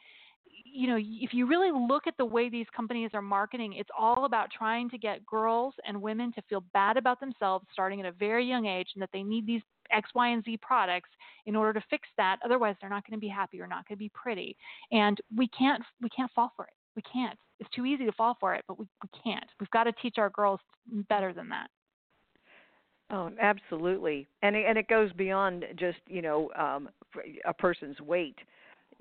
you 0.73 0.87
know, 0.87 0.97
if 0.99 1.33
you 1.33 1.45
really 1.45 1.71
look 1.71 2.07
at 2.07 2.17
the 2.17 2.25
way 2.25 2.49
these 2.49 2.65
companies 2.75 3.11
are 3.13 3.21
marketing, 3.21 3.73
it's 3.73 3.89
all 3.97 4.25
about 4.25 4.49
trying 4.55 4.89
to 4.89 4.97
get 4.97 5.23
girls 5.25 5.75
and 5.87 6.01
women 6.01 6.33
to 6.33 6.41
feel 6.49 6.63
bad 6.73 6.97
about 6.97 7.19
themselves 7.19 7.65
starting 7.71 7.99
at 7.99 8.07
a 8.07 8.11
very 8.11 8.43
young 8.43 8.65
age 8.65 8.87
and 8.95 9.01
that 9.01 9.09
they 9.13 9.21
need 9.21 9.45
these 9.45 9.61
X, 9.91 10.09
Y, 10.15 10.29
and 10.29 10.43
Z 10.43 10.57
products 10.61 11.09
in 11.45 11.55
order 11.55 11.79
to 11.79 11.85
fix 11.91 12.07
that. 12.17 12.39
Otherwise, 12.43 12.75
they're 12.81 12.89
not 12.89 13.07
going 13.07 13.17
to 13.17 13.21
be 13.21 13.27
happy 13.27 13.61
or 13.61 13.67
not 13.67 13.87
going 13.87 13.97
to 13.97 13.99
be 13.99 14.09
pretty. 14.15 14.57
And 14.91 15.19
we 15.37 15.47
can't 15.49 15.83
we 16.01 16.09
can't 16.09 16.31
fall 16.31 16.51
for 16.55 16.65
it. 16.65 16.73
We 16.95 17.03
can't. 17.03 17.37
It's 17.59 17.69
too 17.75 17.85
easy 17.85 18.05
to 18.05 18.11
fall 18.11 18.35
for 18.39 18.55
it, 18.55 18.65
but 18.67 18.79
we, 18.79 18.87
we 19.03 19.09
can't. 19.23 19.45
We've 19.59 19.69
got 19.69 19.83
to 19.83 19.91
teach 20.01 20.15
our 20.17 20.31
girls 20.31 20.59
better 21.07 21.33
than 21.33 21.49
that. 21.49 21.67
Oh, 23.11 23.29
absolutely, 23.39 24.27
and 24.41 24.55
and 24.55 24.75
it 24.75 24.87
goes 24.87 25.13
beyond 25.13 25.65
just 25.77 25.99
you 26.07 26.23
know 26.23 26.49
um, 26.57 26.89
a 27.45 27.53
person's 27.53 27.99
weight 28.01 28.37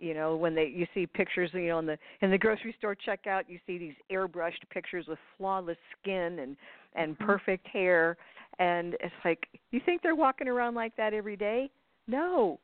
you 0.02 0.14
know 0.14 0.34
when 0.34 0.54
they 0.54 0.66
you 0.66 0.86
see 0.92 1.06
pictures 1.06 1.50
you 1.54 1.68
know 1.68 1.78
in 1.78 1.86
the 1.86 1.96
in 2.20 2.30
the 2.30 2.36
grocery 2.36 2.74
store 2.76 2.96
checkout 2.96 3.42
you 3.46 3.58
see 3.66 3.78
these 3.78 3.94
airbrushed 4.10 4.68
pictures 4.70 5.06
with 5.06 5.18
flawless 5.38 5.78
skin 6.00 6.40
and 6.40 6.56
and 6.94 7.14
mm-hmm. 7.14 7.24
perfect 7.24 7.66
hair. 7.68 8.16
And 8.58 8.94
it's 8.94 9.14
like 9.24 9.46
you 9.70 9.80
think 9.84 10.02
they're 10.02 10.14
walking 10.14 10.48
around 10.48 10.74
like 10.74 10.94
that 10.96 11.14
every 11.14 11.36
day? 11.36 11.70
No. 12.06 12.58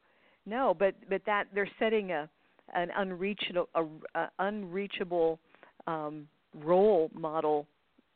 No 0.46 0.74
but 0.78 0.94
but 1.08 1.22
that 1.26 1.44
they're 1.54 1.70
setting 1.78 2.10
a 2.10 2.28
an 2.74 2.90
unreachable 2.96 3.68
a, 3.74 3.84
a 4.14 4.30
unreachable 4.40 5.38
um 5.86 6.26
role 6.64 7.10
model 7.14 7.66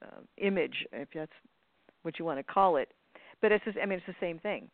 uh, 0.02 0.20
image 0.38 0.84
if 0.92 1.08
that's 1.14 1.32
what 2.02 2.18
you 2.18 2.24
want 2.24 2.38
to 2.38 2.52
call 2.52 2.76
it. 2.76 2.88
But 3.40 3.52
it's 3.52 3.64
just, 3.64 3.78
i 3.80 3.86
mean 3.86 3.98
it's 3.98 4.06
the 4.06 4.14
same 4.20 4.38
thing 4.40 4.68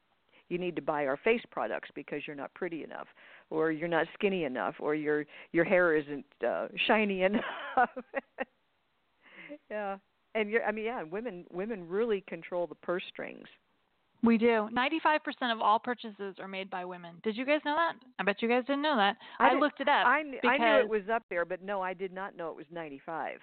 you 0.49 0.59
need 0.59 0.77
to 0.77 0.83
buy 0.83 1.07
our 1.07 1.17
face 1.17 1.43
products 1.51 1.89
because 1.95 2.23
you're 2.27 2.37
not 2.37 2.53
pretty 2.55 2.85
enough 2.85 3.07
or 3.51 3.71
you're 3.71 3.89
not 3.89 4.07
skinny 4.15 4.45
enough 4.45 4.75
or 4.81 4.95
your 4.95 5.25
your 5.53 5.65
hair 5.65 5.97
isn't 5.97 6.25
uh, 6.47 6.69
shiny 6.87 7.23
enough 7.29 7.43
yeah 9.71 9.97
and 10.35 10.51
you're 10.51 10.65
i 10.65 10.73
mean 10.73 10.85
yeah 10.85 11.03
women 11.03 11.45
women 11.53 11.87
really 11.89 12.23
control 12.27 12.67
the 12.67 12.75
purse 12.77 13.05
strings 13.09 13.47
we 14.23 14.37
do. 14.37 14.69
95% 14.77 15.53
of 15.53 15.61
all 15.61 15.79
purchases 15.79 16.35
are 16.41 16.49
made 16.49 16.69
by 16.69 16.85
women. 16.85 17.21
Did 17.23 17.37
you 17.37 17.47
guys 17.47 17.61
know 17.65 17.77
that? 17.77 17.95
I 18.19 18.25
bet 18.25 18.43
you 18.43 18.49
guys 18.49 18.65
didn't 18.67 18.83
know 18.83 18.97
that. 18.97 19.17
I, 19.39 19.51
I 19.51 19.55
looked 19.55 19.81
it 19.81 19.87
up. 19.87 20.07
I. 20.07 20.25
I 20.45 20.59
knew 20.59 20.81
it 20.81 20.89
was 20.89 21.03
up 21.13 21.23
there, 21.31 21.45
but 21.45 21.63
no, 21.63 21.81
I 21.81 21.95
did 21.95 22.13
not 22.13 22.37
know 22.37 22.51
it 22.51 22.57
was 22.57 22.67
95 22.73 23.39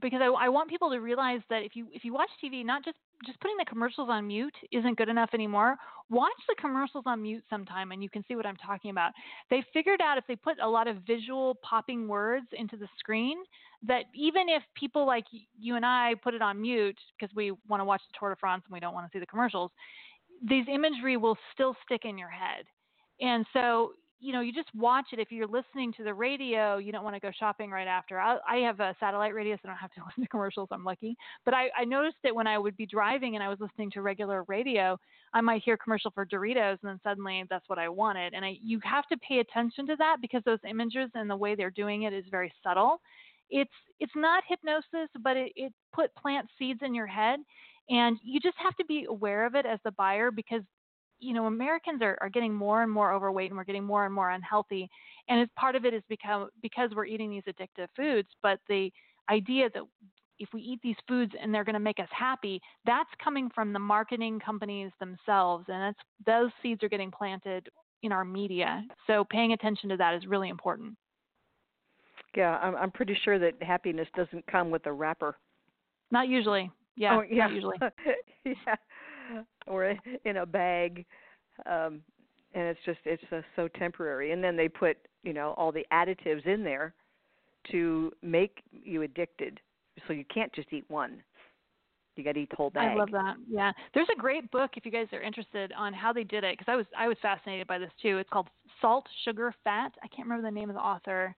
because 0.00 0.20
I, 0.22 0.26
I 0.26 0.48
want 0.48 0.70
people 0.70 0.90
to 0.90 0.98
realize 0.98 1.40
that 1.50 1.62
if 1.62 1.74
you 1.74 1.88
if 1.92 2.04
you 2.04 2.12
watch 2.12 2.30
TV, 2.42 2.64
not 2.64 2.84
just 2.84 2.96
just 3.26 3.40
putting 3.40 3.56
the 3.56 3.64
commercials 3.64 4.08
on 4.10 4.26
mute 4.26 4.54
isn't 4.70 4.96
good 4.96 5.08
enough 5.08 5.30
anymore. 5.34 5.76
Watch 6.08 6.30
the 6.48 6.54
commercials 6.60 7.04
on 7.06 7.22
mute 7.22 7.42
sometime 7.50 7.90
and 7.90 8.02
you 8.02 8.08
can 8.08 8.24
see 8.28 8.36
what 8.36 8.46
I'm 8.46 8.56
talking 8.56 8.90
about. 8.90 9.12
They 9.50 9.62
figured 9.72 10.00
out 10.00 10.18
if 10.18 10.24
they 10.28 10.36
put 10.36 10.56
a 10.62 10.68
lot 10.68 10.86
of 10.86 10.98
visual 11.06 11.56
popping 11.62 12.06
words 12.06 12.46
into 12.52 12.76
the 12.76 12.86
screen 12.98 13.38
that 13.86 14.04
even 14.14 14.48
if 14.48 14.62
people 14.74 15.06
like 15.06 15.24
you 15.58 15.76
and 15.76 15.84
I 15.84 16.14
put 16.22 16.34
it 16.34 16.42
on 16.42 16.60
mute 16.60 16.98
because 17.18 17.34
we 17.34 17.52
want 17.68 17.80
to 17.80 17.84
watch 17.84 18.02
the 18.08 18.16
Tour 18.18 18.30
de 18.30 18.36
France 18.36 18.62
and 18.66 18.72
we 18.72 18.80
don't 18.80 18.94
want 18.94 19.10
to 19.10 19.16
see 19.16 19.20
the 19.20 19.26
commercials, 19.26 19.70
these 20.48 20.66
imagery 20.72 21.16
will 21.16 21.36
still 21.52 21.74
stick 21.84 22.02
in 22.04 22.16
your 22.16 22.30
head. 22.30 22.64
And 23.20 23.44
so 23.52 23.92
you 24.20 24.32
know, 24.32 24.40
you 24.40 24.52
just 24.52 24.68
watch 24.74 25.06
it. 25.12 25.20
If 25.20 25.30
you're 25.30 25.46
listening 25.46 25.92
to 25.96 26.04
the 26.04 26.12
radio, 26.12 26.78
you 26.78 26.90
don't 26.90 27.04
want 27.04 27.14
to 27.14 27.20
go 27.20 27.30
shopping 27.38 27.70
right 27.70 27.86
after. 27.86 28.18
I, 28.18 28.38
I 28.48 28.56
have 28.56 28.80
a 28.80 28.94
satellite 28.98 29.34
radio, 29.34 29.54
so 29.56 29.60
I 29.64 29.68
don't 29.68 29.76
have 29.76 29.92
to 29.92 30.00
listen 30.06 30.24
to 30.24 30.28
commercials. 30.28 30.68
I'm 30.72 30.84
lucky. 30.84 31.16
But 31.44 31.54
I, 31.54 31.68
I 31.78 31.84
noticed 31.84 32.16
that 32.24 32.34
when 32.34 32.46
I 32.46 32.58
would 32.58 32.76
be 32.76 32.86
driving 32.86 33.34
and 33.34 33.44
I 33.44 33.48
was 33.48 33.58
listening 33.60 33.90
to 33.92 34.02
regular 34.02 34.44
radio, 34.48 34.98
I 35.32 35.40
might 35.40 35.62
hear 35.62 35.76
commercial 35.76 36.10
for 36.10 36.26
Doritos, 36.26 36.78
and 36.82 36.90
then 36.90 37.00
suddenly 37.04 37.44
that's 37.48 37.68
what 37.68 37.78
I 37.78 37.88
wanted. 37.88 38.34
And 38.34 38.44
I, 38.44 38.56
you 38.62 38.80
have 38.82 39.06
to 39.08 39.16
pay 39.18 39.38
attention 39.38 39.86
to 39.86 39.96
that 39.96 40.16
because 40.20 40.42
those 40.44 40.58
images 40.68 41.10
and 41.14 41.30
the 41.30 41.36
way 41.36 41.54
they're 41.54 41.70
doing 41.70 42.02
it 42.02 42.12
is 42.12 42.24
very 42.30 42.52
subtle. 42.62 43.00
It's 43.50 43.70
it's 44.00 44.12
not 44.14 44.44
hypnosis, 44.46 45.08
but 45.22 45.36
it, 45.36 45.52
it 45.56 45.72
put 45.94 46.14
plant 46.14 46.48
seeds 46.58 46.80
in 46.82 46.94
your 46.94 47.06
head, 47.06 47.40
and 47.88 48.18
you 48.22 48.40
just 48.40 48.56
have 48.58 48.76
to 48.76 48.84
be 48.84 49.06
aware 49.08 49.46
of 49.46 49.54
it 49.54 49.64
as 49.64 49.78
the 49.84 49.92
buyer 49.92 50.30
because 50.30 50.62
you 51.18 51.34
know 51.34 51.46
Americans 51.46 52.02
are, 52.02 52.16
are 52.20 52.28
getting 52.28 52.54
more 52.54 52.82
and 52.82 52.90
more 52.90 53.12
overweight 53.12 53.50
and 53.50 53.56
we're 53.56 53.64
getting 53.64 53.84
more 53.84 54.04
and 54.04 54.14
more 54.14 54.30
unhealthy 54.30 54.88
and 55.28 55.40
as 55.40 55.48
part 55.56 55.74
of 55.74 55.84
it 55.84 55.94
is 55.94 56.02
because 56.08 56.48
because 56.62 56.90
we're 56.94 57.06
eating 57.06 57.30
these 57.30 57.42
addictive 57.44 57.88
foods 57.96 58.28
but 58.42 58.58
the 58.68 58.90
idea 59.30 59.68
that 59.74 59.82
if 60.38 60.48
we 60.54 60.60
eat 60.60 60.78
these 60.82 60.96
foods 61.08 61.32
and 61.40 61.52
they're 61.52 61.64
going 61.64 61.74
to 61.74 61.80
make 61.80 61.98
us 61.98 62.08
happy 62.10 62.60
that's 62.86 63.10
coming 63.22 63.50
from 63.54 63.72
the 63.72 63.78
marketing 63.78 64.40
companies 64.44 64.90
themselves 65.00 65.64
and 65.68 65.82
that's 65.82 65.98
those 66.26 66.50
seeds 66.62 66.82
are 66.82 66.88
getting 66.88 67.10
planted 67.10 67.68
in 68.02 68.12
our 68.12 68.24
media. 68.24 68.84
So 69.06 69.24
paying 69.24 69.52
attention 69.52 69.88
to 69.90 69.96
that 69.96 70.14
is 70.14 70.26
really 70.26 70.48
important. 70.48 70.96
Yeah 72.36 72.58
i'm 72.58 72.76
i'm 72.76 72.90
pretty 72.90 73.16
sure 73.24 73.38
that 73.38 73.54
happiness 73.62 74.06
doesn't 74.14 74.46
come 74.46 74.70
with 74.70 74.86
a 74.86 74.92
wrapper. 74.92 75.36
Not 76.10 76.28
usually. 76.28 76.70
Yeah, 76.96 77.18
oh, 77.18 77.22
yeah. 77.28 77.46
not 77.46 77.52
usually. 77.52 77.76
Yeah 78.44 78.76
or 79.66 79.94
in 80.24 80.38
a 80.38 80.46
bag 80.46 81.04
um 81.66 82.00
and 82.54 82.64
it's 82.64 82.80
just 82.84 82.98
it's 83.04 83.22
uh, 83.32 83.40
so 83.56 83.68
temporary. 83.68 84.32
And 84.32 84.42
then 84.42 84.56
they 84.56 84.68
put 84.68 84.96
you 85.22 85.32
know 85.32 85.54
all 85.56 85.72
the 85.72 85.86
additives 85.92 86.46
in 86.46 86.64
there 86.64 86.94
to 87.70 88.12
make 88.22 88.62
you 88.72 89.02
addicted. 89.02 89.60
So 90.06 90.12
you 90.12 90.24
can't 90.32 90.52
just 90.52 90.72
eat 90.72 90.84
one. 90.88 91.22
You 92.16 92.24
got 92.24 92.32
to 92.32 92.40
eat 92.40 92.50
the 92.50 92.56
whole 92.56 92.70
bag 92.70 92.92
i 92.92 92.94
love 92.96 93.12
that. 93.12 93.36
Yeah. 93.48 93.70
There's 93.94 94.08
a 94.12 94.20
great 94.20 94.50
book 94.50 94.72
if 94.76 94.84
you 94.84 94.90
guys 94.90 95.06
are 95.12 95.22
interested 95.22 95.72
on 95.76 95.92
how 95.92 96.12
they 96.12 96.24
did 96.24 96.42
it 96.42 96.58
because 96.58 96.70
i 96.70 96.74
was 96.74 96.86
i 96.98 97.06
was 97.06 97.16
fascinated 97.22 97.66
by 97.66 97.78
this 97.78 97.90
too. 98.02 98.18
It's 98.18 98.30
called 98.30 98.48
salt 98.80 99.06
sugar 99.24 99.54
fat. 99.64 99.92
I 100.02 100.08
can't 100.08 100.28
remember 100.28 100.48
the 100.48 100.54
name 100.54 100.70
of 100.70 100.74
the 100.74 100.82
author. 100.82 101.34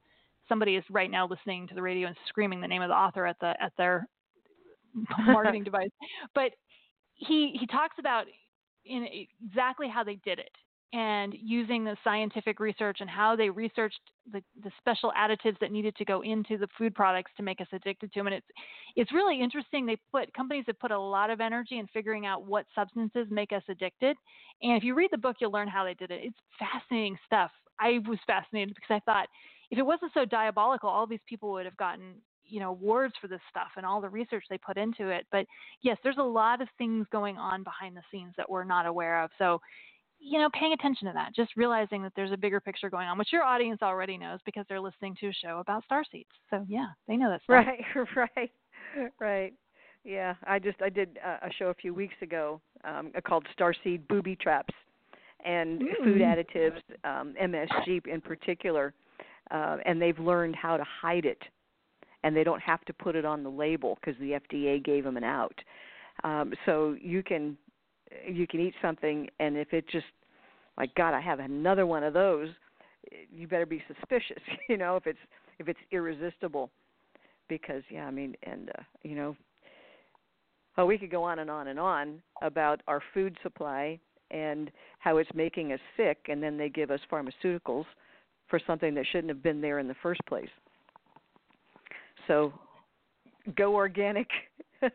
Somebody 0.49 0.77
is 0.77 0.85
right 0.91 1.11
now 1.11 1.29
listening 1.29 1.69
to 1.69 1.75
the 1.75 1.83
radio 1.83 2.09
and 2.09 2.17
screaming 2.29 2.61
the 2.61 2.69
name 2.69 2.83
of 2.83 2.89
the 2.89 2.95
author 2.95 3.27
at 3.27 3.39
the 3.41 3.55
at 3.61 3.73
their 3.77 4.09
marketing 5.27 5.65
device. 5.65 5.91
But 6.35 6.53
he 7.21 7.57
he 7.59 7.67
talks 7.67 7.97
about 7.99 8.27
in 8.85 9.07
exactly 9.43 9.89
how 9.89 10.03
they 10.03 10.17
did 10.25 10.39
it 10.39 10.51
and 10.93 11.35
using 11.41 11.85
the 11.85 11.97
scientific 12.03 12.59
research 12.59 12.99
and 13.01 13.09
how 13.09 13.37
they 13.37 13.49
researched 13.49 14.01
the, 14.33 14.43
the 14.65 14.71
special 14.79 15.13
additives 15.17 15.57
that 15.61 15.71
needed 15.71 15.95
to 15.95 16.05
go 16.05 16.23
into 16.23 16.59
the 16.59 16.67
food 16.77 16.95
products 16.97 17.31
to 17.37 17.45
make 17.45 17.61
us 17.61 17.69
addicted 17.73 18.13
to 18.13 18.19
them. 18.19 18.27
And 18.27 18.37
it's 18.37 18.47
it's 18.97 19.13
really 19.13 19.41
interesting. 19.41 19.87
They 19.87 19.99
put 20.11 20.33
companies 20.35 20.65
have 20.67 20.81
put 20.81 20.91
a 20.91 20.99
lot 20.99 21.31
of 21.31 21.41
energy 21.41 21.79
in 21.79 21.87
figuring 21.89 22.27
out 22.27 22.45
what 22.45 22.67
substances 22.75 23.29
make 23.31 23.53
us 23.53 23.63
addicted. 23.69 24.17
And 24.63 24.77
if 24.77 24.83
you 24.83 24.95
read 24.95 25.11
the 25.13 25.19
book, 25.19 25.37
you'll 25.41 25.53
learn 25.53 25.69
how 25.69 25.85
they 25.85 25.95
did 25.95 26.11
it. 26.11 26.23
It's 26.25 26.39
fascinating 26.59 27.17
stuff. 27.25 27.51
I 27.79 28.01
was 28.09 28.19
fascinated 28.27 28.75
because 28.75 28.95
I 28.95 29.01
thought 29.11 29.29
if 29.71 29.79
it 29.79 29.87
wasn't 29.87 30.13
so 30.13 30.25
diabolical, 30.25 30.89
all 30.89 31.07
these 31.07 31.21
people 31.29 31.53
would 31.53 31.67
have 31.67 31.77
gotten 31.77 32.17
you 32.51 32.61
know 32.61 32.71
awards 32.71 33.15
for 33.21 33.29
this 33.29 33.41
stuff 33.49 33.69
and 33.77 33.87
all 33.87 34.01
the 34.01 34.09
research 34.09 34.45
they 34.51 34.59
put 34.59 34.77
into 34.77 35.09
it 35.09 35.27
but 35.33 35.47
yes 35.83 35.97
there's 36.03 36.19
a 36.19 36.23
lot 36.23 36.61
of 36.61 36.69
things 36.79 37.07
going 37.11 37.37
on 37.39 37.63
behind 37.63 37.97
the 37.97 38.03
scenes 38.11 38.33
that 38.37 38.49
we're 38.49 38.65
not 38.65 38.87
aware 38.87 39.23
of 39.23 39.31
so 39.39 39.61
you 40.19 40.39
know 40.39 40.49
paying 40.59 40.73
attention 40.73 41.07
to 41.07 41.13
that 41.15 41.35
just 41.35 41.57
realizing 41.57 42.03
that 42.03 42.13
there's 42.17 42.33
a 42.33 42.37
bigger 42.37 42.61
picture 42.61 42.91
going 42.91 43.09
on 43.09 43.19
which 43.19 43.33
your 43.33 43.43
audience 43.43 43.81
already 43.83 44.19
knows 44.19 44.39
because 44.45 44.65
they're 44.69 44.81
listening 44.81 45.17
to 45.19 45.29
a 45.29 45.33
show 45.33 45.59
about 45.59 45.85
star 45.85 46.05
seeds 46.11 46.29
so 46.51 46.65
yeah 46.69 46.89
they 47.09 47.17
know 47.17 47.31
that 47.31 47.43
stuff. 47.43 47.67
right 47.67 47.85
right 48.37 49.11
right 49.21 49.53
yeah 50.05 50.35
i 50.47 50.59
just 50.59 50.81
i 50.83 50.89
did 50.89 51.19
a 51.25 51.51
show 51.59 51.67
a 51.67 51.75
few 51.75 51.95
weeks 51.95 52.15
ago 52.23 52.61
um 52.85 53.13
called 53.27 53.47
starseed 53.59 54.07
booby 54.09 54.37
traps 54.37 54.75
and 55.45 55.83
Ooh. 55.83 56.05
food 56.05 56.21
additives 56.21 56.81
um 57.05 57.35
msg 57.43 58.07
in 58.07 58.21
particular 58.21 58.93
uh, 59.51 59.79
and 59.85 60.01
they've 60.01 60.19
learned 60.19 60.55
how 60.55 60.77
to 60.77 60.85
hide 60.85 61.25
it 61.25 61.43
and 62.23 62.37
they 62.37 62.45
don't 62.45 62.61
have 62.61 62.85
to 62.85 62.93
put 62.93 63.17
it 63.17 63.25
on 63.25 63.43
the 63.43 63.51
label 63.51 63.99
because 64.01 64.19
the 64.21 64.33
FDA 64.33 64.83
gave 64.83 65.05
them 65.05 65.17
an 65.17 65.25
out. 65.25 65.59
Um, 66.25 66.53
so 66.67 66.97
you 67.01 67.23
can 67.23 67.57
you 68.27 68.47
can 68.47 68.61
eat 68.61 68.75
something, 68.83 69.29
and 69.39 69.57
if 69.57 69.73
it 69.73 69.89
just 69.89 70.07
like 70.77 70.95
God, 70.95 71.15
I 71.15 71.21
have 71.21 71.39
another 71.39 71.87
one 71.87 72.03
of 72.03 72.13
those, 72.13 72.49
you 73.31 73.47
better 73.47 73.67
be 73.67 73.83
suspicious. 73.87 74.43
You 74.69 74.77
know, 74.77 74.97
if 74.97 75.07
it's 75.07 75.19
if 75.59 75.69
it's 75.69 75.81
irresistible, 75.91 76.71
because 77.49 77.83
yeah, 77.91 78.07
I 78.07 78.11
mean, 78.11 78.35
and 78.43 78.71
uh, 78.71 78.83
you 79.03 79.15
know, 79.15 79.37
oh, 80.77 80.87
we 80.87 80.99
could 80.99 81.11
go 81.11 81.23
on 81.23 81.39
and 81.41 81.51
on 81.51 81.69
and 81.69 81.79
on 81.79 82.23
about 82.43 82.83
our 82.87 83.03
food 83.15 83.37
supply 83.43 83.99
and 84.31 84.71
how 85.01 85.17
it's 85.17 85.31
making 85.35 85.73
us 85.73 85.81
sick, 85.97 86.19
and 86.29 86.43
then 86.43 86.57
they 86.57 86.69
give 86.69 86.91
us 86.91 87.01
pharmaceuticals 87.11 87.85
for 88.49 88.61
something 88.67 88.95
that 88.95 89.07
shouldn't 89.11 89.29
have 89.29 89.43
been 89.43 89.61
there 89.61 89.79
in 89.79 89.89
the 89.89 89.97
first 90.03 90.21
place. 90.29 90.49
So 92.31 92.53
go 93.57 93.75
organic. 93.75 94.29
yeah, 94.83 94.91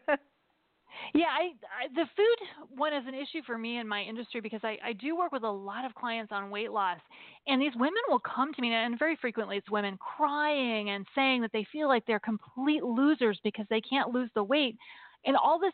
I, 1.26 1.52
I 1.68 1.90
the 1.94 2.06
food 2.16 2.78
one 2.78 2.94
is 2.94 3.04
an 3.06 3.14
issue 3.14 3.42
for 3.46 3.58
me 3.58 3.80
in 3.80 3.90
my 3.90 4.04
industry 4.04 4.40
because 4.40 4.62
I, 4.64 4.78
I 4.82 4.94
do 4.94 5.18
work 5.18 5.34
with 5.34 5.44
a 5.44 5.50
lot 5.50 5.84
of 5.84 5.94
clients 5.96 6.32
on 6.32 6.50
weight 6.50 6.72
loss, 6.72 7.00
and 7.46 7.62
these 7.62 7.74
women 7.76 8.00
will 8.08 8.22
come 8.22 8.54
to 8.54 8.62
me, 8.62 8.74
and 8.74 8.98
very 8.98 9.18
frequently 9.18 9.58
it's 9.58 9.70
women 9.70 9.98
crying 9.98 10.92
and 10.92 11.06
saying 11.14 11.42
that 11.42 11.52
they 11.52 11.68
feel 11.74 11.90
like 11.90 12.06
they're 12.06 12.22
complete 12.22 12.86
losers 12.86 13.38
because 13.44 13.66
they 13.70 13.82
can't 13.82 14.14
lose 14.14 14.30
the 14.34 14.44
weight, 14.44 14.78
and 15.26 15.36
all 15.36 15.60
this 15.60 15.74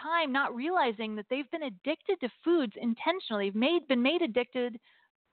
time 0.00 0.30
not 0.30 0.54
realizing 0.54 1.16
that 1.16 1.26
they've 1.28 1.50
been 1.50 1.64
addicted 1.64 2.20
to 2.20 2.28
foods 2.44 2.74
intentionally, 2.80 3.50
made 3.52 3.88
been 3.88 4.00
made 4.00 4.22
addicted 4.22 4.78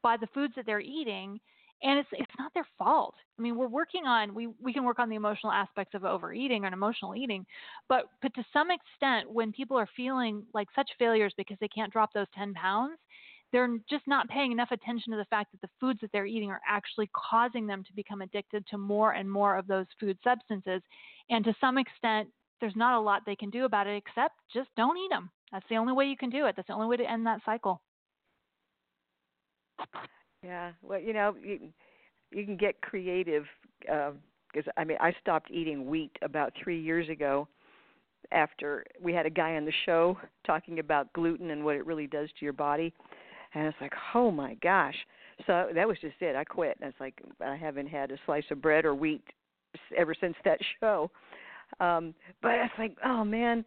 by 0.01 0.17
the 0.17 0.27
foods 0.33 0.53
that 0.55 0.65
they're 0.65 0.79
eating 0.79 1.39
and 1.83 1.99
it's 1.99 2.09
it's 2.13 2.31
not 2.37 2.53
their 2.53 2.67
fault. 2.77 3.15
I 3.37 3.41
mean, 3.41 3.55
we're 3.57 3.67
working 3.67 4.05
on 4.05 4.33
we 4.33 4.47
we 4.61 4.73
can 4.73 4.83
work 4.83 4.99
on 4.99 5.09
the 5.09 5.15
emotional 5.15 5.51
aspects 5.51 5.93
of 5.95 6.05
overeating 6.05 6.65
and 6.65 6.73
emotional 6.73 7.15
eating, 7.15 7.45
but 7.89 8.05
but 8.21 8.33
to 8.35 8.43
some 8.53 8.69
extent, 8.71 9.31
when 9.31 9.51
people 9.51 9.77
are 9.77 9.89
feeling 9.95 10.43
like 10.53 10.67
such 10.75 10.89
failures 10.99 11.33
because 11.37 11.57
they 11.59 11.67
can't 11.67 11.91
drop 11.91 12.13
those 12.13 12.27
ten 12.35 12.53
pounds, 12.53 12.97
they're 13.51 13.77
just 13.89 14.07
not 14.07 14.29
paying 14.29 14.51
enough 14.51 14.71
attention 14.71 15.11
to 15.11 15.17
the 15.17 15.25
fact 15.25 15.51
that 15.51 15.61
the 15.61 15.69
foods 15.79 15.99
that 16.01 16.11
they're 16.13 16.25
eating 16.25 16.51
are 16.51 16.61
actually 16.67 17.09
causing 17.15 17.67
them 17.67 17.83
to 17.83 17.93
become 17.93 18.21
addicted 18.21 18.65
to 18.67 18.77
more 18.77 19.13
and 19.13 19.29
more 19.29 19.57
of 19.57 19.67
those 19.67 19.87
food 19.99 20.17
substances, 20.23 20.81
and 21.29 21.43
to 21.45 21.55
some 21.59 21.77
extent, 21.77 22.29
there's 22.59 22.75
not 22.75 22.97
a 22.97 23.01
lot 23.01 23.23
they 23.25 23.35
can 23.35 23.49
do 23.49 23.65
about 23.65 23.87
it 23.87 23.97
except 23.97 24.35
just 24.53 24.69
don't 24.77 24.97
eat 24.97 25.09
them. 25.09 25.31
That's 25.51 25.65
the 25.69 25.77
only 25.77 25.93
way 25.93 26.05
you 26.05 26.17
can 26.17 26.29
do 26.29 26.45
it. 26.45 26.55
That's 26.55 26.67
the 26.67 26.73
only 26.73 26.87
way 26.87 26.97
to 26.97 27.11
end 27.11 27.25
that 27.25 27.41
cycle. 27.45 27.81
Yeah, 30.43 30.71
well, 30.81 30.99
you 30.99 31.13
know, 31.13 31.35
you 31.41 31.59
you 32.31 32.45
can 32.45 32.57
get 32.57 32.81
creative 32.81 33.45
because 33.79 34.67
uh, 34.67 34.71
I 34.77 34.83
mean, 34.83 34.97
I 34.99 35.13
stopped 35.21 35.51
eating 35.51 35.87
wheat 35.87 36.15
about 36.21 36.53
three 36.63 36.79
years 36.81 37.09
ago 37.09 37.47
after 38.31 38.85
we 39.01 39.13
had 39.13 39.25
a 39.25 39.29
guy 39.29 39.55
on 39.55 39.65
the 39.65 39.73
show 39.85 40.17
talking 40.45 40.79
about 40.79 41.11
gluten 41.13 41.51
and 41.51 41.63
what 41.65 41.75
it 41.75 41.85
really 41.85 42.07
does 42.07 42.29
to 42.39 42.45
your 42.45 42.53
body, 42.53 42.93
and 43.53 43.67
it's 43.67 43.77
like, 43.81 43.93
oh 44.15 44.31
my 44.31 44.55
gosh. 44.55 44.95
So 45.47 45.69
that 45.73 45.87
was 45.87 45.97
just 46.01 46.15
it. 46.21 46.35
I 46.35 46.43
quit. 46.43 46.77
And 46.81 46.89
it's 46.89 46.99
like 46.99 47.21
I 47.43 47.55
haven't 47.55 47.87
had 47.87 48.11
a 48.11 48.17
slice 48.25 48.43
of 48.51 48.61
bread 48.61 48.85
or 48.85 48.95
wheat 48.95 49.23
ever 49.97 50.15
since 50.19 50.35
that 50.45 50.59
show. 50.79 51.11
Um, 51.79 52.13
but 52.41 52.51
it's 52.53 52.73
like, 52.77 52.95
oh 53.05 53.23
man, 53.23 53.63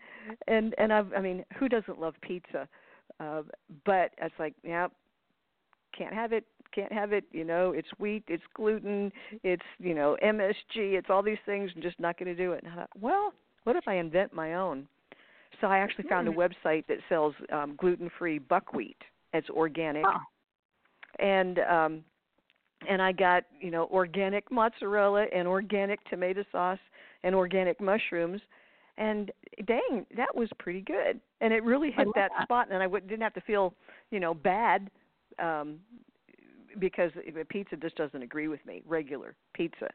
and 0.48 0.74
and 0.78 0.92
I've, 0.92 1.12
I 1.16 1.20
mean, 1.20 1.44
who 1.58 1.68
doesn't 1.68 2.00
love 2.00 2.14
pizza? 2.22 2.68
Uh, 3.20 3.42
but 3.86 4.10
it's 4.18 4.34
like, 4.38 4.54
yeah, 4.64 4.88
can't 5.96 6.14
have 6.14 6.32
it 6.32 6.44
can't 6.74 6.92
have 6.92 7.12
it. 7.12 7.24
You 7.32 7.44
know, 7.44 7.70
it's 7.72 7.88
wheat, 7.98 8.24
it's 8.28 8.42
gluten, 8.54 9.12
it's 9.42 9.62
you 9.78 9.94
know 9.94 10.16
MSG, 10.24 10.54
it's 10.98 11.08
all 11.10 11.22
these 11.22 11.38
things. 11.46 11.70
I'm 11.76 11.82
just 11.82 12.00
not 12.00 12.18
going 12.18 12.34
to 12.34 12.42
do 12.42 12.52
it. 12.52 12.62
And 12.64 12.72
I 12.72 12.76
thought, 12.76 12.90
well, 13.00 13.32
what 13.64 13.76
if 13.76 13.86
I 13.86 13.94
invent 13.94 14.32
my 14.32 14.54
own? 14.54 14.86
So 15.60 15.68
I 15.68 15.78
actually 15.78 16.08
found 16.08 16.26
a 16.28 16.32
Hmm. 16.32 16.38
website 16.38 16.84
that 16.88 16.98
sells 17.08 17.34
um, 17.52 17.76
gluten-free 17.78 18.40
buckwheat. 18.40 18.96
It's 19.32 19.48
organic, 19.50 20.04
Oh. 20.06 20.18
and 21.20 21.58
um, 21.60 22.04
and 22.88 23.00
I 23.00 23.12
got 23.12 23.44
you 23.60 23.70
know 23.70 23.88
organic 23.92 24.50
mozzarella 24.50 25.26
and 25.34 25.46
organic 25.48 26.02
tomato 26.10 26.44
sauce 26.52 26.78
and 27.22 27.34
organic 27.34 27.80
mushrooms, 27.80 28.40
and 28.98 29.30
dang, 29.66 30.06
that 30.16 30.34
was 30.34 30.48
pretty 30.58 30.80
good. 30.82 31.20
And 31.40 31.52
it 31.52 31.62
really 31.64 31.90
hit 31.90 32.06
that, 32.14 32.30
that. 32.36 32.42
spot, 32.44 32.68
and 32.70 32.82
I 32.82 32.86
w- 32.86 33.04
didn't 33.06 33.22
have 33.22 33.34
to 33.34 33.40
feel 33.42 33.74
you 34.10 34.20
know 34.20 34.34
bad 34.34 34.90
um, 35.38 35.78
because 36.78 37.10
pizza 37.48 37.76
just 37.76 37.96
doesn't 37.96 38.22
agree 38.22 38.48
with 38.48 38.64
me. 38.66 38.82
Regular 38.86 39.34
pizza, 39.54 39.88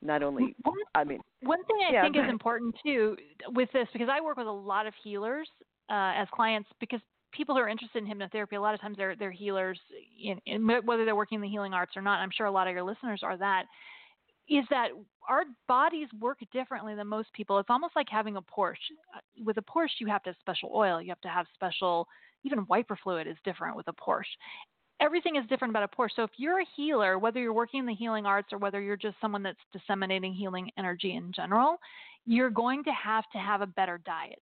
not 0.00 0.22
only 0.22 0.54
One, 0.62 0.74
I 0.94 1.04
mean 1.04 1.20
one 1.42 1.64
thing 1.64 1.76
I 1.88 1.92
Yeah, 1.92 2.02
think 2.02 2.16
go 2.16 2.22
is 2.22 2.30
important 2.30 2.74
too 2.84 3.16
with 3.48 3.70
this 3.72 3.88
because 3.92 4.08
I 4.10 4.20
work 4.20 4.36
with 4.36 4.46
a 4.46 4.50
lot 4.50 4.86
of 4.86 4.94
healers 5.02 5.48
uh, 5.90 6.12
as 6.16 6.28
clients 6.32 6.68
because 6.80 7.00
people 7.32 7.54
who 7.54 7.60
are 7.60 7.68
interested 7.68 8.04
in 8.04 8.08
hypnotherapy 8.08 8.56
a 8.56 8.60
lot 8.60 8.74
of 8.74 8.80
times 8.80 8.96
they're 8.96 9.16
they're 9.16 9.30
healers 9.30 9.78
in, 10.22 10.38
in 10.46 10.66
whether 10.84 11.04
they're 11.04 11.16
working 11.16 11.36
in 11.36 11.42
the 11.42 11.48
healing 11.48 11.74
arts 11.74 11.96
or 11.96 12.02
not. 12.02 12.20
I'm 12.20 12.30
sure 12.30 12.46
a 12.46 12.50
lot 12.50 12.68
of 12.68 12.74
your 12.74 12.82
listeners 12.82 13.20
are 13.22 13.36
that. 13.38 13.64
Is 14.48 14.64
that 14.70 14.88
our 15.28 15.44
bodies 15.68 16.08
work 16.20 16.38
differently 16.52 16.94
than 16.94 17.06
most 17.06 17.32
people? 17.32 17.58
It's 17.58 17.70
almost 17.70 17.94
like 17.94 18.08
having 18.10 18.36
a 18.36 18.42
Porsche. 18.42 18.74
Uh, 19.14 19.20
With 19.44 19.56
a 19.56 19.62
Porsche, 19.62 20.00
you 20.00 20.08
have 20.08 20.22
to 20.24 20.30
have 20.30 20.36
special 20.40 20.72
oil. 20.74 21.00
You 21.00 21.08
have 21.10 21.20
to 21.20 21.28
have 21.28 21.46
special, 21.54 22.08
even 22.42 22.66
wiper 22.68 22.98
fluid 23.02 23.28
is 23.28 23.36
different 23.44 23.76
with 23.76 23.86
a 23.86 23.92
Porsche 23.92 24.24
everything 25.02 25.36
is 25.36 25.44
different 25.48 25.72
about 25.72 25.82
a 25.82 25.88
Porsche. 25.88 26.10
So 26.16 26.22
if 26.22 26.30
you're 26.36 26.60
a 26.60 26.66
healer, 26.76 27.18
whether 27.18 27.40
you're 27.40 27.52
working 27.52 27.80
in 27.80 27.86
the 27.86 27.94
healing 27.94 28.24
arts 28.24 28.52
or 28.52 28.58
whether 28.58 28.80
you're 28.80 28.96
just 28.96 29.16
someone 29.20 29.42
that's 29.42 29.58
disseminating 29.72 30.32
healing 30.32 30.70
energy 30.78 31.16
in 31.16 31.32
general, 31.34 31.78
you're 32.24 32.50
going 32.50 32.84
to 32.84 32.92
have 32.92 33.24
to 33.32 33.38
have 33.38 33.60
a 33.60 33.66
better 33.66 34.00
diet. 34.06 34.42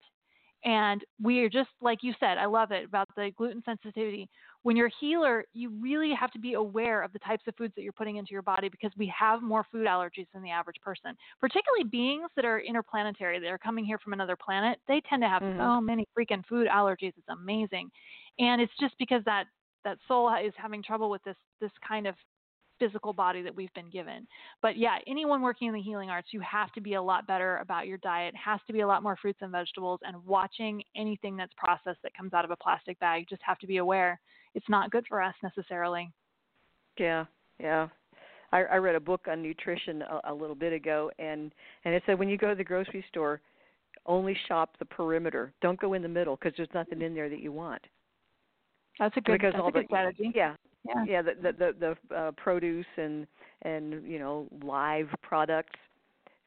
And 0.65 1.05
we 1.23 1.39
are 1.45 1.49
just 1.49 1.69
like 1.81 2.01
you 2.03 2.13
said, 2.19 2.37
I 2.37 2.47
love 2.47 2.73
it 2.73 2.85
about 2.85 3.07
the 3.15 3.31
gluten 3.37 3.63
sensitivity. 3.65 4.29
When 4.65 4.77
you're 4.77 4.89
a 4.89 4.99
healer, 5.01 5.45
you 5.55 5.71
really 5.81 6.13
have 6.19 6.33
to 6.33 6.41
be 6.41 6.55
aware 6.55 7.03
of 7.03 7.13
the 7.13 7.21
types 7.21 7.45
of 7.47 7.55
foods 7.55 7.73
that 7.77 7.83
you're 7.83 7.93
putting 7.93 8.17
into 8.17 8.33
your 8.33 8.43
body 8.43 8.69
because 8.69 8.91
we 8.99 9.13
have 9.17 9.41
more 9.41 9.65
food 9.71 9.87
allergies 9.87 10.27
than 10.35 10.43
the 10.43 10.51
average 10.51 10.81
person. 10.83 11.17
Particularly 11.41 11.85
beings 11.85 12.29
that 12.35 12.45
are 12.45 12.59
interplanetary, 12.59 13.39
that 13.39 13.49
are 13.49 13.59
coming 13.59 13.85
here 13.85 13.99
from 13.99 14.15
another 14.15 14.35
planet, 14.35 14.81
they 14.89 15.01
tend 15.09 15.23
to 15.23 15.29
have 15.29 15.43
Mhm. 15.43 15.59
so 15.59 15.81
many 15.81 16.05
freaking 16.19 16.45
food 16.47 16.67
allergies. 16.67 17.17
It's 17.17 17.29
amazing. 17.29 17.93
And 18.41 18.61
it's 18.61 18.77
just 18.81 18.99
because 18.99 19.23
that 19.25 19.47
that 19.89 19.99
soul 20.07 20.31
is 20.45 20.53
having 20.57 20.83
trouble 20.83 21.09
with 21.09 21.23
this 21.25 21.37
this 21.61 21.71
kind 21.87 22.07
of 22.07 22.15
physical 22.79 23.13
body 23.13 23.43
that 23.43 23.55
we've 23.55 23.73
been 23.75 23.91
given. 23.91 24.27
But 24.63 24.77
yeah, 24.77 24.99
anyone 25.09 25.43
working 25.43 25.67
in 25.67 25.75
the 25.75 25.81
healing 25.81 26.11
arts, 26.11 26.29
you 26.31 26.41
have 26.41 26.71
to 26.73 26.81
be 26.81 26.95
a 26.95 27.03
lot 27.03 27.27
better 27.27 27.57
about 27.57 27.89
your 27.89 27.99
diet. 27.99 28.35
Has 28.37 28.61
to 28.69 28.73
be 28.73 28.81
a 28.81 28.87
lot 28.87 29.03
more 29.03 29.17
fruits 29.17 29.41
and 29.43 29.51
vegetables 29.51 29.99
and 30.05 30.25
watching 30.25 30.83
anything 30.97 31.37
that's 31.37 31.53
processed 31.57 31.99
that 32.05 32.15
comes 32.17 32.35
out 32.35 32.45
of 32.45 32.53
a 32.53 32.57
plastic 32.57 32.99
bag. 33.01 33.27
Just 33.29 33.43
have 33.45 33.59
to 33.59 33.67
be 33.67 33.79
aware 33.79 34.21
it's 34.55 34.69
not 34.69 34.91
good 34.91 35.05
for 35.09 35.21
us 35.23 35.35
necessarily. 35.43 36.11
Yeah, 36.99 37.25
yeah. 37.59 37.89
I, 38.53 38.63
I 38.65 38.77
read 38.77 38.95
a 38.95 39.01
book 39.01 39.27
on 39.29 39.43
nutrition 39.43 40.03
a, 40.03 40.33
a 40.33 40.35
little 40.35 40.57
bit 40.57 40.73
ago, 40.73 41.11
and 41.19 41.53
and 41.85 41.95
it 41.95 42.03
said 42.07 42.19
when 42.19 42.29
you 42.29 42.39
go 42.39 42.49
to 42.49 42.55
the 42.55 42.65
grocery 42.65 43.05
store, 43.09 43.41
only 44.07 44.37
shop 44.47 44.77
the 44.79 44.85
perimeter. 44.85 45.53
Don't 45.61 45.81
go 45.81 45.95
in 45.95 46.03
the 46.03 46.09
middle 46.09 46.37
because 46.37 46.55
there's 46.57 46.69
nothing 46.75 47.03
in 47.03 47.15
there 47.15 47.29
that 47.29 47.41
you 47.41 47.53
want. 47.53 47.83
That's 48.99 49.17
a 49.17 49.21
good 49.21 49.33
because 49.35 49.53
that's 49.53 49.63
all 49.63 49.69
a 49.69 49.73
good 49.73 49.85
the 49.85 49.89
strategy. 49.89 50.33
yeah. 50.35 50.55
Yeah. 50.87 51.05
yeah 51.07 51.23
the 51.23 51.33
the 51.43 51.53
the, 51.53 51.97
the 52.11 52.17
uh, 52.17 52.31
produce 52.33 52.87
and 52.97 53.27
and 53.63 54.07
you 54.07 54.19
know 54.19 54.47
live 54.63 55.09
products 55.23 55.79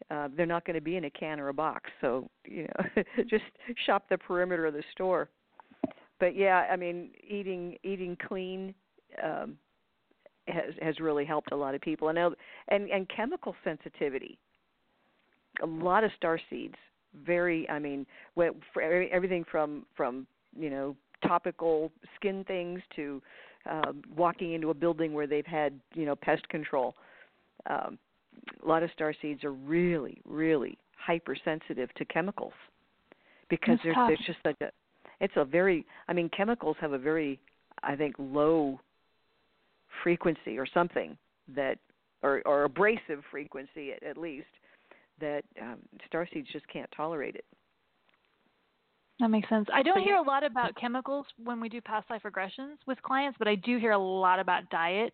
uh 0.10 0.30
they're 0.36 0.46
not 0.46 0.66
going 0.66 0.76
to 0.76 0.82
be 0.82 0.96
in 0.96 1.06
a 1.06 1.10
can 1.10 1.40
or 1.40 1.50
a 1.50 1.54
box. 1.54 1.90
So 2.00 2.30
you 2.46 2.68
know 2.68 3.04
just 3.30 3.44
shop 3.86 4.06
the 4.10 4.18
perimeter 4.18 4.66
of 4.66 4.74
the 4.74 4.84
store. 4.92 5.30
But 6.20 6.36
yeah 6.36 6.68
i 6.72 6.76
mean 6.76 7.12
eating 7.28 7.78
eating 7.84 8.18
clean 8.28 8.74
um 9.22 9.58
has 10.48 10.74
has 10.82 11.00
really 11.00 11.26
helped 11.26 11.52
a 11.52 11.56
lot 11.56 11.76
of 11.76 11.82
people. 11.82 12.10
And 12.10 12.16
now 12.16 12.32
and 12.70 12.90
and 12.90 13.08
chemical 13.10 13.56
sensitivity. 13.64 14.38
A 15.62 15.66
lot 15.66 16.04
of 16.04 16.12
star 16.16 16.40
seeds 16.50 16.76
very 17.26 17.70
i 17.70 17.78
mean 17.78 18.06
for 18.36 18.82
everything 18.82 19.44
from 19.52 19.86
from 19.96 20.26
you 20.58 20.70
know 20.70 20.96
topical 21.28 21.92
skin 22.16 22.44
things 22.46 22.82
to 22.96 23.22
um, 23.70 24.02
walking 24.16 24.54
into 24.54 24.70
a 24.70 24.74
building 24.74 25.14
where 25.14 25.28
they've 25.28 25.46
had 25.46 25.80
you 25.94 26.06
know 26.06 26.16
pest 26.16 26.48
control. 26.50 26.96
Um, 27.70 27.98
a 28.64 28.68
lot 28.68 28.82
of 28.82 28.90
star 28.92 29.14
seeds 29.22 29.44
are 29.44 29.52
really 29.52 30.22
really 30.28 30.78
hypersensitive 30.98 31.94
to 31.96 32.06
chemicals 32.06 32.54
because 33.50 33.78
That's 33.78 33.84
there's 33.84 33.96
tough. 33.96 34.08
there's 34.10 34.26
just 34.26 34.40
such 34.44 34.62
a 34.62 34.72
it's 35.20 35.34
a 35.36 35.46
very 35.46 35.86
I 36.08 36.14
mean 36.14 36.30
chemicals 36.36 36.78
have 36.82 36.94
a 36.94 36.98
very 36.98 37.40
I 37.84 37.96
think 37.96 38.16
low 38.18 38.80
frequency 40.04 40.58
or 40.58 40.66
something 40.66 41.18
that 41.56 41.78
or 42.24 42.42
or 42.46 42.64
abrasive 42.64 43.24
frequency 43.30 43.92
at, 43.94 44.04
at 44.04 44.18
least 44.18 44.48
that 45.20 45.44
um, 45.62 45.78
star 46.08 46.28
seeds 46.34 46.48
just 46.52 46.68
can't 46.68 46.90
tolerate 46.96 47.36
it. 47.36 47.46
That 49.22 49.30
makes 49.30 49.48
sense. 49.50 49.68
I 49.72 49.84
don't 49.84 50.02
hear 50.02 50.16
a 50.16 50.22
lot 50.24 50.44
about 50.44 50.76
chemicals 50.76 51.28
when 51.38 51.62
we 51.62 51.70
do 51.70 51.80
past 51.80 52.10
life 52.10 52.24
regressions 52.26 52.78
with 52.88 53.00
clients, 53.04 53.38
but 53.38 53.48
I 53.48 53.54
do 53.54 53.78
hear 53.78 53.92
a 53.92 53.98
lot 53.98 54.40
about 54.40 54.68
diet 54.72 55.14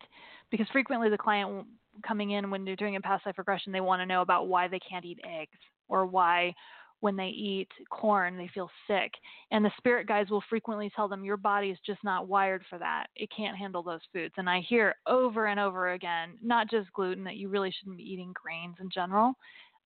because 0.50 0.66
frequently 0.72 1.10
the 1.10 1.18
client 1.18 1.66
coming 2.06 2.30
in 2.30 2.50
when 2.50 2.64
they're 2.64 2.74
doing 2.74 2.96
a 2.96 3.02
past 3.02 3.26
life 3.26 3.36
regression, 3.36 3.70
they 3.70 3.82
want 3.82 4.00
to 4.00 4.06
know 4.06 4.22
about 4.22 4.48
why 4.48 4.66
they 4.66 4.78
can't 4.78 5.04
eat 5.04 5.20
eggs 5.24 5.58
or 5.88 6.06
why 6.06 6.54
when 7.00 7.16
they 7.16 7.26
eat 7.26 7.68
corn 7.90 8.38
they 8.38 8.48
feel 8.54 8.70
sick. 8.86 9.12
And 9.50 9.62
the 9.62 9.72
spirit 9.76 10.08
guides 10.08 10.30
will 10.30 10.42
frequently 10.48 10.90
tell 10.96 11.06
them 11.06 11.22
your 11.22 11.36
body 11.36 11.68
is 11.68 11.78
just 11.84 12.02
not 12.02 12.28
wired 12.28 12.62
for 12.70 12.78
that. 12.78 13.08
It 13.14 13.28
can't 13.36 13.58
handle 13.58 13.82
those 13.82 14.00
foods. 14.10 14.32
And 14.38 14.48
I 14.48 14.60
hear 14.66 14.94
over 15.06 15.48
and 15.48 15.60
over 15.60 15.92
again, 15.92 16.38
not 16.42 16.70
just 16.70 16.90
gluten, 16.94 17.24
that 17.24 17.36
you 17.36 17.50
really 17.50 17.74
shouldn't 17.78 17.98
be 17.98 18.10
eating 18.10 18.32
grains 18.32 18.76
in 18.80 18.88
general, 18.88 19.34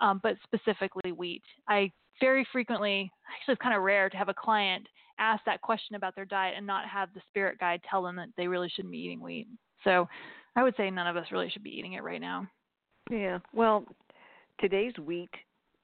um, 0.01 0.21
but 0.23 0.37
specifically 0.45 1.11
wheat. 1.11 1.43
I 1.69 1.91
very 2.21 2.47
frequently, 2.53 3.11
actually, 3.35 3.53
it's 3.53 3.63
kind 3.63 3.77
of 3.77 3.83
rare 3.83 4.09
to 4.09 4.17
have 4.17 4.29
a 4.29 4.35
client 4.35 4.87
ask 5.19 5.45
that 5.45 5.61
question 5.61 5.95
about 5.95 6.15
their 6.15 6.25
diet 6.25 6.55
and 6.57 6.67
not 6.67 6.87
have 6.89 7.09
the 7.15 7.21
spirit 7.29 7.59
guide 7.59 7.81
tell 7.89 8.03
them 8.03 8.17
that 8.17 8.29
they 8.37 8.49
really 8.49 8.69
shouldn't 8.69 8.93
be 8.93 8.99
eating 8.99 9.21
wheat. 9.21 9.47
So 9.85 10.09
I 10.57 10.63
would 10.63 10.75
say 10.77 10.91
none 10.91 11.07
of 11.07 11.17
us 11.17 11.27
really 11.31 11.51
should 11.51 11.63
be 11.63 11.71
eating 11.71 11.95
it 11.95 12.03
right 12.03 12.21
now. 12.21 12.47
Yeah. 13.11 13.39
Well, 13.53 13.85
today's 14.61 14.97
wheat 14.99 15.31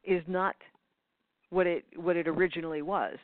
is 0.04 0.22
not 0.26 0.56
what 1.50 1.66
it 1.66 1.84
what 1.96 2.16
it 2.16 2.28
originally 2.28 2.82
was. 2.82 3.16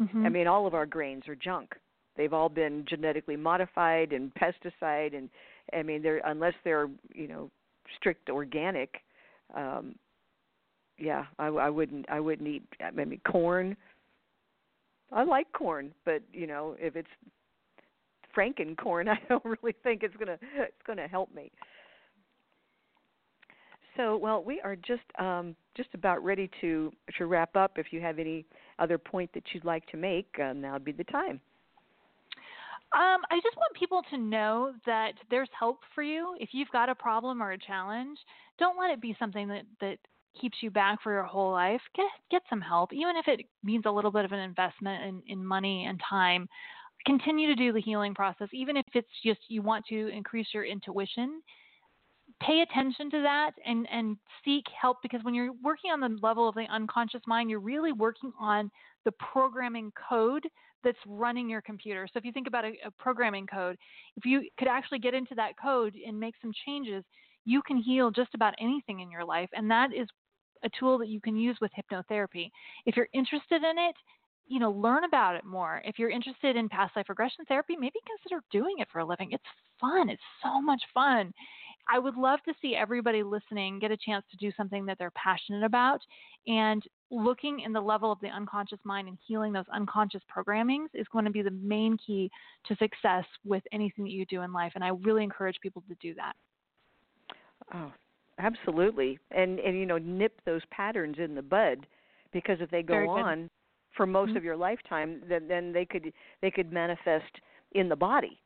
Mm-hmm. 0.00 0.26
I 0.26 0.28
mean, 0.28 0.46
all 0.46 0.66
of 0.66 0.74
our 0.74 0.86
grains 0.86 1.28
are 1.28 1.34
junk. 1.34 1.72
They've 2.16 2.32
all 2.32 2.48
been 2.48 2.84
genetically 2.88 3.36
modified 3.36 4.12
and 4.12 4.32
pesticide, 4.34 5.16
and 5.16 5.28
I 5.72 5.82
mean, 5.82 6.02
they're 6.02 6.20
unless 6.24 6.54
they're 6.64 6.88
you 7.14 7.28
know 7.28 7.50
strict 7.96 8.30
organic. 8.30 8.94
Um, 9.54 9.96
yeah, 10.98 11.26
I, 11.38 11.46
I 11.46 11.70
wouldn't. 11.70 12.06
I 12.08 12.20
wouldn't 12.20 12.48
eat. 12.48 12.62
Mean, 12.94 13.20
corn. 13.26 13.76
I 15.12 15.22
like 15.22 15.50
corn, 15.52 15.92
but 16.04 16.22
you 16.32 16.46
know, 16.46 16.76
if 16.78 16.96
it's 16.96 17.08
Franken 18.36 18.76
corn, 18.76 19.08
I 19.08 19.18
don't 19.28 19.44
really 19.44 19.74
think 19.82 20.02
it's 20.02 20.16
gonna 20.16 20.38
it's 20.56 20.82
gonna 20.86 21.08
help 21.08 21.34
me. 21.34 21.50
So, 23.96 24.16
well, 24.16 24.42
we 24.42 24.60
are 24.60 24.74
just 24.74 25.02
um, 25.18 25.54
just 25.76 25.88
about 25.94 26.22
ready 26.24 26.50
to 26.60 26.92
to 27.18 27.26
wrap 27.26 27.54
up. 27.56 27.72
If 27.76 27.86
you 27.92 28.00
have 28.00 28.18
any 28.18 28.44
other 28.78 28.98
point 28.98 29.30
that 29.34 29.44
you'd 29.52 29.64
like 29.64 29.86
to 29.88 29.96
make, 29.96 30.26
uh, 30.42 30.52
now 30.52 30.74
would 30.74 30.84
be 30.84 30.92
the 30.92 31.04
time. 31.04 31.40
Um, 32.92 33.22
I 33.30 33.40
just 33.42 33.56
want 33.56 33.74
people 33.78 34.02
to 34.10 34.16
know 34.16 34.72
that 34.86 35.12
there's 35.28 35.48
hope 35.58 35.80
for 35.94 36.02
you. 36.02 36.36
If 36.38 36.50
you've 36.52 36.70
got 36.70 36.88
a 36.88 36.94
problem 36.94 37.42
or 37.42 37.52
a 37.52 37.58
challenge, 37.58 38.18
don't 38.58 38.78
let 38.78 38.90
it 38.90 39.00
be 39.00 39.16
something 39.18 39.48
that 39.48 39.62
that 39.80 39.98
keeps 40.40 40.58
you 40.62 40.70
back 40.70 41.02
for 41.02 41.12
your 41.12 41.24
whole 41.24 41.52
life. 41.52 41.80
Get 41.94 42.06
get 42.30 42.42
some 42.48 42.60
help, 42.60 42.92
even 42.92 43.16
if 43.16 43.28
it 43.28 43.46
means 43.62 43.84
a 43.86 43.90
little 43.90 44.10
bit 44.10 44.24
of 44.24 44.32
an 44.32 44.40
investment 44.40 45.04
in, 45.04 45.22
in 45.38 45.44
money 45.44 45.86
and 45.86 46.00
time. 46.08 46.48
Continue 47.06 47.48
to 47.48 47.54
do 47.54 47.72
the 47.72 47.80
healing 47.80 48.14
process, 48.14 48.48
even 48.52 48.76
if 48.76 48.86
it's 48.94 49.08
just 49.24 49.40
you 49.48 49.62
want 49.62 49.84
to 49.90 50.08
increase 50.08 50.48
your 50.54 50.64
intuition. 50.64 51.42
Pay 52.42 52.62
attention 52.62 53.10
to 53.10 53.22
that 53.22 53.52
and 53.66 53.86
and 53.90 54.16
seek 54.44 54.64
help 54.80 54.98
because 55.02 55.20
when 55.22 55.34
you're 55.34 55.52
working 55.62 55.90
on 55.90 56.00
the 56.00 56.16
level 56.22 56.48
of 56.48 56.54
the 56.54 56.66
unconscious 56.70 57.20
mind, 57.26 57.50
you're 57.50 57.60
really 57.60 57.92
working 57.92 58.32
on 58.40 58.70
the 59.04 59.12
programming 59.12 59.92
code 60.08 60.46
that's 60.82 60.98
running 61.06 61.48
your 61.48 61.62
computer. 61.62 62.06
So 62.12 62.18
if 62.18 62.24
you 62.24 62.32
think 62.32 62.46
about 62.46 62.64
a, 62.64 62.72
a, 62.86 62.90
programming 62.98 63.46
code, 63.46 63.76
if 64.16 64.24
you 64.24 64.42
could 64.58 64.68
actually 64.68 64.98
get 64.98 65.14
into 65.14 65.34
that 65.34 65.52
code 65.60 65.94
and 66.06 66.20
make 66.20 66.34
some 66.42 66.52
changes, 66.66 67.04
you 67.44 67.62
can 67.62 67.76
heal 67.76 68.10
just 68.10 68.34
about 68.34 68.54
anything 68.60 69.00
in 69.00 69.10
your 69.10 69.24
life. 69.24 69.48
And 69.54 69.70
that 69.70 69.92
is 69.94 70.06
a 70.64 70.70
tool 70.78 70.98
that 70.98 71.08
you 71.08 71.20
can 71.20 71.36
use 71.36 71.56
with 71.60 71.70
hypnotherapy. 71.72 72.50
If 72.86 72.96
you're 72.96 73.08
interested 73.12 73.62
in 73.62 73.78
it, 73.78 73.94
you 74.46 74.58
know, 74.60 74.70
learn 74.70 75.04
about 75.04 75.36
it 75.36 75.44
more. 75.44 75.80
If 75.84 75.98
you're 75.98 76.10
interested 76.10 76.56
in 76.56 76.68
past 76.68 76.96
life 76.96 77.08
regression 77.08 77.44
therapy, 77.46 77.76
maybe 77.76 77.98
consider 78.06 78.42
doing 78.50 78.76
it 78.78 78.88
for 78.92 78.98
a 78.98 79.04
living. 79.04 79.32
It's 79.32 79.42
fun. 79.80 80.08
It's 80.08 80.22
so 80.42 80.60
much 80.60 80.82
fun. 80.92 81.32
I 81.88 81.98
would 81.98 82.16
love 82.16 82.40
to 82.46 82.54
see 82.62 82.74
everybody 82.74 83.22
listening 83.22 83.78
get 83.78 83.90
a 83.90 83.96
chance 83.96 84.24
to 84.30 84.36
do 84.38 84.50
something 84.56 84.86
that 84.86 84.98
they're 84.98 85.12
passionate 85.12 85.64
about 85.64 86.00
and 86.46 86.82
looking 87.10 87.60
in 87.60 87.72
the 87.72 87.80
level 87.80 88.10
of 88.10 88.20
the 88.20 88.28
unconscious 88.28 88.78
mind 88.84 89.08
and 89.08 89.18
healing 89.26 89.52
those 89.52 89.68
unconscious 89.72 90.22
programmings 90.34 90.88
is 90.94 91.06
going 91.12 91.26
to 91.26 91.30
be 91.30 91.42
the 91.42 91.50
main 91.50 91.96
key 91.98 92.30
to 92.66 92.76
success 92.76 93.24
with 93.44 93.62
anything 93.72 94.04
that 94.04 94.12
you 94.12 94.24
do 94.26 94.42
in 94.42 94.52
life 94.52 94.72
and 94.74 94.82
I 94.82 94.88
really 95.02 95.22
encourage 95.22 95.60
people 95.60 95.84
to 95.88 95.94
do 96.00 96.14
that. 96.14 96.32
Oh, 97.74 97.92
absolutely. 98.38 99.18
And 99.30 99.58
and 99.58 99.78
you 99.78 99.86
know 99.86 99.98
nip 99.98 100.40
those 100.44 100.62
patterns 100.70 101.16
in 101.18 101.34
the 101.34 101.42
bud 101.42 101.86
because 102.32 102.58
if 102.60 102.70
they 102.70 102.82
go 102.82 103.08
on 103.08 103.48
for 103.96 104.06
most 104.06 104.30
mm-hmm. 104.30 104.38
of 104.38 104.44
your 104.44 104.56
lifetime 104.56 105.22
then 105.28 105.46
then 105.48 105.72
they 105.72 105.84
could 105.84 106.12
they 106.42 106.50
could 106.50 106.72
manifest 106.72 107.40
in 107.72 107.88
the 107.88 107.96
body. 107.96 108.40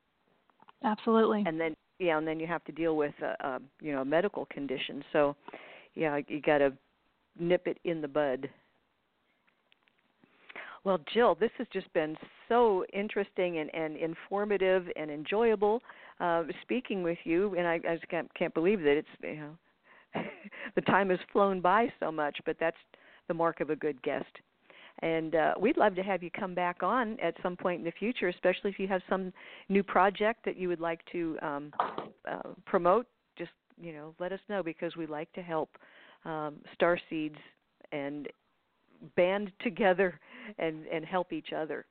Absolutely. 0.85 1.45
And 1.47 1.61
then 1.61 1.75
yeah, 1.99 2.19
and 2.19 2.27
then 2.27 2.39
you 2.39 2.47
have 2.47 2.65
to 2.65 2.73
deal 2.73 2.97
with 2.97 3.15
a, 3.23 3.47
a 3.47 3.61
you 3.81 3.93
know 3.93 4.03
a 4.03 4.05
medical 4.05 4.47
condition. 4.47 5.05
So 5.13 5.37
yeah, 5.95 6.21
you 6.29 6.41
got 6.41 6.59
to 6.59 6.73
nip 7.39 7.67
it 7.67 7.79
in 7.85 8.01
the 8.01 8.09
bud. 8.09 8.49
Well, 10.85 11.01
Jill, 11.13 11.35
this 11.35 11.51
has 11.59 11.67
just 11.73 11.93
been 11.93 12.17
so 12.49 12.85
interesting 12.93 13.59
and, 13.59 13.75
and 13.75 13.97
informative 13.97 14.87
and 14.97 15.11
enjoyable 15.11 15.83
uh, 16.21 16.45
speaking 16.63 17.03
with 17.03 17.19
you, 17.25 17.55
and 17.57 17.67
I, 17.67 17.81
I 17.89 17.97
just 17.97 18.09
can't, 18.09 18.33
can't 18.35 18.55
believe 18.55 18.81
that 18.81 18.97
it's 18.97 19.09
you 19.23 19.37
know 19.37 19.59
the 20.75 20.81
time 20.83 21.11
has 21.11 21.19
flown 21.33 21.61
by 21.61 21.93
so 22.01 22.11
much, 22.11 22.39
but 22.47 22.57
that's 22.59 22.77
the 23.29 23.35
mark 23.35 23.61
of 23.61 23.71
a 23.71 23.77
good 23.77 24.01
guest. 24.03 24.27
And 25.01 25.35
uh, 25.35 25.55
we'd 25.61 25.77
love 25.77 25.95
to 25.95 26.03
have 26.03 26.23
you 26.23 26.31
come 26.31 26.55
back 26.55 26.83
on 26.83 27.19
at 27.21 27.35
some 27.43 27.57
point 27.57 27.79
in 27.79 27.85
the 27.85 27.93
future, 27.93 28.29
especially 28.29 28.71
if 28.71 28.79
you 28.79 28.89
have 28.89 29.01
some 29.09 29.33
new 29.69 29.83
project 29.83 30.45
that 30.45 30.57
you 30.57 30.69
would 30.69 30.81
like 30.81 31.01
to 31.13 31.39
um, 31.41 31.73
uh, 32.29 32.49
promote. 32.67 33.07
Just 33.37 33.53
you 33.81 33.93
know, 33.93 34.15
let 34.19 34.33
us 34.33 34.41
know 34.49 34.63
because 34.63 34.97
we 34.97 35.07
like 35.07 35.33
to 35.35 35.43
help 35.43 35.71
um, 36.25 36.57
star 36.75 36.99
seeds 37.09 37.37
and 37.93 38.29
band 39.15 39.53
together 39.63 40.19
and 40.59 40.87
and 40.87 41.05
help 41.05 41.33
each 41.33 41.53
other. 41.57 41.87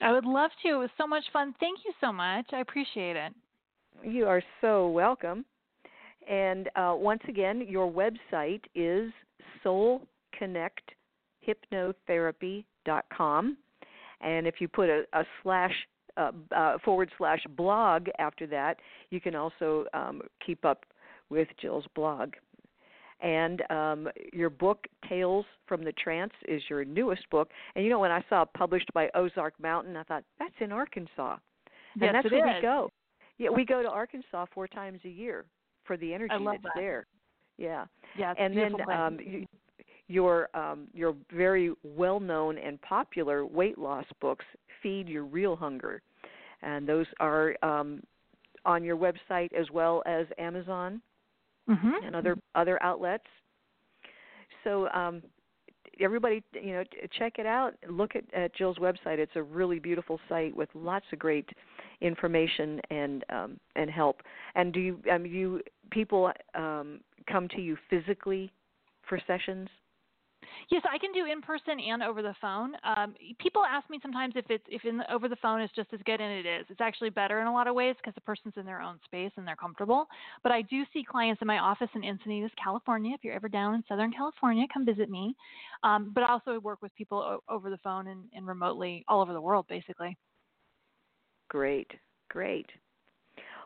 I 0.00 0.12
would 0.12 0.24
love 0.24 0.50
to. 0.62 0.68
It 0.68 0.78
was 0.78 0.90
so 0.96 1.06
much 1.06 1.24
fun. 1.32 1.54
Thank 1.60 1.80
you 1.84 1.92
so 2.00 2.10
much. 2.10 2.46
I 2.52 2.60
appreciate 2.60 3.16
it. 3.16 3.32
You 4.02 4.26
are 4.26 4.42
so 4.60 4.88
welcome. 4.88 5.44
And 6.28 6.68
uh, 6.76 6.94
once 6.96 7.22
again, 7.28 7.64
your 7.68 7.90
website 7.90 8.62
is 8.74 9.12
Soul 9.62 10.06
Connect 10.38 10.92
hypnotherapy.com. 11.46 13.56
And 14.20 14.46
if 14.46 14.60
you 14.60 14.68
put 14.68 14.88
a, 14.88 15.02
a 15.12 15.24
slash 15.42 15.74
uh, 16.16 16.30
uh, 16.54 16.78
forward 16.84 17.10
slash 17.18 17.40
blog 17.56 18.06
after 18.18 18.46
that, 18.48 18.78
you 19.10 19.20
can 19.20 19.34
also 19.34 19.84
um, 19.94 20.22
keep 20.44 20.64
up 20.64 20.84
with 21.30 21.48
Jill's 21.60 21.86
blog. 21.94 22.34
And 23.20 23.62
um, 23.70 24.08
your 24.32 24.50
book, 24.50 24.86
Tales 25.08 25.46
from 25.66 25.84
the 25.84 25.92
Trance, 25.92 26.32
is 26.48 26.60
your 26.68 26.84
newest 26.84 27.30
book. 27.30 27.50
And 27.74 27.84
you 27.84 27.90
know, 27.90 28.00
when 28.00 28.10
I 28.10 28.24
saw 28.28 28.42
it 28.42 28.48
published 28.56 28.92
by 28.94 29.08
Ozark 29.14 29.54
Mountain, 29.60 29.96
I 29.96 30.02
thought, 30.02 30.24
that's 30.38 30.54
in 30.60 30.72
Arkansas. 30.72 31.36
Yes, 31.94 32.08
and 32.08 32.14
that's 32.14 32.26
it 32.26 32.32
where 32.32 32.48
is. 32.48 32.54
we 32.56 32.62
go. 32.62 32.90
Yeah, 33.38 33.50
we 33.50 33.64
go 33.64 33.82
to 33.82 33.88
Arkansas 33.88 34.46
four 34.52 34.66
times 34.66 34.98
a 35.04 35.08
year 35.08 35.44
for 35.84 35.96
the 35.96 36.12
energy 36.12 36.34
that's 36.44 36.62
that. 36.62 36.72
there. 36.74 37.06
Yeah. 37.58 37.86
Yeah, 38.18 38.34
and 38.38 38.56
then 38.56 38.74
place. 38.74 38.86
um, 38.90 39.18
you, 39.20 39.46
your 40.08 40.54
um, 40.54 40.88
your 40.92 41.14
very 41.32 41.72
well 41.82 42.20
known 42.20 42.58
and 42.58 42.80
popular 42.82 43.46
weight 43.46 43.78
loss 43.78 44.04
books, 44.20 44.44
Feed 44.82 45.08
Your 45.08 45.24
Real 45.24 45.56
Hunger, 45.56 46.02
and 46.62 46.86
those 46.86 47.06
are 47.20 47.56
um, 47.62 48.02
on 48.64 48.84
your 48.84 48.96
website 48.96 49.52
as 49.52 49.70
well 49.70 50.02
as 50.06 50.26
Amazon 50.38 51.00
mm-hmm. 51.68 52.04
and 52.04 52.14
other 52.14 52.36
other 52.54 52.82
outlets. 52.82 53.24
So 54.64 54.88
um, 54.90 55.22
everybody, 56.00 56.42
you 56.52 56.72
know, 56.72 56.84
check 57.18 57.38
it 57.38 57.46
out. 57.46 57.74
Look 57.88 58.14
at, 58.14 58.24
at 58.34 58.54
Jill's 58.54 58.78
website. 58.78 59.18
It's 59.18 59.36
a 59.36 59.42
really 59.42 59.78
beautiful 59.78 60.20
site 60.28 60.54
with 60.54 60.68
lots 60.74 61.06
of 61.12 61.18
great 61.18 61.48
information 62.02 62.80
and 62.90 63.24
um, 63.30 63.60
and 63.76 63.88
help. 63.90 64.22
And 64.54 64.72
do 64.72 64.80
you 64.80 64.98
um, 65.10 65.24
you 65.24 65.62
people 65.90 66.30
um, 66.54 67.00
come 67.30 67.48
to 67.48 67.60
you 67.60 67.76
physically 67.88 68.50
for 69.08 69.18
sessions? 69.26 69.68
Yes, 70.70 70.82
I 70.90 70.98
can 70.98 71.12
do 71.12 71.26
in 71.30 71.40
person 71.40 71.78
and 71.80 72.02
over 72.02 72.22
the 72.22 72.34
phone. 72.40 72.72
Um, 72.84 73.14
people 73.38 73.64
ask 73.64 73.88
me 73.90 73.98
sometimes 74.02 74.34
if 74.36 74.44
it's 74.48 74.64
if 74.68 74.84
in 74.84 74.98
the, 74.98 75.12
over 75.12 75.28
the 75.28 75.36
phone 75.36 75.60
is 75.60 75.70
just 75.74 75.92
as 75.92 76.00
good, 76.04 76.20
and 76.20 76.32
it 76.32 76.46
is. 76.46 76.66
It's 76.68 76.80
actually 76.80 77.10
better 77.10 77.40
in 77.40 77.46
a 77.46 77.52
lot 77.52 77.66
of 77.66 77.74
ways 77.74 77.96
because 77.96 78.14
the 78.14 78.20
person's 78.22 78.54
in 78.56 78.66
their 78.66 78.80
own 78.80 78.98
space 79.04 79.30
and 79.36 79.46
they're 79.46 79.56
comfortable. 79.56 80.06
But 80.42 80.52
I 80.52 80.62
do 80.62 80.84
see 80.92 81.04
clients 81.04 81.42
in 81.42 81.46
my 81.46 81.58
office 81.58 81.88
in 81.94 82.02
Encinitas, 82.02 82.50
California. 82.62 83.14
If 83.14 83.24
you're 83.24 83.34
ever 83.34 83.48
down 83.48 83.74
in 83.74 83.84
Southern 83.88 84.12
California, 84.12 84.66
come 84.72 84.84
visit 84.84 85.10
me. 85.10 85.34
Um, 85.82 86.12
but 86.14 86.24
I 86.24 86.30
also 86.30 86.58
work 86.60 86.80
with 86.82 86.94
people 86.94 87.18
o- 87.18 87.42
over 87.52 87.70
the 87.70 87.78
phone 87.78 88.08
and, 88.08 88.24
and 88.34 88.46
remotely 88.46 89.04
all 89.08 89.20
over 89.20 89.32
the 89.32 89.40
world, 89.40 89.66
basically. 89.68 90.16
Great, 91.52 91.90
great. 92.30 92.64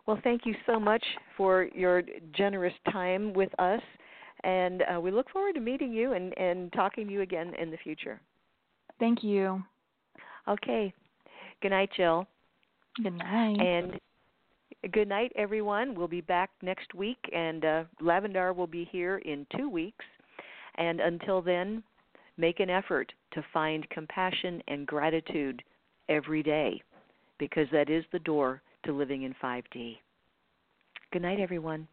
Well, 0.06 0.18
thank 0.24 0.44
you 0.44 0.56
so 0.66 0.80
much 0.80 1.04
for 1.36 1.68
your 1.72 2.02
generous 2.34 2.74
time 2.90 3.32
with 3.32 3.50
us 3.60 3.80
and 4.42 4.82
uh, 4.82 5.00
we 5.00 5.12
look 5.12 5.30
forward 5.30 5.54
to 5.54 5.60
meeting 5.60 5.92
you 5.92 6.14
and, 6.14 6.36
and 6.36 6.72
talking 6.72 7.06
to 7.06 7.12
you 7.12 7.20
again 7.20 7.52
in 7.60 7.70
the 7.70 7.76
future. 7.76 8.20
Thank 8.98 9.22
you. 9.22 9.62
Okay. 10.48 10.92
Good 11.62 11.70
night, 11.70 11.90
Jill. 11.96 12.26
Good 13.00 13.14
night. 13.14 13.60
And 13.60 14.00
good 14.92 15.08
night, 15.08 15.30
everyone. 15.36 15.94
We'll 15.94 16.08
be 16.08 16.22
back 16.22 16.50
next 16.60 16.92
week, 16.92 17.18
and 17.32 17.64
uh, 17.64 17.84
Lavendar 18.02 18.52
will 18.52 18.66
be 18.66 18.88
here 18.90 19.18
in 19.18 19.46
two 19.56 19.70
weeks. 19.70 20.04
And 20.76 21.00
until 21.00 21.40
then, 21.40 21.84
make 22.36 22.58
an 22.58 22.68
effort 22.68 23.12
to 23.32 23.44
find 23.52 23.88
compassion 23.90 24.60
and 24.66 24.88
gratitude 24.88 25.62
every 26.08 26.42
day 26.42 26.82
because 27.38 27.66
that 27.72 27.90
is 27.90 28.04
the 28.12 28.20
door 28.20 28.62
to 28.84 28.92
living 28.92 29.22
in 29.22 29.34
5D. 29.42 29.96
Good 31.12 31.22
night, 31.22 31.40
everyone. 31.40 31.88